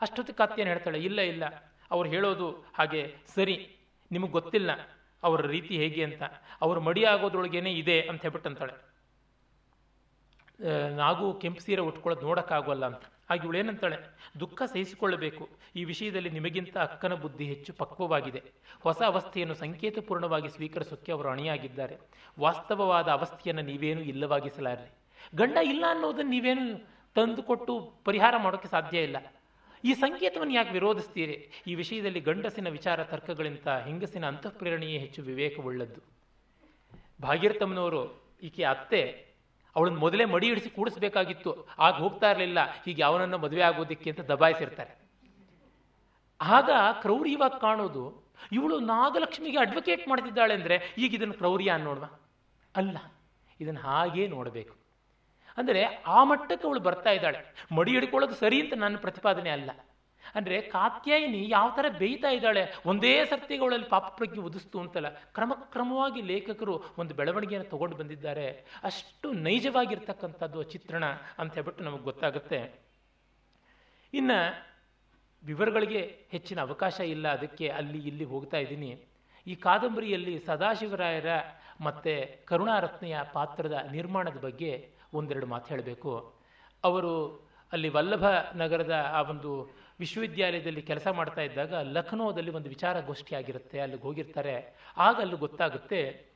ಅಷ್ಟೊತ್ತಿಗೆ 0.00 0.60
ಏನು 0.62 0.70
ಹೇಳ್ತಾಳೆ, 0.70 0.98
ಇಲ್ಲ 1.08 1.20
ಇಲ್ಲ, 1.32 1.44
ಅವ್ರು 1.90 2.08
ಹೇಳೋದು 2.10 2.48
ಹಾಗೆ 2.78 3.02
ಸರಿ, 3.34 3.56
ನಿಮಗೆ 4.10 4.32
ಗೊತ್ತಿಲ್ಲ, 4.32 4.70
ಅವರ 5.22 5.40
ರೀತಿ 5.46 5.74
ಹೇಗೆ 5.82 6.04
ಅಂತ, 6.04 6.22
ಅವರು 6.60 6.80
ಮಡಿ 6.80 7.04
ಆಗೋದ್ರೊಳಗೇನೆ 7.04 7.72
ಇದೆ 7.72 7.98
ಅಂತ 8.00 8.20
ಹೇಳ್ಬಿಟ್ಟು 8.22 8.48
ಅಂತಾಳೆ. 8.48 8.74
ನಾಗೂ 10.96 11.34
ಕೆಂಪು 11.34 11.60
ಸೀರೆ 11.60 11.80
ಉಟ್ಕೊಳ್ಳೋದು 11.80 12.26
ನೋಡೋಕ್ಕಾಗೋಲ್ಲ 12.26 12.86
ಅಂತ. 12.86 13.02
ಹಾಗೆ 13.30 13.40
ಇವಳು 13.44 13.58
ಏನಂತಾಳೆ? 13.58 13.96
ದುಃಖ 14.40 14.62
ಸಹಿಸಿಕೊಳ್ಳಬೇಕು. 14.72 15.48
ಈ 15.76 15.84
ವಿಷಯದಲ್ಲಿ 15.84 16.30
ನಿಮಗಿಂತ 16.30 16.78
ಅಕ್ಕನ 16.78 17.14
ಬುದ್ಧಿ 17.14 17.44
ಹೆಚ್ಚು 17.44 17.72
ಪಕ್ವವಾಗಿದೆ. 17.72 18.42
ಹೊಸ 18.80 19.02
ಅವಸ್ಥೆಯನ್ನು 19.02 19.54
ಸಂಕೇತಪೂರ್ಣವಾಗಿ 19.54 20.48
ಸ್ವೀಕರಿಸೋಕ್ಕೆ 20.48 21.12
ಅವರು 21.12 21.28
ಅಣಿಯಾಗಿದ್ದಾರೆ. 21.28 21.96
ವಾಸ್ತವವಾದ 22.40 23.08
ಅವಸ್ಥೆಯನ್ನು 23.08 23.62
ನೀವೇನು 23.62 24.00
ಇಲ್ಲವಾಗಿಸಲಾರ್ರಿ. 24.00 24.90
ಗಂಡ 25.36 25.56
ಇಲ್ಲ 25.64 25.84
ಅನ್ನೋದನ್ನು 25.88 26.30
ನೀವೇನು 26.30 26.86
ತಂದುಕೊಟ್ಟು 27.14 27.92
ಪರಿಹಾರ 28.04 28.34
ಮಾಡೋಕ್ಕೆ 28.36 28.68
ಸಾಧ್ಯ 28.68 29.02
ಇಲ್ಲ. 29.02 29.16
ಈ 29.84 29.94
ಸಂಕೇತವನ್ನು 29.94 30.54
ಯಾಕೆ 30.54 30.70
ವಿರೋಧಿಸ್ತೀರಿ? 30.70 31.50
ಈ 31.66 31.74
ವಿಷಯದಲ್ಲಿ 31.74 32.20
ಗಂಡಸಿನ 32.20 32.68
ವಿಚಾರ 32.68 33.04
ತರ್ಕಗಳಿಂತ 33.04 33.68
ಹೆಂಗಸಿನ 33.68 34.26
ಅಂತಃಪ್ರೇರಣೆಯೇ 34.26 34.98
ಹೆಚ್ಚು 34.98 35.22
ವಿವೇಕವುಳ್ಳದ್ದು. 35.22 36.00
ಭಾಗೀರಥಮ್ಮನವರು 37.22 38.22
ಈಕೆ 38.42 38.64
ಅತ್ತೆ. 38.64 39.31
ಅವಳನ್ನು 39.76 40.00
ಮೊದಲೇ 40.04 40.24
ಮಡಿ 40.32 40.46
ಹಿಡಿಸಿ 40.50 40.70
ಕೂಡಿಸ್ಬೇಕಾಗಿತ್ತು. 40.76 41.52
ಆಗ 41.84 41.94
ಹೋಗ್ತಾ 42.04 42.28
ಇರಲಿಲ್ಲ. 42.32 42.58
ಹೀಗೆ 42.84 43.02
ಅವನನ್ನು 43.08 43.38
ಮದುವೆ 43.44 43.64
ಆಗೋದಕ್ಕೆ 43.68 44.10
ಅಂತ 44.12 44.22
ದಬಾಯಿಸಿರ್ತಾರೆ. 44.30 44.92
ಆಗ 46.40 46.70
ಕ್ರೌರ್ಯವಾಗಿ 47.02 47.58
ಕಾಣೋದು, 47.66 48.04
ಇವಳು 48.58 48.76
ನಾಗಲಕ್ಷ್ಮಿಗೆ 48.92 49.58
ಅಡ್ವೊಕೇಟ್ 49.64 50.04
ಮಾಡ್ತಿದ್ದಾಳೆ 50.10 50.54
ಅಂದರೆ 50.58 50.76
ಈಗ 51.02 51.10
ಇದನ್ನು 51.18 51.36
ಕ್ರೌರ್ಯ 51.40 51.70
ಅನ್ನೋಡ್ವಾ 51.78 52.10
ಅಲ್ಲ, 52.74 52.96
ಇದನ್ನು 53.60 53.82
ಹಾಗೇ 53.88 54.24
ನೋಡಬೇಕು. 54.36 54.74
ಅಂದರೆ 55.58 55.80
ಆ 56.16 56.20
ಮಟ್ಟಕ್ಕೆ 56.30 56.64
ಅವಳು 56.68 56.80
ಬರ್ತಾ 56.88 57.10
ಇದ್ದಾಳೆ. 57.16 57.40
ಮಡಿ 57.78 57.90
ಹಿಡ್ಕೊಳ್ಳೋದು 57.96 58.36
ಸರಿ 58.42 58.58
ಅಂತ 58.64 58.74
ನನ್ನ 58.84 58.98
ಪ್ರತಿಪಾದನೆ 59.06 59.50
ಅಲ್ಲ. 59.56 59.70
ಅಂದರೆ 60.34 60.60
ಕಾತ್ಯಾಯಿನಿ 60.60 61.48
ಯಾವ 61.48 61.70
ಥರ 61.76 61.84
ಬೇಯ್ತಾ 61.98 62.28
ಇದ್ದಾಳೆ? 62.28 62.74
ಒಂದೇ 62.86 63.24
ಸರ್ತಿಗಳಲ್ಲಿ 63.24 63.88
ಪಾಪ 63.88 64.16
ಪ್ರಜ್ಞೆ 64.16 64.42
ಉದಿಸ್ತು 64.42 64.80
ಅಂತಲ್ಲ. 64.80 65.08
ಕ್ರಮಕ್ರಮವಾಗಿ 65.08 66.20
ಲೇಖಕರು 66.20 66.84
ಒಂದು 66.98 67.14
ಬೆಳವಣಿಗೆಯನ್ನು 67.14 67.70
ತಗೊಂಡು 67.70 67.96
ಬಂದಿದ್ದಾರೆ. 67.96 68.46
ಅಷ್ಟು 68.82 69.32
ನೈಜವಾಗಿರ್ತಕ್ಕಂಥದ್ದು 69.32 70.62
ಚಿತ್ರಣ 70.62 71.04
ಅಂತ 71.38 71.54
ಹೇಳ್ಬಿಟ್ಟು 71.54 71.84
ನಮಗೆ 71.84 72.02
ಗೊತ್ತಾಗುತ್ತೆ. 72.02 72.80
ಇನ್ನು 74.14 74.66
ವಿವರಗಳಿಗೆ 75.44 76.26
ಹೆಚ್ಚಿನ 76.30 76.60
ಅವಕಾಶ 76.60 77.00
ಇಲ್ಲ. 77.00 77.28
ಅದಕ್ಕೆ 77.28 77.68
ಅಲ್ಲಿ 77.68 77.98
ಇಲ್ಲಿ 77.98 78.24
ಹೋಗ್ತಾ 78.24 78.56
ಇದ್ದೀನಿ. 78.56 79.04
ಈ 79.46 79.54
ಕಾದಂಬರಿಯಲ್ಲಿ 79.54 80.38
ಸದಾಶಿವರಾಯರ 80.38 81.26
ಮತ್ತು 81.80 82.46
ಕರುಣಾರತ್ನೆಯ 82.46 83.18
ಪಾತ್ರದ 83.32 83.72
ನಿರ್ಮಾಣದ 83.92 84.36
ಬಗ್ಗೆ 84.36 84.90
ಒಂದೆರಡು 85.14 85.46
ಮಾತು 85.46 85.68
ಹೇಳಬೇಕು. 85.68 86.34
ಅವರು 86.84 87.12
ಅಲ್ಲಿ 87.72 87.88
ವಲ್ಲಭ 87.88 88.24
ನಗರದ 88.54 89.10
ಆ 89.12 89.22
ಒಂದು 89.22 89.81
ವಿಶ್ವವಿದ್ಯಾಲಯದಲ್ಲಿ 90.00 90.82
ಕೆಲಸ 90.82 91.08
ಮಾಡ್ತಾ 91.08 91.40
ಇದ್ದಾಗ 91.40 91.74
ಲಖನೌದಲ್ಲಿ 91.74 92.50
ಒಂದು 92.50 92.68
ವಿಚಾರಗೋಷ್ಠಿ 92.68 93.34
ಆಗಿರುತ್ತೆ 93.34 93.80
ಅಲ್ಲಿಗೆ 93.80 94.02
ಹೋಗಿರ್ತಾರೆ. 94.02 94.76
ಆಗ 94.96 95.16
ಅಲ್ಲಿ 95.20 95.36
ಗೊತ್ತಾಗುತ್ತೆ 95.36 96.32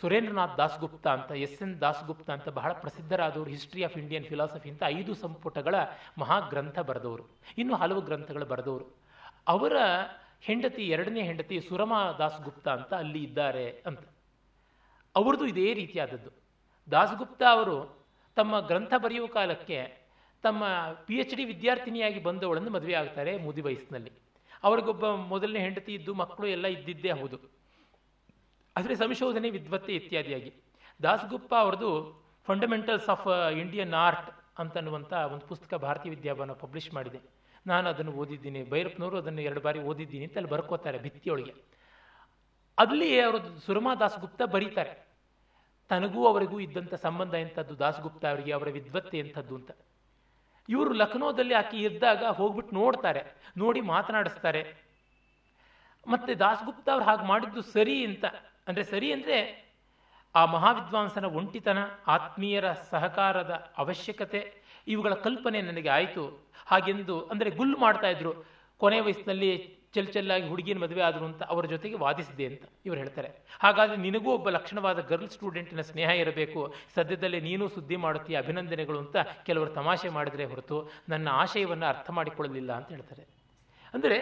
ಸುರೇಂದ್ರನಾಥ್ 0.00 0.58
ದಾಸ್ಗುಪ್ತ 0.58 1.06
ಅಂತ, 1.06 1.32
ಎಸ್ 1.32 1.62
ಎನ್ 1.62 1.80
ದಾಸ್ಗುಪ್ತ 1.80 2.30
ಅಂತ 2.30 2.48
ಬಹಳ 2.48 2.72
ಪ್ರಸಿದ್ಧರಾದವರು, 2.72 3.50
ಹಿಸ್ಟ್ರಿ 3.50 3.84
ಆಫ್ 3.84 3.98
ಇಂಡಿಯನ್ 3.98 4.24
ಫಿಲಾಸಫಿ 4.24 4.70
ಅಂತ 4.70 4.82
ಐದು 4.86 5.14
ಸಂಪುಟಗಳ 5.14 5.74
ಮಹಾಗ್ರಂಥ 6.18 6.78
ಬರೆದವರು. 6.78 7.38
ಇನ್ನು 7.58 7.76
ಹಲವು 7.76 8.00
ಗ್ರಂಥಗಳು 8.00 8.46
ಬರೆದವರು. 8.46 9.02
ಅವರ 9.48 9.76
ಹೆಂಡತಿ, 10.40 10.88
ಎರಡನೇ 10.88 11.22
ಹೆಂಡತಿ 11.22 11.60
ಸುರಮಾ 11.60 12.12
ದಾಸ್ಗುಪ್ತ 12.12 12.68
ಅಂತ 12.68 12.94
ಅಲ್ಲಿ 12.94 13.24
ಇದ್ದಾರೆ 13.24 13.82
ಅಂತ. 13.86 14.00
ಅವ್ರದ್ದು 15.16 15.46
ಇದೇ 15.46 15.74
ರೀತಿಯಾದದ್ದು. 15.74 16.30
ದಾಸ್ಗುಪ್ತ 16.90 17.42
ಅವರು 17.50 18.04
ತಮ್ಮ 18.34 18.60
ಗ್ರಂಥ 18.60 18.94
ಬರೆಯುವ 18.96 19.26
ಕಾಲಕ್ಕೆ 19.26 19.95
ತಮ್ಮ 20.46 20.64
ಪಿ 21.06 21.14
ಎಚ್ 21.14 21.34
ಡಿ 21.34 21.44
ವಿದ್ಯಾರ್ಥಿನಿಯಾಗಿ 21.44 22.20
ಬಂದವಳನ್ನು 22.22 22.70
ಮದುವೆ 22.70 22.94
ಆಗ್ತಾರೆ 22.94 23.32
ಮುದಿ 23.36 23.60
ವಯಸ್ಸಿನಲ್ಲಿ. 23.60 24.12
ಅವ್ರಿಗೊಬ್ಬ 24.62 25.06
ಮೊದಲನೇ 25.06 25.58
ಹೆಂಡತಿ 25.58 25.92
ಇದ್ದು 25.94 26.14
ಮಕ್ಕಳು 26.14 26.46
ಎಲ್ಲ 26.46 26.66
ಇದ್ದಿದ್ದೇ 26.66 27.10
ಹೌದು. 27.10 27.38
ಆದರೆ 28.76 28.94
ಸಂಶೋಧನೆ 28.94 29.50
ವಿದ್ವತ್ತೆ 29.50 29.92
ಇತ್ಯಾದಿಯಾಗಿ. 29.94 30.50
ದಾಸಗುಪ್ಪ 31.02 31.54
ಅವ್ರದ್ದು 31.54 31.90
ಫಂಡಮೆಂಟಲ್ಸ್ 32.46 33.08
ಆಫ್ 33.08 33.52
ಇಂಡಿಯನ್ 33.52 33.94
ಆರ್ಟ್ 33.94 34.30
ಅಂತನ್ನುವಂಥ 34.58 35.12
ಒಂದು 35.12 35.46
ಪುಸ್ತಕ 35.46 35.74
ಭಾರತೀಯ 35.74 36.10
ವಿದ್ಯಾಭವನ 36.10 36.52
ಪಬ್ಲಿಷ್ 36.52 36.94
ಮಾಡಿದೆ. 36.94 37.20
ನಾನು 37.66 37.88
ಅದನ್ನು 37.88 38.12
ಓದಿದ್ದೀನಿ. 38.12 38.70
ಭೈರಪ್ಪನವರು 38.70 39.16
ಅದನ್ನು 39.18 39.40
ಎರಡು 39.40 39.60
ಬಾರಿ 39.60 39.78
ಓದಿದ್ದೀನಿ 39.78 40.24
ಅಂತ 40.24 40.36
ಅಲ್ಲಿ 40.36 40.50
ಬರ್ಕೋತಾರೆ 40.50 40.98
ಭಿತ್ತಿಯೊಳಗೆ. 40.98 41.54
ಅಲ್ಲಿ 42.78 43.20
ಅವರು 43.20 43.38
ಸುರಮಾ 43.60 43.94
ದಾಸಗುಪ್ತ 43.94 44.42
ಬರೀತಾರೆ. 44.42 44.94
ತನಗೂ 45.88 46.26
ಅವರಿಗೂ 46.26 46.60
ಇದ್ದಂಥ 46.60 46.94
ಸಂಬಂಧ 46.94 47.34
ಎಂಥದ್ದು 47.34 47.78
ದಾಸಗುಪ್ತ 47.78 48.24
ಅವರಿಗೆ, 48.26 48.52
ಅವರ 48.52 48.68
ವಿದ್ವತ್ತೆ 48.68 49.18
ಎಂಥದ್ದು 49.18 49.54
ಅಂತ. 49.54 49.70
ಇವರು 50.68 50.92
ಲಖನೌದಲ್ಲಿ 50.92 51.54
ಆಕೆ 51.54 51.76
ಇದ್ದಾಗ 51.76 52.24
ಹೋಗ್ಬಿಟ್ಟು 52.24 52.74
ನೋಡ್ತಾರೆ, 52.74 53.22
ನೋಡಿ 53.56 53.80
ಮಾತನಾಡಿಸ್ತಾರೆ. 53.80 54.62
ಮತ್ತೆ 56.06 56.32
ದಾಸ್ಗುಪ್ತ 56.34 56.88
ಅವ್ರು 56.88 57.04
ಹಾಗೆ 57.04 57.24
ಮಾಡಿದ್ದು 57.26 57.62
ಸರಿ 57.62 58.04
ಅಂತ, 58.04 58.24
ಅಂದ್ರೆ 58.68 58.84
ಸರಿ 58.84 59.12
ಅಂದ್ರೆ 59.12 59.38
ಆ 60.34 60.44
ಮಹಾವಿದ್ವಾಂಸನ 60.44 61.24
ಒಂಟಿತನ, 61.24 61.78
ಆತ್ಮೀಯರ 62.06 62.72
ಸಹಕಾರದ 62.72 63.52
ಅವಶ್ಯಕತೆ, 63.78 64.40
ಇವುಗಳ 64.86 65.14
ಕಲ್ಪನೆ 65.14 65.60
ನನಗೆ 65.60 65.88
ಆಯಿತು. 65.88 66.24
ಹಾಗೆಂದು, 66.66 67.16
ಅಂದರೆ 67.28 67.50
ಗುಲ್ 67.50 67.76
ಮಾಡ್ತಾ 67.76 68.08
ಇದ್ರು. 68.08 68.32
ಕೊನೆ 68.80 68.98
ವಯಸ್ಸಿನಲ್ಲಿ 69.00 69.52
ಚೆಲ್ 69.96 70.10
ಚೆಲ್ಲಾಗಿ 70.14 70.46
ಹುಡುಗಿನ 70.52 70.78
ಮದುವೆ 70.84 71.02
ಆದರು 71.08 71.24
ಅಂತ 71.30 71.42
ಅವರ 71.52 71.64
ಜೊತೆಗೆ 71.74 71.96
ವಾದಿಸಿದೆ 72.04 72.46
ಅಂತ 72.50 72.64
ಇವರು 72.86 72.98
ಹೇಳ್ತಾರೆ. 73.02 73.30
ಹಾಗಾದರೆ 73.64 73.98
ನಿನಗೂ 74.06 74.30
ಒಬ್ಬ 74.38 74.48
ಲಕ್ಷಣವಾದ 74.56 74.98
ಗರ್ಲ್ 75.10 75.30
ಸ್ಟೂಡೆಂಟಿನ 75.34 75.82
ಸ್ನೇಹ 75.90 76.10
ಇರಬೇಕು. 76.22 76.60
ಸದ್ಯದಲ್ಲೇ 76.96 77.40
ನೀನು 77.48 77.64
ಸುದ್ದಿ 77.76 77.98
ಮಾಡುತ್ತೀಯ, 78.04 78.36
ಅಭಿನಂದನೆಗಳು 78.44 78.98
ಅಂತ 79.04 79.16
ಕೆಲವರು 79.48 79.70
ತಮಾಷೆ 79.78 80.10
ಮಾಡಿದರೆ 80.16 80.46
ಹೊರತು 80.52 80.78
ನನ್ನ 81.14 81.28
ಆಶಯವನ್ನು 81.42 81.86
ಅರ್ಥ 81.92 82.10
ಮಾಡಿಕೊಳ್ಳಲಿಲ್ಲ 82.18 82.72
ಅಂತ 82.80 82.88
ಹೇಳ್ತಾರೆ. 82.96 83.24
ಅಂದರೆ 83.94 84.20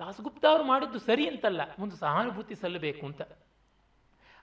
ದಾಸಗುಪ್ತ 0.00 0.44
ಅವರು 0.50 0.64
ಮಾಡಿದ್ದು 0.72 0.98
ಸರಿ 1.06 1.24
ಅಂತಲ್ಲ, 1.30 1.62
ಒಂದು 1.84 1.94
ಸಹಾನುಭೂತಿ 2.04 2.54
ಸಲ್ಲಬೇಕು 2.60 3.02
ಅಂತ. 3.08 3.22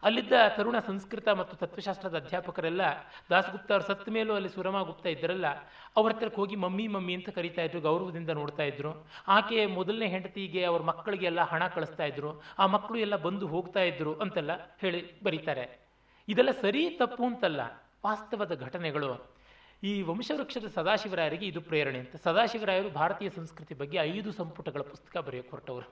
ಅಲ್ಲಿದ್ದ 0.03 0.33
ತರುಣ 0.57 0.77
ಸಂಸ್ಕೃತ 0.87 1.27
ಮತ್ತು 1.39 1.55
ತತ್ವಶಾಸ್ತ್ರದ 1.57 2.15
ಅಧ್ಯಾಪಕರೆಲ್ಲ 2.15 2.81
ದಾಸಗುಪ್ತ 3.29 3.71
ಅವರು 3.71 3.85
ಸತ್ತ 3.87 4.09
ಮೇಲೂ 4.09 4.33
ಅಲ್ಲಿ 4.33 4.49
ಸುರಮಾ 4.49 4.81
ಗುಪ್ತ 4.81 5.05
ಇದ್ದರಲ್ಲ, 5.05 5.47
ಅವ್ರ 5.97 6.09
ಹತ್ರಕ್ಕೆ 6.13 6.39
ಹೋಗಿ 6.41 6.55
ಮಮ್ಮಿ 6.55 6.87
ಮಮ್ಮಿ 6.87 7.13
ಅಂತ 7.13 7.29
ಕರಿತಾ 7.29 7.61
ಇದ್ರು, 7.61 7.81
ಗೌರವದಿಂದ 7.81 8.29
ನೋಡ್ತಾ 8.29 8.63
ಇದ್ರು. 8.63 8.91
ಆಕೆ 9.27 9.65
ಮೊದಲನೇ 9.65 10.07
ಹೆಂಡತಿಗೆ 10.07 10.65
ಅವ್ರ 10.65 10.81
ಮಕ್ಕಳಿಗೆಲ್ಲ 10.81 11.41
ಹಣ 11.53 11.63
ಕಳಿಸ್ತಾ 11.67 12.05
ಇದ್ರು, 12.05 12.41
ಆ 12.59 12.67
ಮಕ್ಕಳು 12.75 12.97
ಎಲ್ಲ 12.97 13.15
ಬಂದು 13.15 13.47
ಹೋಗ್ತಾ 13.47 13.79
ಇದ್ರು 13.79 14.13
ಅಂತೆಲ್ಲ 14.25 14.51
ಹೇಳಿ 14.81 15.01
ಬರೀತಾರೆ. 15.23 15.65
ಇದೆಲ್ಲ 16.27 16.51
ಸರಿ 16.61 16.83
ತಪ್ಪು 17.01 17.25
ಅಂತಲ್ಲ, 17.25 17.61
ವಾಸ್ತವದ 18.05 18.55
ಘಟನೆಗಳು. 18.65 19.11
ಈ 19.83 19.91
ವಂಶವೃಕ್ಷದ 20.01 20.67
ಸದಾಶಿವರಾಯರಿಗೆ 20.75 21.45
ಇದು 21.45 21.61
ಪ್ರೇರಣೆ 21.61 21.99
ಅಂತ. 21.99 22.15
ಸದಾಶಿವರಾಯರು 22.15 22.89
ಭಾರತೀಯ 22.89 23.29
ಸಂಸ್ಕೃತಿ 23.29 23.73
ಬಗ್ಗೆ 23.73 23.97
ಐದು 23.97 24.31
ಸಂಪುಟಗಳ 24.31 24.83
ಪುಸ್ತಕ 24.93 25.17
ಬರೆಯೋಕೆ 25.17 25.49
ಹೊರಟವರು 25.49 25.89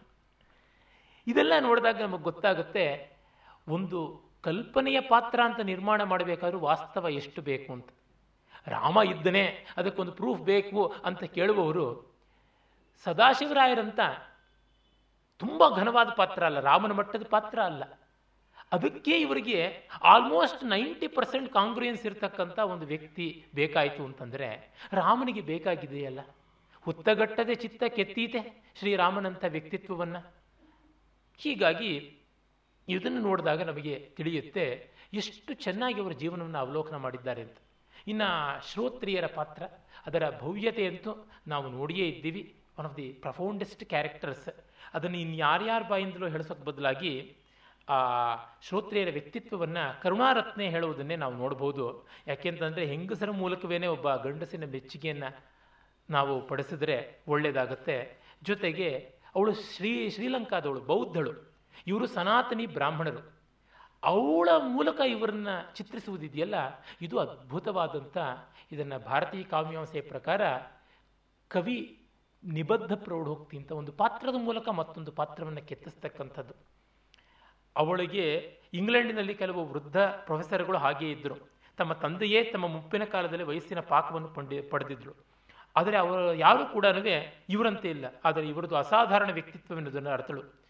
ಇದೆಲ್ಲ 1.28 1.54
ನೋಡಿದಾಗ 1.60 2.02
ನಮಗೆ 2.02 2.24
ಗೊತ್ತಾಗುತ್ತೆ 2.24 3.15
ಒಂದು 3.68 4.00
ಕಲ್ಪನೆಯ 4.42 5.02
ಪಾತ್ರ 5.02 5.40
ಅಂತ 5.44 5.60
ನಿರ್ಮಾಣ 5.60 6.04
ಮಾಡಬೇಕಾದ್ರೂ 6.04 6.60
ವಾಸ್ತವ 6.60 7.10
ಎಷ್ಟು 7.10 7.42
ಬೇಕು 7.42 7.74
ಅಂತ. 7.74 7.90
ರಾಮ 8.68 8.98
ಇದ್ದನೇ 9.10 9.66
ಅದಕ್ಕೊಂದು 9.78 10.12
ಪ್ರೂಫ್ 10.12 10.42
ಬೇಕು 10.42 10.86
ಅಂತ 11.06 11.24
ಕೇಳುವವರು 11.24 11.86
ಸದಾಶಿವರಾಯರಂತ 13.06 14.00
ತುಂಬ 15.40 15.70
ಘನವಾದ 15.76 16.10
ಪಾತ್ರ 16.10 16.46
ಅಲ್ಲ, 16.46 16.60
ರಾಮನ 16.60 16.92
ಮಟ್ಟದ 16.92 17.26
ಪಾತ್ರ 17.30 17.60
ಅಲ್ಲ. 17.62 17.84
ಅದಕ್ಕೆ 18.72 19.20
ಇವರಿಗೆ 19.20 19.90
ಆಲ್ಮೋಸ್ಟ್ 20.04 20.64
ನೈಂಟಿ 20.64 21.08
ಪರ್ಸೆಂಟ್ 21.08 21.54
ಕಾಂಗ್ರಿಯನ್ಸ್ 21.54 22.06
ಇರತಕ್ಕಂಥ 22.06 22.60
ಒಂದು 22.60 22.86
ವ್ಯಕ್ತಿ 22.86 23.46
ಬೇಕಾಯಿತು 23.56 24.06
ಅಂತಂದರೆ 24.06 24.76
ರಾಮನಿಗೆ 24.94 25.42
ಬೇಕಾಗಿದೆಯಲ್ಲ. 25.42 26.20
ಹುತ್ತಗಟ್ಟದೆ 26.82 27.56
ಚಿತ್ತ 27.56 27.84
ಕೆತ್ತೀತೆ 27.84 28.72
ಶ್ರೀರಾಮನಂಥ 28.80 29.44
ವ್ಯಕ್ತಿತ್ವವನ್ನು. 29.48 30.34
ಹೀಗಾಗಿ 31.38 31.94
ಇದನ್ನು 32.88 33.22
ನೋಡಿದಾಗ 33.22 33.62
ನಮಗೆ 33.62 34.00
ತಿಳಿಯುತ್ತೆ 34.00 34.96
ಎಷ್ಟು 35.14 35.54
ಚೆನ್ನಾಗಿ 35.54 36.02
ಅವರ 36.02 36.12
ಜೀವನವನ್ನು 36.12 36.58
ಅವಲೋಕನ 36.58 36.96
ಮಾಡಿದ್ದಾರೆ 36.96 37.42
ಅಂತ. 37.42 37.58
ಇನ್ನು 38.08 38.30
ಶ್ರೋತ್ರಿಯರ 38.72 39.26
ಪಾತ್ರ, 39.26 39.64
ಅದರ 40.06 40.24
ಭವ್ಯತೆಯಂತೂ 40.42 41.30
ನಾವು 41.48 41.70
ನೋಡಿಯೇ 41.70 42.08
ಇದ್ದೀವಿ. 42.08 42.56
One 42.80 42.88
of 42.88 42.98
the 42.98 43.14
profoundest 43.14 43.86
characters 43.86 44.50
ಅದನ್ನು 44.94 45.18
ಇನ್ನು 45.18 45.36
ಯಾರ್ಯಾರ 45.36 45.82
ಬಾಯಿಂದಲೂ 45.90 46.28
ಹೇಳಿಸೋಕೆ 46.28 46.64
ಬದಲಾಗಿ, 46.64 47.36
ಆ 47.90 48.36
ಶ್ರೋತ್ರಿಯರ 48.62 49.10
ವ್ಯಕ್ತಿತ್ವವನ್ನು 49.10 50.02
ಕರುಣಾರತ್ನೆ 50.02 50.70
ಹೇಳುವುದನ್ನೇ 50.70 51.16
ನಾವು 51.16 51.34
ನೋಡ್ಬೋದು. 51.34 52.08
ಯಾಕೆಂತಂದರೆ 52.28 52.86
ಹೆಂಗಸರ 52.86 53.32
ಮೂಲಕವೇ 53.32 53.88
ಒಬ್ಬ 53.88 54.16
ಗಂಡಸಿನ 54.16 54.66
ಮೆಚ್ಚುಗೆಯನ್ನು 54.66 55.46
ನಾವು 56.10 56.48
ಪಡಿಸಿದ್ರೆ 56.48 57.24
ಒಳ್ಳೆಯದಾಗುತ್ತೆ 57.28 58.24
ಜೊತೆಗೆ 58.44 59.16
ಅವಳು 59.36 59.54
ಶ್ರೀ 59.54 60.10
ಶ್ರೀಲಂಕಾದವಳು, 60.10 60.80
ಬೌದ್ಧಳು. 60.80 61.55
ಇವರು 61.88 62.06
ಸನಾತನಿ 62.08 62.66
ಬ್ರಾಹ್ಮಣರು. 62.66 63.22
ಅವಳ 64.04 64.50
ಮೂಲಕ 64.58 65.00
ಇವರನ್ನ 65.10 65.50
ಚಿತ್ರಿಸುವುದಿದೆಯಲ್ಲ, 65.76 66.56
ಇದು 67.02 67.16
ಅದ್ಭುತವಾದಂಥ 67.20 68.18
ಇದನ್ನು 68.72 69.00
ಭಾರತೀಯ 69.00 69.44
ಕಾವ್ಯಾಂಸೆಯ 69.44 70.02
ಪ್ರಕಾರ 70.02 70.42
ಕವಿ 71.48 71.78
ನಿಬದ್ಧ 72.44 72.94
ಪ್ರೌಢೋಕ್ತಿ 72.94 73.58
ಅಂತ 73.58 73.72
ಒಂದು 73.72 73.92
ಪಾತ್ರದ 73.92 74.38
ಮೂಲಕ 74.38 74.68
ಮತ್ತೊಂದು 74.70 75.12
ಪಾತ್ರವನ್ನು 75.12 75.62
ಕೆತ್ತಿಸ್ತಕ್ಕಂಥದ್ದು. 75.62 76.56
ಅವಳಿಗೆ 77.76 78.26
ಇಂಗ್ಲೆಂಡಿನಲ್ಲಿ 78.74 79.34
ಕೆಲವು 79.36 79.62
ವೃದ್ಧ 79.66 79.98
ಪ್ರೊಫೆಸರ್ಗಳು 79.98 80.78
ಹಾಗೇ 80.78 81.08
ಇದ್ದರು 81.12 81.38
ತಮ್ಮ 81.78 81.94
ತಂದೆಯೇ 81.94 82.44
ತಮ್ಮ 82.44 82.66
ಮುಪ್ಪಿನ 82.68 83.04
ಕಾಲದಲ್ಲಿ 83.04 83.44
ವಯಸ್ಸಿನ 83.44 83.80
ಪಾಕವನ್ನು 83.80 84.28
ಪಂಡಿ 84.28 84.62
ಪಡೆದಿದ್ದರು 84.62 85.14
ಆದರೆ 85.76 85.98
ಅವರು 85.98 86.34
ಯಾರೂ 86.34 86.66
ಕೂಡ 86.66 86.86
ಇವರಂತೆ 87.50 87.90
ಇಲ್ಲ. 87.90 88.06
ಆದರೆ 88.26 88.46
ಇವರದು 88.48 88.76
ಅಸಾಧಾರಣ 88.76 89.30
ವ್ಯಕ್ತಿತ್ವವೆನ್ನುವುದನ್ನು 89.32 90.10
ಅರ್ಥಳು. 90.10 90.65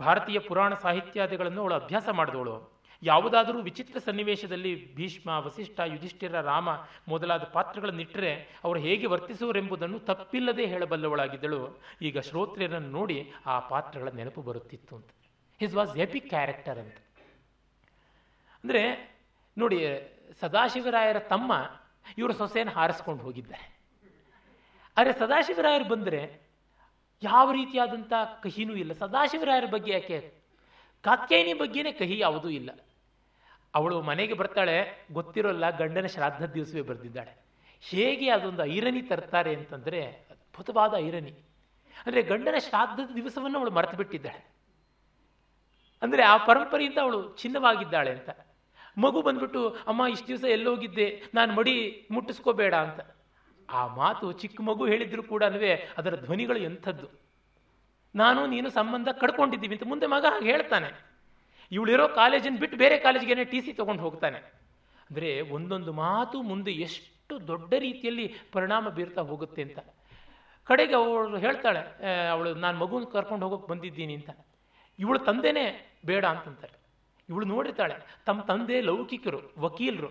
ಭಾರತೀಯ 0.00 0.38
ಪುರಾಣ 0.38 0.74
ಸಾಹಿತ್ಯಾದಿಗಳನ್ನು 0.74 1.60
ಅವಳು 1.60 1.74
ಅಭ್ಯಾಸ 1.74 2.08
ಮಾಡಿದವಳು. 2.08 2.76
ಯಾವುದಾದರೂ 3.02 3.58
ವಿಚಿತ್ರ 3.62 3.98
ಸನ್ನಿವೇಶದಲ್ಲಿ 3.98 4.94
ಭೀಷ್ಮ, 4.94 5.28
ವಸಿಷ್ಠ, 5.28 5.80
ಯುಧಿಷ್ಠಿರ, 5.80 6.40
ರಾಮ 6.40 6.68
ಮೊದಲಾದ 7.08 7.42
ಪಾತ್ರಗಳನ್ನಿಟ್ಟರೆ 7.42 8.60
ಅವರು 8.64 8.78
ಹೇಗೆ 8.78 9.06
ವರ್ತಿಸುವರೆಂಬುದನ್ನು 9.06 9.98
ತಪ್ಪಿಲ್ಲದೆ 9.98 10.66
ಹೇಳಬಲ್ಲವಳಾಗಿದ್ದಳು. 10.66 11.82
ಈಗ 12.02 12.18
ಶ್ರೋತ್ರಿಯರನ್ನು 12.18 12.88
ನೋಡಿ 12.88 13.32
ಆ 13.46 13.58
ಪಾತ್ರಗಳ 13.58 14.08
ನೆನಪು 14.08 14.42
ಬರುತ್ತಿತ್ತು 14.42 14.96
ಅಂತ. 14.96 15.10
ಹಿಸ್ 15.60 15.74
ವಾಸ್ 15.74 15.96
ಎಪಿಕ್ 15.96 16.28
ಕ್ಯಾರೆಕ್ಟರ್ 16.28 16.78
ಅಂತ. 16.78 16.96
ಅಂದರೆ 18.64 19.14
ನೋಡಿ, 19.58 19.78
ಸದಾಶಿವರಾಯರ 20.40 21.18
ತಮ್ಮ 21.18 21.52
ಇವರು 22.18 22.32
ಸೊಸೆಯನ್ನು 22.32 22.72
ಹಾರಿಸ್ಕೊಂಡು 22.72 23.22
ಹೋಗಿದ್ದಾರೆ. 23.22 23.76
ಆದರೆ 24.96 25.12
ಸದಾಶಿವರಾಯರು 25.12 25.84
ಬಂದರೆ 25.84 26.45
ಯಾವ 27.22 27.52
ರೀತಿಯಾದಂಥ 27.52 28.12
ಕಹಿನೂ 28.42 28.74
ಇಲ್ಲ. 28.74 28.92
ಸದಾಶಿವರಾಯರ 28.92 29.64
ಬಗ್ಗೆ 29.70 29.92
ಯಾಕೆ? 29.92 30.34
ಕಾತ್ಯಾಯಿನಿ 31.02 31.54
ಬಗ್ಗೆನೇ 31.54 31.92
ಕಹಿ 31.92 32.18
ಯಾವುದೂ 32.18 32.48
ಇಲ್ಲ. 32.48 32.70
ಅವಳು 33.74 34.02
ಮನೆಗೆ 34.02 34.34
ಬರ್ತಾಳೆ, 34.34 35.06
ಗೊತ್ತಿರೋಲ್ಲ, 35.12 35.70
ಗಂಡನ 35.70 36.06
ಶ್ರಾದ್ದ 36.06 36.44
ದಿವಸವೇ 36.44 36.80
ಬರೆದಿದ್ದಾಳೆ. 36.80 37.46
ಹೇಗೆ 37.80 38.30
ಅದೊಂದು 38.30 38.64
ಐರನಿ 38.64 39.02
ತರ್ತಾರೆ 39.02 39.54
ಅಂತಂದರೆ, 39.54 40.06
ಅದ್ಭುತವಾದ 40.06 40.94
ಐರನಿ. 40.94 41.32
ಅಂದರೆ 42.06 42.22
ಗಂಡನ 42.22 42.54
ಶ್ರಾದ್ದದ 42.58 43.14
ದಿವಸವನ್ನು 43.14 43.58
ಅವಳು 43.58 43.70
ಮರೆತು 43.70 43.96
ಬಿಟ್ಟಿದ್ದಾಳೆ. 43.96 44.54
ಅಂದರೆ 46.02 46.22
ಆ 46.22 46.36
ಪರಂಪರೆಯಿಂದ 46.36 46.98
ಅವಳು 46.98 47.36
ಚಿನ್ನವಾಗಿದ್ದಾಳೆ 47.36 48.10
ಅಂತ. 48.10 48.30
ಮಗು 48.98 49.22
ಬಂದ್ಬಿಟ್ಟು, 49.22 49.68
ಅಮ್ಮ, 49.68 50.06
ಇಷ್ಟು 50.10 50.28
ದಿವಸ 50.28 50.44
ಎಲ್ಲೋಗಿದ್ದೆ, 50.44 51.22
ನಾನು 51.34 51.54
ಮಡಿ 51.54 52.06
ಮುಟ್ಟಿಸ್ಕೋಬೇಡ 52.10 52.74
ಅಂತ. 52.74 53.15
ಆ 53.78 53.82
ಮಾತು 54.00 54.26
ಚಿಕ್ಕ 54.40 54.60
ಮಗು 54.68 54.84
ಹೇಳಿದ್ರು 54.92 55.22
ಕೂಡ 55.32 55.42
ಅದರ 56.00 56.14
ಧ್ವನಿಗಳು 56.26 56.60
ಎಂಥದ್ದು? 56.68 57.08
ನಾನು 58.14 58.40
ನೀನು 58.54 58.68
ಸಂಬಂಧ 58.70 59.08
ಕಡ್ಕೊಂಡಿದ್ದೀವಿ 59.22 59.74
ಅಂತ 59.76 59.86
ಮುಂದೆ 59.92 60.06
ಮಗ 60.14 60.24
ಹಾಗೆ 60.34 60.48
ಹೇಳ್ತಾನೆ. 60.52 60.88
ಇವಳಿರೋ 61.72 62.06
ಕಾಲೇಜನ್ನು 62.20 62.60
ಬಿಟ್ಟು 62.62 62.76
ಬೇರೆ 62.82 62.96
ಕಾಲೇಜ್ಗೆ 63.04 63.44
ಟಿ 63.52 63.60
ಸಿ 63.64 63.72
ತೊಗೊಂಡು 63.80 64.02
ಹೋಗ್ತಾನೆ. 64.06 64.38
ಅಂದರೆ 65.08 65.30
ಒಂದೊಂದು 65.56 65.92
ಮಾತು 66.04 66.36
ಮುಂದೆ 66.50 66.72
ಎಷ್ಟು 66.86 67.34
ದೊಡ್ಡ 67.50 67.70
ರೀತಿಯಲ್ಲಿ 67.86 68.26
ಪರಿಣಾಮ 68.54 68.88
ಬೀರ್ತಾ 68.96 69.22
ಹೋಗುತ್ತೆ 69.30 69.62
ಅಂತ. 69.66 69.78
ಕಡೆಗೆ 70.68 70.94
ಅವಳು 71.00 71.38
ಹೇಳ್ತಾಳೆ 71.44 71.82
ಅವಳು 72.34 72.50
ನಾನು 72.64 72.76
ಮಗುನ 72.82 73.04
ಕರ್ಕೊಂಡು 73.12 73.44
ಹೋಗೋಕೆ 73.46 73.68
ಬಂದಿದ್ದೀನಿ 73.72 74.14
ಅಂತ. 74.18 74.30
ಇವಳು 74.98 75.18
ತಂದೆನೇ 75.28 75.64
ಬೇಡ 76.06 76.24
ಅಂತಂತಾರೆ. 76.34 76.74
ಇವಳು 77.28 77.46
ನೋಡಿರ್ತಾಳೆ, 77.52 77.94
ತಮ್ಮ 78.26 78.40
ತಂದೆ 78.50 78.76
ಲೌಕಿಕರು, 78.80 79.40
ವಕೀಲರು. 79.58 80.10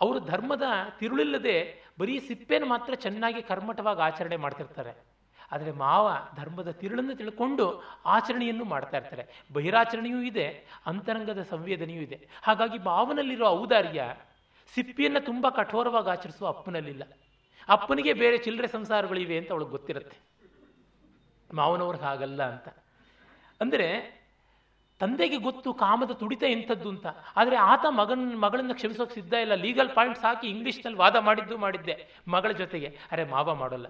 ಅವರು 0.00 0.18
ಧರ್ಮದ 0.30 0.66
ತಿರುಳಿಲ್ಲದೆ 0.98 1.56
ಬರೀ 1.98 2.18
ಸಿಪ್ಪೆನ 2.18 2.64
ಮಾತ್ರ 2.64 2.94
ಚೆನ್ನಾಗಿ 2.94 3.42
ಕರ್ಮಠವಾಗಿ 3.42 4.00
ಆಚರಣೆ 4.00 4.36
ಮಾಡ್ತಿರ್ತಾರೆ. 4.36 5.18
ಆದರೆ 5.52 5.72
ಮಾವ 5.72 6.08
ಧರ್ಮದ 6.36 6.70
ತಿರುಳನ್ನು 6.70 7.14
ತಿಳ್ಕೊಂಡು 7.16 7.82
ಆಚರಣೆಯನ್ನು 8.04 8.64
ಮಾಡ್ತಾ 8.64 8.96
ಇರ್ತಾರೆ. 8.96 9.46
ಬಹಿರಾಚರಣೆಯೂ 9.52 10.20
ಇದೆ, 10.20 10.66
ಅಂತರಂಗದ 10.86 11.42
ಸಂವೇದನೆಯೂ 11.42 12.00
ಇದೆ. 12.00 12.28
ಹಾಗಾಗಿ 12.42 12.78
ಮಾವನಲ್ಲಿರೋ 12.78 13.46
ಔದಾರ್ಯ 13.46 14.16
ಸಿಪ್ಪಿಯನ್ನು 14.74 15.20
ತುಂಬ 15.20 15.48
ಕಠೋರವಾಗಿ 15.48 16.10
ಆಚರಿಸುವ 16.10 16.48
ಅಪ್ಪನಲ್ಲಿಲ್ಲ. 16.48 17.02
ಅಪ್ಪನಿಗೆ 17.68 18.12
ಬೇರೆ 18.12 18.38
ಚಿಲ್ಲರೆ 18.38 18.68
ಸಂಸಾರಗಳಿವೆ 18.68 19.38
ಅಂತ 19.38 19.52
ಅವಳಿಗೆ 19.52 19.70
ಗೊತ್ತಿರುತ್ತೆ. 19.70 20.16
ಮಾವನವ್ರಿಗೆ 21.54 22.04
ಹಾಗಲ್ಲ 22.04 22.42
ಅಂತ. 22.42 22.68
ಅಂದರೆ 23.60 24.17
ತಂದೆಗೆ 25.00 25.36
ಗೊತ್ತು 25.36 25.74
ಕಾಮದ 25.74 26.10
ತುಡಿತ 26.10 26.42
ಎಂಥದ್ದು 26.42 26.88
ಅಂತ. 26.88 27.06
ಆದರೆ 27.36 27.56
ಆತ 27.56 27.86
ಮಗನ, 27.88 28.32
ಮಗಳನ್ನು 28.34 28.74
ಕ್ಷಮಿಸೋಕೆ 28.74 29.14
ಸಿದ್ಧ 29.14 29.32
ಇಲ್ಲ. 29.32 29.54
ಲೀಗಲ್ 29.54 29.94
ಪಾಯಿಂಟ್ಸ್ 29.94 30.24
ಹಾಕಿ 30.24 30.46
ಇಂಗ್ಲೀಷ್ನಲ್ಲಿ 30.46 30.98
ವಾದ 30.98 31.16
ಮಾಡಿದ್ದು 31.16 31.58
ಮಾಡಿದ್ದೆ 31.58 32.08
ಮಗಳ 32.28 32.50
ಜೊತೆಗೆ. 32.50 32.98
ಅರೆ 33.12 33.24
ಮಾವ 33.24 33.54
ಮಾಡೋಲ್ಲ. 33.54 33.86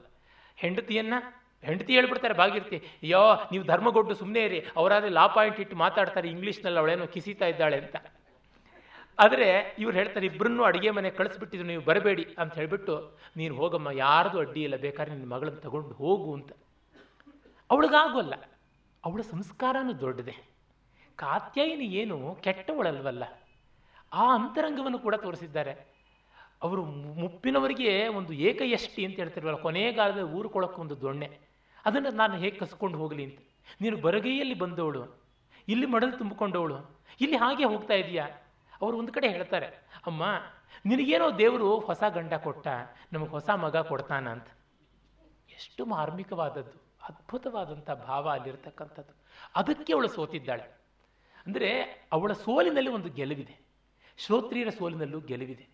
ಹೆಂಡತಿಯನ್ನ, 0.57 1.15
ಹೆಂಡತಿ 1.63 1.93
ಹೇಳ್ಬಿಡ್ತಾರೆ 1.93 2.35
ಭಾಗಿರ್ತಿ 2.35 2.83
ಯೋ 3.03 3.19
ನೀವು 3.53 3.65
ಧರ್ಮಗೊಡ್ಡು 3.65 4.15
ಸುಮ್ಮನೆ 4.15 4.41
ಇರಿ. 4.41 4.65
ಅವರಾದ್ರೆ 4.77 5.11
ಲಾ 5.11 5.27
ಪಾಯಿಂಟ್ 5.27 5.61
ಇಟ್ಟು 5.61 5.77
ಮಾತಾಡ್ತಾರೆ 5.77 6.29
ಇಂಗ್ಲೀಷ್ನಲ್ಲಿ 6.29 6.79
ಅವಳೇನೋ 6.79 7.07
ಕಿಸಿತಾ 7.07 7.47
ಇದ್ದಾಳೆ 7.47 7.79
ಅಂತ. 7.79 7.97
ಆದರೆ 9.19 9.77
ಇವ್ರು 9.79 9.97
ಹೇಳ್ತಾರೆ 9.97 10.27
ಇಬ್ಬರನ್ನೂ 10.27 10.63
ಅಡುಗೆ 10.63 10.91
ಮನೆ 10.91 11.11
ಕಳಿಸ್ಬಿಟ್ಟಿದ್ರು, 11.11 11.69
ನೀವು 11.69 11.83
ಬರಬೇಡಿ 11.83 12.27
ಅಂತ 12.39 12.55
ಹೇಳಿಬಿಟ್ಟು, 12.55 13.19
ನೀನು 13.37 13.55
ಹೋಗಮ್ಮ, 13.55 13.91
ಯಾರ್ದು 13.91 14.39
ಅಡ್ಡಿ 14.39 14.63
ಇಲ್ಲ, 14.63 14.77
ಬೇಕಾದ್ರೆ 14.77 15.15
ನಿನ್ನ 15.15 15.33
ಮಗಳನ್ನ 15.33 15.59
ತಗೊಂಡು 15.59 15.89
ಹೋಗು 15.89 16.35
ಅಂತ. 16.35 16.53
ಅವಳಿಗಾಗೋಲ್ಲ. 17.71 18.35
ಅವಳ 19.05 19.21
ಸಂಸ್ಕಾರನೂ 19.21 19.93
ದೊಡ್ಡದೆ. 19.93 20.58
ಕಾತ್ಯಾಯಿನಿ 21.19 21.85
ಏನು 21.85 22.39
ಕೆಟ್ಟವಳಲ್ವಲ್ಲ? 22.41 23.25
ಆ 24.13 24.35
ಅಂತರಂಗವನ್ನು 24.35 24.99
ಕೂಡ 24.99 25.15
ತೋರಿಸಿದ್ದಾರೆ. 25.15 25.99
ಅವರು 26.63 26.85
ಮುಪ್ಪಿನವರಿಗೆ 26.85 28.09
ಒಂದು 28.09 28.33
ಏಕಯಷ್ಟಿ 28.33 29.05
ಅಂತ 29.05 29.17
ಹೇಳ್ತಿರ್ವಲ್ಲ 29.17 29.59
ಕೊನೆಗಾಲದ 29.59 30.21
ಊರುಕೊಳಕ್ಕೆ 30.21 30.81
ಒಂದು 30.81 31.01
ದೊಣ್ಣೆ. 31.01 31.39
ಅದನ್ನು 31.87 32.11
ನಾನು 32.11 32.37
ಹೇಗೆ 32.37 32.57
ಕಸ್ಕೊಂಡು 32.59 32.99
ಹೋಗಲಿ 32.99 33.25
ಅಂತ. 33.25 33.39
ನೀನು 33.81 33.97
ಬರಗೈಯಲ್ಲಿ 33.97 34.55
ಬಂದವಳು, 34.55 35.03
ಇಲ್ಲಿ 35.69 35.87
ಮಡಲು 35.87 36.13
ತುಂಬಿಕೊಂಡವಳು, 36.13 37.07
ಇಲ್ಲಿ 37.21 37.37
ಹಾಗೆ 37.37 37.65
ಹೋಗ್ತಾ 37.65 37.95
ಇದೆಯಾ? 37.95 38.27
ಅವರು 38.83 38.99
ಒಂದು 38.99 39.13
ಕಡೆ 39.13 39.29
ಹೇಳ್ತಾರೆ, 39.29 39.67
ಅಮ್ಮ, 40.07 40.23
ನಿನಗೇನೋ 40.87 41.39
ದೇವರು 41.39 41.79
ಹೊಸ 41.81 42.03
ಗಂಡ 42.09 42.35
ಕೊಟ್ಟ, 42.35 42.69
ನಮಗೆ 43.13 43.31
ಹೊಸ 43.31 43.51
ಮಗ 43.51 43.77
ಕೊಡ್ತಾನ 43.77 44.29
ಅಂತ. 44.29 44.49
ಎಷ್ಟು 45.53 45.87
ಮಾರ್ಮಿಕವಾದದ್ದು, 45.87 46.79
ಅದ್ಭುತವಾದಂಥ 47.09 47.91
ಭಾವ 47.91 48.29
ಅಲ್ಲಿರ್ತಕ್ಕಂಥದ್ದು. 48.29 49.15
ಅದಕ್ಕೆ 49.55 49.93
ಅವಳು 49.93 50.09
ಸೋತಿದ್ದಾಳೆ. 50.09 50.78
ಅಂದರೆ 51.47 51.83
ಅವಳ 52.13 52.33
ಸೋಲಿನಲ್ಲಿ 52.33 52.91
ಒಂದು 52.91 53.09
ಗೆಲುವಿದೆ. 53.09 53.61
ಶ್ರೋತ್ರಿಯರ 54.17 54.69
ಸೋಲಿನಲ್ಲೂ 54.69 55.21
ಗೆಲುವಿದೆ. 55.21 55.69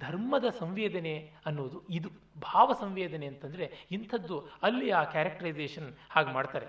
ಧರ್ಮದ 0.00 0.44
ಸಂವೇದನೆ 0.48 1.32
ಅನ್ನೋದು 1.46 1.82
ಇದು, 1.90 2.08
ಭಾವ 2.40 2.72
ಸಂವೇದನೆ 2.80 3.26
ಅಂತಂದರೆ 3.26 3.86
ಇಂಥದ್ದು 3.90 4.48
ಅಲ್ಲಿ 4.62 4.90
ಆ 4.90 5.04
ಕ್ಯಾರೆಕ್ಟರೈಸೇಷನ್ 5.04 5.96
ಹಾಗೆ 6.10 6.32
ಮಾಡ್ತಾರೆ. 6.32 6.66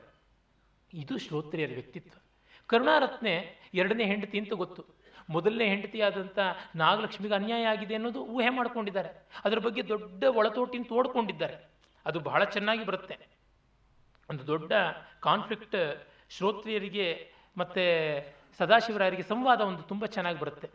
ಇದು 0.94 1.18
ಶ್ರೋತ್ರಿಯರ 1.18 1.70
ವ್ಯಕ್ತಿತ್ವ. 1.74 2.20
ಕರುಣಾರತ್ನೆ 2.68 3.56
ಎರಡನೇ 3.74 4.06
ಹೆಂಡತಿ 4.06 4.40
ಅಂತ 4.40 4.54
ಗೊತ್ತು. 4.54 4.86
ಮೊದಲನೇ 5.30 5.68
ಹೆಂಡತಿಯಾದಂಥ 5.68 6.40
ನಾಗಲಕ್ಷ್ಮಿಗೆ 6.76 7.34
ಅನ್ಯಾಯ 7.34 7.66
ಆಗಿದೆ 7.66 7.96
ಅನ್ನೋದು 7.96 8.26
ಊಹೆ 8.26 8.50
ಮಾಡ್ಕೊಂಡಿದ್ದಾರೆ. 8.50 9.28
ಅದರ 9.46 9.60
ಬಗ್ಗೆ 9.60 9.88
ದೊಡ್ಡ 9.88 10.24
ಒಳತೋಟಿನ 10.24 10.82
ತೋಡ್ಕೊಂಡಿದ್ದಾರೆ. 10.90 11.72
ಅದು 12.06 12.20
ಬಹಳ 12.20 12.44
ಚೆನ್ನಾಗಿ 12.44 12.86
ಬರುತ್ತೆ. 12.86 13.18
ಒಂದು 14.30 14.48
ದೊಡ್ಡ 14.48 14.72
ಕಾನ್ಫ್ಲಿಕ್ಟ್ 15.20 16.04
ಶ್ರೋತ್ರಿಯರಿಗೆ 16.30 17.31
ಮತ್ತು 17.58 17.84
ಸದಾಶಿವರಾಯರಿಗೆ 18.58 19.24
ಸಂವಾದ 19.24 19.62
ಒಂದು 19.62 19.84
ತುಂಬ 19.84 20.06
ಚೆನ್ನಾಗಿ 20.06 20.40
ಬರುತ್ತೆ. 20.40 20.70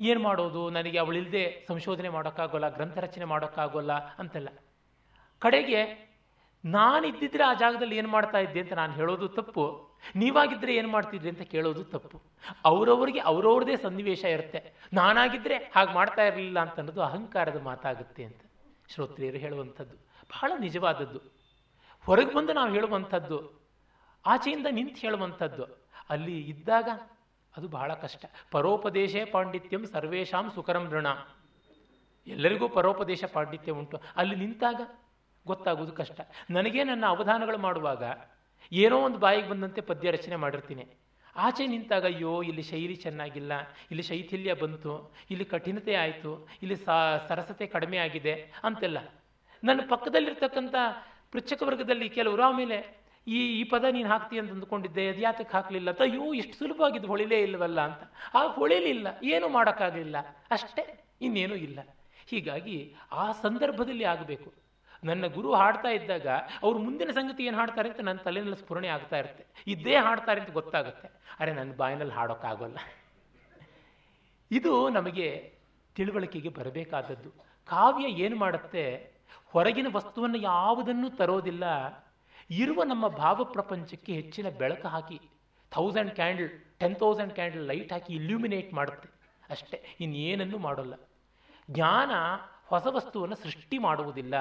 ಏನು 0.00 0.22
ಮಾಡೋದು? 0.22 0.70
ನನಗೆ 0.70 0.98
ಅವಳಿಲ್ಲದೆ 0.98 1.64
ಸಂಶೋಧನೆ 1.68 2.08
ಮಾಡೋಕ್ಕಾಗೋಲ್ಲ, 2.08 2.68
ಗ್ರಂಥ 2.68 2.98
ರಚನೆ 2.98 3.24
ಮಾಡೋಕ್ಕಾಗೋಲ್ಲ 3.24 3.92
ಅಂತೆಲ್ಲ. 3.92 4.48
ಕಡೆಗೆ, 5.38 6.10
ನಾನಿದ್ದಿದ್ರೆ 6.64 7.44
ಆ 7.44 7.54
ಜಾಗದಲ್ಲಿ 7.54 7.96
ಏನು 7.96 8.08
ಮಾಡ್ತಾ 8.08 8.38
ಇದ್ದೆ 8.38 8.60
ಅಂತ 8.60 8.72
ನಾನು 8.72 8.92
ಹೇಳೋದು 8.92 9.28
ತಪ್ಪು. 9.28 9.90
ನೀವಾಗಿದ್ದರೆ 10.16 10.74
ಏನು 10.74 10.88
ಮಾಡ್ತಿದ್ರಿ 10.88 11.28
ಅಂತ 11.28 11.42
ಕೇಳೋದು 11.42 11.84
ತಪ್ಪು. 11.84 12.22
ಅವರವರಿಗೆ 12.64 13.20
ಅವರವ್ರದೇ 13.20 13.76
ಸನ್ನಿವೇಶ 13.76 14.24
ಇರುತ್ತೆ. 14.24 14.72
ನಾನಾಗಿದ್ದರೆ 14.92 15.56
ಹಾಗೆ 15.56 15.92
ಮಾಡ್ತಾ 15.94 16.22
ಇರಲಿಲ್ಲ 16.22 16.60
ಅಂತ 16.60 16.76
ಅನ್ನೋದು 16.78 17.02
ಅಹಂಕಾರದ 17.02 17.60
ಮಾತಾಗುತ್ತೆ 17.60 18.24
ಅಂತ 18.24 18.40
ಶ್ರೋತ್ರಿಯರು 18.88 19.38
ಹೇಳುವಂಥದ್ದು. 19.38 19.96
ಬಹಳ 20.32 20.52
ನಿಜವಾದದ್ದು. 20.60 21.20
ಹೊರಗೆ 22.06 22.34
ಬಂದು 22.34 22.52
ನಾವು 22.52 22.72
ಹೇಳುವಂಥದ್ದು, 22.72 23.38
ಆಚೆಯಿಂದ 24.26 24.66
ನಿಂತು 24.70 25.00
ಹೇಳುವಂಥದ್ದು. 25.00 25.79
ಅಲ್ಲಿ 26.10 26.36
ಇದ್ದಾಗ 26.52 26.88
ಅದು 27.56 27.68
ಬಹಳ 27.68 27.94
ಕಷ್ಟ. 27.94 28.24
ಪರೋಪದೇಶೇ 28.50 29.24
ಪಾಂಡಿತ್ಯಂ 29.24 29.86
ಸರ್ವೇಶಾಂ 29.86 30.50
ಸುಕರಂ 30.54 30.84
ಋಣ 30.90 31.06
ಎಲ್ಲರಿಗೂ 32.26 32.68
ಪರೋಪದೇಶ 32.68 33.24
ಪಾಂಡಿತ್ಯ 33.24 33.72
ಉಂಟು. 33.72 33.96
ಅಲ್ಲಿ 34.16 34.36
ನಿಂತಾಗ 34.36 34.80
ಗೊತ್ತಾಗೋದು 35.46 35.92
ಕಷ್ಟ. 35.92 36.20
ನನಗೆ 36.50 36.84
ನನ್ನ 36.84 37.04
ಅವಧಾನಗಳು 37.06 37.58
ಮಾಡುವಾಗ 37.58 38.02
ಏನೋ 38.72 38.98
ಒಂದು 38.98 39.18
ಬಾಯಿಗೆ 39.18 39.48
ಬಂದಂತೆ 39.48 39.80
ಪದ್ಯ 39.80 40.10
ರಚನೆ 40.10 40.36
ಮಾಡಿರ್ತೀನಿ. 40.36 40.86
ಆಚೆ 41.36 41.66
ನಿಂತಾಗ 41.66 42.04
ಅಯ್ಯೋ, 42.04 42.42
ಇಲ್ಲಿ 42.42 42.62
ಶೈಲಿ 42.62 42.96
ಚೆನ್ನಾಗಿಲ್ಲ, 42.96 43.52
ಇಲ್ಲಿ 43.90 44.02
ಶೈಥಿಲ್ಯ 44.02 44.54
ಬಂತು, 44.54 45.14
ಇಲ್ಲಿ 45.30 45.44
ಕಠಿಣತೆ 45.44 45.94
ಆಯಿತು, 45.94 46.48
ಇಲ್ಲಿ 46.62 46.76
ಸರಸತೆ 47.28 47.66
ಕಡಿಮೆ 47.66 47.96
ಆಗಿದೆ 47.96 48.34
ಅಂತೆಲ್ಲ. 48.64 48.98
ನನ್ನ 49.64 49.80
ಪಕ್ಕದಲ್ಲಿರ್ತಕ್ಕಂಥ 49.88 50.74
ಪೃಚ್ಛಕ 51.32 51.62
ವರ್ಗದಲ್ಲಿ 51.62 52.08
ಕೆಲವರು 52.08 52.42
ಆಮೇಲೆ 52.42 52.99
ಈ 53.26 53.60
ಈ 53.60 53.64
ಪದ 53.64 53.84
ನೀನು 53.90 54.08
ಹಾಕ್ತಿ 54.08 54.38
ಅಂತ 54.38 54.50
ಅಂದ್ಕೊಂಡಿದ್ದೆ 54.50 55.08
ಅದು 55.08 55.20
ಯಾತಕ್ಕೆ 55.20 55.52
ಹಾಕಲಿಲ್ಲ 55.52 55.90
ಅಂತ? 55.90 56.02
ಅಯ್ಯೋ, 56.02 56.34
ಇಷ್ಟು 56.34 56.54
ಸುಲಭವಾಗಿದ್ದು 56.54 57.08
ಹೊಳಿಲೇ 57.08 57.42
ಇಲ್ಲವಲ್ಲ 57.42 57.80
ಅಂತ. 57.80 58.12
ಆ 58.34 58.46
ಹೊಳಿಲಿಲ್ಲ, 58.46 59.06
ಏನು 59.22 59.48
ಮಾಡೋಕ್ಕಾಗಲಿಲ್ಲ? 59.48 60.16
ಅಷ್ಟೇ, 60.50 61.04
ಇನ್ನೇನೂ 61.20 61.54
ಇಲ್ಲ. 61.54 61.80
ಹೀಗಾಗಿ 62.26 62.94
ಆ 63.12 63.32
ಸಂದರ್ಭದಲ್ಲಿ 63.32 64.04
ಆಗಬೇಕು. 64.04 64.52
ನನ್ನ 65.04 65.26
ಗುರು 65.26 65.54
ಹಾಡ್ತಾ 65.54 65.88
ಇದ್ದಾಗ 65.88 66.26
ಅವರು 66.62 66.78
ಮುಂದಿನ 66.78 67.10
ಸಂಗತಿ 67.10 67.44
ಏನು 67.44 67.56
ಹಾಡ್ತಾರೆ 67.56 67.88
ಅಂತ 67.88 68.00
ನನ್ನ 68.00 68.18
ತಲೆಯಲ್ಲಿ 68.18 68.56
ಸ್ಫುರಣೆ 68.56 68.88
ಆಗ್ತಾ 68.88 69.16
ಇರುತ್ತೆ. 69.16 69.44
ಇದ್ದೇ 69.66 69.96
ಹಾಡ್ತಾರೆ 69.96 70.40
ಅಂತ 70.40 70.50
ಗೊತ್ತಾಗುತ್ತೆ. 70.50 71.08
ಅರೆ, 71.40 71.52
ನನ್ನ 71.52 71.72
ಬಾಯಿನಲ್ಲಿ 71.76 72.14
ಹಾಡೋಕ್ಕಾಗೋಲ್ಲ. 72.14 72.78
ಇದು 74.50 74.88
ನಮಗೆ 74.88 75.58
ತಿಳುವಳಿಕೆಗೆ 75.96 76.48
ಬರಬೇಕಾದದ್ದು. 76.48 77.30
ಕಾವ್ಯ 77.66 78.06
ಏನು 78.06 78.36
ಮಾಡುತ್ತೆ? 78.36 79.12
ಹೊರಗಿನ 79.46 79.86
ವಸ್ತುವನ್ನು 79.92 80.38
ಯಾವುದನ್ನು 80.38 81.10
ತರೋದಿಲ್ಲ. 81.10 81.64
ಇರುವ 82.50 82.82
ನಮ್ಮ 82.82 83.08
ಭಾವ 83.08 83.44
ಪ್ರಪಂಚಕ್ಕೆ 83.44 84.12
ಹೆಚ್ಚಿನ 84.12 84.48
ಬೆಳಕು 84.48 84.88
ಹಾಕಿ 84.88 85.20
thousand 85.70 86.14
candle 86.14 86.78
ten 86.78 86.96
thousand 86.96 87.32
candle 87.32 87.66
light 87.66 87.92
ಹಾಕಿ 87.92 88.14
ಇಲ್ಯೂಮಿನೇಟ್ 88.14 88.74
ಮಾಡುತ್ತೆ. 88.74 89.08
ಅಷ್ಟೇ, 89.50 89.84
ಇನ್ನೇನನ್ನು 90.00 90.58
ಮಾಡೋಲ್ಲ. 90.58 90.94
ಜ್ಞಾನ 91.70 92.10
ಹೊಸ 92.66 92.86
ವಸ್ತುವನ್ನು 92.90 93.36
ಸೃಷ್ಟಿ 93.36 93.78
ಮಾಡುವುದಿಲ್ಲ. 93.78 94.34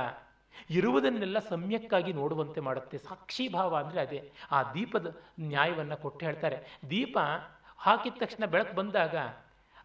ಇರುವುದನ್ನೆಲ್ಲ 0.69 1.39
ಸಮ್ಯಕ್ಕಾಗಿ 1.39 2.13
ನೋಡುವಂತೆ 2.13 2.59
ಮಾಡುತ್ತೆ. 2.59 2.97
ಸಾಕ್ಷಿ 2.97 3.47
ಭಾವ 3.47 3.75
ಅಂದರೆ 3.75 4.01
ಅದೇ. 4.01 4.31
ಆ 4.51 4.63
ದೀಪದ 4.63 5.21
ನ್ಯಾಯವನ್ನು 5.39 5.97
ಕೊಟ್ಟು 5.97 6.25
ಹೇಳ್ತಾರೆ. 6.25 6.79
ದೀಪ 6.89 7.17
ಹಾಕಿದ 7.77 8.13
ತಕ್ಷಣ 8.19 8.45
ಬೆಳಕು 8.45 8.75
ಬಂದಾಗ 8.75 9.15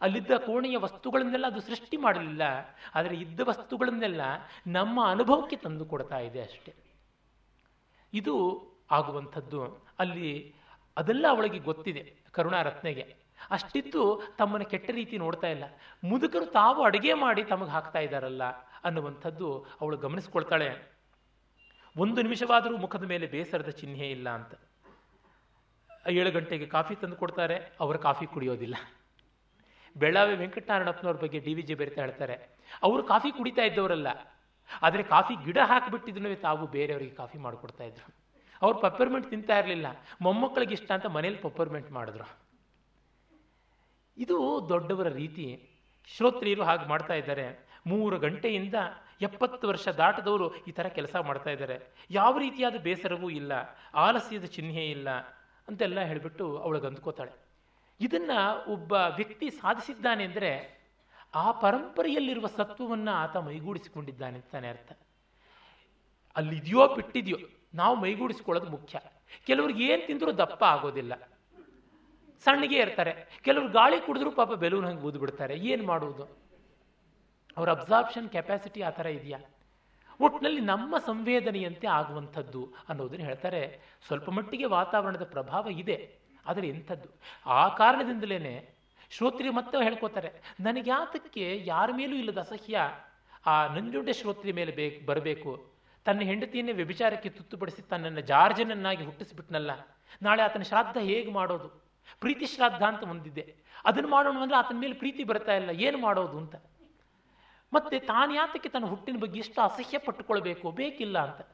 ಅಲ್ಲಿದ್ದ 0.01 0.31
ಕೋಣೆಯ 0.31 0.77
ವಸ್ತುಗಳನ್ನೆಲ್ಲ 0.77 1.47
ಅದು 1.47 1.61
ಸೃಷ್ಟಿ 1.61 1.97
ಮಾಡಲಿಲ್ಲ. 1.97 2.43
ಆದರೆ 2.95 3.17
ಇದ್ದ 3.17 3.41
ವಸ್ತುಗಳನ್ನೆಲ್ಲ 3.45 4.21
ನಮ್ಮ 4.67 5.07
ಅನುಭವಕ್ಕೆ 5.07 5.57
ತಂದು 5.57 5.85
ಕೊಡ್ತಾ 5.85 6.19
ಇದೆ 6.19 6.43
ಅಷ್ಟೆ. 6.43 6.84
ಇದು 8.15 8.35
ಆಗುವಂಥದ್ದು. 8.91 9.87
ಅಲ್ಲಿ 9.99 10.55
ಅದೆಲ್ಲ 10.97 11.27
ಅವಳಿಗೆ 11.29 11.59
ಗೊತ್ತಿದೆ 11.59 12.17
ಕರುಣಾರತ್ನೆಗೆ. 12.33 13.17
ಅಷ್ಟಿತ್ತು 13.51 14.23
ತಮ್ಮನ್ನು 14.39 14.71
ಕೆಟ್ಟ 14.71 14.91
ರೀತಿ 14.91 15.19
ನೋಡ್ತಾ 15.19 15.47
ಇಲ್ಲ. 15.47 15.65
ಮುದುಕರು 16.05 16.47
ತಾವು 16.47 16.83
ಅಡುಗೆ 16.83 17.15
ಮಾಡಿ 17.15 17.45
ತಮಗೆ 17.45 17.71
ಹಾಕ್ತಾ 17.71 17.99
ಇದ್ದಾರಲ್ಲ 17.99 18.45
ಅನ್ನುವಂಥದ್ದು 18.85 19.67
ಅವಳು 19.81 19.97
ಗಮನಿಸ್ಕೊಳ್ತಾಳೆ. 19.97 20.95
ಒಂದು 21.97 22.23
ನಿಮಿಷವಾದರೂ 22.23 22.77
ಮುಖದ 22.77 23.05
ಮೇಲೆ 23.05 23.27
ಬೇಸರದ 23.27 23.69
ಚಿಹ್ನೆ 23.69 24.11
ಇಲ್ಲ 24.11 24.29
ಅಂತ. 24.29 24.55
ಏಳು 26.09 26.31
ಗಂಟೆಗೆ 26.31 26.67
ಕಾಫಿ 26.67 26.95
ತಂದು 26.95 27.17
ಕೊಡ್ತಾರೆ, 27.17 27.57
ಅವರು 27.81 27.99
ಕಾಫಿ 27.99 28.27
ಕುಡಿಯೋದಿಲ್ಲ. 28.27 28.75
ಬೆಳ್ಳಾವೆ 29.97 30.37
ವೆಂಕಟನಾರಾಯಣಪ್ಪನವ್ರ 30.37 31.17
ಬಗ್ಗೆ 31.17 31.39
ಡಿ 31.39 31.55
ವಿ 31.55 31.63
ಜಿ 31.63 31.75
ಬೆರಿತಾ 31.75 32.01
ಹೇಳ್ತಾರೆ. 32.01 32.35
ಅವರು 32.83 33.03
ಕಾಫಿ 33.03 33.31
ಕುಡಿತಾ 33.31 33.63
ಇದ್ದವರಲ್ಲ 33.63 34.34
ಆದರೆ 34.83 35.03
ಕಾಫಿ 35.03 35.45
ಗಿಡ 35.45 35.59
ಹಾಕಿಬಿಟ್ಟಿದ್ರು 35.59 36.41
ತಾವು 36.41 36.67
ಬೇರೆಯವರಿಗೆ 36.67 37.15
ಕಾಫಿ 37.15 37.39
ಮಾಡಿಕೊಡ್ತಾ 37.39 37.85
ಇದ್ರು. 37.85 38.15
ಅವ್ರು 38.63 38.81
ಪಪ್ಪರ್ಮೆಂಟ್ 38.81 39.31
ತಿಂತಾ 39.31 39.59
ಇರಲಿಲ್ಲ. 39.59 39.87
ಮೊಮ್ಮಕ್ಕಳಿಗೆ 40.21 40.73
ಇಷ್ಟ 40.73 40.93
ಅಂತ 40.93 41.07
ಮನೇಲಿ 41.07 41.37
ಪಪ್ಪರ್ಮೆಂಟ್ 41.37 41.91
ಮಾಡಿದ್ರು. 41.91 42.39
ಇದು 44.19 44.67
ದೊಡ್ಡವರ 44.69 45.09
ರೀತಿ. 45.09 45.71
ಶ್ರೋತ್ರಿಯರು 46.07 46.63
ಹಾಗೆ 46.63 46.89
ಮಾಡ್ತಾ 46.89 47.15
ಇದ್ದಾರೆ. 47.15 47.69
ಮೂರು 47.87 48.19
ಗಂಟೆಯಿಂದ 48.19 48.75
ಎಪ್ಪತ್ತು 49.21 49.69
ವರ್ಷ 49.69 49.89
ದಾಟದವರು 49.89 50.57
ಈ 50.57 50.71
ಥರ 50.71 50.87
ಕೆಲಸ 50.89 51.17
ಮಾಡ್ತಾ 51.17 51.51
ಇದ್ದಾರೆ. 51.51 51.95
ಯಾವ 52.11 52.39
ರೀತಿಯಾದ 52.39 52.75
ಬೇಸರವೂ 52.75 53.31
ಇಲ್ಲ. 53.31 53.53
ಆಲಸ್ಯದ 53.95 54.45
ಚಿಹ್ನೆ 54.45 54.91
ಇಲ್ಲ 54.91 55.11
ಅಂತೆಲ್ಲ 55.69 56.01
ಹೇಳಿಬಿಟ್ಟು 56.01 56.59
ಅವಳಿಗೆ 56.59 56.87
ಅಂದ್ಕೋತಾಳೆ 56.87 57.45
ಇದನ್ನು 58.01 58.73
ಒಬ್ಬ 58.73 58.93
ವ್ಯಕ್ತಿ 58.93 59.51
ಸಾಧಿಸಿದ್ದಾನೆ 59.51 60.25
ಅಂದರೆ 60.25 60.74
ಆ 61.35 61.53
ಪರಂಪರೆಯಲ್ಲಿರುವ 61.53 62.47
ಸತ್ವವನ್ನು 62.47 63.11
ಆತ 63.11 63.37
ಮೈಗೂಡಿಸಿಕೊಂಡಿದ್ದಾನೆ 63.37 64.37
ಅಂತಾನೆ 64.39 64.69
ಅರ್ಥ. 64.69 64.93
ಅಲ್ಲಿದೆಯೋ 66.37 66.95
ಬಿಟ್ಟಿದೆಯೋ 66.95 67.37
ನಾವು 67.75 67.97
ಮೈಗೂಡಿಸ್ಕೊಳ್ಳೋದು 67.97 68.71
ಮುಖ್ಯ. 68.71 69.01
ಕೆಲವ್ರಿಗೆ 69.47 69.87
ಏನು 69.87 70.07
ತಿಂದರೂ 70.07 70.33
ದಪ್ಪ 70.33 70.65
ಆಗೋದಿಲ್ಲ. 70.65 71.15
ಸಣ್ಣಗೆ 72.45 72.77
ಇರ್ತಾರೆ. 72.77 73.41
ಕೆಲವರು 73.43 73.69
ಗಾಳಿ 73.69 74.01
ಕುಡಿದ್ರು 74.01 74.31
ಪಾಪ 74.31 74.53
ಬೆಲೂನ್ 74.53 74.87
ಹಂಗೆ 74.87 75.03
ಊದು 75.03 75.19
ಬಿಡ್ತಾರೆ 75.19 75.55
ಏನು 75.57 75.87
ಮಾಡುವುದು? 75.87 76.45
ಅವ್ರ 77.57 77.71
ಅಬ್ಸಾರ್ಪ್ಷನ್ 77.71 78.31
ಕೆಪಾಸಿಟಿ 78.31 78.83
ಆ 78.83 78.91
ಥರ 78.91 79.07
ಇದೆಯಾ? 79.07 79.39
ಒಟ್ಟಿನಲ್ಲಿ 80.21 80.61
ನಮ್ಮ 80.61 80.99
ಸಂವೇದನೆಯಂತೆ 80.99 81.87
ಆಗುವಂಥದ್ದು 81.87 82.73
ಅನ್ನೋದನ್ನು 82.89 83.25
ಹೇಳ್ತಾರೆ. 83.25 83.81
ಸ್ವಲ್ಪ 84.07 84.31
ಮಟ್ಟಿಗೆ 84.31 84.65
ವಾತಾವರಣದ 84.65 85.25
ಪ್ರಭಾವ 85.25 85.69
ಇದೆ. 85.71 86.19
ಆದರೆ 86.47 86.69
ಎಂಥದ್ದು? 86.69 87.09
ಆ 87.47 87.69
ಕಾರಣದಿಂದಲೇ 87.69 88.74
ಶ್ರೋತ್ರಿಯ 89.17 89.51
ಮತ್ತೆ 89.51 89.85
ಹೇಳ್ಕೋತಾರೆ, 89.85 90.55
ನನಗೆ 90.61 90.91
ಯಾತಕ್ಕೆ 90.91 91.63
ಯಾರ 91.65 91.91
ಮೇಲೂ 91.97 92.17
ಇಲ್ಲದ 92.17 92.39
ಅಸಹ್ಯ. 92.39 92.81
ಆ 93.47 93.67
ನಂಜುಂಡೆ 93.67 94.13
ಶ್ರೋತ್ರಿ 94.13 94.53
ಮೇಲೆ 94.53 94.73
ಬೇಕು, 94.73 95.07
ಬರಬೇಕು. 95.07 95.73
ತನ್ನ 96.05 96.21
ಹೆಂಡತಿಯನ್ನೇ 96.21 96.73
ವ್ಯಭಿಚಾರಕ್ಕೆ 96.73 97.29
ತುತ್ತುಪಡಿಸಿ 97.29 97.83
ತನ್ನನ್ನು 97.83 98.21
ಜಾರ್ಜನನ್ನಾಗಿ 98.21 99.05
ಹುಟ್ಟಿಸಿಬಿಟ್ನಲ್ಲ. 99.05 99.71
ನಾಳೆ 100.23 100.43
ಆತನ 100.43 100.63
ಶ್ರಾದ್ದ 100.63 100.97
ಹೇಗೆ 100.97 101.33
ಮಾಡೋದು? 101.33 101.69
ಪ್ರೀತಿ 102.21 102.47
ಶ್ರಾದ್ದ 102.47 102.83
ಅಂತ 102.83 103.03
ಒಂದಿದೆ. 103.03 103.57
ಅದನ್ನು 103.85 104.09
ಮಾಡೋಣ 104.09 104.37
ಅಂದರೆ 104.39 104.57
ಆತನ 104.57 104.77
ಮೇಲೆ 104.77 104.95
ಪ್ರೀತಿ 104.95 105.25
ಬರ್ತಾ 105.25 105.53
ಇಲ್ಲ. 105.53 105.71
ಏನು 105.71 105.99
ಮಾಡೋದು 105.99 106.39
ಅಂತ. 106.39 106.55
ಮತ್ತೆ 107.73 107.99
ತಾನು 107.99 108.35
ಯಾತಕ್ಕೆ 108.35 108.69
ತನ್ನ 108.69 108.85
ಹುಟ್ಟಿನ 108.85 109.17
ಬಗ್ಗೆ 109.19 109.39
ಎಷ್ಟು 109.39 109.61
ಅಸಹ್ಯ 109.61 109.99
ಪಟ್ಟುಕೊಳ್ಬೇಕು? 109.99 110.71
ಬೇಕಿಲ್ಲ 110.71 111.19
ಅಂತ. 111.19 111.47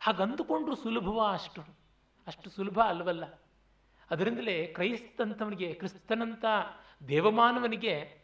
ಹಾಗಂದುಕೊಂಡ್ರು 0.00 0.76
ಸುಲಭವ 0.76 1.20
ಅಷ್ಟು. 1.32 1.62
ಅಷ್ಟು 2.26 2.50
ಸುಲಭ 2.50 2.80
ಅಲ್ವಲ್ಲ. 2.80 3.24
ಅದರಿಂದಲೇ 4.10 4.66
ಕ್ರೈಸ್ತಂತವನಿಗೆ 4.66 5.74
ಕ್ರಿಸ್ತನಂತ 5.74 6.44
ದೇವಮಾನವನಿಗೆ 7.08 8.18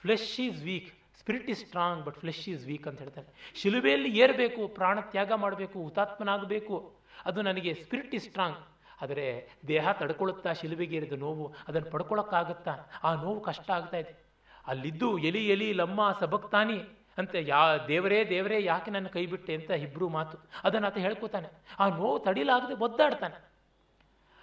flesh 0.00 0.40
is 0.40 0.62
weak 0.62 1.18
spirit 1.18 1.50
is 1.50 1.64
strong 1.64 2.04
but 2.04 2.16
flesh 2.16 2.48
is 2.48 2.66
weak 2.66 2.88
ಅಂತ 2.88 2.98
ಹೇಳ್ತಾರೆ. 2.98 3.52
ಶಿಲುಬೆಯಲ್ಲಿ 3.54 4.18
ಏರಬೇಕು, 4.18 4.68
ಪ್ರಾಣ 4.68 5.00
ತ್ಯಾಗ 5.00 5.32
ಮಾಡಬೇಕು, 5.32 5.82
ಹುತಾತ್ಮನಾಗಬೇಕು, 5.82 6.96
ಅದು 7.24 7.42
ನನಗೆ 7.42 7.74
ಸ್ಪಿರಿಟ್ 7.74 8.14
ಈಸ್ 8.14 8.24
ಸ್ಟ್ರಾಂಗ್ 8.24 8.56
ಆದರೆ 9.02 9.48
ದೇಹ 9.68 9.92
ತಡ್ಕೊಳ್ಳುತ್ತಾ 9.92 10.52
ಶಿಲುಬೆಗೆ 10.52 10.96
ಏರಿದ 10.96 11.12
ನೋವು 11.12 11.54
ಅದನ್ನು 11.68 11.90
ಪಡ್ಕೊಳ್ಳೋಕ್ಕಾಗುತ್ತಾ? 11.90 12.90
ಆ 13.02 13.14
ನೋವು 13.14 13.40
ಕಷ್ಟ 13.40 13.70
ಆಗ್ತಾ 13.70 13.96
ಇದೆ. 13.96 14.24
ಅಲ್ಲಿದ್ದು 14.66 15.18
ಎಲಿ 15.18 15.48
ಎಲಿ, 15.48 15.72
ಲಮ್ಮ, 15.72 16.16
ಸಬಕ್ತಾನಿ 16.20 16.78
ಅಂತ 17.18 17.34
ಯಾ, 17.34 17.76
ದೇವರೇ 17.76 18.24
ದೇವರೇ, 18.24 18.64
ಯಾಕೆ 18.64 18.90
ನನ್ನ 18.90 19.06
ಕೈ 19.06 19.26
ಬಿಟ್ಟೆ 19.26 19.54
ಅಂತ 19.54 19.70
ಇಬ್ರು 19.70 20.08
ಮಾತು. 20.08 20.38
ಅದನ್ನು 20.64 20.86
ಆತ 20.86 20.98
ಹೇಳ್ಕೊತಾನೆ. 20.98 21.48
ಆ 21.78 21.88
ನೋವು 21.88 22.18
ತಡಿಲಾಗದೆ 22.18 22.74
ಒದ್ದಾಡ್ತಾನೆ. 22.74 23.49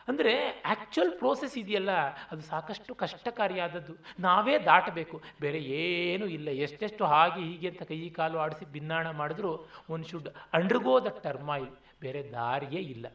ಅಂದರೆ 0.07 0.33
ಆ್ಯಕ್ಚುಯಲ್ 0.65 1.11
ಪ್ರೋಸೆಸ್ 1.11 1.55
ಇದೆಯಲ್ಲ, 1.57 1.91
ಅದು 2.31 2.41
ಸಾಕಷ್ಟು 2.41 2.95
ಕಷ್ಟಕಾರಿಯಾದದ್ದು. 2.95 3.93
ನಾವೇ 4.19 4.55
ದಾಟಬೇಕು. 4.59 5.17
ಬೇರೆ 5.41 5.59
ಏನೂ 5.79 6.25
ಇಲ್ಲ. 6.37 6.47
ಎಷ್ಟೆಷ್ಟು 6.65 7.05
ಹಾಗೆ 7.05 7.41
ಹೀಗೆ 7.41 7.69
ಅಂತ 7.69 7.83
ಕೈ 7.83 7.99
ಕಾಲು 8.09 8.39
ಆಡಿಸಿ 8.39 8.65
ಭಿನ್ನಾಣ 8.65 9.11
ಮಾಡಿದ್ರು 9.11 9.51
one 9.89 10.05
should 10.05 10.29
undergo 10.53 10.95
the 11.05 11.11
turmoil 11.25 11.71
ಬೇರೆ 12.01 12.21
ದಾರಿಯೇ 12.31 12.83
ಇಲ್ಲ. 12.95 13.07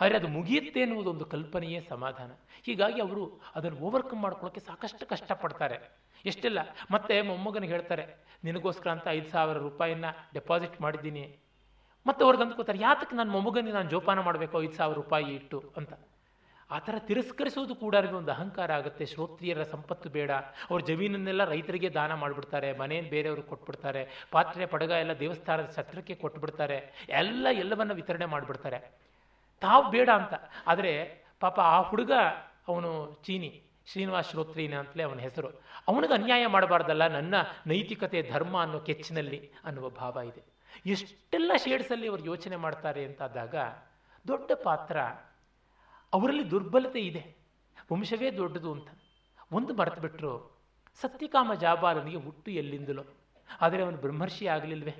ಆದರೆ 0.00 0.16
ಅದು 0.18 0.28
ಮುಗಿಯುತ್ತೆ 0.28 0.80
ಎನ್ನುವುದೊಂದು 0.80 1.24
ಕಲ್ಪನೆಯೇ 1.24 1.80
ಸಮಾಧಾನ. 1.88 2.30
ಹೀಗಾಗಿ 2.66 3.00
ಅವರು 3.00 3.24
ಅದನ್ನು 3.56 3.78
ಓವರ್ಕಮ್ 3.86 4.20
ಮಾಡ್ಕೊಳ್ಳೋಕ್ಕೆ 4.22 4.60
ಸಾಕಷ್ಟು 4.60 5.04
ಕಷ್ಟಪಡ್ತಾರೆ. 5.06 5.78
ಎಷ್ಟೆಲ್ಲ? 6.24 6.60
ಮತ್ತೆ 6.90 7.14
ಮೊಮ್ಮಗನಿಗೆ 7.22 7.72
ಹೇಳ್ತಾರೆ, 7.72 8.04
ನಿನಗೋಸ್ಕರ 8.44 8.90
ಅಂತ 8.90 9.06
ಐದು 9.10 9.28
ಸಾವಿರ 9.30 9.56
ರೂಪಾಯಿನ 9.58 10.06
ಡೆಪಾಸಿಟ್ 10.34 10.76
ಮಾಡಿದ್ದೀನಿ. 10.80 11.24
ಮತ್ತೆ 12.08 12.24
ಅವ್ರಿಗೆ 12.24 12.44
ಅಂದ್ಕೋತಾರೆ 12.44 12.78
ಯಾತಕ್ಕೆ 12.78 13.16
ನನ್ನ 13.16 13.30
ಮೊಮ್ಮಗನಿಗೆ 13.30 13.72
ನಾನು 13.72 13.90
ಜೋಪಾನ 13.90 14.20
ಮಾಡಬೇಕು 14.20 14.62
ಐದು 14.62 14.72
ಸಾವಿರ 14.72 14.96
ರೂಪಾಯಿ 14.96 15.34
ಇಟ್ಟು? 15.34 15.72
ಅಂತ. 15.76 15.92
ಆ 16.70 16.78
ಥರ 16.78 16.94
ತಿರಸ್ಕರಿಸೋದು 16.98 17.74
ಕೂಡ 17.74 17.94
ಒಂದು 17.94 18.32
ಅಹಂಕಾರ 18.32 18.72
ಆಗುತ್ತೆ. 18.72 19.06
ಶ್ರೋತ್ರಿಯರ 19.06 19.62
ಸಂಪತ್ತು 19.62 20.08
ಬೇಡ. 20.08 20.30
ಅವ್ರ 20.70 20.80
ಜಮೀನನ್ನೆಲ್ಲ 20.80 21.44
ರೈತರಿಗೆ 21.44 21.90
ದಾನ 21.90 22.14
ಮಾಡಿಬಿಡ್ತಾರೆ 22.14 22.78
ಮನೆಯನ್ನು 22.78 23.10
ಬೇರೆಯವ್ರಿಗೆ 23.10 23.48
ಕೊಟ್ಬಿಡ್ತಾರೆ, 23.48 24.28
ಪಾತ್ರೆ, 24.30 24.66
ಪಡಗ 24.66 24.90
ಎಲ್ಲ 24.90 25.18
ದೇವಸ್ಥಾನದ 25.18 25.72
ಛತ್ರಕ್ಕೆ 25.76 26.14
ಕೊಟ್ಬಿಡ್ತಾರೆ, 26.14 27.06
ಎಲ್ಲ 27.08 27.46
ಎಲ್ಲವನ್ನು 27.50 27.94
ವಿತರಣೆ 27.94 28.26
ಮಾಡಿಬಿಡ್ತಾರೆ. 28.26 28.92
ತಾವು 29.60 29.90
ಬೇಡ 29.90 30.08
ಅಂತ. 30.08 30.34
ಆದರೆ 30.66 31.22
ಪಾಪ 31.40 31.60
ಆ 31.60 31.80
ಹುಡುಗ, 31.80 32.12
ಅವನು 32.68 33.18
ಚೀನಿ, 33.24 33.62
ಶ್ರೀನಿವಾಸ್ 33.86 34.30
ಶ್ರೋತ್ರೀನ 34.30 34.74
ಅಂತಲೇ 34.74 35.02
ಅವನ 35.02 35.18
ಹೆಸರು. 35.18 35.48
ಅವನಿಗೆ 35.88 36.12
ಅನ್ಯಾಯ 36.12 36.46
ಮಾಡಬಾರ್ದಲ್ಲ, 36.46 37.06
ನನ್ನ 37.06 37.34
ನೈತಿಕತೆ, 37.66 38.30
ಧರ್ಮ 38.32 38.62
ಅನ್ನೋ 38.62 38.80
ಕೆಚ್ಚಿನಲ್ಲಿ 38.80 39.50
ಅನ್ನುವ 39.64 39.88
ಭಾವ 39.88 40.18
ಇದೆ. 40.24 40.57
ಎಷ್ಟೆಲ್ಲ 40.86 41.52
ಶೇಡ್ಸಲ್ಲಿ 41.64 42.08
ಅವರು 42.08 42.24
ಯೋಚನೆ 42.24 42.56
ಮಾಡ್ತಾರೆ 42.56 43.04
ಅಂತಾದಾಗ 43.04 43.54
ದೊಡ್ಡ 44.28 44.52
ಪಾತ್ರ 44.62 45.00
ಅವರಲ್ಲಿ 46.12 46.50
ದುರ್ಬಲತೆ 46.50 47.00
ಇದೆ. 47.00 47.36
ವಂಶವೇ 47.92 48.30
ದೊಡ್ಡದು 48.30 48.72
ಅಂತ. 48.72 48.88
ಒಂದು 49.52 49.74
ಮರೆತು 49.74 50.00
ಬಿಟ್ಟರು 50.00 50.60
ಸತ್ಯಕಾಮ 51.00 51.54
ಜಾಬಾಲನಿಗೆ 51.54 52.16
ಹುಟ್ಟು 52.16 52.50
ಎಲ್ಲಿಂದಲೋ. 52.50 53.04
ಆದರೆ 53.60 53.82
ಅವನು 53.82 53.96
ಬ್ರಹ್ಮರ್ಷಿ 53.96 54.46
ಆಗಲಿಲ್ವೇ? 54.46 54.94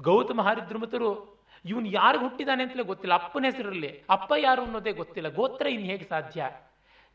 ಗೌತಮ 0.00 0.42
ಹರಿದ್ರಮತರು 0.42 1.36
ಇವನು 1.64 1.86
ಯಾರಿಗೆ 1.86 2.24
ಹುಟ್ಟಿದಾನೆ 2.24 2.62
ಅಂತಲೇ 2.62 2.82
ಗೊತ್ತಿಲ್ಲ. 2.82 3.14
ಅಪ್ಪನ 3.14 3.44
ಹೆಸರಲ್ಲಿ 3.44 4.02
ಅಪ್ಪ 4.10 4.32
ಯಾರು 4.38 4.62
ಅನ್ನೋದೇ 4.62 4.92
ಗೊತ್ತಿಲ್ಲ. 4.92 5.28
ಗೋತ್ರ 5.28 5.66
ಇನ್ನು 5.66 5.86
ಹೇಗೆ 5.86 6.04
ಸಾಧ್ಯ? 6.04 6.50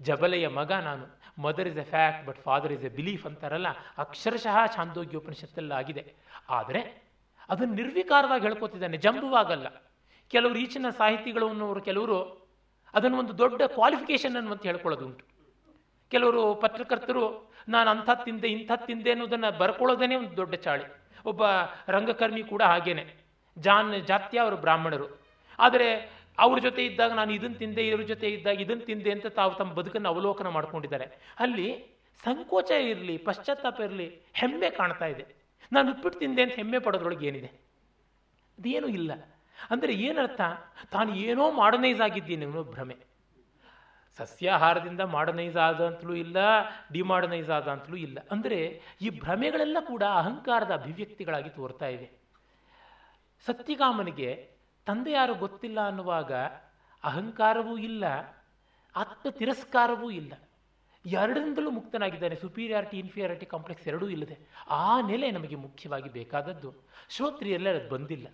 ಜಬಲೆಯ 0.01 0.47
ಮಗ 0.47 0.71
ನಾನು. 0.71 1.21
Mother 1.41 1.67
is 1.67 1.77
a 1.77 1.83
fact 1.83 2.27
but 2.27 2.39
father 2.39 2.71
is 2.71 2.85
a 2.85 2.89
belief 2.89 3.25
ಅಂತಾರಲ್ಲ. 3.25 3.67
ಅಕ್ಷರಶಃ 3.97 4.75
ಛಾಂದೋಗ್ಯೋಪನಿಷತ್ತೆಲ್ಲ 4.75 5.71
ಆಗಿದೆ 5.71 6.13
ಆದರೆ 6.49 7.10
ಅದನ್ನು 7.49 7.73
ನಿರ್ವಿಕಾರವಾಗಿ 7.73 8.43
ಹೇಳ್ಕೊತಿದ್ದಾನೆ. 8.43 8.97
ಜಂಬುವಾಗಲ್ಲ. 8.97 9.93
ಕೆಲವರು 10.27 10.55
ಈಚಿನ 10.55 10.85
ಸಾಹಿತಿಗಳು 10.89 11.49
ಅನ್ನೋರು, 11.49 11.81
ಕೆಲವರು 11.81 12.47
ಅದನ್ನು 12.93 13.17
ಒಂದು 13.17 13.37
ದೊಡ್ಡ 13.37 13.61
ಕ್ವಾಲಿಫಿಕೇಶನ್ 13.61 14.35
ಅನ್ನುವಂತ 14.35 14.63
ಹೇಳ್ಕೊಳ್ಳೋದುಂಟು. 14.63 15.25
ಕೆಲವರು 16.09 16.55
ಪತ್ರಕರ್ತರು, 16.55 17.53
ನಾನು 17.67 17.89
ಅಂಥದ್ದು 17.89 18.25
ತಿಂದೆ 18.25 18.47
ಇಂಥದ್ದು 18.47 18.85
ತಿಂದೆ 18.85 19.11
ಅನ್ನೋದನ್ನು 19.11 19.57
ಬರ್ಕೊಳ್ಳೋದೇ 19.57 20.15
ಒಂದು 20.15 20.37
ದೊಡ್ಡ 20.37 20.55
ಚಾಳಿ. 20.55 20.83
ಒಬ್ಬ 21.25 21.43
ರಂಗಕರ್ಮಿ 21.87 22.43
ಕೂಡ 22.43 22.61
ಹಾಗೇನೆ. 22.61 23.15
ಜಾನ್, 23.57 24.05
ಜಾತ್ಯ 24.05 24.39
ಅವರು 24.39 24.57
ಬ್ರಾಹ್ಮಣರು. 24.57 25.21
ಆದರೆ 25.59 26.21
ಅವ್ರ 26.39 26.59
ಜೊತೆ 26.59 26.85
ಇದ್ದಾಗ 26.85 27.11
ನಾನು 27.11 27.33
ಇದನ್ನು 27.33 27.55
ತಿಂದೆ, 27.55 27.87
ಇವ್ರ 27.87 28.01
ಜೊತೆ 28.01 28.27
ಇದ್ದಾಗ 28.29 28.61
ಇದನ್ನು 28.61 28.85
ತಿಂದೆ 28.85 29.11
ಅಂತ 29.11 29.27
ತಾವು 29.27 29.53
ತಮ್ಮ 29.53 29.73
ಬದುಕನ್ನು 29.73 30.09
ಅವಲೋಕನ 30.09 30.47
ಮಾಡ್ಕೊಂಡಿದ್ದಾರೆ. 30.47 31.35
ಅಲ್ಲಿ 31.39 31.99
ಸಂಕೋಚ 32.23 32.71
ಇರಲಿ, 32.71 33.17
ಪಶ್ಚಾತ್ತಾಪ 33.17 33.79
ಇರಲಿ, 33.79 34.21
ಹೆಮ್ಮೆ 34.33 34.69
ಕಾಣ್ತಾ 34.69 35.05
ಇದೆ. 35.05 35.40
ನಾನು 35.73 35.91
ಉಪ್ಪಿಟ್ಟು 35.91 36.19
ತಿಂದೆ 36.19 36.41
ಅಂತ 36.41 36.53
ಹೆಮ್ಮೆ 36.53 36.79
ಪಡೋದ್ರೊಳಗೆ 36.79 37.27
ಏನಿದೆ? 37.27 37.47
ಅದೇನೂ 38.57 38.87
ಇಲ್ಲ. 38.87 39.11
ಅಂದರೆ 39.69 39.93
ಏನರ್ಥ? 39.93 40.41
ತಾನು 40.91 41.15
ಏನೋ 41.15 41.51
ಮಾಡರ್ನೈಸ್ 41.51 42.01
ಆಗಿದ್ದೀನಿ 42.01 42.45
ಅನ್ನೋ 42.45 42.63
ಭ್ರಮೆ. 42.63 42.97
ಸಸ್ಯಾಹಾರದಿಂದ 44.17 45.01
ಮಾಡರ್ನೈಸ್ 45.01 45.57
ಆದ 45.57 45.85
ಅಂತಲೂ 45.85 46.13
ಇಲ್ಲ, 46.13 46.37
ಡಿಮಾಡರ್ನೈಸ್ 46.91 47.49
ಆದ 47.49 47.67
ಅಂತಲೂ 47.67 47.95
ಇಲ್ಲ. 47.95 48.19
ಅಂದರೆ 48.31 48.81
ಈ 49.01 49.09
ಭ್ರಮೆಗಳೆಲ್ಲ 49.09 49.77
ಕೂಡ 49.87 50.03
ಅಹಂಕಾರದ 50.03 50.71
ಅಭಿವ್ಯಕ್ತಿಗಳಾಗಿ 50.71 51.49
ತೋರ್ತಾ 51.49 51.87
ಇವೆ. 51.87 52.11
ಸತ್ಯಕಾಮನಿಗೆ 53.45 54.49
ತಂದೆ 54.85 55.11
ಯಾರು 55.11 55.35
ಗೊತ್ತಿಲ್ಲ 55.35 55.85
ಅನ್ನುವಾಗ 55.85 56.33
ಅಹಂಕಾರವೂ 57.03 57.77
ಇಲ್ಲ 57.77 58.03
ಆತ್ಮ 58.95 59.29
ತಿರಸ್ಕಾರವೂ 59.29 60.09
ಇಲ್ಲ. 60.09 60.33
ಎರಡರಿಂದಲೂ 61.05 61.71
ಮುಕ್ತನಾಗಿದ್ದಾನೆ. 61.71 62.35
ಸುಪೀರಿಯಾರಿಟಿ 62.35 62.99
ಇನ್ಫಿಯಾರಿಟಿ 62.99 63.45
ಕಾಂಪ್ಲೆಕ್ಸ್ 63.45 63.87
ಎರಡೂ 63.87 64.09
ಇಲ್ಲದೆ. 64.09 64.37
ಆ 64.69 65.01
ನೆಲೆ 65.01 65.31
ನಮಗೆ 65.31 65.55
ಮುಖ್ಯವಾಗಿ 65.55 66.09
ಬೇಕಾದದ್ದು. 66.09 66.73
ಶ್ರೋತ್ರಿಯಲ್ಲೇ 67.09 67.69
ಅದು 67.69 67.89
ಬಂದಿಲ್ಲ. 67.89 68.27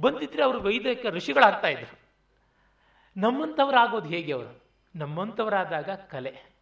ಬಂದಿದ್ರೆ 0.00 0.42
ಅವರು 0.42 0.60
ವೈದಿಕ 0.60 1.06
ಋಷಿಗಳಾಗ್ತಾ 1.06 1.68
ಇದ್ರು. 1.68 1.98
ನಮ್ಮಂಥವರಾಗೋದು 3.16 4.08
ಹೇಗೆ 4.08 4.32
ಅವರು? 4.32 4.62
ನಮ್ಮಂಥವರಾದಾಗ 4.96 5.90
ಕಲೆ. 5.90 6.56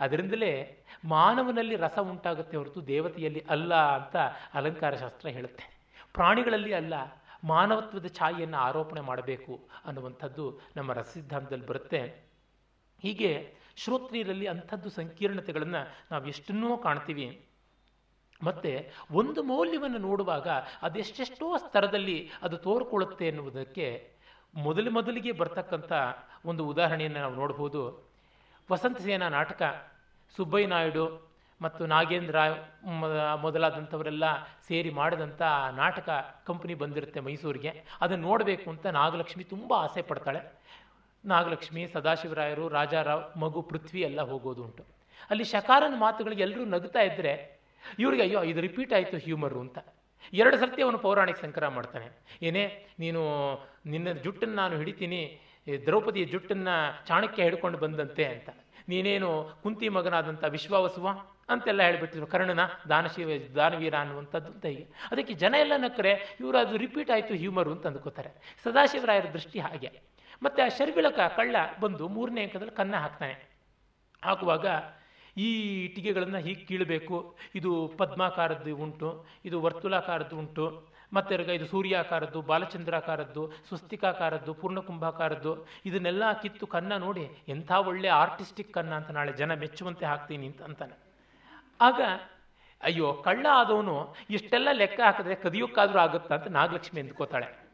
ಅದರಿಂದಲೇ 0.00 0.78
ಮಾನವನಲ್ಲಿ 1.04 1.76
ರಸ 1.76 1.98
ಉಂಟಾಗುತ್ತೆ 1.98 2.56
ಹೊರತು 2.56 2.86
ದೇವತೆಯಲ್ಲಿ 2.86 3.44
ಅಲ್ಲ 3.50 3.74
ಅಂತ 3.74 4.16
ಅಲಂಕಾರ 4.54 4.94
ಶಾಸ್ತ್ರ 4.94 5.28
ಹೇಳುತ್ತೆ. 5.28 5.76
ಪ್ರಾಣಿಗಳಲ್ಲಿ 6.12 6.72
ಅಲ್ಲ, 6.72 6.94
ಮಾನವತ್ವದ 7.44 8.06
ಛಾಯೆಯನ್ನು 8.06 8.56
ಆರೋಪಣೆ 8.56 9.00
ಮಾಡಬೇಕು 9.00 9.68
ಅನ್ನುವಂಥದ್ದು 9.84 10.60
ನಮ್ಮ 10.76 10.92
ರಸಸಿದ್ಧಾಂತದಲ್ಲಿ 10.92 11.66
ಬರುತ್ತೆ. 11.66 12.24
ಹೀಗೆ 13.02 13.54
ಶ್ರೋತ್ರಿಯರಲ್ಲಿ 13.76 14.46
ಅಂಥದ್ದು 14.46 14.90
ಸಂಕೀರ್ಣತೆಗಳನ್ನು 14.90 15.82
ನಾವು 16.10 16.26
ಎಷ್ಟನ್ನೋ 16.26 16.76
ಕಾಣ್ತೀವಿ. 16.76 17.26
ಮತ್ತು 18.42 18.70
ಒಂದು 19.10 19.42
ಮೌಲ್ಯವನ್ನು 19.42 19.98
ನೋಡುವಾಗ 19.98 20.48
ಅದೆಷ್ಟೆಷ್ಟೋ 20.82 21.56
ಸ್ತರದಲ್ಲಿ 21.56 22.30
ಅದು 22.42 22.56
ತೋರ್ಕೊಳ್ಳುತ್ತೆ 22.56 23.28
ಎನ್ನುವುದಕ್ಕೆ 23.28 23.86
ಮೊದಲು 24.54 24.90
ಮೊದಲಿಗೆ 24.90 25.32
ಬರ್ತಕ್ಕಂಥ 25.32 25.92
ಒಂದು 26.44 26.68
ಉದಾಹರಣೆಯನ್ನು 26.68 27.18
ನಾವು 27.18 27.34
ನೋಡ್ಬೋದು. 27.34 27.82
ವಸಂತ 28.72 28.98
ಸೇನಾ 29.00 29.28
ನಾಟಕ, 29.28 29.62
ಸುಬ್ಬಯ್ಯ 30.36 30.66
ನಾಯ್ಡು 30.66 31.04
ಮತ್ತು 31.62 31.86
ನಾಗೇಂದ್ರ 31.86 32.38
ಮೊದಲಾದಂಥವರೆಲ್ಲ 33.40 34.24
ಸೇರಿ 34.68 34.90
ಮಾಡಿದಂಥ 34.90 35.42
ನಾಟಕ 35.76 36.08
ಕಂಪನಿ 36.46 36.74
ಬಂದಿರುತ್ತೆ 36.74 37.20
ಮೈಸೂರಿಗೆ. 37.20 37.84
ಅದನ್ನು 38.00 38.28
ನೋಡಬೇಕು 38.28 38.70
ಅಂತ 38.70 38.86
ನಾಗಲಕ್ಷ್ಮಿ 38.86 39.44
ತುಂಬ 39.44 39.72
ಆಸೆ 39.74 40.02
ಪಡ್ತಾಳೆ. 40.02 40.40
ನಾಗಲಕ್ಷ್ಮಿ, 41.26 41.86
ಸದಾಶಿವರಾಯರು, 41.86 42.68
ರಾಜಾರಾವ್, 42.68 43.38
ಮಗು 43.38 43.62
ಪೃಥ್ವಿ 43.62 44.00
ಎಲ್ಲ 44.00 44.20
ಹೋಗೋದು 44.20 44.64
ಉಂಟು. 44.64 44.84
ಅಲ್ಲಿ 45.30 45.44
ಶಕಾರನ 45.44 45.94
ಮಾತುಗಳಿಗೆ 45.98 46.42
ಎಲ್ಲರೂ 46.42 46.64
ನಗುತ್ತಾ 46.64 47.00
ಇದ್ದರೆ 47.00 47.60
ಇವ್ರಿಗೆ 47.98 48.22
ಅಯ್ಯೋ, 48.22 48.42
ಇದು 48.42 48.60
ರಿಪೀಟ್ 48.60 48.92
ಆಯಿತು 48.92 49.16
ಹ್ಯೂಮರು 49.16 49.60
ಅಂತ. 49.60 49.78
ಎರಡು 50.32 50.56
ಸರ್ತಿ 50.56 50.82
ಅವನು 50.82 50.98
ಪೌರಾಣಿಕ 50.98 51.36
ಸಂಕರ 51.36 51.68
ಮಾಡ್ತಾನೆ. 51.68 52.08
ಏನೇ, 52.42 52.86
ನೀನು 52.98 53.22
ನಿನ್ನ 53.86 54.12
ಜುಟ್ಟನ್ನು 54.12 54.54
ನಾನು 54.54 54.76
ಹಿಡಿತೀನಿ 54.76 55.40
ದ್ರೌಪದಿಯ 55.86 56.24
ಜುಟ್ಟನ್ನು 56.24 57.06
ಚಾಣಕ್ಯ 57.06 57.42
ಹಿಡ್ಕೊಂಡು 57.42 57.78
ಬಂದಂತೆ 57.78 58.24
ಅಂತ. 58.24 58.50
ನೀನೇನು 58.88 59.60
ಕುಂತಿ 59.62 59.88
ಮಗನಾದಂಥ 59.88 60.44
ವಿಶ್ವಾವಸುವ 60.44 61.08
ಅಂತೆಲ್ಲ 61.48 61.82
ಹೇಳಿಬಿಟ್ಟಿದ್ರು. 61.82 62.26
ಕರ್ಣನ 62.26 62.60
ದಾನಶಿವ, 62.88 63.30
ದಾನವೀರ 63.54 63.94
ಅನ್ನುವಂಥದ್ದು 63.94 64.52
ಅಂತ 64.52 64.66
ಹೀಗೆ. 64.66 64.86
ಅದಕ್ಕೆ 65.10 65.34
ಜನ 65.34 65.54
ಎಲ್ಲ 65.58 65.72
ನಕ್ಕರೆ, 65.76 66.36
ಇವರು 66.40 66.58
ಅದು 66.58 66.76
ರಿಪೀಟ್ 66.76 67.10
ಆಯಿತು 67.10 67.34
ಹ್ಯೂಮರು 67.34 67.72
ಅಂತ 67.72 67.86
ಅಂದ್ಕೋತಾರೆ. 67.86 68.58
ಸದಾಶಿವರಾಯರ 68.64 69.26
ದೃಷ್ಟಿ 69.32 69.58
ಹಾಗೆ. 69.58 70.15
ಮತ್ತು 70.42 70.64
ಆ 70.64 70.68
ಶರ್ವಿಳಕ 70.68 71.18
ಕಳ್ಳ 71.36 71.56
ಬಂದು 71.80 72.08
ಮೂರನೇ 72.08 72.42
ಅಂಕದಲ್ಲಿ 72.42 72.76
ಕನ್ನ 72.76 72.96
ಹಾಕ್ತಾನೆ. 72.96 73.56
ಹಾಕುವಾಗ 74.24 74.66
ಈ 75.36 75.84
ಇಟ್ಟಿಗೆಗಳನ್ನು 75.84 76.38
ಹೀಗೆ 76.38 76.64
ಕೀಳಬೇಕು. 76.64 77.36
ಇದು 77.54 77.92
ಪದ್ಮಾಕಾರದ್ದು 77.98 78.76
ಉಂಟು, 78.76 79.26
ಇದು 79.44 79.62
ವರ್ತುಲಾಕಾರದ್ದು 79.62 80.38
ಉಂಟು, 80.38 80.88
ಮತ್ತೆ 81.12 81.34
ಇದು 81.34 81.66
ಸೂರ್ಯಾಕಾರದ್ದು, 81.66 82.42
ಬಾಲಚಂದ್ರಾಕಾರದ್ದು, 82.42 83.52
ಸ್ವಸ್ತಿಕಾಕಾರದ್ದು, 83.68 84.54
ಪೂರ್ಣಕುಂಭಾಕಾರದ್ದು, 84.54 85.66
ಇದನ್ನೆಲ್ಲ 85.84 86.32
ಕಿತ್ತು 86.32 86.66
ಕನ್ನ 86.66 86.96
ನೋಡಿ 86.96 87.30
ಎಂಥ 87.48 87.72
ಒಳ್ಳೆ 87.72 88.08
ಆರ್ಟಿಸ್ಟಿಕ್ 88.08 88.72
ಕನ್ನ 88.72 88.94
ಅಂತ 88.94 89.10
ನಾಳೆ 89.10 89.32
ಜನ 89.32 89.54
ಮೆಚ್ಚುವಂತೆ 89.54 90.06
ಹಾಕ್ತೀನಿ 90.06 90.46
ಅಂತ 90.46 90.62
ಅಂತಾನೆ. 90.62 90.98
ಆಗ 91.80 92.00
ಅಯ್ಯೋ, 92.82 93.12
ಕಳ್ಳ 93.12 93.46
ಆದವನು 93.52 94.14
ಇಷ್ಟೆಲ್ಲ 94.30 94.68
ಲೆಕ್ಕ 94.72 95.00
ಹಾಕಿದ್ರೆ 95.00 95.34
ಕದಿಯೋಕ್ಕಾದರೂ 95.34 95.98
ಆಗುತ್ತಾ 95.98 96.34
ಅಂತ 96.34 96.48
ನಾಗಲಕ್ಷ್ಮಿ 96.48 97.00
ಎಂದ್ಕೋತಾಳೆ. 97.00 97.66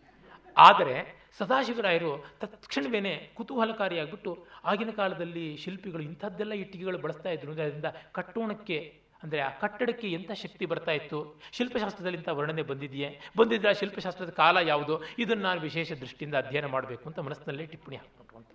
ಆದರೆ 0.56 1.21
ಸದಾಶಿವರಾಯರು 1.38 2.24
ತತ್ಕ್ಷಣವೇ 2.40 3.32
ಕುತೂಹಲಕಾರಿಯಾಗಿಬಿಟ್ಟು 3.34 4.46
ಆಗಿನ 4.64 4.90
ಕಾಲದಲ್ಲಿ 4.90 5.56
ಶಿಲ್ಪಿಗಳು 5.56 6.02
ಇಂಥದ್ದೆಲ್ಲ 6.02 6.52
ಇಟ್ಟಿಗೆಗಳು 6.52 6.98
ಬಳಸ್ತಾ 6.98 7.30
ಇದ್ರು. 7.30 7.52
ಅದರಿಂದ 7.52 7.84
ಕಟ್ಟೋಣಕ್ಕೆ, 8.12 8.78
ಅಂದರೆ 9.22 9.40
ಆ 9.40 9.48
ಕಟ್ಟಡಕ್ಕೆ 9.48 10.08
ಎಂಥ 10.12 10.30
ಶಕ್ತಿ 10.32 10.66
ಬರ್ತಾ 10.66 10.92
ಇತ್ತು? 10.92 11.40
ಶಿಲ್ಪಶಾಸ್ತ್ರದಲ್ಲಿ 11.52 12.18
ಇಂಥ 12.18 12.28
ವರ್ಣನೆ 12.28 12.62
ಬಂದಿದೆಯೇ? 12.62 13.20
ಬಂದಿದ್ದರೆ 13.36 13.70
ಆ 13.70 13.72
ಶಿಲ್ಪಶಾಸ್ತ್ರದ 13.72 14.30
ಕಾಲ 14.30 14.56
ಯಾವುದು? 14.56 15.02
ಇದನ್ನು 15.18 15.42
ನಾನು 15.42 15.60
ವಿಶೇಷ 15.60 15.92
ದೃಷ್ಟಿಯಿಂದ 15.92 16.34
ಅಧ್ಯಯನ 16.34 16.66
ಮಾಡಬೇಕು 16.66 17.04
ಅಂತ 17.06 17.18
ಮನಸ್ಸಿನಲ್ಲೇ 17.18 17.66
ಟಿಪ್ಪಣಿ 17.66 17.96
ಹಾಕ್ಕೊಂಡ್ರು 17.96 18.38
ಅಂತ. 18.38 18.48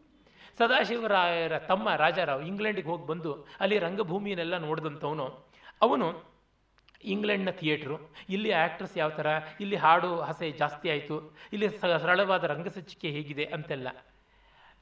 ಸದಾಶಿವರಾಯರ 0.58 1.58
ತಮ್ಮ 1.58 1.95
ರಾಜಾರಾವ್ 1.95 2.44
ಇಂಗ್ಲೆಂಡಿಗೆ 2.44 2.88
ಹೋಗಿ 2.88 3.08
ಬಂದು 3.08 3.48
ಅಲ್ಲಿ 3.60 3.80
ರಂಗಭೂಮಿಯನ್ನೆಲ್ಲ 3.80 4.58
ನೋಡಿದಂಥವನು. 4.58 5.28
ಅವನು 5.82 6.36
ಇಂಗ್ಲೆಂಡ್ನ 7.03 7.49
ಥಿಯೇಟ್ರು, 7.49 8.11
ಇಲ್ಲಿ 8.30 8.52
ಆ್ಯಕ್ಟ್ರಸ್ 8.52 8.98
ಯಾವ 8.98 9.10
ಥರ, 9.10 9.28
ಇಲ್ಲಿ 9.60 9.76
ಹಾಡು 9.76 10.22
ಹಸೆ 10.22 10.52
ಜಾಸ್ತಿ 10.52 10.90
ಆಯಿತು, 10.90 11.36
ಇಲ್ಲಿ 11.53 11.69
ಸರಳವಾದ 11.69 12.44
ರಂಗಸಜ್ಜಿಕೆ 12.44 13.10
ಹೇಗಿದೆ 13.10 13.45
ಅಂತೆಲ್ಲ. 13.45 13.88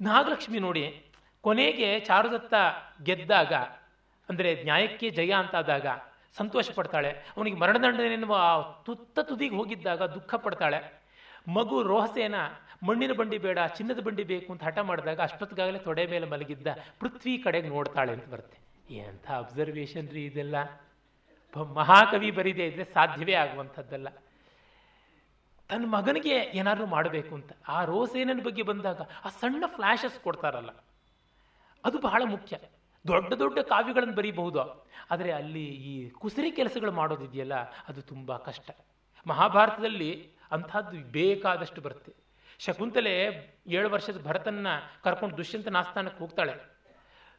ನಾಗಲಕ್ಷ್ಮಿ 0.01 0.59
ನೋಡಿ, 0.59 1.11
ಕೊನೆಗೆ 1.41 1.99
ಚಾರುದತ್ತ 1.99 2.53
ಗೆದ್ದಾಗ, 3.03 3.53
ಅಂದರೆ 4.29 4.63
ನ್ಯಾಯಕ್ಕೆ 4.63 5.09
ಜಯ 5.09 5.31
ಅಂತಾದಾಗ 5.31 5.87
ಸಂತೋಷ 6.37 6.69
ಪಡ್ತಾಳೆ. 6.71 7.25
ಅವನಿಗೆ 7.37 7.57
ಮರಣದಂಡನೆನ್ನುವ 7.57 8.37
ತುತ್ತ 8.85 9.19
ತುದಿಗೆ 9.19 9.55
ಹೋಗಿದ್ದಾಗ 9.55 10.03
ದುಃಖ 10.03 10.35
ಪಡ್ತಾಳೆ. 10.35 11.01
ಮಗು 11.47 11.83
ರೋಹಸೇನ, 11.83 12.35
ಮಣ್ಣಿನ 12.83 13.13
ಬಂಡಿ 13.13 13.37
ಬೇಡ, 13.37 13.59
ಚಿನ್ನದ 13.77 13.99
ಬಂಡಿ 13.99 14.23
ಬೇಕು 14.23 14.53
ಅಂತ 14.53 14.63
ಹಠ 14.63 14.77
ಮಾಡಿದಾಗ 14.77 15.21
ಅಷ್ಟೊತ್ತಿಗಾಗಲೇ 15.21 15.79
ತೊಡೆ 15.79 16.05
ಮೇಲೆ 16.07 16.25
ಮಲಗಿದ್ದ 16.25 16.67
ಪೃಥ್ವಿ 16.99 17.37
ಕಡೆಗೆ 17.37 17.67
ನೋಡ್ತಾಳೆ 17.67 18.13
ಅಂತ 18.13 18.27
ಬರುತ್ತೆ. 18.29 18.57
ಎಂಥ 18.95 19.31
ಅಬ್ಸರ್ವೇಷನ್ 19.31 20.09
ರೀ 20.09 20.25
ಇದೆಲ್ಲ. 20.25 20.55
ಮಹಾಕವಿ 21.77 22.31
ಬರೀದೇ 22.31 22.65
ಇದ್ರೆ 22.67 22.83
ಸಾಧ್ಯವೇ 22.83 23.33
ಆಗುವಂಥದ್ದಲ್ಲ. 23.33 24.07
ತನ್ನ 25.69 25.85
ಮಗನಿಗೆ 25.87 26.35
ಏನಾದರೂ 26.35 26.85
ಮಾಡಬೇಕು 26.85 27.35
ಅಂತ, 27.35 27.51
ಆ 27.67 27.77
ರೋಸೇನನ 27.83 28.41
ಬಗ್ಗೆ 28.43 28.63
ಬಂದಾಗ 28.63 29.01
ಆ 29.25 29.29
ಸಣ್ಣ 29.29 29.63
ಫ್ಲಾಶಸ್ 29.67 30.19
ಕೊಡ್ತಾರಲ್ಲ, 30.19 30.71
ಅದು 31.83 31.97
ಬಹಳ 31.99 32.21
ಮುಖ್ಯ. 32.25 32.57
ದೊಡ್ಡ 33.05 33.33
ದೊಡ್ಡ 33.33 33.57
ಕಾವ್ಯಗಳನ್ನು 33.59 34.15
ಬರೀಬಹುದು, 34.15 34.59
ಆದರೆ 35.11 35.31
ಅಲ್ಲಿ 35.31 35.65
ಈ 35.65 36.09
ಕುಸರಿ 36.09 36.51
ಕೆಲಸಗಳು 36.51 36.91
ಮಾಡೋದಿದೆಯಲ್ಲ, 36.91 37.55
ಅದು 37.87 38.01
ತುಂಬ 38.01 38.37
ಕಷ್ಟ. 38.37 38.69
ಮಹಾಭಾರತದಲ್ಲಿ 39.27 40.11
ಅಂಥದ್ದು 40.51 40.97
ಬೇಕಾದಷ್ಟು 41.11 41.81
ಬರುತ್ತೆ. 41.81 42.13
ಶಕುಂತಲೆ 42.59 43.13
ಏಳು 43.67 43.89
ವರ್ಷದ 43.89 44.17
ಭರತನ್ನ 44.23 44.67
ಕರ್ಕೊಂಡು 45.03 45.37
ದುಷ್ಯಂತನ 45.37 45.75
ಆಸ್ಥಾನಕ್ಕೆ 45.75 46.19
ಹೋಗ್ತಾಳೆ. 46.19 46.74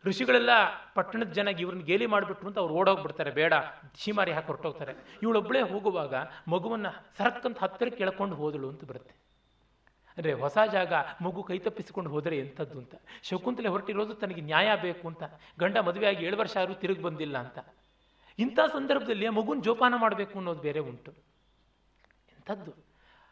ಋಷಿಗಳೆಲ್ಲ 0.04 0.50
ಪಟ್ಟಣದ 0.94 1.30
ಜನ 1.32 1.48
ಇವ್ರನ್ನ 1.48 1.82
ಗೇಲಿ 1.82 2.06
ಮಾಡಿಬಿಟ್ರು 2.06 2.46
ಅಂತ 2.46 2.58
ಅವ್ರು 2.58 2.74
ಓಡೋಗ್ಬಿಡ್ತಾರೆ, 2.74 3.30
ಬೇಡ 3.30 3.52
ಶಿಮಾರಿ 3.94 4.32
ಹಾಕಿ 4.32 4.46
ಹೊರಟೋಗ್ತಾರೆ. 4.46 5.18
ಇವಳೊಬ್ಬಳೇ 5.22 5.60
ಹೋಗುವಾಗ 5.60 6.14
ಮಗುವನ್ನು 6.48 7.16
ಸರಕ್ಕಂತ 7.16 7.58
ಹತ್ತಿರಕ್ಕೆ 7.60 7.98
ಕೇಳ್ಕೊಂಡು 7.98 8.36
ಹೋದಳು 8.36 8.68
ಅಂತ 8.68 8.84
ಬರುತ್ತೆ. 8.84 9.26
ಅಂದರೆ 10.16 10.32
ಹೊಸ 10.32 10.58
ಜಾಗ, 10.72 10.92
ಮಗು 11.22 11.42
ಕೈ 11.42 11.58
ತಪ್ಪಿಸಿಕೊಂಡು 11.58 12.10
ಹೋದರೆ 12.10 12.38
ಎಂಥದ್ದು 12.38 12.78
ಅಂತ. 12.78 12.94
ಶಕುಂತಲೆ 13.22 13.68
ಹೊರಟಿರೋದು 13.68 14.14
ತನಗೆ 14.14 14.40
ನ್ಯಾಯ 14.40 14.76
ಬೇಕು 14.76 15.08
ಅಂತ. 15.08 15.22
ಗಂಡ 15.58 15.78
ಮದುವೆಯಾಗಿ 15.78 16.24
ಏಳು 16.24 16.36
ವರ್ಷ 16.36 16.56
ಆದರೂ 16.56 16.74
ತಿರುಗಿ 16.74 17.02
ಬಂದಿಲ್ಲ 17.02 17.38
ಅಂತ. 17.38 17.58
ಇಂಥ 18.38 18.58
ಸಂದರ್ಭದಲ್ಲಿ 18.72 19.28
ಮಗುನ 19.28 19.60
ಜೋಪಾನ 19.60 19.94
ಮಾಡಬೇಕು 19.96 20.38
ಅನ್ನೋದು 20.38 20.60
ಬೇರೆ 20.60 20.78
ಉಂಟು. 20.78 21.10
ಎಂಥದ್ದು? 22.30 22.70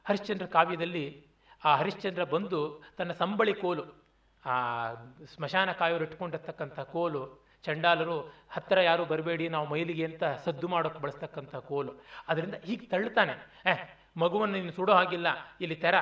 ಹರಿಶ್ಚಂದ್ರ 0.05 0.47
ಕಾವ್ಯದಲ್ಲಿ 0.47 1.27
ಆ 1.65 1.77
ಹರಿಶ್ಚಂದ್ರ 1.77 2.24
ಬಂದು 2.24 2.82
ತನ್ನ 2.97 3.12
ಸಂಬಳಿ 3.12 3.55
ಕೋಲು 3.55 4.04
ಆ 4.47 4.93
ಸ್ಮಶಾನ 5.35 5.73
ಕಾಯೋರು 5.73 6.05
ಇಟ್ಕೊಂಡಿರ್ತಕ್ಕಂಥ 6.05 6.81
ಕೋಲು, 6.81 7.45
ಚಂಡಾಲರು 7.62 8.47
ಹತ್ತಿರ 8.51 8.79
ಯಾರು 8.79 9.05
ಬರಬೇಡಿ, 9.05 9.49
ನಾವು 9.49 9.66
ಮೈಲಿಗೆ 9.66 10.05
ಅಂತ 10.05 10.25
ಸದ್ದು 10.25 10.69
ಮಾಡೋಕೆ 10.69 10.99
ಬಳಸ್ತಕ್ಕಂಥ 10.99 11.55
ಕೋಲು. 11.57 11.93
ಅದರಿಂದ 12.29 12.55
ಹೀಗೆ 12.55 12.87
ತಳ್ಳುತ್ತಾನೆ 12.87 13.33
ಏ, 13.66 13.75
ಮಗುವನ್ನು 14.16 14.55
ನೀನು 14.55 14.73
ಸುಡೋ 14.73 14.93
ಹಾಗಿಲ್ಲ, 14.93 15.27
ಇಲ್ಲಿ 15.61 15.77
ತೆರ, 15.77 15.95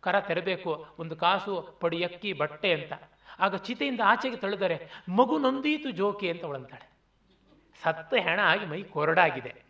ಕರ 0.00 0.20
ತೆರಬೇಕು, 0.20 0.86
ಒಂದು 0.98 1.16
ಕಾಸು 1.16 1.62
ಪಡಿಯಕ್ಕಿ 1.80 2.32
ಬಟ್ಟೆ 2.32 2.72
ಅಂತ. 2.72 2.92
ಆಗ 3.38 3.56
ಚಿತೆಯಿಂದ 3.56 4.00
ಆಚೆಗೆ 4.04 4.36
ತಳ್ಳಿದರೆ, 4.36 4.90
ಮಗು 5.08 5.38
ನೊಂದೀತು 5.38 5.90
ಜೋಕೆ 5.90 6.30
ಅಂತ 6.30 6.44
ಅವಳಂತಾಳೆ. 6.44 6.90
ಸತ್ತ 7.82 8.14
ಹೆಣ 8.14 8.40
ಆಗಿ 8.44 8.66
ಮೈ 8.66 8.82
ಕೊರಡಾಗಿದೆ. 8.82 9.64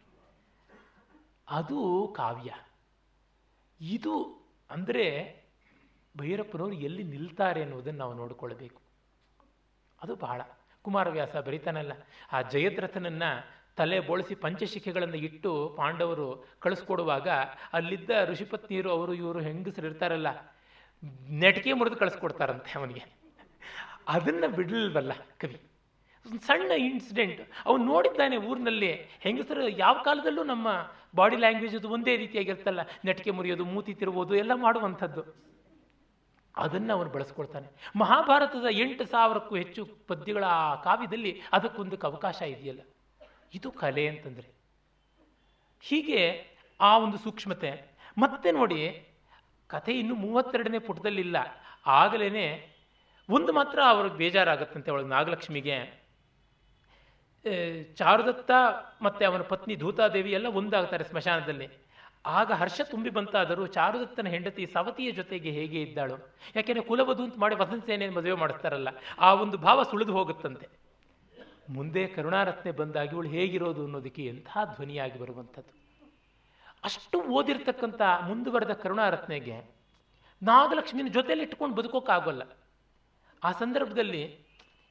ಅದು 1.48 2.12
ಕಾವ್ಯ. 2.16 2.52
ಇದು 3.80 4.46
ಅಂದರೆ 4.70 5.06
ಭೈರಪ್ಪನವರು 6.18 6.72
ಎಲ್ಲಿ 6.72 7.02
ನಿಲ್ತಾರೆ 7.02 7.62
ಅನ್ನೋದನ್ನು 7.62 7.98
ನಾವು 7.98 8.14
ನೋಡಿಕೊಳ್ಬೇಕು. 8.14 8.82
ಅದು 10.02 10.16
ಬಹಳ. 10.16 10.40
ಕುಮಾರವ್ಯಾಸ 10.82 11.36
ಬರೀತಾನಲ್ಲ, 11.36 11.92
ಆ 12.32 12.42
ಜಯದ್ರಥನನ್ನು 12.42 13.60
ತಲೆ 13.76 14.00
ಬೋಳಿಸಿ 14.00 14.34
ಪಂಚಶಿಖೆಗಳನ್ನು 14.34 15.16
ಇಟ್ಟು 15.16 15.74
ಪಾಂಡವರು 15.76 16.46
ಕಳಿಸ್ಕೊಡುವಾಗ 16.60 17.28
ಅಲ್ಲಿದ್ದ 17.72 18.10
ಋಷಿಪತ್ನಿಯರು, 18.24 18.90
ಅವರು 18.90 19.14
ಇವರು 19.14 19.40
ಹೆಂಗಸರು 19.40 19.86
ಇರ್ತಾರಲ್ಲ, 19.86 20.54
ನೆಟಿಕೆ 21.30 21.72
ಮುರಿದು 21.72 21.96
ಕಳಿಸ್ಕೊಡ್ತಾರಂತೆ 21.96 22.78
ಅವನಿಗೆ. 22.78 23.02
ಅದನ್ನು 24.08 24.48
ಬಿಡಲ್ವಲ್ಲ 24.48 25.12
ಕವಿ. 25.40 25.60
ಒಂದು 26.26 26.40
ಸಣ್ಣ 26.40 26.70
ಇನ್ಸಿಡೆಂಟ್ 26.70 27.40
ಅವನು 27.66 27.84
ನೋಡಿದ್ದಾನೆ 27.84 28.36
ಊರಿನಲ್ಲಿ, 28.36 28.92
ಹೆಂಗಸರು 29.20 29.68
ಯಾವ 29.68 30.02
ಕಾಲದಲ್ಲೂ 30.04 30.44
ನಮ್ಮ 30.44 30.68
ಬಾಡಿ 31.14 31.36
ಲ್ಯಾಂಗ್ವೇಜ್ 31.36 31.76
ಅದು 31.76 31.88
ಒಂದೇ 31.88 32.16
ರೀತಿಯಾಗಿರ್ತಲ್ಲ, 32.16 32.80
ನೆಟಕೆ 33.04 33.30
ಮುರಿಯೋದು, 33.30 33.64
ಮೂತಿ 33.64 33.94
ತಿರುವುದು, 33.94 34.34
ಎಲ್ಲ 34.34 34.54
ಮಾಡುವಂಥದ್ದು. 34.54 35.49
ಅದನ್ನು 36.60 36.94
ಅವನು 36.94 37.10
ಬಳಸ್ಕೊಳ್ತಾನೆ. 37.10 37.68
ಮಹಾಭಾರತದ 37.96 38.66
ಎಂಟು 38.70 39.04
ಸಾವಿರಕ್ಕೂ 39.04 39.56
ಹೆಚ್ಚು 39.56 39.84
ಪದ್ಯಗಳ 40.06 40.44
ಆ 40.44 40.74
ಕಾವ್ಯದಲ್ಲಿ 40.74 41.40
ಅದಕ್ಕೊಂದಕ್ಕೆ 41.52 42.06
ಅವಕಾಶ 42.06 42.42
ಇದೆಯಲ್ಲ. 42.42 42.80
ಇದು 43.54 43.70
ಕಲೆ 43.70 44.08
ಅಂತಂದರೆ. 44.08 44.54
ಹೀಗೆ 45.80 46.46
ಆ 46.80 46.98
ಒಂದು 46.98 47.18
ಸೂಕ್ಷ್ಮತೆ. 47.18 47.90
ಮತ್ತೆ 48.18 48.52
ನೋಡಿ, 48.52 49.08
ಕಥೆ 49.66 49.92
ಇನ್ನು 49.92 50.14
ಮೂವತ್ತೆರಡನೇ 50.14 50.78
ಪುಟದಲ್ಲಿಲ್ಲ. 50.78 51.36
ಆಗಲೇ 51.86 52.66
ಒಂದು 53.28 53.52
ಮಾತ್ರ 53.52 53.82
ಅವ್ರಿಗೆ 53.82 54.16
ಬೇಜಾರಾಗತ್ತಂತೆ 54.16 54.90
ಅವಳು 54.90 55.06
ನಾಗಲಕ್ಷ್ಮಿಗೆ. 55.06 56.00
ಚಾರುದತ್ತ 57.94 58.50
ಮತ್ತು 59.02 59.26
ಅವನ 59.26 59.42
ಪತ್ನಿ 59.42 59.76
ಧೂತಾದೇವಿ 59.76 60.32
ಎಲ್ಲ 60.32 60.46
ಒಂದಾಗ್ತಾರೆ 60.46 61.04
ಸ್ಮಶಾನದಲ್ಲಿ. 61.04 61.68
ಆಗ 62.24 62.52
ಹರ್ಷ 62.52 62.80
ತುಂಬಿ 62.80 63.10
ಬಂತಾದರೂ 63.10 63.66
ಚಾರುದತ್ತನ 63.66 64.28
ಹೆಂಡತಿ 64.28 64.66
ಸವತಿಯ 64.66 65.10
ಜೊತೆಗೆ 65.10 65.50
ಹೇಗೆ 65.50 65.82
ಇದ್ದಾಳು? 65.82 66.16
ಯಾಕೆಂದರೆ 66.56 66.84
ಕುಲವಧು 66.84 67.22
ಅಂತ 67.22 67.34
ಮಾಡಿ 67.38 67.54
ವಸಂತ 67.54 67.90
ಮದುವೆ 68.14 68.32
ಮಾಡಿಸ್ತಾರಲ್ಲ, 68.32 68.88
ಆ 69.18 69.34
ಒಂದು 69.34 69.58
ಭಾವ 69.58 69.82
ಸುಳಿದು 69.82 70.12
ಹೋಗುತ್ತಂತೆ. 70.12 70.68
ಮುಂದೆ 71.70 72.06
ಕರುಣಾರತ್ನೆ 72.06 72.72
ಬಂದಾಗಿ 72.72 73.16
ಇವಳು 73.16 73.28
ಹೇಗಿರೋದು 73.28 73.84
ಅನ್ನೋದಕ್ಕೆ 73.84 74.26
ಎಂಥ 74.26 74.48
ಧ್ವನಿಯಾಗಿ 74.76 75.18
ಬರುವಂಥದ್ದು. 75.18 75.72
ಅಷ್ಟು 76.84 77.22
ಓದಿರ್ತಕ್ಕಂಥ 77.22 78.00
ಮುಂದುವರೆದ 78.26 78.72
ಕರುಣಾರತ್ನೆಗೆ 78.72 79.56
ನಾಗಲಕ್ಷ್ಮಿನ 80.42 81.08
ಜೊತೆಯಲ್ಲಿ 81.08 81.44
ಇಟ್ಕೊಂಡು 81.44 81.76
ಬದುಕೋಕ್ಕಾಗೋಲ್ಲ. 81.76 82.42
ಆ 83.44 83.52
ಸಂದರ್ಭದಲ್ಲಿ 83.52 84.22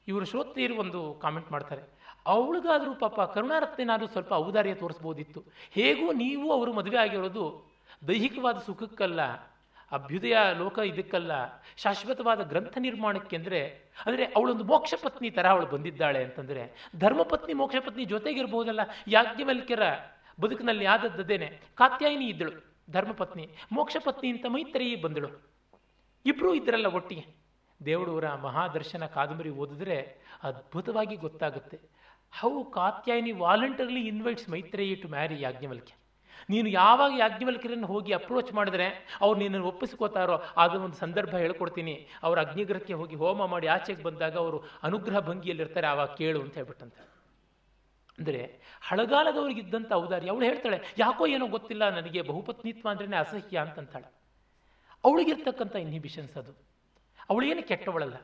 ಇವರು 0.08 0.24
ಶ್ರೋತ್ರಿಯರು 0.24 0.74
ಒಂದು 0.74 1.14
ಕಾಮೆಂಟ್ 1.14 1.52
ಮಾಡ್ತಾರೆ. 1.52 1.82
ಅವಳಿಗಾದರೂ 2.32 2.92
ಪಾಪ 3.04 3.20
ಕರುಣಾರತ್ನೇನಾದರೂ 3.34 4.08
ಸ್ವಲ್ಪ 4.14 4.32
ಔದಾರ್ಯ 4.44 4.74
ತೋರಿಸ್ಬೋದಿತ್ತು. 4.82 5.40
ಹೇಗೂ 5.78 6.06
ನೀವು 6.22 6.46
ಅವರು 6.56 6.72
ಮದುವೆ 6.78 6.98
ಆಗಿರೋದು 7.04 7.44
ದೈಹಿಕವಾದ 8.08 8.58
ಸುಖಕ್ಕಲ್ಲ, 8.66 9.20
ಅಭ್ಯುದಯ 9.92 10.36
ಲೋಕ 10.60 10.78
ಇದಕ್ಕಲ್ಲ, 10.90 11.32
ಶಾಶ್ವತವಾದ 11.84 12.40
ಗ್ರಂಥ 12.50 12.74
ನಿರ್ಮಾಣಕ್ಕೆ 12.86 13.34
ಅಂದರೆ 13.38 13.60
ಅಂದರೆ 14.06 14.24
ಅವಳೊಂದು 14.36 14.64
ಮೋಕ್ಷಪತ್ನಿ 14.72 15.30
ಥರ 15.36 15.46
ಅವಳು 15.54 15.66
ಬಂದಿದ್ದಾಳೆ 15.74 16.20
ಅಂತಂದರೆ 16.26 16.62
ಧರ್ಮಪತ್ನಿ 17.02 17.54
ಮೋಕ್ಷಪತ್ನಿ 17.62 18.04
ಜೊತೆಗಿರ್ಬೋದಲ್ಲ? 18.14 18.82
ಯಾಜ್ಞವಲ್ಕ್ಯರ 19.16 19.86
ಬದುಕಿನಲ್ಲಿ 20.38 20.86
ಆದದ್ದೇನೆ 20.94 21.48
ಕಾತ್ಯಾಯಿನಿ 21.80 22.26
ಇದ್ದಳು 22.32 22.54
ಧರ್ಮಪತ್ನಿ 22.92 23.44
ಮೋಕ್ಷಪತ್ನಿ 23.76 24.28
ಅಂತ 24.34 24.46
ಮೈತ್ರಿ 24.54 24.86
ಬಂದಳು. 25.04 25.28
ಇಬ್ಬರೂ 26.24 26.50
ಇದ್ರಲ್ಲ 26.60 26.88
ಒಟ್ಟಿಗೆ. 26.98 27.24
ದೇವಳೂರ 27.80 28.26
ಮಹಾದರ್ಶನ 28.46 29.04
ಕಾದಂಬರಿ 29.16 29.50
ಓದಿದ್ರೆ 29.62 29.98
ಅದ್ಭುತವಾಗಿ 30.48 31.16
ಗೊತ್ತಾಗುತ್ತೆ. 31.26 31.76
How 32.32 32.64
Katyayini 32.64 33.32
voluntarily 33.32 34.02
invites 34.06 34.48
Maitreyi 34.48 34.94
to 34.94 35.08
marry 35.08 35.40
Yajnavalkya. 35.40 35.94
ನೀನು 36.50 36.68
ಯಾವಾಗ 36.68 37.12
ಯಾಜ್ಞವಲ್ಕ್ಯರನ್ನು 37.18 37.86
ಹೋಗಿ 37.86 38.12
ಅಪ್ರೋಚ್ 38.12 38.54
ಮಾಡಿದ್ರೆ 38.54 38.86
ಅವ್ರು 39.20 39.38
ನಿನ್ನನ್ನು 39.38 39.66
ಒಪ್ಪಿಸ್ಕೋತಾರೋ 39.66 40.36
ಆಗ 40.56 40.74
ಒಂದು 40.74 40.96
ಸಂದರ್ಭ 40.96 41.34
ಹೇಳ್ಕೊಡ್ತೀನಿ. 41.36 42.08
ಅವ್ರ 42.22 42.36
ಅಗ್ನಿಗ್ರಹಕ್ಕೆ 42.40 42.94
ಹೋಗಿ 42.94 43.16
ಹೋಮ 43.16 43.46
ಮಾಡಿ 43.46 43.66
ಆಚೆಗೆ 43.66 44.02
ಬಂದಾಗ 44.02 44.36
ಅವರು 44.36 44.58
ಅನುಗ್ರಹ 44.82 45.18
ಭಂಗಿಯಲ್ಲಿರ್ತಾರೆ 45.18 45.86
ಆವಾಗ 45.86 46.08
ಕೇಳು 46.08 46.40
ಅಂತ 46.40 46.54
ಹೇಳ್ಬಿಟ್ಟಂತ. 46.54 46.98
ಅಂದರೆ 48.18 48.62
ಹಳಗಾಲದವ್ರಿಗಿದ್ದಂಥ 48.82 49.92
ಔದಾರ್ಯ 49.92 50.28
ಅವಳು 50.28 50.44
ಹೇಳ್ತಾಳೆ, 50.44 50.78
ಯಾಕೋ 50.98 51.26
ಏನೋ 51.26 51.46
ಗೊತ್ತಿಲ್ಲ, 51.46 51.90
ನನಗೆ 51.90 52.22
ಬಹುಪತ್ನಿತ್ವ 52.22 52.88
ಅಂದ್ರೆ 52.88 53.16
ಅಸಹ್ಯ 53.16 53.58
ಅಂತಂತಾಳೆ. 53.58 54.08
ಅವಳಿಗಿರ್ತಕ್ಕಂಥ 55.04 55.76
ಇನ್ಹಿಬಿಷನ್ಸ್ 55.76 56.36
ಅದು. 56.36 56.52
ಅವಳೇನು 57.30 57.62
ಕೆಟ್ಟವಳಲ್ಲ. 57.62 58.16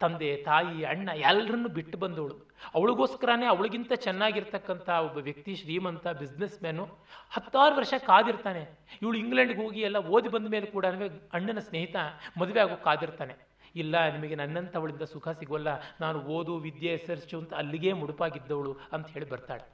ತಂದೆ, 0.00 0.36
ತಾಯಿ, 0.36 0.84
ಅಣ್ಣ 0.84 1.08
ಎಲ್ಲರನ್ನು 1.16 1.68
ಬಿಟ್ಟು 1.68 1.98
ಬಂದವಳು. 1.98 2.36
ಅವಳಿಗೋಸ್ಕರನೇ 2.74 3.46
ಅವಳಿಗಿಂತ 3.46 3.92
ಚೆನ್ನಾಗಿರ್ತಕ್ಕಂಥ 3.92 4.88
ಒಬ್ಬ 4.88 5.18
ವ್ಯಕ್ತಿ, 5.18 5.54
ಶ್ರೀಮಂತ 5.54 6.06
ಬಿಸ್ನೆಸ್ 6.08 6.62
ಮ್ಯಾನು 6.62 6.84
ಹತ್ತಾರು 7.30 7.74
ವರ್ಷ 7.76 7.94
ಕಾದಿರ್ತಾನೆ. 8.06 8.62
ಇವಳು 9.02 9.18
ಇಂಗ್ಲೆಂಡ್ಗೆ 9.18 9.62
ಹೋಗಿ 9.62 9.80
ಎಲ್ಲ 9.80 9.96
ಓದಿ 9.96 10.28
ಬಂದ 10.28 10.48
ಮೇಲೆ 10.48 10.66
ಕೂಡ 10.66 10.86
ಅಣ್ಣನ 11.32 11.58
ಸ್ನೇಹಿತ 11.58 11.96
ಮದುವೆ 12.40 12.60
ಆಗೋ 12.60 12.76
ಕಾದಿರ್ತಾನೆ. 12.76 13.36
ಇಲ್ಲ, 13.76 14.08
ನಿಮಗೆ 14.08 14.34
ನನ್ನಂಥವಳಿಂದ 14.34 15.02
ಸುಖ 15.02 15.28
ಸಿಗೋಲ್ಲ 15.28 15.68
ನಾನು 16.00 16.18
ಓದು, 16.36 16.58
ವಿದ್ಯೆ 16.58 16.92
ಸರ್ಚು 17.06 17.38
ಅಂತ 17.38 17.54
ಅಲ್ಲಿಗೆ 17.54 17.92
ಮುಡುಪಾಗಿದ್ದವಳು 17.92 18.72
ಅಂತ 18.92 19.06
ಹೇಳಿ 19.08 19.28
ಬರ್ತಾಳೆ. 19.28 19.64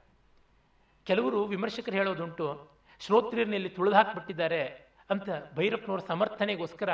ಕೆಲವರು 1.05 1.45
ವಿಮರ್ಶಕರು 1.45 1.95
ಹೇಳೋದುಂಟು 1.95 2.47
ಶ್ರೋತ್ರಿಯರ್ನಲ್ಲಿ 2.99 3.69
ತುಳಿದು 3.69 3.95
ಹಾಕಿಬಿಟ್ಟಿದ್ದಾರೆ 3.95 4.63
ಅಂತ 5.09 5.29
ಭೈರಪ್ಪನವರ 5.55 6.01
ಸಮರ್ಥನೆಗೋಸ್ಕರ 6.07 6.89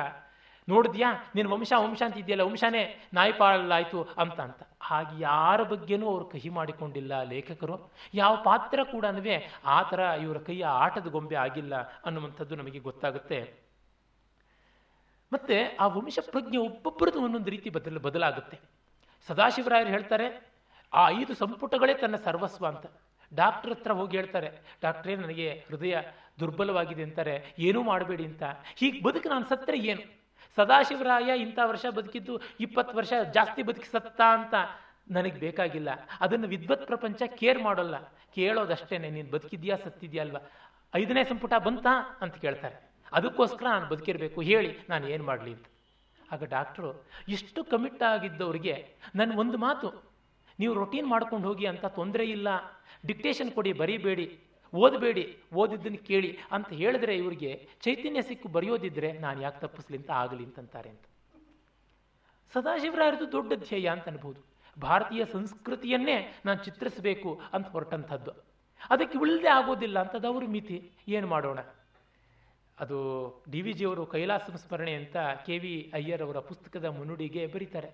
ನೋಡಿದ್ಯಾ? 0.69 1.31
ನಿನ್ನ 1.35 1.51
ವಂಶ 1.51 1.73
ವಂಶ 1.77 2.01
ಅಂತ 2.05 2.17
ಇದೆಯಲ್ಲ 2.17 2.43
ವಂಶನೇ 2.43 2.97
ನಾಯಿಪಾಲಾಯ್ತು 3.13 4.03
ಅಂತ 4.17 4.39
ಅಂತ. 4.39 4.61
ಹಾಗೆ 4.81 5.21
ಯಾರ 5.21 5.63
ಬಗ್ಗೆನೂ 5.63 6.07
ಅವರು 6.07 6.25
ಕಹಿ 6.25 6.49
ಮಾಡಿಕೊಂಡಿಲ್ಲ 6.49 7.23
ಲೇಖಕರು. 7.23 7.91
ಯಾವ 8.13 8.35
ಪಾತ್ರ 8.35 8.79
ಕೂಡ 8.83 9.05
ಆ 9.65 9.81
ಥರ 9.81 9.99
ಇವರ 9.99 10.37
ಕೈಯ 10.37 10.65
ಆಟದ 10.65 11.07
ಗೊಂಬೆ 11.07 11.35
ಆಗಿಲ್ಲ 11.35 11.75
ಅನ್ನುವಂಥದ್ದು 11.75 12.55
ನಮಗೆ 12.55 12.79
ಗೊತ್ತಾಗುತ್ತೆ. 12.79 13.69
ಮತ್ತೆ 15.33 15.63
ಆ 15.63 15.87
ವಂಶ 15.87 16.19
ಪ್ರಜ್ಞೆ 16.31 16.57
ಒಬ್ಬೊಬ್ಬರದು 16.57 17.21
ಒಂದೊಂದು 17.21 17.51
ರೀತಿ 17.51 17.69
ಬದಲ, 17.69 17.97
ಬದಲಾಗುತ್ತೆ. 17.97 18.59
ಸದಾಶಿವರಾಯರು 19.27 19.89
ಹೇಳ್ತಾರೆ, 19.89 20.51
ಆ 20.93 21.09
ಐದು 21.09 21.33
ಸಂಪುಟಗಳೇ 21.33 21.93
ತನ್ನ 21.93 22.15
ಸರ್ವಸ್ವ 22.15 22.67
ಅಂತ. 22.67 22.85
ಡಾಕ್ಟರ್ 23.35 23.71
ಹತ್ರ 23.71 23.91
ಹೋಗಿ 23.91 24.17
ಹೇಳ್ತಾರೆ, 24.17 24.49
ಡಾಕ್ಟ್ರೇ 24.81 25.15
ನನಗೆ 25.15 25.65
ಹೃದಯ 25.67 25.97
ದುರ್ಬಲವಾಗಿದೆ 26.39 27.03
ಅಂತಾರೆ, 27.03 27.55
ಏನೂ 27.59 27.83
ಮಾಡಬೇಡಿ 27.83 28.25
ಅಂತ. 28.25 28.43
ಹೀಗೆ 28.75 29.03
ಬದುಕು 29.03 29.29
ನಾನು 29.29 29.45
ಸತ್ತರೆ 29.49 29.77
ಏನು? 29.77 30.18
ಸದಾಶಿವರಾಯ 30.55 31.39
ಇಂಥ 31.39 31.59
ವರ್ಷ 31.63 31.85
ಬದುಕಿದ್ದು 31.85 32.41
ಇಪ್ಪತ್ತು 32.59 32.97
ವರ್ಷ 32.97 33.13
ಜಾಸ್ತಿ 33.33 33.63
ಬದುಕಿ 33.63 33.91
ಸತ್ತ 33.91 34.21
ಅಂತ 34.21 34.53
ನನಗೆ 35.11 35.39
ಬೇಕಾಗಿಲ್ಲ. 35.39 35.89
ಅದನ್ನು 36.19 36.47
ವಿದ್ವತ್ 36.47 36.87
ಪ್ರಪಂಚ 36.87 37.21
ಕೇರ್ 37.23 37.59
ಮಾಡೋಲ್ಲ. 37.59 37.97
ಕೇಳೋದಷ್ಟೇನೆ, 38.35 39.09
ನೀನು 39.09 39.29
ಬದುಕಿದ್ಯಾ 39.31 39.75
ಸತ್ತಿದ್ಯಾ 39.75 40.23
ಅಲ್ವಾ? 40.23 40.39
ಐದನೇ 40.95 41.23
ಸಂಪುಟ 41.23 41.53
ಬಂತಾ 41.65 42.17
ಅಂತ 42.21 42.35
ಕೇಳ್ತಾರೆ. 42.35 42.91
ಅದಕ್ಕೋಸ್ಕರ 43.13 43.65
ನಾನು 43.65 43.87
ಬದುಕಿರಬೇಕು, 43.87 44.41
ಹೇಳಿ, 44.41 44.77
ನಾನು 44.89 45.07
ಏನು 45.07 45.23
ಮಾಡಲಿ 45.23 45.51
ಅಂತ. 45.53 45.65
ಆಗ 46.31 46.43
ಡಾಕ್ಟ್ರು, 46.43 47.05
ಇಷ್ಟು 47.27 47.63
ಕಮಿಟ್ 47.63 48.03
ಆಗಿದ್ದವರಿಗೆ 48.03 48.95
ನನ್ನ 49.15 49.39
ಒಂದು 49.39 49.57
ಮಾತು, 49.57 50.03
ನೀವು 50.59 50.73
ರೊಟೀನ್ 50.73 51.07
ಮಾಡ್ಕೊಂಡು 51.07 51.47
ಹೋಗಿ 51.47 51.65
ಅಂತ 51.65 51.85
ತೊಂದರೆ 51.85 52.25
ಇಲ್ಲ. 52.25 52.47
ಡಿಕ್ಟೇಷನ್ 53.05 53.51
ಕೊಡಿ, 53.51 53.73
ಬರೀಬೇಡಿ. 53.73 54.39
ಓದಬೇಡಿ, 54.73 55.37
ಓದಿದ್ದನ್ನು 55.53 55.97
ಕೇಳಿ 55.97 56.37
ಅಂತ 56.51 56.69
ಹೇಳಿದ್ರೆ 56.69 57.15
ಇವರಿಗೆ 57.17 57.69
ಚೈತನ್ಯ 57.81 58.21
ಸಿಕ್ಕು 58.21 58.49
ಬರೆಯೋದಿದ್ರೆ 58.49 59.11
ನಾನು 59.13 59.41
ಯಾಕೆ 59.41 59.59
ತಪ್ಪಿಸ್ಲಿ 59.59 59.97
ಅಂತ 59.97 60.11
ಆಗಲಿ 60.11 60.43
ಅಂತಂತಾರೆ 60.43 60.89
ಅಂತ. 60.89 61.05
ಸದಾಶಿವರಾಯರದು 62.53 63.31
ದೊಡ್ಡ 63.31 63.53
ಧ್ಯೇಯ 63.53 63.87
ಅಂತ 63.89 64.07
ಅನ್ಬೋದು. 64.07 64.41
ಭಾರತೀಯ 64.81 65.25
ಸಂಸ್ಕೃತಿಯನ್ನೇ 65.25 66.41
ನಾನು 66.45 66.63
ಚಿತ್ರಿಸಬೇಕು 66.63 67.41
ಅಂತ 67.53 67.67
ಹೊರಟಂಥದ್ದು. 67.67 68.31
ಅದಕ್ಕೆ 68.89 69.17
ಉಳಿದೇ 69.17 69.47
ಆಗೋದಿಲ್ಲ 69.47 69.99
ಅಂತದ್ದು 69.99 70.27
ಅವರು 70.27 70.47
ಮಿತಿ. 70.47 70.91
ಏನು 71.07 71.27
ಮಾಡೋಣ? 71.27 71.59
ಅದು 72.79 72.97
ಡಿ 73.51 73.61
ವಿ 73.61 73.71
ಜಿಯವರು 73.73 74.05
ಕೈಲಾಸ 74.05 74.49
ಸ್ಮರಣೆ 74.55 74.93
ಅಂತ 74.93 75.17
ಕೆ 75.45 75.57
ವಿ 75.57 75.91
ಅಯ್ಯರ್ 75.93 76.21
ಅವರ 76.21 76.39
ಪುಸ್ತಕದ 76.39 76.85
ಮುನ್ನುಡಿಗೆ 76.85 77.47
ಬರೀತಾರೆ. 77.47 77.89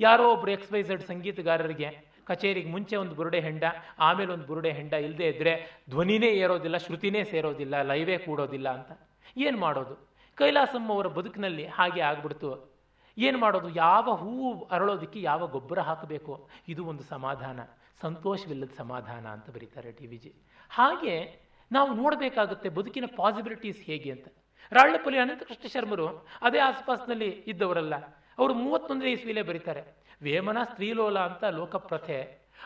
ಯಾರೋ 0.00 0.32
ಒಬ್ರು 0.32 0.50
ಎಕ್ಸ್ 0.50 0.72
ವೈ 0.72 0.82
ಸಂಗೀತಗಾರರಿಗೆ 0.82 2.07
ಕಚೇರಿಗೆ 2.28 2.70
ಮುಂಚೆ 2.70 2.96
ಒಂದು 2.96 3.14
ಬುರುಡೆ 3.14 3.40
ಹೆಂಡ, 3.40 3.64
ಆಮೇಲೆ 3.98 4.32
ಒಂದು 4.32 4.46
ಬುರುಡೆ 4.46 4.72
ಹೆಂಡ 4.72 4.92
ಇಲ್ಲದೆ 4.92 5.26
ಇದ್ದರೆ 5.28 5.82
ಧ್ವನಿನೇ 5.90 6.26
ಏರೋದಿಲ್ಲ, 6.26 6.76
ಶ್ರುತಿನೇ 6.76 7.24
ಸೇರೋದಿಲ್ಲ, 7.24 7.82
ಲೈವೇ 7.82 8.18
ಕೂಡೋದಿಲ್ಲ 8.18 8.68
ಅಂತ. 8.68 8.90
ಏನು 9.36 9.58
ಮಾಡೋದು? 9.58 10.08
ಕೈಲಾಸಮ್ಮ 10.34 10.92
ಅವರ 10.92 11.06
ಬದುಕಿನಲ್ಲಿ 11.06 11.66
ಹಾಗೆ 11.66 12.00
ಆಗ್ಬಿಡ್ತು. 12.00 12.78
ಏನು 13.18 13.38
ಮಾಡೋದು? 13.38 13.68
ಯಾವ 13.68 14.14
ಹೂವು 14.14 14.64
ಅರಳೋದಕ್ಕೆ 14.64 15.22
ಯಾವ 15.22 15.46
ಗೊಬ್ಬರ 15.46 15.78
ಹಾಕಬೇಕು? 15.78 16.48
ಇದು 16.68 16.84
ಒಂದು 16.84 17.02
ಸಮಾಧಾನ. 17.02 17.60
ಸಂತೋಷವಿಲ್ಲದ 18.00 18.70
ಸಮಾಧಾನ 18.76 19.26
ಅಂತ 19.26 19.50
ಬರೀತಾರೆ 19.50 19.92
ಟಿ 19.92 20.06
ವಿ 20.06 20.16
ಜಿ. 20.16 20.34
ಹಾಗೆ 20.70 21.40
ನಾವು 21.72 21.94
ನೋಡಬೇಕಾಗುತ್ತೆ 21.94 22.68
ಬದುಕಿನ 22.68 23.04
ಪಾಸಿಬಿಲಿಟೀಸ್ 23.16 23.80
ಹೇಗೆ 23.82 24.10
ಅಂತ. 24.10 24.28
ರಾಳ್ಳಪಲ್ಲಿ 24.72 25.18
ಅನಂತಕೃಷ್ಣ 25.18 25.68
ಶರ್ಮರು 25.68 26.06
ಅದೇ 26.42 26.58
ಆಸ್ಪಾಸ್ನಲ್ಲಿ 26.58 27.28
ಇದ್ದವರಲ್ಲ. 27.46 27.94
ಅವರು 28.38 28.54
ಮೂವತ್ತೊಂದನೇ 28.54 29.10
ಇಸ್ವಿಲೇ 29.10 29.42
ಬರೀತಾರೆ. 29.42 29.97
ವೇಮನ 30.20 30.58
ಸ್ತ್ರೀಲೋಲ 30.70 31.18
ಅಂತ 31.28 31.44
ಲೋಕಪ್ರಥೆ. 31.58 32.18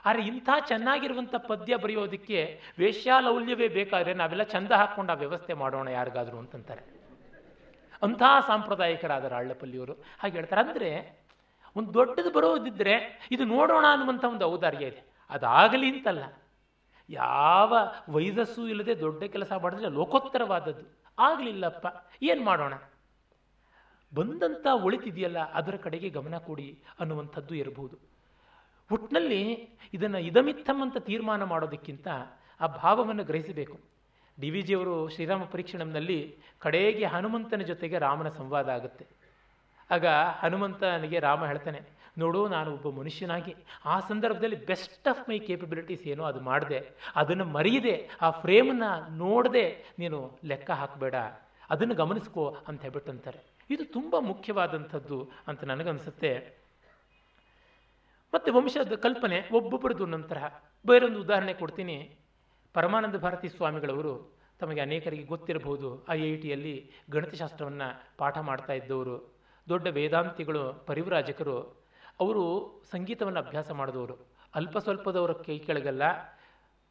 ಆದರೆ 0.07 0.23
ಇಂಥ 0.31 0.49
ಚೆನ್ನಾಗಿರುವಂಥ 0.69 1.35
ಪದ್ಯ 1.49 1.77
ಬರೆಯೋದಕ್ಕೆ 1.77 2.39
ವೇಶ್ಯಾಲೌಲ್ಯವೇ 2.79 3.67
ಬೇಕಾದರೆ 3.79 4.13
ನಾವೆಲ್ಲ 4.21 4.45
ಚಂದ 4.55 4.73
ಹಾಕ್ಕೊಂಡು 4.81 5.13
ಆ 5.15 5.17
ವ್ಯವಸ್ಥೆ 5.23 5.55
ಮಾಡೋಣ 5.63 5.89
ಯಾರಿಗಾದ್ರು 5.99 6.39
ಅಂತಂತಾರೆ. 6.43 6.83
ಅಂಥ 8.03 8.23
ಸಾಂಪ್ರದಾಯಿಕರಾದ 8.47 9.33
ಅಳ್ಳಪಲ್ಲಿಯವರು 9.41 9.95
ಹಾಗೆ 10.21 10.35
ಹೇಳ್ತಾರೆ, 10.39 10.63
ಅಂದರೆ 10.65 10.91
ಒಂದು 11.77 11.91
ದೊಡ್ಡದು 11.99 12.31
ಬರೋದಿದ್ದರೆ 12.37 12.95
ಇದು 13.35 13.45
ನೋಡೋಣ 13.53 13.85
ಅನ್ನುವಂಥ 13.95 14.25
ಒಂದು 14.33 14.47
ಔದಾರ್ಯ 14.53 14.91
ಇದೆ. 14.93 15.03
ಅದಾಗಲಿ 15.31 15.89
ಅಂತಲ್ಲ. 15.95 16.25
ಯಾವ 17.09 17.73
ವೈದಸ್ಸು 18.17 18.63
ಇಲ್ಲದೆ 18.73 18.95
ದೊಡ್ಡ 19.05 19.23
ಕೆಲಸ 19.35 19.53
ಮಾಡಿದ್ರೆ 19.63 19.91
ಲೋಕೋತ್ತರವಾದದ್ದು. 19.99 20.85
ಆಗಲಿಲ್ಲಪ್ಪ, 21.19 21.87
ಏನು 22.31 22.43
ಮಾಡೋಣ? 22.49 22.75
ಬಂದಂಥ 24.13 24.67
ಒಳಿತಿದೆಯಲ್ಲ, 24.87 25.39
ಅದರ 25.59 25.77
ಕಡೆಗೆ 25.85 26.09
ಗಮನ 26.17 26.37
ಕೊಡಿ 26.49 26.69
ಅನ್ನುವಂಥದ್ದು 27.01 27.55
ಇರಬಹುದು. 27.63 27.97
ಒಟ್ಟಿನಲ್ಲಿ 28.91 29.43
ಇದನ್ನು 29.97 30.21
ಇದಮಿತ್ತಂ 30.31 30.79
ಅಂತ 30.85 30.97
ತೀರ್ಮಾನ 31.09 31.43
ಮಾಡೋದಕ್ಕಿಂತ 31.53 32.09
ಆ 32.61 32.67
ಭಾವವನ್ನು 32.83 33.25
ಗ್ರಹಿಸಬೇಕು. 33.31 33.77
ಡಿ 34.39 34.49
ವಿ 34.51 34.61
ಜಿಯವರು 34.69 34.95
ಶ್ರೀರಾಮ 35.15 35.43
ಪರೀಕ್ಷಣಂನಲ್ಲಿ 35.53 36.19
ಕಡೆಗೆ 36.65 37.07
ಹನುಮಂತನ 37.15 37.63
ಜೊತೆಗೆ 37.71 37.97
ರಾಮನ 37.99 38.29
ಸಂವಾದ 38.39 38.69
ಆಗುತ್ತೆ. 38.77 39.05
ಆಗ 39.91 40.07
ಹನುಮಂತನಿಗೆ 40.43 41.19
ರಾಮ 41.27 41.43
ಹೇಳ್ತಾನೆ, 41.45 41.81
ನೋಡು, 42.19 42.41
ನಾನು 42.49 42.69
ಒಬ್ಬ 42.77 42.89
ಮನುಷ್ಯನಾಗಿ, 43.01 43.53
ಆ 43.85 43.95
ಸಂದರ್ಭದಲ್ಲಿ 44.11 44.59
ಬೆಸ್ಟ್ 44.71 45.09
ಆಫ್ 45.13 45.23
ಮೈ 45.29 45.39
ಕೇಪಬಿಲಿಟೀಸ್ 45.49 46.05
ಏನೋ 46.13 46.25
ಅದು 46.31 46.41
ಮಾಡಿದೆ, 46.41 46.81
ಅದನ್ನು 47.21 47.47
ಮರೆಯದೆ, 47.57 47.97
ಆ 48.27 48.31
ಫ್ರೇಮನ್ನು 48.43 48.91
ನೋಡದೆ 49.17 49.67
ನೀನು 49.99 50.19
ಲೆಕ್ಕ 50.45 50.71
ಹಾಕಬೇಡ, 50.81 51.15
ಅದನ್ನು 51.71 51.95
ಗಮನಿಸ್ಕೋ 51.95 52.45
ಅಂತ 52.69 52.81
ಹೇಳ್ಬಿಟ್ಟು 52.83 53.13
ಅಂತಾರೆ 53.15 53.43
ಇದು 53.71 53.85
ತುಂಬ 53.85 54.19
ಮುಖ್ಯವಾದಂಥದ್ದು 54.19 55.31
ಅಂತ 55.47 55.65
ನನಗನ್ಸುತ್ತೆ. 55.65 56.63
ಮತ್ತು 58.35 58.55
ವಂಶದ 58.55 58.95
ಕಲ್ಪನೆ 58.95 59.49
ಒಬ್ಬೊಬ್ಬರದು 59.53 60.07
ನಂತರ 60.07 60.43
ಬೇರೊಂದು 60.87 61.21
ಉದಾಹರಣೆ 61.21 61.55
ಕೊಡ್ತೀನಿ. 61.55 62.17
ಪರಮಾನಂದ 62.75 63.17
ಭಾರತಿ 63.17 63.49
ಸ್ವಾಮಿಗಳವರು 63.49 64.43
ತಮಗೆ 64.59 64.81
ಅನೇಕರಿಗೆ 64.81 65.25
ಗೊತ್ತಿರಬಹುದು 65.25 66.09
ಐ 66.09 66.21
ಐ 66.21 66.37
ಟಿಯಲ್ಲಿ 66.37 66.91
ಗಣಿತಶಾಸ್ತ್ರವನ್ನು 67.11 68.17
ಪಾಠ 68.19 68.39
ಮಾಡ್ತಾ 68.39 68.73
ಇದ್ದವರು. 68.73 69.35
ದೊಡ್ಡ 69.69 69.87
ವೇದಾಂತಿಗಳು, 69.87 70.75
ಪರಿವ್ರಾಜಕರು. 70.87 71.83
ಅವರು 72.21 72.73
ಸಂಗೀತವನ್ನು 72.91 73.41
ಅಭ್ಯಾಸ 73.41 73.71
ಮಾಡಿದವರು. 73.71 74.17
ಅಲ್ಪ 74.55 74.79
ಸ್ವಲ್ಪದವರ 74.79 75.33
ಕೈ 75.33 75.59
ಕೆಳಗೆಲ್ಲ. 75.59 76.03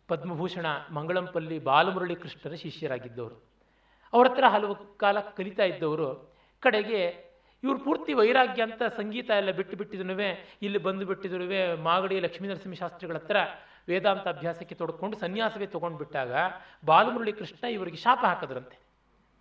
ಪದ್ಮಭೂಷಣ, 0.07 0.65
ಮಂಗಳಂಪಲ್ಲಿ 0.91 1.59
ಬಾಲಮುರಳಿ 1.59 2.15
ಕೃಷ್ಣರ 2.15 2.53
ಶಿಷ್ಯರಾಗಿದ್ದವರು. 2.53 3.35
ಅವರ 4.13 4.27
ಹತ್ರ 4.27 4.43
ಹಲವು 4.47 4.97
ಕಾಲ 4.97 5.19
ಕಲಿತಾ 5.19 5.63
ಇದ್ದವರು. 5.63 6.30
ಕಡೆಗೆ 6.61 7.31
ಇವ್ರು 7.63 7.79
ಪೂರ್ತಿ 7.79 8.13
ವೈರಾಗ್ಯ 8.13 8.61
ಅಂತ 8.63 8.83
ಸಂಗೀತ 8.97 9.29
ಎಲ್ಲ 9.29 9.51
ಬಿಟ್ಟು 9.51 9.77
ಬಿಟ್ಟಿದ್ರು 9.77 10.15
ಇಲ್ಲಿ 10.61 10.77
ಬಂದು 10.77 11.05
ಬಿಟ್ಟಿದ್ರು 11.05 11.45
ಮಾಗಡಿ 11.83 12.19
ಲಕ್ಷ್ಮೀ 12.19 12.47
ನರಸಿಂಹ 12.47 12.73
ಶಾಸ್ತ್ರಿಗಳ 12.73 13.17
ಹತ್ರ 13.17 13.37
ವೇದಾಂತ 13.87 14.27
ಅಭ್ಯಾಸಕ್ಕೆ 14.27 14.75
ತೊಡ್ಕೊಂಡು 14.75 15.17
ಸನ್ಯಾಸವೇ 15.17 15.65
ತೊಗೊಂಡ್ಬಿಟ್ಟಾಗ 15.65 16.31
ಬಾಲಮುರಳಿ 16.85 17.33
ಕೃಷ್ಣ 17.33 17.63
ಇವರಿಗೆ 17.63 17.97
ಶಾಪ 17.97 18.19
ಹಾಕಿದ್ರಂತೆ. 18.23 18.77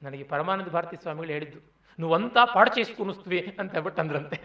ನನಗೆ 0.03 0.25
ಪರಮಾನಂದ 0.25 0.69
ಭಾರತಿ 0.69 0.97
ಸ್ವಾಮಿಗಳು 0.97 1.33
ಹೇಳಿದ್ದು 1.33 1.61
ನೀವಂತ 1.99 2.37
ಪಾಠ 2.55 2.69
ಕುಣಿಸ್ತೀವಿ 2.97 3.57
ಅಂತ 3.61 3.73
ಹೇಳ್ಬಿಟ್ಟು 3.73 4.01
ಅಂದ್ರಂತೆ. 4.03 4.39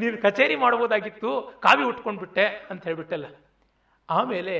ನೀನು 0.00 0.22
ಕಚೇರಿ 0.22 0.56
ಮಾಡ್ಬೋದಾಗಿತ್ತು 0.56 1.30
ಕಾವಿ 1.62 1.84
ಉಟ್ಕೊಂಡ್ಬಿಟ್ಟೆ 1.84 2.46
ಅಂತ 2.70 2.84
ಹೇಳ್ಬಿಟ್ಟಲ್ಲ. 2.84 3.26
ಆಮೇಲೆ 4.10 4.54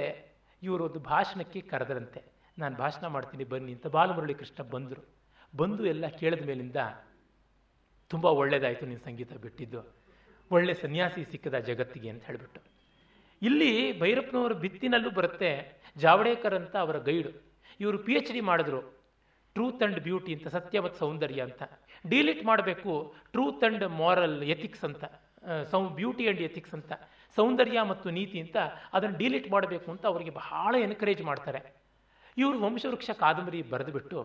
ಇವರು 0.62 0.84
ಒಂದು 0.84 1.00
ಭಾಷಣಕ್ಕೆ 1.00 1.60
ಕರೆದ್ರಂತೆ, 1.60 2.20
ನಾನು 2.58 2.76
ಭಾಷಣ 2.76 3.06
ಮಾಡ್ತೀನಿ, 3.06 3.44
ಬನ್ನಿ 3.44 3.72
ಅಂತ 3.72 3.86
ಬಾಲಮುರಳಿ 3.86 4.34
ಕೃಷ್ಣ 4.34 4.62
ಬಂದರು. 4.70 5.17
ಬಂದು 5.54 5.86
ಎಲ್ಲ 5.86 6.06
ಕೇಳಿದ 6.20 6.42
ಮೇಲಿಂದ 6.50 6.80
ತುಂಬ 8.10 8.26
ಒಳ್ಳೆಯದಾಯಿತು 8.40 8.86
ನೀನು 8.86 9.02
ಸಂಗೀತ 9.06 9.32
ಬಿಟ್ಟಿದ್ದು. 9.44 9.80
ಒಳ್ಳೆ 10.50 10.74
ಸನ್ಯಾಸಿ 10.74 11.22
ಸಿಕ್ಕದ 11.30 11.56
ಜಗತ್ತಿಗೆ 11.68 12.08
ಅಂತ 12.12 12.22
ಹೇಳಿಬಿಟ್ಟು. 12.28 12.60
ಇಲ್ಲಿ 13.42 13.98
ಭೈರಪ್ಪನವರ 14.00 14.52
ಬಿತ್ತಿನಲ್ಲೂ 14.52 15.10
ಬರುತ್ತೆ 15.18 15.50
ಜಾವಡೇಕರ್ 16.04 16.56
ಅಂತ 16.60 16.74
ಅವರ 16.84 16.98
ಗೈಡು. 17.08 17.32
ಇವರು 17.80 17.98
ಪಿ 18.06 18.12
ಎಚ್ 18.18 18.32
ಡಿ 18.32 18.40
ಮಾಡಿದ್ರು. 18.50 18.80
ಟ್ರೂತ್ 19.56 19.82
ಅಂಡ್ 19.82 20.00
ಬ್ಯೂಟಿ 20.06 20.32
ಅಂತ, 20.36 20.48
ಸತ್ಯ 20.56 20.80
ಮತ್ತು 20.80 20.98
ಸೌಂದರ್ಯ 20.98 21.40
ಅಂತ. 21.48 21.62
ಡಿಲೀಟ್ 22.08 22.42
ಮಾಡಬೇಕು 22.50 22.92
ಟ್ರೂತ್ 23.32 23.64
ಅಂಡ್ 23.68 23.84
ಮಾರಲ್ 24.00 24.42
ಎಥಿಕ್ಸ್ 24.54 24.84
ಅಂತ. 24.88 25.04
ಸೌ 25.70 25.80
ಬ್ಯೂಟಿ 26.00 26.24
ಅಂಡ್ 26.30 26.42
ಎಥಿಕ್ಸ್ 26.48 26.74
ಅಂತ. 26.78 26.92
ಸೌಂದರ್ಯ 27.36 27.78
ಮತ್ತು 27.92 28.08
ನೀತಿ 28.10 28.38
ಅಂತ 28.44 28.56
ಅದನ್ನು 28.96 29.16
ಡಿಲೀಟ್ 29.22 29.48
ಮಾಡಬೇಕು 29.54 29.88
ಅಂತ 29.94 30.04
ಅವರಿಗೆ 30.06 30.32
ಬಹಳ 30.40 30.74
ಎನ್ಕರೇಜ್ 30.86 31.22
ಮಾಡ್ತಾರೆ. 31.30 31.60
ಇವರು 32.36 32.56
ವಂಶವೃಕ್ಷ 32.66 33.10
ಕಾದಂಬರಿ 33.22 33.60
ಬರೆದುಬಿಟ್ಟು 33.72 34.18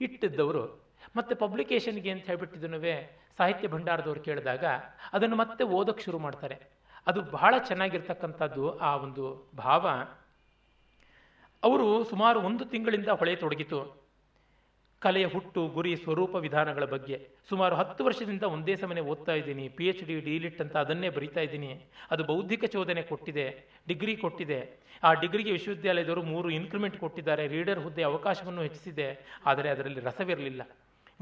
ಇಟ್ಟಿದ್ದವರು. 0.00 0.86
ಮತ್ತೆ 1.16 1.34
ಪಬ್ಲಿಕೇಶನ್ಗೆ 1.34 2.10
ಅಂತ 2.10 2.26
ಹೇಳ್ಬಿಟ್ಟಿದ್ದನೂ 2.26 2.76
ಸಾಹಿತ್ಯ 3.36 3.68
ಭಂಡಾರದವ್ರು 3.68 4.20
ಕೇಳಿದಾಗ 4.20 4.64
ಅದನ್ನು 5.12 5.36
ಮತ್ತೆ 5.36 5.64
ಓದೋಕ್ಕೆ 5.64 6.04
ಶುರು 6.04 6.18
ಮಾಡ್ತಾರೆ. 6.18 6.58
ಅದು 7.06 7.22
ಬಹಳ 7.22 7.54
ಚೆನ್ನಾಗಿರ್ತಕ್ಕಂಥದ್ದು 7.58 8.78
ಆ 8.78 8.96
ಒಂದು 8.96 9.50
ಭಾವ. 9.56 9.88
ಅವರು 11.62 12.04
ಸುಮಾರು 12.04 12.40
ಒಂದು 12.40 12.64
ತಿಂಗಳಿಂದ 12.64 13.08
ಹೊಳೆಯತೊಡಗಿತು 13.08 14.05
ಕಲೆಯ 15.00 15.26
ಹುಟ್ಟು, 15.26 15.68
ಗುರಿ, 15.68 15.96
ಸ್ವರೂಪ 15.96 16.34
ವಿಧಾನಗಳ 16.34 16.84
ಬಗ್ಗೆ. 16.84 17.28
ಸುಮಾರು 17.48 17.76
ಹತ್ತು 17.76 18.04
ವರ್ಷದಿಂದ 18.04 18.42
ಒಂದೇ 18.42 18.76
ಸಮನೆ 18.76 19.00
ಓದ್ತಾ 19.00 19.32
ಇದ್ದೀನಿ. 19.32 19.68
ಪಿ 19.68 19.88
ಎಚ್ 19.88 20.04
ಡಿ 20.04 20.20
ಡಿಲಿಟ್ 20.20 20.60
ಅಂತ 20.60 20.76
ಅದನ್ನೇ 20.76 21.08
ಬರಿತಾ 21.08 21.40
ಇದ್ದೀನಿ. 21.40 21.84
ಅದು 22.10 22.24
ಬೌದ್ಧಿಕ 22.24 22.64
ಚೋದನೆ 22.64 23.02
ಕೊಟ್ಟಿದೆ, 23.02 23.66
ಡಿಗ್ರಿ 23.88 24.16
ಕೊಟ್ಟಿದೆ. 24.16 24.86
ಆ 25.02 25.12
ಡಿಗ್ರಿಗೆ 25.12 25.50
ವಿಶ್ವವಿದ್ಯಾಲಯದವರು 25.50 26.22
ಮೂರು 26.22 26.50
ಇನ್ಕ್ರಿಮೆಂಟ್ 26.50 26.98
ಕೊಟ್ಟಿದ್ದಾರೆ. 26.98 27.48
ರೀಡರ್ 27.48 27.80
ಹುದ್ದೆ 27.80 28.02
ಅವಕಾಶವನ್ನು 28.02 28.62
ಹೆಚ್ಚಿಸಿದೆ. 28.62 29.38
ಆದರೆ 29.46 29.70
ಅದರಲ್ಲಿ 29.70 30.00
ರಸವಿರಲಿಲ್ಲ. 30.00 30.62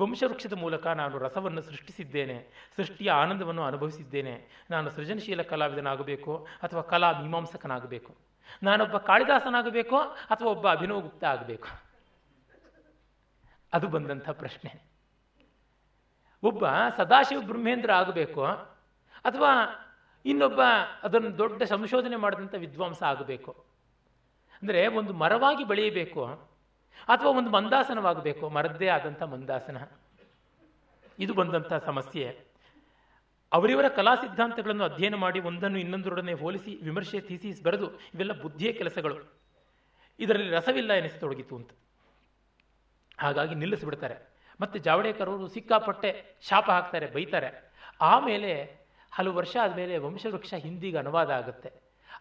ವಂಶವೃಕ್ಷದ 0.00 0.52
ಮೂಲಕ 0.52 0.86
ನಾನು 0.86 1.18
ರಸವನ್ನು 1.18 1.62
ಸೃಷ್ಟಿಸಿದ್ದೇನೆ. 1.62 2.68
ಸೃಷ್ಟಿಯ 2.76 3.10
ಆನಂದವನ್ನು 3.10 3.62
ಅನುಭವಿಸಿದ್ದೇನೆ. 3.62 4.64
ನಾನು 4.70 4.90
ಸೃಜನಶೀಲ 4.90 5.42
ಕಲಾವಿದನಾಗಬೇಕು 5.42 6.46
ಅಥವಾ 6.62 6.82
ಕಲಾ 6.82 7.12
ಮೀಮಾಂಸಕನಾಗಬೇಕು. 7.12 8.14
ನಾನೊಬ್ಬ 8.62 8.96
ಕಾಳಿದಾಸನಾಗಬೇಕೋ 8.96 9.96
ಅಥವಾ 9.98 10.50
ಒಬ್ಬ 10.50 10.70
ಅಭಿನವ 10.70 11.00
ಗುಪ್ತ 11.00 11.24
ಆಗಬೇಕು? 11.24 11.83
ಅದು 13.74 13.86
ಬಂದಂಥ 13.94 14.28
ಪ್ರಶ್ನೆ. 14.42 14.70
ಒಬ್ಬ 16.42 16.64
ಸದಾಶಿವ 16.96 17.40
ಬ್ರಹ್ಮೇಂದ್ರ 17.50 17.90
ಆಗಬೇಕು, 18.00 18.42
ಅಥವಾ 19.28 19.52
ಇನ್ನೊಬ್ಬ 20.24 20.60
ಅದನ್ನು 21.06 21.30
ದೊಡ್ಡ 21.38 21.62
ಸಂಶೋಧನೆ 21.72 22.16
ಮಾಡಿದಂಥ 22.16 22.54
ವಿದ್ವಾಂಸ 22.64 23.00
ಆಗಬೇಕು. 23.02 23.52
ಅಂದರೆ 24.62 24.80
ಒಂದು 25.00 25.12
ಮರವಾಗಿ 25.22 25.64
ಬೆಳೆಯಬೇಕು, 25.70 26.22
ಅಥವಾ 27.08 27.30
ಒಂದು 27.40 27.50
ಮಂದಾಸನವಾಗಬೇಕು, 27.50 28.44
ಮರದ್ದೇ 28.56 28.88
ಆದಂಥ 28.88 29.22
ಮಂದಾಸನ. 29.34 29.78
ಇದು 31.18 31.32
ಬಂದಂಥ 31.34 31.72
ಸಮಸ್ಯೆ. 31.88 32.26
ಅವರಿವರ 33.52 33.88
ಕಲಾ 33.96 34.12
ಸಿದ್ಧಾಂತಗಳನ್ನು 34.14 34.84
ಅಧ್ಯಯನ 34.84 35.16
ಮಾಡಿ 35.24 35.40
ಒಂದನ್ನು 35.50 35.78
ಇನ್ನೊಂದರೊಡನೆ 35.78 36.34
ಹೋಲಿಸಿ, 36.42 36.72
ವಿಮರ್ಶೆ, 36.82 37.18
ಥೀಸಿಸ್ 37.20 37.60
ಬರೆದು, 37.62 37.88
ಇವೆಲ್ಲ 38.14 38.34
ಬುದ್ಧಿಯ 38.42 38.70
ಕೆಲಸಗಳು. 38.72 39.16
ಇದರಲ್ಲಿ 40.18 40.50
ರಸವಿಲ್ಲ 40.50 40.92
ಎನಿಸತೊಡಗಿತು 40.92 41.54
ಅಂತ. 41.56 41.70
ಹಾಗಾಗಿ 43.18 43.54
ನಿಲ್ಲಿಸಿಬಿಡ್ತಾರೆ. 43.54 44.16
ಮತ್ತು 44.60 44.76
ಜಾವಡೇಕರ್ 44.78 45.28
ಅವರು 45.28 45.46
ಸಿಕ್ಕಾಪಟ್ಟೆ 45.48 46.10
ಶಾಪ 46.48 46.66
ಹಾಕ್ತಾರೆ, 46.70 47.06
ಬೈತಾರೆ. 47.06 47.50
ಆಮೇಲೆ 48.00 48.52
ಹಲವು 49.12 49.34
ವರ್ಷ 49.34 49.56
ಆದಮೇಲೆ 49.62 49.98
ವಂಶವೃಕ್ಷ 49.98 50.54
ಹಿಂದಿಗೆ 50.54 50.98
ಅನುವಾದ 50.98 51.30
ಆಗುತ್ತೆ. 51.30 51.70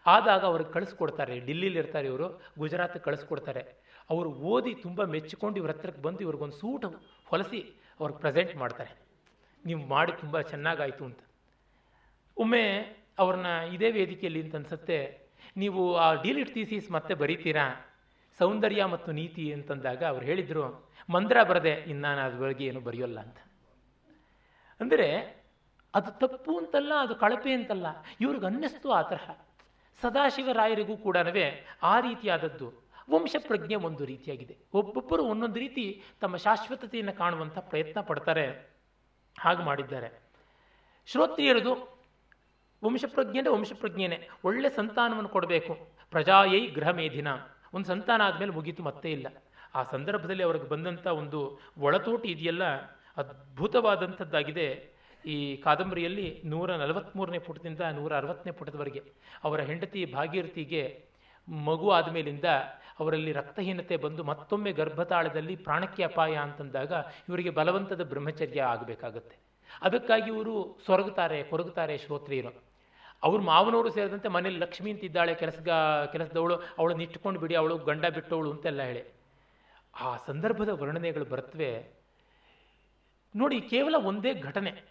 ಆದಾಗ 0.06 0.42
ಅವ್ರಿಗೆ 0.44 0.70
ಕಳಿಸ್ಕೊಡ್ತಾರೆ 0.72 1.36
ಇರ್ತಾರೆ 1.82 2.06
ಇವರು 2.06 2.26
ಗುಜರಾತ್ 2.58 2.98
ಕಳಿಸ್ಕೊಡ್ತಾರೆ. 3.04 3.62
ಅವರು 4.10 4.30
ಓದಿ 4.52 4.72
ತುಂಬ 4.74 5.04
ಮೆಚ್ಚಿಕೊಂಡು 5.04 5.56
ಇವ್ರ 5.56 5.70
ಹತ್ರಕ್ಕೆ 5.70 6.02
ಬಂದು 6.02 6.20
ಇವ್ರಿಗೊಂದು 6.20 6.56
ಸೂಟ್ 6.56 6.86
ಹೊಲಸಿ 7.26 7.60
ಅವ್ರಿಗೆ 8.00 8.20
ಪ್ರೆಸೆಂಟ್ 8.20 8.56
ಮಾಡ್ತಾರೆ. 8.56 8.92
ನೀವು 9.64 9.80
ಮಾಡಿ 9.86 10.12
ತುಂಬ 10.12 10.40
ಚೆನ್ನಾಗಾಯಿತು 10.40 11.04
ಅಂತ. 11.04 11.20
ಒಮ್ಮೆ 12.36 12.64
ಅವ್ರನ್ನ 13.18 13.46
ಇದೇ 13.74 13.90
ವೇದಿಕೆಯಲ್ಲಿ 13.90 14.40
ಅಂತ 14.42 14.54
ಅನ್ಸುತ್ತೆ, 14.56 14.98
ನೀವು 15.56 15.82
ಆ 15.96 16.14
ಡೀಲಿಟ್ 16.14 16.52
ಥೀಸಿಸ್ 16.54 16.90
ಮತ್ತೆ 16.90 17.14
ಬರೀತೀರಾ? 17.14 17.66
ಸೌಂದರ್ಯ 18.38 18.84
ಮತ್ತು 18.92 19.10
ನೀತಿ 19.18 19.44
ಅಂತಂದಾಗ 19.56 20.02
ಅವ್ರು 20.12 20.24
ಹೇಳಿದ್ರು, 20.28 20.64
ಮಂದ್ರ 21.14 21.36
ಬರದೆ 21.50 21.74
ಇನ್ನು 21.92 22.10
ನಾನು 22.20 22.38
ಬಗ್ಗೆ 22.42 22.64
ಏನು 22.70 22.80
ಬರೆಯೋಲ್ಲ 22.86 23.18
ಅಂತ. 23.26 23.38
ಅಂದರೆ 24.80 25.08
ಅದು 25.94 26.10
ತಪ್ಪು 26.22 26.52
ಅಂತಲ್ಲ, 26.60 26.92
ಅದು 27.04 27.14
ಕಳಪೆ 27.22 27.52
ಅಂತಲ್ಲ. 27.58 27.86
ಇವ್ರಿಗೆ 28.22 28.46
ಅನ್ನಿಸ್ತು 28.50 28.88
ಆ 28.98 29.02
ತರಹ. 29.10 29.26
ಸದಾಶಿವರಾಯರಿಗೂ 30.00 30.94
ಕೂಡ 31.04 31.16
ಆ 31.92 31.94
ರೀತಿಯಾದದ್ದು. 32.08 32.68
ವಂಶ 33.12 33.36
ಪ್ರಜ್ಞೆ 33.46 33.76
ಒಂದು 33.88 34.02
ರೀತಿಯಾಗಿದೆ. 34.10 34.54
ಒಬ್ಬೊಬ್ಬರು 34.78 35.22
ಒಂದೊಂದು 35.32 35.58
ರೀತಿ 35.64 35.84
ತಮ್ಮ 36.22 36.36
ಶಾಶ್ವತತೆಯನ್ನು 36.44 37.14
ಕಾಣುವಂಥ 37.22 37.56
ಪ್ರಯತ್ನ 37.72 38.00
ಪಡ್ತಾರೆ, 38.10 38.46
ಹಾಗೆ 39.36 39.62
ಮಾಡಿದ್ದಾರೆ. 39.68 40.08
ಶ್ರೋತ್ರಿಯರದು 41.08 41.72
ವಂಶಪ್ರಜ್ಞೆ 42.82 43.38
ಅಂದರೆ 43.40 43.52
ವಂಶಪ್ರಜ್ಞೆನೇ 43.56 44.18
ಒಳ್ಳೆ 44.48 44.68
ಸಂತಾನವನ್ನು 44.78 45.30
ಕೊಡಬೇಕು. 45.34 45.74
ಪ್ರಜಾಯೈ 46.12 46.60
ಗೃಹ 46.76 46.90
ಮೇಧಿನ 47.00 47.30
ಒಂದು 47.74 47.86
ಸಂತಾನ 47.86 48.22
ಆದಮೇಲೆ 48.22 48.52
ಮುಗೀತು, 48.52 48.82
ಮತ್ತೆ 48.82 49.10
ಇಲ್ಲ. 49.12 49.26
ಆ 49.74 49.82
ಸಂದರ್ಭದಲ್ಲಿ 49.82 50.42
ಅವ್ರಿಗೆ 50.42 50.68
ಬಂದಂಥ 50.68 51.06
ಒಂದು 51.06 51.58
ಒಳತೋಟಿ 51.78 52.28
ಇದೆಯಲ್ಲ, 52.28 52.64
ಅದ್ಭುತವಾದಂಥದ್ದಾಗಿದೆ. 53.16 54.94
ಈ 55.24 55.56
ಕಾದಂಬರಿಯಲ್ಲಿ 55.56 56.42
ನೂರ 56.44 56.76
ನಲವತ್ತ್ಮೂರನೇ 56.76 57.38
ಪುಟದಿಂದ 57.38 57.80
ನೂರ 57.80 58.16
ಅರವತ್ತನೇ 58.16 58.52
ಪುಟದವರೆಗೆ 58.52 59.02
ಅವರ 59.44 59.60
ಹೆಂಡತಿ 59.60 60.00
ಭಾಗೀರಥಿಗೆ 60.04 60.82
ಮಗು 61.48 61.90
ಆದಮೇಲಿಂದ 61.90 62.44
ಅವರಲ್ಲಿ 63.00 63.32
ರಕ್ತಹೀನತೆ 63.32 63.96
ಬಂದು 63.96 64.24
ಮತ್ತೊಮ್ಮೆ 64.24 64.72
ಗರ್ಭತಾಳದಲ್ಲಿ 64.72 65.56
ಪ್ರಾಣಕ್ಕೆ 65.56 66.02
ಅಪಾಯ 66.02 66.34
ಅಂತಂದಾಗ 66.36 66.92
ಇವರಿಗೆ 67.28 67.50
ಬಲವಂತದ 67.50 68.02
ಬ್ರಹ್ಮಚರ್ಯ 68.04 68.60
ಆಗಬೇಕಾಗತ್ತೆ. 68.62 69.36
ಅದಕ್ಕಾಗಿ 69.82 70.30
ಇವರು 70.30 70.54
ಸೊರಗುತ್ತಾರೆ, 70.86 71.42
ಕೊರಗುತ್ತಾರೆ 71.42 71.98
ಶ್ರೋತ್ರಿಯರು. 71.98 72.73
ಅವ್ರ 73.22 73.40
ಮಾವನವರು 73.40 73.90
ಸೇರಿದಂತೆ 73.90 74.28
ಮನೇಲಿ 74.28 74.58
ಲಕ್ಷ್ಮಿ 74.58 74.90
ಅಂತಿದ್ದಾಳೆ 74.90 75.34
ಕೆಲಸಗ 75.34 75.68
ಕೆಲಸದವಳು, 76.12 76.56
ಅವಳನ್ನ 76.78 77.00
ಇಟ್ಕೊಂಡು 77.00 77.40
ಬಿಡಿ, 77.40 77.54
ಅವಳು 77.54 77.78
ಗಂಡ 77.78 78.06
ಬಿಟ್ಟವಳು 78.06 78.50
ಅಂತೆಲ್ಲ 78.50 78.82
ಹೇಳಿ. 78.82 79.14
ಆ 80.00 80.16
ಸಂದರ್ಭದ 80.16 80.68
ವರ್ಣನೆಗಳು 80.68 81.24
ಬರ್ತವೆ. 81.24 81.90
ನೋಡಿ, 83.36 83.60
ಕೇವಲ 83.60 83.94
ಒಂದೇ 83.94 84.34
ಘಟನೆ. 84.34 84.82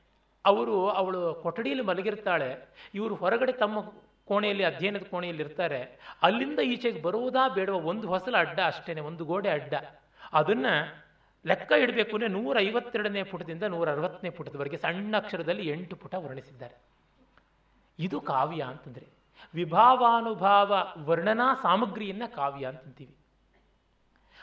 ಅವರು 0.45 0.89
ಅವಳು 0.89 1.33
ಕೊಠಡಿಯಲ್ಲಿ 1.33 1.83
ಮಲಗಿರ್ತಾಳೆ, 1.83 2.73
ಇವರು 2.93 3.15
ಹೊರಗಡೆ 3.15 3.51
ತಮ್ಮ 3.51 3.81
ಕೋಣೆಯಲ್ಲಿ, 4.25 4.63
ಅಧ್ಯಯನದ 4.63 5.03
ಕೋಣೆಯಲ್ಲಿ 5.03 5.43
ಇರ್ತಾರೆ. 5.43 5.99
ಅಲ್ಲಿಂದ 6.21 6.59
ಈಚೆಗೆ 6.59 7.01
ಬರುವುದಾ 7.01 7.47
ಬೇಡವ? 7.47 7.73
ಒಂದು 7.73 8.07
ಹೊಸಲ 8.07 8.37
ಅಡ್ಡ 8.37 8.59
ಅಷ್ಟೇನೆ, 8.65 9.01
ಒಂದು 9.01 9.25
ಗೋಡೆ 9.25 9.49
ಅಡ್ಡ. 9.49 9.73
ಅದನ್ನು 10.33 11.03
ಲೆಕ್ಕ 11.45 11.71
ಇಡಬೇಕು 11.71 12.15
ಅಂದರೆ 12.15 12.27
ನೂರ 12.27 12.59
ಐವತ್ತೆರಡನೇ 12.59 13.23
ಪುಟದಿಂದ 13.23 13.63
ನೂರ 13.63 13.91
ಅರವತ್ತನೇ 13.91 14.29
ಪುಟದವರೆಗೆ 14.29 14.77
ಸಣ್ಣ 14.77 15.17
ಅಕ್ಷರದಲ್ಲಿ 15.17 15.67
ಎಂಟು 15.69 15.95
ಪುಟ 15.95 16.15
ವರ್ಣಿಸಿದ್ದಾರೆ. 16.15 16.92
ಇದು 17.99 18.21
ಕಾವ್ಯ 18.21 18.61
ಅಂತಂದರೆ 18.63 19.07
ವಿಭಾವಾನುಭಾವ 19.53 20.73
ವರ್ಣನಾ 20.97 21.53
ಸಾಮಗ್ರಿಯನ್ನ 21.53 22.23
ಕಾವ್ಯ 22.35 22.65
ಅಂತಂತೀವಿ. 22.65 23.15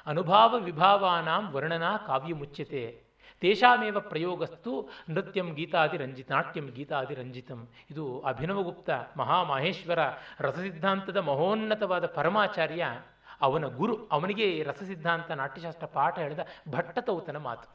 ಅನುಭಾವ 0.06 0.58
ವಿಭಾವಾನಾಂ 0.58 1.50
ವರ್ಣನಾ 1.52 1.96
ಕಾವ್ಯ 1.96 2.34
ಮುಚ್ಯತೆ. 2.34 3.04
ತೇಷಾಮೇವ 3.40 4.00
ಪ್ರಯೋಗಸ್ತು 4.00 4.88
ನೃತ್ಯಂ 5.10 5.54
ಗೀತಾದಿ 5.54 5.96
ರಂಜಿತ 5.96 6.30
ನಾಟ್ಯಂ 6.30 6.66
ಗೀತಾದಿ 6.66 7.14
ರಂಜಿತಂ. 7.14 7.68
ಇದು 7.90 8.20
ಅಭಿನವಗುಪ್ತ 8.20 8.90
ಮಹಾಮಹೇಶ್ವರ 9.16 9.98
ರಸಸಿದ್ಧಾಂತದ 10.40 11.16
ಮಹೋನ್ನತವಾದ 11.16 12.06
ಪರಮಾಚಾರ್ಯ 12.06 13.02
ಅವನ 13.40 13.64
ಗುರು. 13.64 14.08
ಅವನಿಗೆ 14.08 14.62
ರಸಸಿದ್ಧಾಂತ 14.62 15.30
ನಾಟ್ಯಶಾಸ್ತ್ರ 15.30 15.86
ಪಾಠ 15.86 16.18
ಹೇಳಿದ 16.18 16.38
ಭಟ್ಟತೌತನ 16.68 17.36
ಮಾತು. 17.36 17.68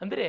ಅಂದರೆ 0.00 0.26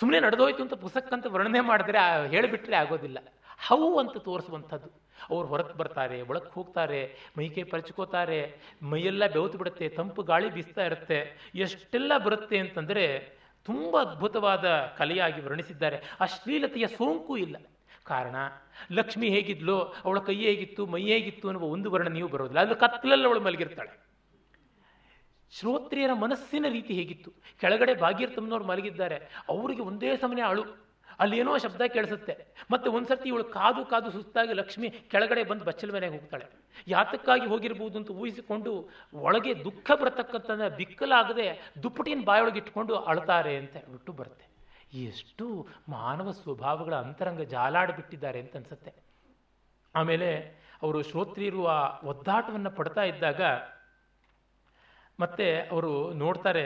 ಸುಮ್ಮನೆ 0.00 0.20
ನಡೆದೋಯ್ತು 0.20 0.62
ಅಂತ 0.62 0.74
ಪುಸ್ತಕಂತ 0.74 1.26
ವರ್ಣನೆ 1.26 1.60
ಮಾಡಿದ್ರೆ 1.60 2.28
ಹೇಳಿಬಿಟ್ರೆ 2.28 2.76
ಆಗೋದಿಲ್ಲ. 2.76 3.18
ಹೌ 3.66 3.98
ಅಂತ 3.98 4.16
ತೋರಿಸುವಂಥದ್ದು. 4.16 5.10
ಅವ್ರು 5.30 5.48
ಹೊರಗೆ 5.48 5.76
ಬರ್ತಾರೆ 5.76 6.22
ಒಳಕ್ಕೆ 6.22 6.54
ಹೋಗ್ತಾರೆ, 6.54 7.16
ಮೈಕೈ 7.38 7.62
ಪರಚ್ಕೋತಾರೆ, 7.62 8.56
ಮೈಯೆಲ್ಲ 8.82 9.26
ಬೆವತು 9.26 9.58
ಬಿಡುತ್ತೆ, 9.58 9.88
ತಂಪು 9.88 10.22
ಗಾಳಿ 10.22 10.50
ಬೀಸ್ತಾ 10.50 10.84
ಇರುತ್ತೆ. 10.84 11.50
ಎಷ್ಟೆಲ್ಲ 11.54 12.12
ಬರುತ್ತೆ 12.24 12.58
ಅಂತಂದರೆ 12.58 13.18
ತುಂಬ 13.64 14.02
ಅದ್ಭುತವಾದ 14.02 14.94
ಕಲೆಯಾಗಿ 14.98 15.40
ವರ್ಣಿಸಿದ್ದಾರೆ. 15.40 15.98
ಅಶ್ಲೀಲತೆಯ 16.20 16.86
ಸೋಂಕು 16.86 17.36
ಇಲ್ಲ. 17.36 17.56
ಕಾರಣ, 18.04 18.34
ಲಕ್ಷ್ಮಿ 18.92 19.28
ಹೇಗಿದ್ಲು, 19.28 19.80
ಅವಳ 19.80 20.18
ಕೈ 20.18 20.34
ಹೇಗಿತ್ತು, 20.34 20.86
ಮೈ 20.86 21.02
ಹೇಗಿತ್ತು 21.02 21.48
ಅನ್ನುವ 21.48 21.68
ಒಂದು 21.68 21.90
ವರ್ಣನೆಯೂ 21.90 22.28
ಬರೋದಿಲ್ಲ. 22.28 22.60
ಅದು 22.60 22.76
ಕತ್ತಲಲ್ಲಿ 22.76 23.26
ಅವಳು 23.26 23.40
ಮಲಗಿರ್ತಾಳೆ. 23.40 24.10
ಶ್ರೋತ್ರಿಯರ 25.50 26.12
ಮನಸ್ಸಿನ 26.12 26.66
ರೀತಿ 26.68 26.94
ಹೇಗಿತ್ತು? 26.94 27.32
ಕೆಳಗಡೆ 27.60 27.94
ಭಾಗೀರಥಮ್ಮನವ್ರು 27.94 28.64
ಮಲಗಿದ್ದಾರೆ. 28.64 29.44
ಅವರಿಗೆ 29.48 29.82
ಒಂದೇ 29.82 30.16
ಸಮನೆ 30.16 30.42
ಅಳು. 30.42 30.89
ಅಲ್ಲೇನೋ 31.20 31.58
ಶಬ್ದ 31.58 31.82
ಕೇಳಿಸುತ್ತೆ. 31.94 32.34
ಮತ್ತೆ 32.70 32.88
ಒಂದ್ಸರ್ತಿ 32.90 33.28
ಇವಳು 33.28 33.44
ಕಾದು 33.44 33.84
ಕಾದು 33.84 34.10
ಸುಸ್ತಾಗಿ 34.10 34.52
ಲಕ್ಷ್ಮಿ 34.52 34.90
ಕೆಳಗಡೆ 34.90 35.42
ಬಂದು 35.44 35.64
ಬಚ್ಚಲ 35.64 35.94
ಮನೆಗೆ 35.94 36.12
ಹೋಗ್ತಾಳೆ. 36.12 36.46
ಯಾತಕ್ಕಾಗಿ 36.88 37.46
ಹೋಗಿರ್ಬೋದು 37.46 37.98
ಅಂತ 37.98 38.10
ಊಹಿಸಿಕೊಂಡು 38.10 38.72
ಒಳಗೆ 39.14 39.64
ದುಃಖ 39.64 39.90
ಬರತಕ್ಕಂಥ 40.00 40.50
ಬಿಕ್ಕಲಾಗದೆ 40.76 41.46
ದುಪ್ಪಟಿನ 41.82 42.24
ಬಾಯೊಳಗೆ 42.24 42.58
ಇಟ್ಕೊಂಡು 42.58 42.94
ಅಳ್ತಾರೆ 42.96 43.56
ಅಂತ 43.56 43.76
ಬಿಟ್ಟು 43.92 44.12
ಬರುತ್ತೆ. 44.12 44.46
ಎಷ್ಟು 45.04 45.46
ಮಾನವ 45.88 46.30
ಸ್ವಭಾವಗಳ 46.30 46.94
ಅಂತರಂಗ 46.94 47.40
ಜಾಲಾಡಿಬಿಟ್ಟಿದ್ದಾರೆ 47.40 48.40
ಅಂತ 48.40 48.56
ಅನ್ಸುತ್ತೆ. 48.56 48.92
ಆಮೇಲೆ 49.94 50.30
ಅವರು 50.82 51.02
ಶ್ರೋತ್ರಿಯರು 51.02 51.66
ಆ 51.66 51.78
ಒದ್ದಾಟವನ್ನು 52.04 52.70
ಪಡ್ತಾ 52.70 53.02
ಇದ್ದಾಗ 53.02 53.42
ಮತ್ತೆ 55.20 55.46
ಅವರು 55.72 56.12
ನೋಡ್ತಾರೆ, 56.12 56.64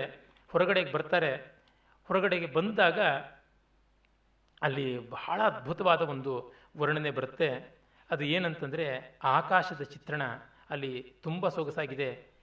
ಹೊರಗಡೆಗೆ 0.53 0.93
ಬರ್ತಾರೆ. 0.93 1.33
ಹೊರಗಡೆಗೆ 2.09 2.47
ಬಂದಾಗ 2.47 2.99
ಅಲ್ಲಿ 4.65 5.11
ಬಹಳ 5.11 5.41
ಅದ್ಭುತವಾದ 5.43 6.01
ಒಂದು 6.01 6.53
ವರ್ಣನೆ 6.79 7.11
ಬರುತ್ತೆ. 7.11 7.79
ಅದು 8.11 8.25
ಏನಂತಂದರೆ 8.25 9.19
ಆಕಾಶದ 9.25 9.83
ಚಿತ್ರಣ 9.83 10.23
ಅಲ್ಲಿ 10.71 11.15
ತುಂಬ 11.23 11.49
ಸೊಗಸಾಗಿದೆ. 11.49 12.35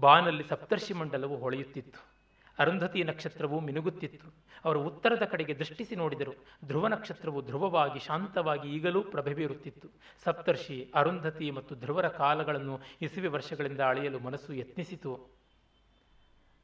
ಬಾನಲ್ಲಿ 0.00 0.44
ಸಪ್ತರ್ಷಿ 0.44 0.94
ಮಂಡಲವು 0.94 1.36
ಹೊಳೆಯುತ್ತಿತ್ತು. 1.36 2.14
ಅರುಂಧತಿ 2.58 3.04
ನಕ್ಷತ್ರವು 3.04 3.60
ಮಿನುಗುತ್ತಿತ್ತು. 3.60 4.34
ಅವರು 4.64 4.82
ಉತ್ತರದ 4.82 5.24
ಕಡೆಗೆ 5.24 5.54
ದೃಷ್ಟಿಸಿ 5.54 5.96
ನೋಡಿದರು. 5.96 6.32
ಧ್ರುವ 6.66 6.88
ನಕ್ಷತ್ರವು 6.88 7.42
ಧ್ರುವವಾಗಿ 7.42 7.98
ಶಾಂತವಾಗಿ 7.98 8.68
ಈಗಲೂ 8.68 9.02
ಪ್ರಭೆ 9.02 9.34
ಬೀರುತ್ತಿತ್ತು 9.34 9.88
ಸಪ್ತರ್ಷಿ, 10.24 10.92
ಅರುಂಧತಿ 10.94 11.50
ಮತ್ತು 11.50 11.74
ಧ್ರುವರ 11.74 12.08
ಕಾಲಗಳನ್ನು 12.08 12.80
ಇಸುವೆ 13.02 13.28
ವರ್ಷಗಳಿಂದ 13.28 13.80
ಅಳೆಯಲು 13.80 14.18
ಮನಸ್ಸು 14.18 14.54
ಯತ್ನಿಸಿತು. 14.54 15.14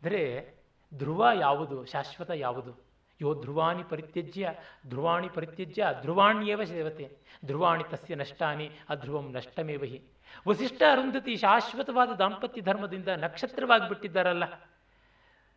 ಅಂದರೆ 0.02 0.54
ಧ್ರುವ 0.94 1.28
ಯಾವುದು, 1.40 1.84
ಶಾಶ್ವತ 1.84 2.30
ಯಾವುದು? 2.34 2.89
ಯೋ 3.20 3.34
ಧ್ರುವಾಣಿ 3.34 3.82
ಪರಿತ್ಯಜ್ಯ 3.82 4.54
ಧ್ರುವಾಣಿ 4.86 5.28
ಪರಿತ್ಯಜ್ಯ, 5.28 5.86
ಧ್ರುವಾಣ್ಯೇವ 6.00 6.64
ಸೇವತೆ. 6.64 7.16
ಧ್ರುವಾಣಿ 7.44 7.84
ತಸ್ಯ 7.90 8.14
ನಷ್ಟಾನಿ, 8.14 8.70
ಅಧ್ರುವಂ 8.88 9.32
ನಷ್ಟಮೇವ 9.32 9.84
ಹಿ. 9.84 10.02
ವಸಿಷ್ಠ 10.48 10.82
ಅರುಂಧತಿ 10.92 11.36
ಶಾಶ್ವತವಾದ 11.36 12.08
ದಾಂಪತ್ಯ 12.08 12.60
ಧರ್ಮದಿಂದ 12.60 13.08
ನಕ್ಷತ್ರವಾಗಿ 13.08 13.88
ಬಿಟ್ಟಿದ್ದಾರಲ್ಲ 13.88 14.44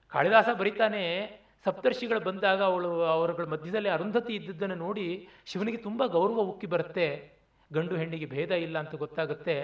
ಕಾಳಿದಾಸ 0.07 0.49
ಬರೀತಾನೆ, 0.59 1.03
ಸಪ್ತರ್ಷಿಗಳು 1.65 2.19
ಬಂದಾಗ 2.19 2.63
ಅವಳು 2.63 3.01
ಅವರುಗಳ 3.01 3.43
ಮಧ್ಯದಲ್ಲಿ 3.43 3.89
ಅರುಂಧತಿ 3.89 4.35
ಇದ್ದದ್ದನ್ನು 4.35 4.75
ನೋಡಿ 4.75 5.27
ಶಿವನಿಗೆ 5.45 5.77
ತುಂಬ 5.77 6.05
ಗೌರವ 6.05 6.35
ಉಕ್ಕಿ 6.35 6.67
ಬರುತ್ತೆ. 6.67 7.07
ಗಂಡು 7.73 7.95
ಹೆಣ್ಣಿಗೆ 7.95 8.25
ಭೇದ 8.25 8.51
ಇಲ್ಲ 8.51 8.77
ಅಂತ 8.79 8.95
ಗೊತ್ತಾಗುತ್ತೆ. 8.95 9.55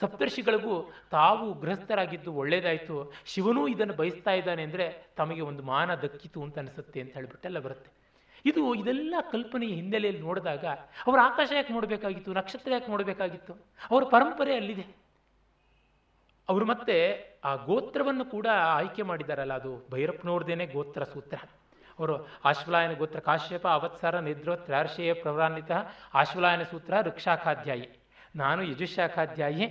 ಸಪ್ತರ್ಷಿಗಳಿಗೂ 0.00 0.74
ತಾವು 1.10 1.46
ಗೃಹಸ್ಥರಾಗಿದ್ದು 1.60 2.32
ಒಳ್ಳೇದಾಯಿತು. 2.32 3.12
ಶಿವನೂ 3.26 3.68
ಇದನ್ನು 3.68 3.94
ಬಯಸ್ತಾ 3.94 4.30
ಇದ್ದಾನೆ 4.30 4.62
ಅಂದರೆ 4.62 4.86
ತಮಗೆ 5.16 5.40
ಒಂದು 5.40 5.62
ಮಾನ 5.62 5.94
ದಕ್ಕಿತು 5.94 6.42
ಅಂತ 6.42 6.58
ಅನಿಸುತ್ತೆ 6.58 7.00
ಅಂತ 7.00 7.14
ಹೇಳಿಬಿಟ್ಟೆಲ್ಲ 7.14 7.58
ಬರುತ್ತೆ. 7.58 7.90
ಇದು 8.44 8.74
ಇದೆಲ್ಲ 8.74 9.14
ಕಲ್ಪನೆಯ 9.32 9.68
ಹಿನ್ನೆಲೆಯಲ್ಲಿ 9.68 10.22
ನೋಡಿದಾಗ 10.22 10.64
ಅವರು 11.06 11.20
ಆಕಾಶ 11.20 11.52
ಯಾಕೆ 11.54 11.72
ನೋಡಬೇಕಾಗಿತ್ತು? 11.72 12.32
ನಕ್ಷತ್ರ 12.32 12.72
ಯಾಕೆ 12.72 12.90
ನೋಡಬೇಕಾಗಿತ್ತು? 12.90 13.52
ಅವರ 13.90 14.02
ಪರಂಪರೆ 14.04 14.54
ಅಲ್ಲಿದೆ. 14.56 14.84
ಅವರು 16.48 16.64
ಮತ್ತೆ 16.64 16.96
ಆ 17.44 17.54
ಗೋತ್ರವನ್ನು 17.54 18.24
ಕೂಡ 18.24 18.46
ಆಯ್ಕೆ 18.46 19.02
ಮಾಡಿದಾರಲ್ಲ 19.02 19.54
ಅದು 19.54 19.72
ಭೈರಪ್ಪನವ್ರದೇನೆ 19.90 20.66
ಗೋತ್ರ 20.66 21.04
ಸೂತ್ರ. 21.04 21.38
ಅವರು 21.98 22.28
ಆಶ್ವಲಾಯನ 22.44 22.92
ಗೋತ್ರ 22.92 23.18
ಕಾಶ್ಯಪ 23.18 23.68
ಅವತ್ಸರ 23.68 24.18
ನಿದ್ರೋ 24.18 24.56
ತ್ರಾರ್ಷೇಯ 24.56 25.12
ಪ್ರವರಾನ್ವಿತ 25.12 25.70
ಆಶ್ವಲಾಯನ 26.14 26.62
ಸೂತ್ರ 26.62 26.94
ಋಕ್ಷಾಖಾಧ್ಯಾಯಿ. 27.02 27.88
ನಾನು 28.36 28.62
ಯಜುಶಾಖಾಧ್ಯಾಯಿ, 28.62 29.66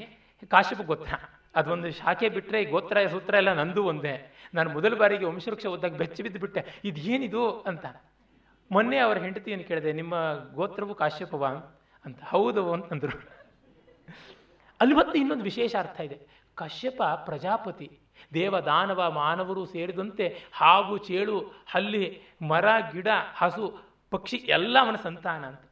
ಕಾಶ್ಯಪ 0.48 0.82
ಗೋತ್ರ. 0.82 1.14
ಅದೊಂದು 1.56 1.91
ಶಾಖೆ 1.91 2.30
ಬಿಟ್ಟರೆ 2.30 2.66
ಗೋತ್ರ 2.66 2.98
ಸೂತ್ರ 3.08 3.34
ಎಲ್ಲ 3.34 3.54
ನಂದು 3.54 3.84
ಒಂದೇ. 3.84 4.34
ನಾನು 4.54 4.70
ಮೊದಲ 4.70 4.95
ಬಾರಿಗೆ 4.95 5.26
ವಂಶವೃಕ್ಷ 5.26 5.66
ಓದಾಗ 5.66 5.95
ಬೆಚ್ಚಿ 5.95 6.24
ಬಿದ್ದು 6.24 6.40
ಬಿಟ್ಟೆ. 6.40 6.82
ಇದು 6.84 7.02
ಏನಿದು 7.02 7.62
ಅಂತ. 7.62 7.86
ಮೊನ್ನೆ 8.72 8.98
ಅವರ 8.98 9.18
ಹೆಂಡತಿಯನ್ನು 9.18 9.68
ಕೇಳಿದೆ, 9.68 9.91
ನಿಮ್ಮ 9.91 10.16
ಗೋತ್ರವು 10.54 10.95
ಕಾಶ್ಯಪವ 10.95 11.45
ಅಂತ. 12.06 12.24
ಹೌದು 12.24 12.74
ಅಂತಂದರು 12.74 13.38
ಅಲ್ಲಿ 14.82 14.95
ಮತ್ತೆ 14.95 15.20
ಇನ್ನೊಂದು 15.20 15.44
ವಿಶೇಷ 15.44 15.76
ಅರ್ಥ 15.80 16.02
ಇದೆ. 16.02 16.48
ಕಶ್ಯಪ 16.56 17.04
ಪ್ರಜಾಪತಿ. 17.04 17.99
ದೇವ 18.34 18.60
ದಾನವ 18.60 19.11
ಮಾನವರು 19.11 19.65
ಸೇರಿದಂತೆ 19.65 20.27
ಹಾವು 20.52 20.98
ಚೇಳು, 20.98 21.38
ಹಲ್ಲಿ, 21.69 22.22
ಮರ, 22.41 22.65
ಗಿಡ, 22.94 23.07
ಹಸು, 23.35 23.68
ಪಕ್ಷಿ 24.11 24.38
ಎಲ್ಲ 24.38 24.77
ಅವನ 24.81 24.95
ಸಂತಾನ 24.95 25.45
ಅಂತ. 25.45 25.64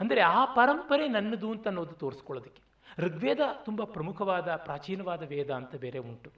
ಅಂದರೆ 0.00 0.20
ಆ 0.20 0.44
ಪರಂಪರೆ 0.44 1.08
ನನ್ನದು 1.08 1.50
ಅಂತ 1.50 1.66
ಅನ್ನೋದು 1.66 1.94
ತೋರಿಸ್ಕೊಳ್ಳೋದಕ್ಕೆ. 1.94 2.62
ಋಗ್ವೇದ 2.98 3.40
ತುಂಬ 3.64 3.84
ಪ್ರಮುಖವಾದ, 3.84 4.48
ಪ್ರಾಚೀನವಾದ 4.54 5.22
ವೇದ 5.22 5.50
ಅಂತ 5.50 5.74
ಬೇರೆ 5.74 5.98
ಉಂಟು. 5.98 6.30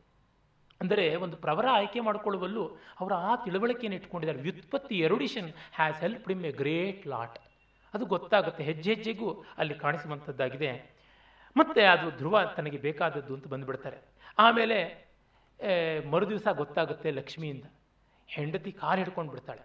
ಅಂದರೆ 0.80 1.16
ಒಂದು 1.16 1.36
ಪ್ರವರ 1.36 1.66
ಆಯ್ಕೆ 1.72 2.00
ಮಾಡಿಕೊಳ್ಳುವಲ್ಲೂ 2.00 2.64
ಅವರು 3.00 3.14
ಆ 3.14 3.36
ತಿಳುವಳಿಕೆಯನ್ನು 3.36 3.96
ಇಟ್ಕೊಂಡಿದ್ದಾರೆ. 3.98 4.40
ವ್ಯುತ್ಪತ್ತಿ 4.40 4.98
erudition 4.98 5.50
has 5.72 6.00
helped 6.00 6.28
him 6.28 6.44
a 6.44 6.52
great 6.52 7.06
lot 7.06 7.38
ಅದು 7.94 8.06
ಗೊತ್ತಾಗುತ್ತೆ, 8.06 8.62
ಹೆಜ್ಜೆ 8.64 8.90
ಹೆಜ್ಜೆಗೂ 8.94 9.44
ಅಲ್ಲಿ 9.58 9.74
ಕಾಣಿಸುವಂಥದ್ದಾಗಿದೆ. 9.74 11.00
ಮತ್ತೆ 11.56 11.82
ಅದು 11.84 12.16
ಧ್ರುವ 12.16 12.42
ತನಗೆ 12.56 12.76
ಬೇಕಾದದ್ದು 12.76 13.34
ಅಂತ 13.34 13.48
ಬಂದುಬಿಡ್ತಾರೆ. 13.48 13.98
ಆಮೇಲೆ 14.38 15.09
ಮರು 16.10 16.28
ದಿವಸ 16.28 16.48
ಗೊತ್ತಾಗುತ್ತೆ 16.48 17.10
ಲಕ್ಷ್ಮಿಯಿಂದ. 17.10 17.64
ಹೆಂಡತಿ 18.26 18.72
ಕಾಲು 18.72 18.98
ಹಿಡ್ಕೊಂಡು 18.98 19.30
ಬಿಡ್ತಾಳೆ. 19.30 19.60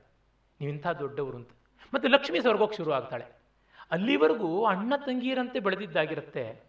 ನೀವಿಂಥ 0.61 0.87
ದೊಡ್ಡವರು 0.87 1.37
ಅಂತ. 1.37 1.49
ಮತ್ತು 1.93 2.07
ಲಕ್ಷ್ಮಿ 2.07 2.39
ಸ್ವರ್ಗೋಕ್ಕೆ 2.39 2.77
ಶುರು 2.77 2.91
ಆಗ್ತಾಳೆ. 2.91 3.25
ಅಲ್ಲಿವರೆಗೂ 3.91 4.65
ಅಣ್ಣ 4.65 4.95
ತಂಗಿಯರಂತೆ 4.95 5.59
ಬೆಳೆದಿದ್ದಾಗಿರುತ್ತೆ. 5.59 6.63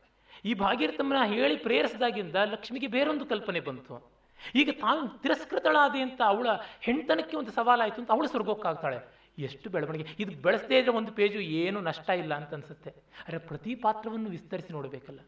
ಈ 0.44 0.54
ಭಾಗೀರಥಮ್ಮನ 0.54 1.16
ಹೇಳಿ 1.24 1.56
ಪ್ರೇರಿಸಿದಾಗಿಂದ 1.56 2.36
ಲಕ್ಷ್ಮಿಗೆ 2.36 2.86
ಬೇರೊಂದು 2.86 3.26
ಕಲ್ಪನೆ 3.26 3.60
ಬಂತು. 3.60 4.12
ಈಗ 4.54 4.70
ತಾನು 4.80 5.08
ತಿರಸ್ಕೃತಳಾದೆ 5.08 6.00
ಅಂತ 6.00 6.20
ಅವಳ 6.26 6.46
ಹೆಂಡತನಕ್ಕೆ 6.80 7.36
ಒಂದು 7.36 7.50
ಸವಾಲಾಯಿತು 7.50 8.00
ಅಂತ 8.00 8.12
ಅವಳು 8.12 8.28
ಸ್ವರ್ಗೋಕ್ಕಾಗ್ತಾಳೆ. 8.28 9.16
ಎಷ್ಟು 9.38 9.70
ಬೆಳವಣಿಗೆ. 9.70 10.06
ಇದು 10.18 10.42
ಬೆಳೆಸದೇ 10.42 10.78
ಇದ್ರೆ 10.78 10.90
ಒಂದು 10.90 11.12
ಪೇಜು 11.12 11.40
ಏನು 11.40 11.80
ನಷ್ಟ 11.80 12.10
ಇಲ್ಲ 12.10 12.34
ಅಂತ 12.34 12.54
ಅನ್ಸುತ್ತೆ. 12.54 12.90
ಆದರೆ 12.90 13.38
ಪ್ರತಿ 13.38 13.74
ಪಾತ್ರವನ್ನು 13.74 14.30
ವಿಸ್ತರಿಸಿ 14.30 14.72
ನೋಡಬೇಕಲ್ಲ. 14.72 15.20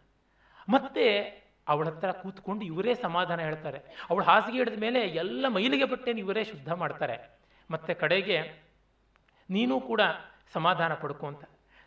ಮತ್ತೆ 0.68 1.47
ಅವಳ 1.68 1.86
ಹತ್ರ 1.88 2.10
ಕೂತ್ಕೊಂಡು 2.22 2.62
ಇವರೇ 2.64 2.94
ಸಮಾಧಾನ 2.94 3.40
ಹೇಳ್ತಾರೆ. 3.40 3.78
ಅವಳು 4.10 4.24
ಹಾಸಿಗೆ 4.24 4.58
ಹಿಡಿದ 4.58 4.78
ಮೇಲೆ 4.80 5.00
ಎಲ್ಲ 5.22 5.44
ಮೈಲಿಗೆ 5.56 5.86
ಬಟ್ಟೆನ 5.92 6.18
ಇವರೇ 6.18 6.44
ಶುದ್ಧ 6.44 6.70
ಮಾಡ್ತಾರೆ. 6.82 7.16
ಮತ್ತೆ 7.70 7.94
ಕಡೆಗೆ, 7.94 8.38
ನೀನು 9.48 9.74
ಕೂಡ 9.80 10.02
ಸಮಾಧಾನ 10.52 10.92
ಪಡ್ಕೊ 10.94 11.26
ಅಂತ. 11.26 11.44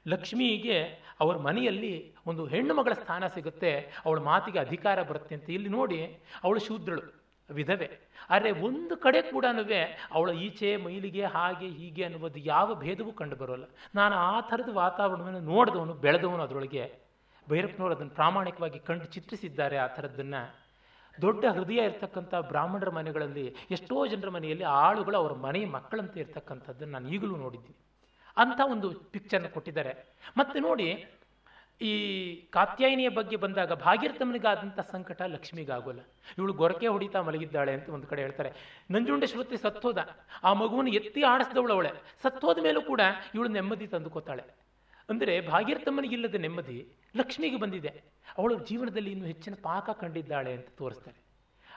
ಲಕ್ಷ್ಮಿಗೆ 0.08 0.78
ಅವ್ರ 1.20 1.36
ಮನೆಯಲ್ಲಿ 1.38 1.94
ಒಂದು 2.28 2.44
ಹೆಣ್ಣು 2.46 2.74
ಮಗಳ 2.74 2.94
ಸ್ಥಾನ 2.94 3.24
ಸಿಗುತ್ತೆ. 3.28 3.72
ಅವಳ 4.06 4.20
ಮಾತಿಗೆ 4.20 4.60
ಅಧಿಕಾರ 4.60 4.98
ಬರುತ್ತೆ 5.04 5.34
ಅಂತ. 5.36 5.48
ಇಲ್ಲಿ 5.50 5.70
ನೋಡಿ, 5.70 6.00
ಅವಳು 6.44 6.60
ಶೂದ್ರಳು, 6.60 7.04
ವಿಧವೆ. 7.50 7.90
ಆದರೆ 8.30 8.50
ಒಂದು 8.68 8.96
ಕಡೆ 8.98 9.22
ಕೂಡ 9.34 9.46
ಅವಳ 10.18 10.30
ಈಚೆ, 10.48 10.70
ಮೈಲಿಗೆ, 10.78 11.24
ಹಾಗೆ, 11.36 11.70
ಹೀಗೆ 11.80 12.04
ಅನ್ನುವುದು 12.04 12.40
ಯಾವ 12.40 12.76
ಭೇದವೂ 12.76 13.12
ಕಂಡು 13.12 13.36
ಬರೋಲ್ಲ 13.36 13.66
ನಾನು 13.96 14.16
ಆ 14.30 14.36
ಥರದ 14.42 14.70
ವಾತಾವರಣವನ್ನು 14.74 15.42
ನೋಡಿದವನು, 15.54 15.96
ಬೆಳೆದವನು 16.06 16.44
ಅದರೊಳಗೆ. 16.44 16.86
ಭೈರಪ್ಪನವರು 17.50 17.96
ಅದನ್ನು 17.96 18.12
ಪ್ರಾಮಾಣಿಕವಾಗಿ 18.12 18.80
ಕಂಡು 18.80 19.06
ಚಿತ್ರಿಸಿದ್ದಾರೆ 19.06 19.78
ಆ 19.78 19.88
ಥರದ್ದನ್ನು. 19.88 20.62
ದೊಡ್ಡ 21.22 21.46
ಹೃದಯ 21.46 21.76
ಇರ್ತಕ್ಕಂಥ 21.76 22.34
ಬ್ರಾಹ್ಮಣರ 22.36 22.90
ಮನೆಗಳಲ್ಲಿ 22.90 23.56
ಎಷ್ಟೋ 23.72 24.08
ಜನರ 24.08 24.30
ಮನೆಯಲ್ಲಿ 24.30 24.64
ಆಳುಗಳು 24.64 25.18
ಅವರ 25.18 25.34
ಮನೆ 25.34 25.66
ಮಕ್ಕಳಂತೆ 25.66 26.20
ಇರ್ತಕ್ಕಂಥದ್ದನ್ನು 26.20 26.94
ನಾನು 26.94 27.10
ಈಗಲೂ 27.10 27.36
ನೋಡಿದ್ದೀನಿ. 27.36 27.78
ಅಂಥ 28.38 28.62
ಒಂದು 28.66 28.90
ಪಿಕ್ಚರ್ನ 28.92 29.48
ಕೊಟ್ಟಿದ್ದಾರೆ. 29.48 30.16
ಮತ್ತು 30.38 30.60
ನೋಡಿ, 30.60 31.06
ಈ 31.82 32.36
ಕಾತ್ಯಾಯಿನಿಯ 32.36 33.10
ಬಗ್ಗೆ 33.10 33.36
ಬಂದಾಗ 33.36 33.72
ಭಾಗೀರಥಮ್ಮನಿಗಾದಂಥ 33.72 34.80
ಸಂಕಟ 34.80 35.22
ಲಕ್ಷ್ಮಿಗಾಗೋಲ್ಲ. 35.22 36.00
ಇವಳು 36.38 36.54
ಗೊರಕೆ 36.54 36.88
ಹೊಡಿತಾ 36.88 37.22
ಮಲಗಿದ್ದಾಳೆ 37.22 37.74
ಅಂತ 37.74 37.90
ಒಂದು 37.90 38.08
ಕಡೆ 38.08 38.22
ಹೇಳ್ತಾರೆ. 38.22 38.52
ನಂಜುಂಡ 38.92 39.24
ಶ್ರುತಿ 39.24 39.58
ಸತ್ತೋದ. 39.58 39.98
ಆ 40.44 40.54
ಮಗುವನ್ನು 40.54 40.92
ಎತ್ತಿ 40.92 41.24
ಆಡಿಸಿದವಳು 41.24 41.74
ಅವಳೆ. 41.74 41.92
ಸತ್ತೋದ 42.22 42.60
ಮೇಲೂ 42.64 42.82
ಕೂಡ 42.82 43.02
ಇವಳು 43.36 43.50
ನೆಮ್ಮದಿ 43.50 43.88
ತಂದುಕೋತಾಳೆ. 43.88 44.44
ಅಂದರೆ 45.12 45.34
ಭಾಗ್ಯರ್ಥಮ್ಮನಿಗಿಲ್ಲದ 45.42 46.36
ನೆಮ್ಮದಿ 46.36 46.78
ಲಕ್ಷ್ಮಿಗೆ 47.18 47.60
ಬಂದಿದೆ. 47.60 48.04
ಅವಳು 48.38 48.56
ಜೀವನದಲ್ಲಿ 48.60 49.12
ಇನ್ನೂ 49.12 49.26
ಹೆಚ್ಚಿನ 49.26 49.54
ಪಾಕ 49.64 49.90
ಕಂಡಿದ್ದಾಳೆ 49.90 50.54
ಅಂತ 50.54 50.68
ತೋರಿಸ್ತಾರೆ. 50.78 51.20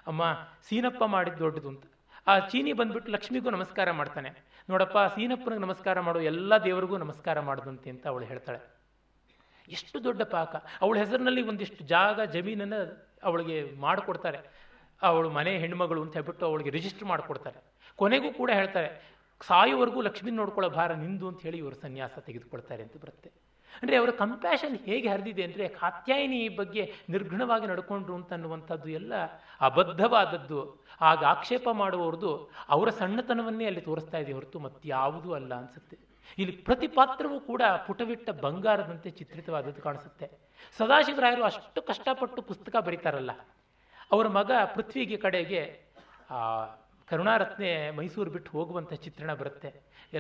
ಅಮ್ಮ, 0.06 0.22
ಸೀನಪ್ಪ 0.68 1.04
ಮಾಡಿದ್ದು 1.04 1.38
ದೊಡ್ಡದು 1.38 1.68
ಅಂತ. 1.68 1.84
ಆ 2.26 2.38
ಚೀನಿ 2.38 2.72
ಬಂದ್ಬಿಟ್ಟು 2.72 3.12
ಲಕ್ಷ್ಮಿಗೂ 3.12 3.50
ನಮಸ್ಕಾರ 3.50 3.90
ಮಾಡ್ತಾನೆ. 3.90 4.30
ನೋಡಪ್ಪ, 4.70 4.98
ಸೀನಪ್ಪನಿಗೆ 5.14 5.60
ನಮಸ್ಕಾರ 5.60 6.00
ಮಾಡು 6.00 6.20
ಎಲ್ಲ 6.20 6.58
ದೇವರಿಗೂ 6.58 6.96
ನಮಸ್ಕಾರ 6.96 7.40
ಮಾಡದಂತೆ 7.40 7.90
ಅಂತ 7.90 8.06
ಅವಳು 8.06 8.24
ಹೇಳ್ತಾಳೆ. 8.24 8.60
ಎಷ್ಟು 9.68 10.04
ದೊಡ್ಡ 10.04 10.22
ಪಾಕ. 10.22 10.56
ಅವಳ 10.80 10.98
ಹೆಸರಿನಲ್ಲಿ 10.98 11.42
ಒಂದಿಷ್ಟು 11.42 11.84
ಜಾಗ, 11.84 12.20
ಜಮೀನನ್ನು 12.20 12.80
ಅವಳಿಗೆ 13.22 13.76
ಮಾಡಿಕೊಡ್ತಾರೆ. 13.76 14.38
ಅವಳು 15.02 15.30
ಮನೆ 15.30 15.58
ಹೆಣ್ಮಗಳು 15.58 16.02
ಅಂತ 16.02 16.12
ಹೇಳ್ಬಿಟ್ಟು 16.12 16.46
ಅವಳಿಗೆ 16.46 16.70
ರಿಜಿಸ್ಟರ್ 16.70 17.04
ಮಾಡಿಕೊಡ್ತಾರೆ. 17.04 17.58
ಕೊನೆಗೂ 17.96 18.32
ಕೂಡ 18.32 18.50
ಹೇಳ್ತಾರೆ 18.50 19.13
ಸಾಯುವವರೆಗೂ 19.40 20.00
ಲಕ್ಷ್ಮಿ 20.00 20.30
ನೋಡ್ಕೊಳ್ಳೋ 20.30 20.70
ಭಾರ 20.70 20.92
ನಿಂದು 20.94 21.28
ಅಂತ 21.28 21.42
ಹೇಳಿ 21.42 21.58
ಇವರು 21.58 21.74
ಸನ್ಯಾಸ 21.74 22.18
ತೆಗೆದುಕೊಳ್ತಾರೆ 22.18 22.82
ಅಂತ 22.82 22.96
ಬರುತ್ತೆ. 22.96 23.32
ಅಂದರೆ 23.82 23.96
ಅವರ 23.96 24.10
ಕಂಪ್ಯಾಷನ್ 24.10 24.78
ಹೇಗೆ 24.78 25.08
ಹರಿದಿದೆ 25.08 25.42
ಅಂದರೆ 25.42 25.68
ಕಾತ್ಯಾಯಿನಿ 25.68 26.48
ಬಗ್ಗೆ 26.48 26.92
ನಿರ್ಘುಣವಾಗಿ 27.08 27.66
ನಡ್ಕೊಂಡ್ರು 27.66 28.14
ಅಂತ 28.14 28.32
ಅನ್ನುವಂಥದ್ದು 28.32 28.88
ಎಲ್ಲ 28.88 29.14
ಅಬದ್ಧವಾದದ್ದು. 29.60 30.84
ಆಗ 31.00 31.24
ಆಕ್ಷೇಪ 31.24 31.68
ಮಾಡುವವ್ರದ್ದು 31.72 32.50
ಅವರ 32.68 32.90
ಸಣ್ಣತನವನ್ನೇ 32.90 33.64
ಅಲ್ಲಿ 33.64 33.80
ತೋರಿಸ್ತಾ 33.80 34.18
ಇದೆ 34.18 34.32
ಹೊರತು 34.32 34.58
ಮತ್ತಾವುದೂ 34.58 35.32
ಅಲ್ಲ 35.32 35.54
ಅನಿಸುತ್ತೆ. 35.54 35.96
ಇಲ್ಲಿ 36.38 36.56
ಪ್ರತಿ 36.56 36.86
ಪಾತ್ರವೂ 36.86 37.40
ಕೂಡ 37.40 37.62
ಪುಟವಿಟ್ಟ 37.86 38.30
ಬಂಗಾರದಂತೆ 38.30 39.10
ಚಿತ್ರಿತವಾದದ್ದು 39.10 39.82
ಕಾಣಿಸುತ್ತೆ. 39.82 40.30
ಸದಾಶಿವರಾಯರು 40.78 41.44
ಅಷ್ಟು 41.44 41.82
ಕಷ್ಟಪಟ್ಟು 41.82 42.42
ಪುಸ್ತಕ 42.42 42.76
ಬರೀತಾರಲ್ಲ. 42.76 43.30
ಅವರ 44.12 44.28
ಮಗ 44.28 44.50
ಪೃಥ್ವಿಗೆ 44.74 45.16
ಕಡೆಗೆ 45.16 45.92
ಕರುಣಾರತ್ನೆ 47.10 47.90
ಮೈಸೂರು 47.90 48.30
ಬಿಟ್ಟು 48.30 48.50
ಹೋಗುವಂಥ 48.50 48.92
ಚಿತ್ರಣ 48.92 49.30
ಬರುತ್ತೆ. 49.34 49.70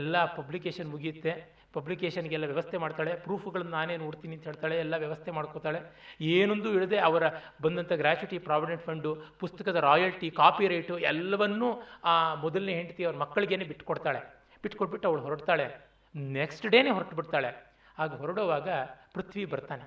ಎಲ್ಲ 0.00 0.24
ಪಬ್ಲಿಕೇಶನ್ 0.24 0.90
ಮುಗಿಯುತ್ತೆ. 0.94 1.32
ಪಬ್ಲಿಕೇಶನ್ಗೆಲ್ಲ 1.76 2.46
ವ್ಯವಸ್ಥೆ 2.46 2.76
ಮಾಡ್ತಾಳೆ. 2.76 3.14
ಪ್ರೂಫ್ಗಳನ್ನು 3.14 3.70
ನಾನೇ 3.70 3.96
ನೋಡ್ತೀನಿ 3.96 4.34
ಅಂತ 4.36 4.44
ಹೇಳ್ತಾಳೆ. 4.44 4.76
ಎಲ್ಲ 4.78 4.94
ವ್ಯವಸ್ಥೆ 4.96 5.30
ಮಾಡ್ಕೋತಾಳೆ. 5.30 5.80
ಏನೊಂದು 6.20 6.68
ಇಳದೆ 6.72 6.98
ಅವರ 6.98 7.24
ಬಂದಂಥ 7.62 7.92
ಗ್ರಾಚ್ಯುಟಿ 7.92 8.38
ಪ್ರಾವಿಡೆಂಟ್ 8.38 8.82
ಫಂಡು 8.82 9.14
ಪುಸ್ತಕದ 9.40 9.76
ರಾಯಲ್ಟಿ 9.76 10.30
ಕಾಪಿ 10.30 10.68
ರೇಟು 10.68 10.98
ಎಲ್ಲವನ್ನೂ 10.98 11.82
ಆ 12.04 12.34
ಮೊದಲನೇ 12.34 12.74
ಹೆಂಡತಿ 12.74 13.04
ಅವ್ರ 13.04 13.16
ಮಕ್ಕಳಿಗೇನೆ 13.16 13.64
ಬಿಟ್ಕೊಡ್ತಾಳೆ. 13.64 14.20
ಬಿಟ್ಕೊಟ್ಬಿಟ್ಟು 14.62 15.08
ಅವಳು 15.08 15.22
ಹೊರಡ್ತಾಳೆ. 15.22 15.66
ನೆಕ್ಸ್ಟ್ 16.14 16.66
ಡೇನೇ 16.66 16.90
ಹೊರಟು 16.90 17.16
ಬಿಡ್ತಾಳೆ 17.16 17.50
ಆಗ 17.98 18.12
ಹೊರಡುವಾಗ 18.20 18.68
ಪೃಥ್ವಿ 19.14 19.44
ಬರ್ತಾನೆ. 19.44 19.84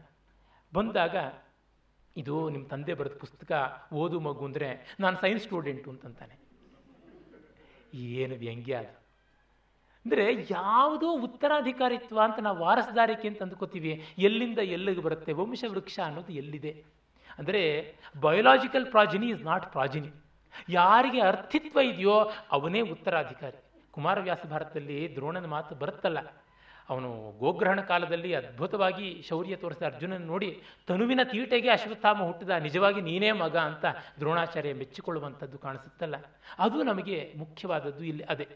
ಬಂದಾಗ, 0.74 1.16
ಇದು 2.18 2.50
ನಿಮ್ಮ 2.50 2.68
ತಂದೆ 2.68 2.94
ಬರೆದ 2.94 3.16
ಪುಸ್ತಕ, 3.20 3.52
ಓದು 3.94 4.20
ಮಗು 4.20 4.46
ಅಂದರೆ 4.46 4.70
ನಾನು 5.00 5.18
ಸೈನ್ಸ್ 5.22 5.44
ಸ್ಟೂಡೆಂಟು 5.44 5.90
ಅಂತಂತಾನೆ. 5.90 6.47
ಏನು 7.94 8.36
ವ್ಯಂಗ್ಯ 8.36 8.76
ಅದು? 8.76 8.94
ಅಂದರೆ 10.06 10.48
ಯಾವುದೋ 10.52 11.12
ಉತ್ತರಾಧಿಕಾರಿತ್ವ 11.12 12.20
ಅಂತ 12.24 12.40
ನಾವು 12.40 12.60
ವಾರಸದಾರಿಕೆ 12.60 13.28
ಅಂತ 13.28 13.42
ಅಂದ್ಕೋತೀವಿ, 13.42 14.06
ಎಲ್ಲಿಂದ 14.18 14.58
ಎಲ್ಲಿಗೆ 14.58 15.02
ಬರುತ್ತೆ, 15.02 15.34
ವಂಶವೃಕ್ಷ 15.34 16.00
ಅನ್ನೋದು 16.06 16.34
ಎಲ್ಲಿದೆ? 16.34 16.72
ಅಂದರೆ 17.40 17.62
biological 18.20 18.86
progeny 18.86 19.30
is 19.30 19.44
not 19.44 19.72
progeny 19.72 20.12
ಯಾರಿಗೆ 20.70 21.20
ಅರ್ಥಿತ್ವ 21.20 21.80
ಇದೆಯೋ 21.80 22.32
ಅವನೇ 22.52 22.82
ಉತ್ತರಾಧಿಕಾರಿ. 22.82 23.58
ಕುಮಾರವ್ಯಾಸ 23.92 24.46
ಭಾರತದಲ್ಲಿ 24.46 25.16
ದ್ರೋಣನ 25.16 25.46
ಮಾತು 25.46 25.76
ಬರುತ್ತಲ್ಲ 25.76 26.20
ಅವನು 26.90 27.32
ಗೋಗ್ರಹಣ 27.40 27.82
ಕಾಲದಲ್ಲಿ 27.82 28.36
ಅದ್ಭುತವಾಗಿ 28.36 29.22
ಶೌರ್ಯ 29.22 29.56
ತೋರಿಸಿದ 29.56 29.84
ಅರ್ಜುನನ 29.84 30.26
ನೋಡಿ 30.26 30.62
ತನುವಿನ 30.88 31.20
ತೀಟೆಗೆ 31.24 31.70
ಅಶ್ವತ್ಥಾಮ 31.70 32.24
ಹುಟ್ಟಿದ, 32.24 32.50
ನಿಜವಾಗಿ 32.50 33.02
ನೀನೇ 33.02 33.32
ಮಗ 33.32 33.58
ಅಂತ 33.58 33.86
ದ್ರೋಣಾಚಾರ್ಯ 34.20 34.74
ಮೆಚ್ಚಿಕೊಳ್ಳುವಂಥದ್ದು 34.74 35.58
ಕಾಣಿಸುತ್ತಲ್ಲ. 35.58 36.16
ಅದು 36.60 36.84
ನಮಗೆ 36.84 37.34
ಮುಖ್ಯವಾದದ್ದು 37.38 38.04
ಇಲ್ಲಿ 38.04 38.24
ಅದೇ. 38.24 38.48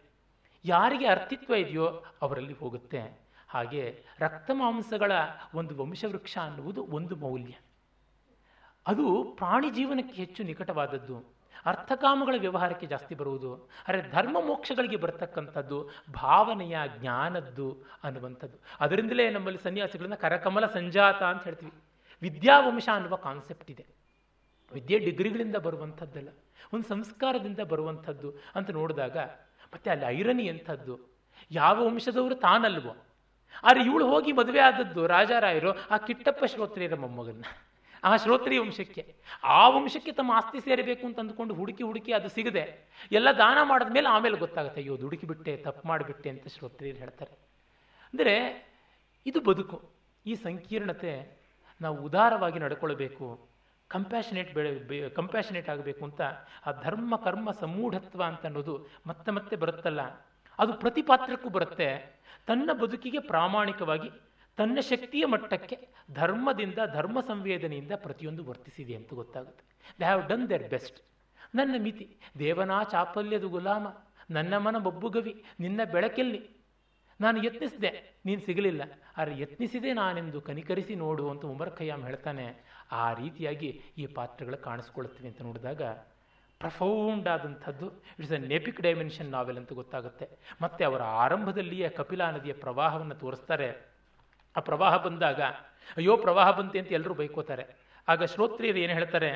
ಯಾರಿಗೆ 0.65 1.07
ಅರ್ಥಿತ್ವ 1.07 1.53
ಇದೆಯೋ 1.53 1.85
ಅವರಲ್ಲಿ 2.21 2.53
ಹೋಗುತ್ತೆ. 2.53 3.21
ಹಾಗೆ 3.49 4.03
ರಕ್ತ 4.19 4.51
ಮಾಂಸಗಳ 4.53 5.11
ಒಂದು 5.55 5.83
ವಂಶವೃಕ್ಷ 5.83 6.37
ಅನ್ನುವುದು 6.37 6.83
ಒಂದು 6.83 7.15
ಮೌಲ್ಯ. 7.15 7.53
ಅದು 8.87 9.23
ಪ್ರಾಣಿ 9.37 9.69
ಜೀವನಕ್ಕೆ 9.69 10.15
ಹೆಚ್ಚು 10.15 10.43
ನಿಕಟವಾದದ್ದು. 10.43 11.30
ಅರ್ಥಕಾಮಗಳ 11.65 12.35
ವ್ಯವಹಾರಕ್ಕೆ 12.38 12.88
ಜಾಸ್ತಿ 12.88 13.15
ಬರುವುದು, 13.15 13.69
ಅರೆ 13.88 14.11
ಧರ್ಮ 14.11 14.38
ಮೋಕ್ಷಗಳಿಗೆ 14.41 14.95
ಬರ್ತಕ್ಕಂಥದ್ದು 14.95 15.89
ಭಾವನೆಯ 16.13 16.77
ಜ್ಞಾನದ್ದು 16.97 17.83
ಅನ್ನುವಂಥದ್ದು. 18.03 18.57
ಅದರಿಂದಲೇ 18.79 19.29
ನಮ್ಮಲ್ಲಿ 19.29 19.63
ಸನ್ಯಾಸಿಗಳನ್ನ 19.63 20.15
ಕರಕಮಲ 20.15 20.65
ಸಂಜಾತ 20.65 21.23
ಅಂತ 21.23 21.43
ಹೇಳ್ತೀವಿ. 21.43 21.71
ವಿದ್ಯಾವಂಶ 22.21 22.89
ಅನ್ನುವ 22.93 23.15
ಕಾನ್ಸೆಪ್ಟ್ 23.15 23.71
ಇದೆ. 23.71 23.85
ವಿದ್ಯೆ 24.71 24.99
ಡಿಗ್ರಿಗಳಿಂದ 24.99 25.55
ಬರುವಂಥದ್ದಲ್ಲ, 25.55 26.29
ಒಂದು 26.73 26.88
ಸಂಸ್ಕಾರದಿಂದ 26.88 27.59
ಬರುವಂಥದ್ದು 27.59 28.33
ಅಂತ 28.55 28.69
ನೋಡಿದಾಗ, 28.69 29.17
ಮತ್ತೆ 29.73 29.89
ಅಲ್ಲಿ 29.89 30.05
ಐರನಿ 30.05 30.43
ಎಂಥದ್ದು? 30.43 30.99
ಯಾವ 31.51 31.88
ವಂಶದವರು 31.88 32.35
ತಾನಲ್ವೋ? 32.35 32.95
ಆದರೆ 33.63 33.83
ಇವಳು 33.83 34.07
ಹೋಗಿ 34.07 34.31
ಮದುವೆ 34.31 34.59
ಆದದ್ದು 34.59 35.07
ರಾಜಾರಾಯರು, 35.07 35.89
ಆ 35.89 35.97
ಕಿಟ್ಟಪ್ಪ 35.97 36.45
ಶ್ರೋತ್ರಿಯರ 36.45 36.95
ಮೊಮ್ಮಗನ್ನ. 36.95 37.43
ಆ 38.03 38.11
ಶ್ರೋತ್ರಿ 38.15 38.55
ವಂಶಕ್ಕೆ. 38.57 39.03
ಆ 39.57 39.61
ವಂಶಕ್ಕೆ 39.69 40.11
ತಮ್ಮ 40.11 40.31
ಆಸ್ತಿ 40.31 40.59
ಸೇರಬೇಕು 40.59 41.03
ಅಂತ 41.07 41.19
ಅಂದ್ಕೊಂಡು 41.19 41.53
ಹುಡುಕಿ 41.53 41.83
ಹುಡುಕಿ 41.83 42.11
ಅದು 42.11 42.29
ಸಿಗದೆ 42.29 42.63
ಎಲ್ಲ 43.11 43.29
ದಾನ 43.37 43.57
ಮಾಡಿದ 43.63 43.91
ಮೇಲೆ 43.97 44.07
ಆಮೇಲೆ 44.07 44.37
ಗೊತ್ತಾಗುತ್ತೆ, 44.37 44.81
ಅಯ್ಯೋ, 44.81 44.95
ದುಡುಕಿ 44.97 45.25
ಬಿಟ್ಟೆ, 45.25 45.53
ತಪ್ಪು 45.57 45.83
ಮಾಡಿಬಿಟ್ಟೆ 45.87 46.29
ಅಂತ 46.29 46.47
ಶ್ರೋತ್ರಿಯರು 46.47 46.99
ಹೇಳ್ತಾರೆ. 46.99 47.33
ಅಂದರೆ 48.13 48.35
ಇದು 49.25 49.39
ಬದುಕು. 49.41 49.77
ಈ 50.25 50.35
ಸಂಕೀರ್ಣತೆ 50.35 51.13
ನಾವು 51.81 51.97
ಉದಾರವಾಗಿ 52.05 52.59
ನಡ್ಕೊಳ್ಬೇಕು 52.59 53.27
ಕಂಪ್ಯಾಷನೇಟ್ 53.89 54.51
ಬೆಳೆ 54.53 54.71
ಕಂಪ್ಯಾಷನೇಟ್ 55.09 55.69
ಆಗಬೇಕು 55.69 56.03
ಅಂತ 56.05 56.21
ಆ 56.67 56.71
ಧರ್ಮ, 56.83 57.15
ಕರ್ಮ, 57.15 57.51
ಸಮೂಢತ್ವ 57.61 58.21
ಅಂತ 58.23 58.43
ಅನ್ನೋದು 58.45 58.75
ಮತ್ತೆ 59.07 59.31
ಮತ್ತೆ 59.31 59.55
ಬರುತ್ತಲ್ಲ, 59.55 60.01
ಅದು 60.59 60.71
ಪ್ರತಿ 60.73 61.01
ಪಾತ್ರಕ್ಕೂ 61.01 61.49
ಬರುತ್ತೆ. 61.49 61.89
ತನ್ನ 62.47 62.69
ಬದುಕಿಗೆ 62.81 63.19
ಪ್ರಾಮಾಣಿಕವಾಗಿ 63.31 64.09
ತನ್ನ 64.57 64.79
ಶಕ್ತಿಯ 64.79 65.25
ಮಟ್ಟಕ್ಕೆ 65.25 65.87
ಧರ್ಮದಿಂದ, 66.11 66.79
ಧರ್ಮ 66.93 67.19
ಸಂವೇದನೆಯಿಂದ 67.19 67.91
ಪ್ರತಿಯೊಂದು 67.95 68.45
ವರ್ತಿಸಿದೆ 68.45 68.95
ಅಂತ 68.95 69.13
ಗೊತ್ತಾಗುತ್ತೆ. 69.13 69.63
They 69.99 70.03
have 70.03 70.27
done 70.27 70.49
their 70.49 70.69
best 70.69 70.99
ನನ್ನ 71.55 71.75
ಮಿತಿ, 71.77 72.17
ದೇವನಾ 72.39 72.83
ಚಾಪಲ್ಯದ 72.83 73.43
ಗುಲಾಮ, 73.43 73.87
ನನ್ನ 74.29 74.57
ಮನ 74.57 74.77
ಬೊಬ್ಬುಗವಿ, 74.77 75.43
ನಿನ್ನ 75.59 75.81
ಬೆಳಕಿಲ್ಲಿ. 75.91 76.49
ನಾನು 77.21 77.43
ಯತ್ನಿಸಿದೆ, 77.43 78.19
ನೀನು 78.25 78.41
ಸಿಗಲಿಲ್ಲ. 78.41 78.81
ಆದರೆ 79.17 79.39
ಯತ್ನಿಸಿದೆ 79.39 79.93
ನಾನೆಂದು 79.93 80.41
ಕನಿಕರಿಸಿ 80.41 80.95
ನೋಡು 80.95 81.29
ಅಂತ 81.29 81.45
ಉಮರ್ 81.45 81.71
ಖಯ್ಯಾಮ್ 81.71 82.03
ಹೇಳ್ತಾನೆ. 82.03 82.65
ಆ 82.91 83.13
ರೀತಿಯಾಗಿ 83.13 83.81
ಈ 83.97 84.05
ಪಾತ್ರಗಳು 84.05 84.57
ಕಾಣಿಸ್ಕೊಳ್ತವೆ 84.57 85.27
ಅಂತ 85.27 85.41
ನೋಡಿದಾಗ 85.41 85.81
profound 86.59 87.27
ಆದಂಥದ್ದು. 87.27 88.03
It's 88.19 88.31
an 88.31 88.37
epic 88.37 88.81
dimension 88.81 89.31
novel 89.31 89.57
ಅಂತ 89.57 89.73
ಗೊತ್ತಾಗುತ್ತೆ. 89.73 90.29
ಮತ್ತೆ 90.61 90.83
ಅವರ 90.83 91.01
ಆರಂಭದಲ್ಲಿಯೇ 91.01 91.89
ಕಪಿಲಾ 91.89 92.31
ನದಿಯ 92.31 92.53
ಪ್ರವಾಹವನ್ನು 92.53 93.15
ತೋರಿಸ್ತಾರೆ. 93.15 93.90
ಆ 94.55 94.61
ಪ್ರವಾಹ 94.67 94.93
ಬಂದಾಗ, 95.05 95.41
ಅಯ್ಯೋ 95.99 96.13
ಪ್ರವಾಹ 96.25 96.47
ಬಂತೆ 96.59 96.77
ಅಂತ 96.81 96.91
ಎಲ್ಲರೂ 96.97 97.13
ಬೈಕೋತಾರೆ. 97.19 97.65
ಆಗ 98.07 98.23
ಶ್ರೋತ್ರಿಯರು 98.33 98.79
ಏನು 98.85 98.93
ಹೇಳ್ತಾರೆ, 98.99 99.31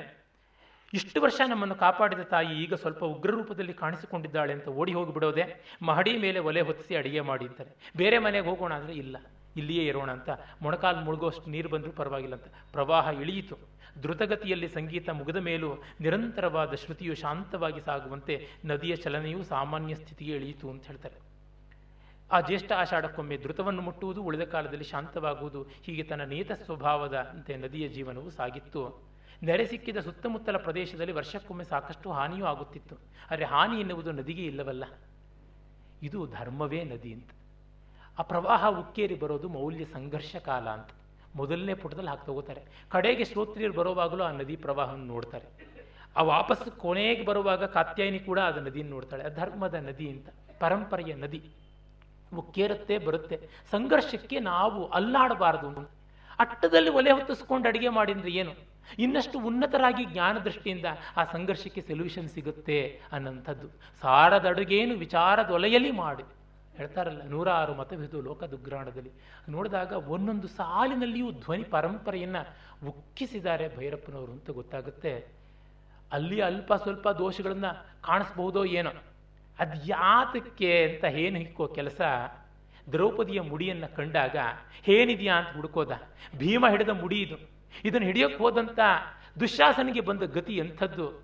ಇಷ್ಟು 0.93 1.19
ವರ್ಷ 1.23 1.39
ನಮ್ಮನ್ನು 1.51 1.75
ಕಾಪಾಡಿದ 1.83 2.23
ತಾಯಿ 2.33 2.53
ಈಗ 2.63 2.73
ಸ್ವಲ್ಪ 2.81 3.01
ಉಗ್ರ 3.13 3.31
ರೂಪದಲ್ಲಿ 3.37 3.73
ಕಾಣಿಸಿಕೊಂಡಿದ್ದಾಳೆ 3.81 4.51
ಅಂತ 4.57 4.67
ಓಡಿ 4.81 4.93
ಹೋಗಿ 4.97 5.13
ಬಿಡೋದೆ 5.15 5.45
ಮಹಡಿ 5.89 6.13
ಮೇಲೆ 6.25 6.39
ಒಲೆ 6.49 6.61
ಹೊತ್ತಿಸಿ 6.67 6.93
ಅಡಿಗೆ 6.99 7.21
ಮಾಡಿ 7.29 7.45
ಅಂತಾರೆ. 7.49 7.71
ಬೇರೆ 8.01 8.17
ಮನೆಗೆ 8.25 8.45
ಹೋಗೋಣ 8.49 8.73
ಅಂದರೆ 8.79 8.95
ಇಲ್ಲ, 9.03 9.15
ಇಲ್ಲಿಯೇ 9.61 9.83
ಇರೋಣ 9.91 10.09
ಅಂತ. 10.17 10.29
ಮೊಣಕಾಲು 10.65 11.01
ಮುಳುಗೋಷ್ಟು 11.07 11.49
ನೀರು 11.55 11.69
ಬಂದರೂ 11.73 11.93
ಪರವಾಗಿಲ್ಲ 12.01 12.35
ಅಂತ. 12.39 12.49
ಪ್ರವಾಹ 12.75 13.07
ಇಳಿಯಿತು. 13.23 13.57
ದ್ರುತಗತಿಯಲ್ಲಿ 14.03 14.67
ಸಂಗೀತ 14.77 15.09
ಮುಗಿದ 15.19 15.39
ಮೇಲೂ 15.47 15.69
ನಿರಂತರವಾದ 16.05 16.73
ಶ್ರುತಿಯು 16.81 17.13
ಶಾಂತವಾಗಿ 17.21 17.81
ಸಾಗುವಂತೆ 17.87 18.35
ನದಿಯ 18.71 18.95
ಚಲನೆಯು 19.03 19.41
ಸಾಮಾನ್ಯ 19.53 19.95
ಸ್ಥಿತಿಗೆ 20.01 20.33
ಇಳಿಯಿತು 20.39 20.65
ಅಂತ 20.73 20.83
ಹೇಳ್ತಾರೆ. 20.91 21.17
ಆ 22.31 22.41
ಜ್ಯೇಷ್ಠ 22.41 22.71
ಆಷಾಢಕ್ಕೊಮ್ಮೆ 22.71 23.37
ಧೃತವನ್ನು 23.37 23.81
ಮುಟ್ಟುವುದು, 23.81 24.23
ಉಳಿದ 24.23 24.41
ಕಾಲದಲ್ಲಿ 24.41 24.83
ಶಾಂತವಾಗುವುದು, 24.83 25.67
ಹೀಗೆ 25.83 26.03
ತನ್ನ 26.03 26.21
ನಿಯತ 26.21 26.51
ಸ್ವಭಾವದ 26.51 27.17
ಅಂತೆ 27.17 27.57
ನದಿಯ 27.57 27.87
ಜೀವನವು 27.87 28.29
ಸಾಗಿತ್ತು. 28.29 29.03
ನೆರೆ 29.43 29.65
ಸಿಕ್ಕಿದ 29.65 29.97
ಸುತ್ತಮುತ್ತಲ 29.97 30.57
ಪ್ರದೇಶದಲ್ಲಿ 30.57 31.13
ವರ್ಷಕ್ಕೊಮ್ಮೆ 31.13 31.63
ಸಾಕಷ್ಟು 31.63 32.11
ಹಾನಿಯೂ 32.11 32.45
ಆಗುತ್ತಿತ್ತು. 32.45 32.95
ಆದರೆ 33.31 33.45
ಹಾನಿ 33.45 33.79
ಎನ್ನುವುದು 33.79 34.11
ನದಿಗೆ 34.11 34.45
ಇಲ್ಲವಲ್ಲ. 34.45 34.83
ಇದು 36.03 36.27
ಧರ್ಮವೇ 36.27 36.83
ನದಿ 36.83 37.13
ಅಂತ. 37.13 37.29
ಆ 38.19 38.21
ಪ್ರವಾಹ 38.21 38.69
ಉಕ್ಕೇರಿ 38.69 39.15
ಬರೋದು 39.15 39.49
ಮೌಲ್ಯ 39.49 39.85
ಸಂಘರ್ಷ 39.85 40.35
ಕಾಲ 40.35 40.69
ಅಂತ. 40.69 40.89
ಮೊದಲನೇ 41.35 41.73
ಪುಟದಲ್ಲಿ 41.73 42.09
ಹಾಕಿ 42.09 42.25
ತಗೋತಾರೆ. 42.25 42.61
ಕಡೆಗೆ 42.89 43.25
ಶ್ರೋತ್ರಿಯರು 43.25 43.73
ಬರುವಾಗಲೂ 43.73 44.23
ಆ 44.23 44.31
ನದಿ 44.31 44.55
ಪ್ರವಾಹವನ್ನು 44.55 45.05
ನೋಡ್ತಾರೆ. 45.05 45.67
ಆ 46.17 46.21
ವಾಪಸ್ 46.21 46.71
ಕೊನೆಗೆ 46.71 47.25
ಬರುವಾಗ 47.25 47.63
ಕಾತ್ಯಾಯಿನಿ 47.63 48.19
ಕೂಡ 48.19 48.39
ಅದು 48.39 48.61
ನದಿಯನ್ನು 48.61 48.93
ನೋಡ್ತಾಳೆ. 48.93 49.35
ಧರ್ಮದ 49.35 49.73
ನದಿ 49.73 50.09
ಅಂತ. 50.09 50.29
ಪರಂಪರೆಯ 50.59 51.13
ನದಿ. 51.13 51.49
ಉಕ್ಕೇರುತ್ತೆ 52.33 52.97
ಬರುತ್ತೆ. 52.97 53.49
ಸಂಘರ್ಷಕ್ಕೆ 53.71 54.39
ನಾವು 54.39 54.87
ಅಲ್ಲಾಡಬಾರದು. 54.87 55.91
ಅಟ್ಟದಲ್ಲಿ 56.39 56.89
ಒಲೆ 56.89 57.11
ಹೊತ್ತಿಸ್ಕೊಂಡು 57.11 57.67
ಅಡಿಗೆ 57.67 57.89
ಮಾಡಿದ್ರೆ 57.89 58.31
ಏನು? 58.31 58.53
ಇನ್ನಷ್ಟು 58.99 59.39
ಉನ್ನತರಾಗಿ 59.39 60.05
ಜ್ಞಾನ 60.05 60.37
ದೃಷ್ಟಿಯಿಂದ 60.37 60.85
ಆ 61.17 61.23
ಸಂಘರ್ಷಕ್ಕೆ 61.23 61.81
ಸೊಲ್ಯೂಷನ್ 61.81 62.29
ಸಿಗುತ್ತೆ 62.29 63.01
ಅನ್ನಂಥದ್ದು 63.11 63.67
ಸಾರದ 64.01 64.45
ವಿಚಾರದ 64.93 65.49
ಒಲೆಯಲ್ಲಿ 65.49 65.91
ಮಾಡಿ. 65.91 66.23
ಹೇಳ್ತಾರಲ್ಲ, 66.77 67.21
ನೂರಾರು 67.23 67.73
ಮತವಿದು 67.73 68.21
ಲೋಕದುಗ್ರಾಣದಲ್ಲಿ. 68.21 69.11
ನೋಡಿದಾಗ 69.49 69.91
ಒಂದೊಂದು 69.91 70.47
ಸಾಲಿನಲ್ಲಿಯೂ 70.47 71.31
ಧ್ವನಿ 71.31 71.63
ಪರಂಪರೆಯನ್ನು 71.63 72.87
ಉಕ್ಕಿಸಿದ್ದಾರೆ 72.87 73.77
ಭೈರಪ್ಪನವರು 73.77 74.31
ಅಂತ 74.31 74.49
ಗೊತ್ತಾಗುತ್ತೆ. 74.49 75.27
ಅಲ್ಲಿ 76.11 76.41
ಅಲ್ಪ 76.41 76.73
ಸ್ವಲ್ಪ 76.73 77.09
ದೋಷಗಳನ್ನ 77.09 77.65
ಕಾಣಿಸ್ಬಹುದೋ 78.01 78.65
ಏನೋ. 78.65 78.91
ಅದು 79.59 79.87
ಯಾತಕ್ಕೆ 79.87 80.83
ಅಂತ 80.83 81.03
ಏನು 81.03 81.37
ಹಿಕ್ಕೋ 81.37 81.67
ಕೆಲಸ, 81.67 82.01
ದ್ರೌಪದಿಯ 82.91 83.41
ಮುಡಿಯನ್ನು 83.41 83.95
ಕಂಡಾಗ 83.95 84.35
ಏನಿದೆಯಾ 84.87 85.35
ಅಂತ 85.35 85.55
ಹುಡುಕೋದ. 85.55 85.91
ಭೀಮ 86.37 86.65
ಹಿಡಿದ 86.69 86.89
ಮುಡಿ 86.89 87.21
ಇದು. 87.21 87.37
ಇದನ್ನು 87.85 88.07
ಹಿಡಿಯೋಕೆ 88.07 88.35
ಹೋದಂಥ 88.35 88.79
ದುಶ್ಯಾಸನಿಗೆ 89.39 90.01
ಬಂದ 90.01 90.23
ಗತಿ 90.23 90.57
ಎಂಥದ್ದು? 90.57 91.23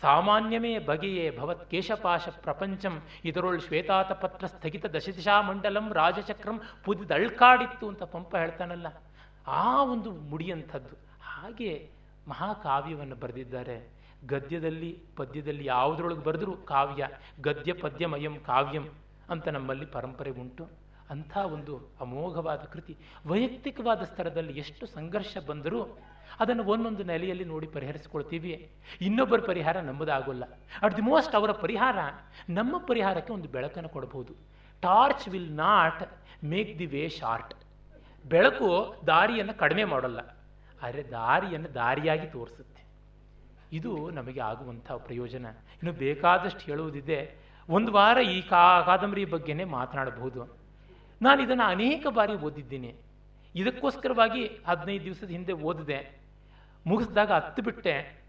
ಸಾಮಾನ್ಯಮೇ 0.00 0.78
ಬಗೆಯೇ 0.78 1.38
ಭವತ್ 1.38 1.70
ಕೇಶಪಾಶ 1.70 2.28
ಪ್ರಪಂಚಂ, 2.28 3.02
ಇದರೊಳ್ 3.24 3.60
ಶ್ವೇತಾತ 3.60 4.12
ಪತ್ರ 4.12 4.46
ಸ್ಥಗಿತ 4.46 4.86
ದಶದಿಶಾ 4.86 5.40
ಮಂಡಲಂ 5.40 5.92
ರಾಜಚಕ್ರಂ 5.92 6.60
ಪುದಿದಳ್ಕಾಡಿತ್ತು 6.84 7.88
ಅಂತ 7.88 8.02
ಪಂಪ 8.02 8.36
ಹೇಳ್ತಾನಲ್ಲ. 8.36 8.86
ಆ 9.46 9.82
ಒಂದು 9.82 10.10
ಮುಡಿಯಂಥದ್ದು 10.10 10.96
ಹಾಗೆ 11.22 11.90
ಮಹಾಕಾವ್ಯವನ್ನು 12.28 13.16
ಬರೆದಿದ್ದಾರೆ. 13.16 14.03
ಗದ್ಯದಲ್ಲಿ, 14.26 15.02
ಪದ್ಯದಲ್ಲಿ 15.16 15.64
ಯಾವುದ್ರೊಳಗೆ 15.64 16.24
ಬರೆದರೂ 16.24 16.52
ಕಾವ್ಯ, 16.52 17.08
ಗದ್ಯ 17.40 17.72
ಪದ್ಯಮಯಂ 17.72 18.36
ಕಾವ್ಯಂ 18.36 18.88
ಅಂತ 19.30 19.48
ನಮ್ಮಲ್ಲಿ 19.48 19.86
ಪರಂಪರೆ 19.86 20.30
ಉಂಟು. 20.30 20.68
ಅಂಥ 21.10 21.36
ಒಂದು 21.36 21.92
ಅಮೋಘವಾದ 22.00 22.58
ಕೃತಿ. 22.58 22.96
ವೈಯಕ್ತಿಕವಾದ 23.26 24.02
ಸ್ತರದಲ್ಲಿ 24.02 24.52
ಎಷ್ಟು 24.58 24.86
ಸಂಘರ್ಷ 24.86 25.38
ಬಂದರೂ 25.46 25.98
ಅದನ್ನು 26.40 26.64
ಒಂದೊಂದು 26.64 27.04
ನೆಲೆಯಲ್ಲಿ 27.04 27.44
ನೋಡಿ 27.44 27.66
ಪರಿಹರಿಸಿಕೊಳ್ತೀವಿ. 27.66 28.70
ಇನ್ನೊಬ್ಬರ 29.00 29.40
ಪರಿಹಾರ 29.40 29.80
ನಮ್ಮದಾಗೋಲ್ಲ. 29.80 30.44
ಅಟ್ 30.82 30.96
ದಿ 30.96 31.02
ಮೋಸ್ಟ್ 31.02 31.34
ಅವರ 31.34 31.50
ಪರಿಹಾರ 31.50 31.96
ನಮ್ಮ 32.48 32.78
ಪರಿಹಾರಕ್ಕೆ 32.78 33.32
ಒಂದು 33.32 33.48
ಬೆಳಕನ್ನು 33.48 33.88
ಕೊಡಬಹುದು 33.88 34.34
torch 34.82 35.28
will 35.28 35.52
not 35.52 36.02
make 36.44 36.78
the 36.78 36.86
way 36.86 37.08
short 37.08 37.54
ಬೆಳಕು 38.26 38.94
ದಾರಿಯನ್ನು 39.06 39.58
ಕಡಿಮೆ 39.58 39.84
ಮಾಡಲ್ಲ. 39.84 40.36
ಆದರೆ 40.82 41.10
ದಾರಿಯನ್ನು 41.10 41.74
ದಾರಿಯಾಗಿ 41.74 42.26
ತೋರಿಸುತ್ತೆ. 42.26 42.73
ಇದು 43.74 44.10
ನಮಗೆ 44.10 44.40
ಆಗುವಂಥ 44.40 44.92
ಪ್ರಯೋಜನ. 44.92 45.46
ಇನ್ನು 45.46 45.92
ಬೇಕಾದಷ್ಟು 45.92 46.58
ಹೇಳುವುದಿದೆ, 46.58 47.34
ಒಂದು 47.68 47.92
ವಾರ 47.92 48.18
ಈ 48.18 48.42
ಕಾ, 48.42 48.82
ಕಾದಂಬರಿ 48.82 49.24
ಬಗ್ಗೆನೇ 49.24 49.64
ಮಾತನಾಡಬಹುದು. 49.64 50.56
ನಾನು 51.22 51.42
ಇದನ್ನು 51.42 51.62
ಅನೇಕ 51.62 52.06
ಬಾರಿ 52.06 52.32
ಓದಿದ್ದೀನಿ. 52.32 52.94
ಇದಕ್ಕೋಸ್ಕರವಾಗಿ 53.54 54.46
ಹದಿನೈದು 54.66 55.04
ದಿವಸದ 55.04 55.28
ಹಿಂದೆ 55.28 55.52
ಓದಿದೆ. 55.52 56.20
ಮುಗಿಸಿದಾಗ 56.86 57.32
ಹತ್ತು 57.32 57.62
ಬಿಟ್ಟೆ. 57.62 58.22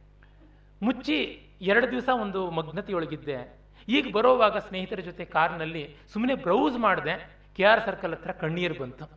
ಮುಚ್ಚಿ 0.81 1.47
ಎರಡು 1.61 1.91
ದಿವಸ 1.91 2.09
ಒಂದು 2.21 2.51
ಮಗ್ನತೆಯೊಳಗಿದ್ದೆ. 2.51 3.59
ಈಗ 3.89 4.07
ಬರೋವಾಗ 4.13 4.57
ಸ್ನೇಹಿತರ 4.57 4.99
ಜೊತೆ 4.99 5.25
ಕಾರ್ನಲ್ಲಿ 5.25 5.95
ಸುಮ್ಮನೆ 6.13 6.35
ಬ್ರೌಸ್ 6.35 6.77
ಮಾಡಿದೆ. 6.77 7.37
ಕೆ 7.55 7.63
ಆರ್ 7.63 7.85
ಸರ್ಕಲ್ 7.85 8.11
ಹತ್ರ 8.11 8.31
ಕಣ್ಣೀರು 8.31 8.79
ಬಂತು. 8.79 9.09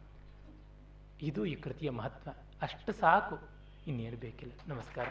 ಇದು 1.23 1.47
ಈ 1.47 1.55
ಕೃತಿಯ 1.55 1.91
ಮಹತ್ವ. 1.91 2.31
ಅಷ್ಟು 2.63 2.93
ಸಾಕು. 2.93 3.39
ಇನ್ನೇನು 3.87 4.17
ಬೇಕಿಲ್ಲ. 4.17 4.53
ನಮಸ್ಕಾರ. 4.69 5.07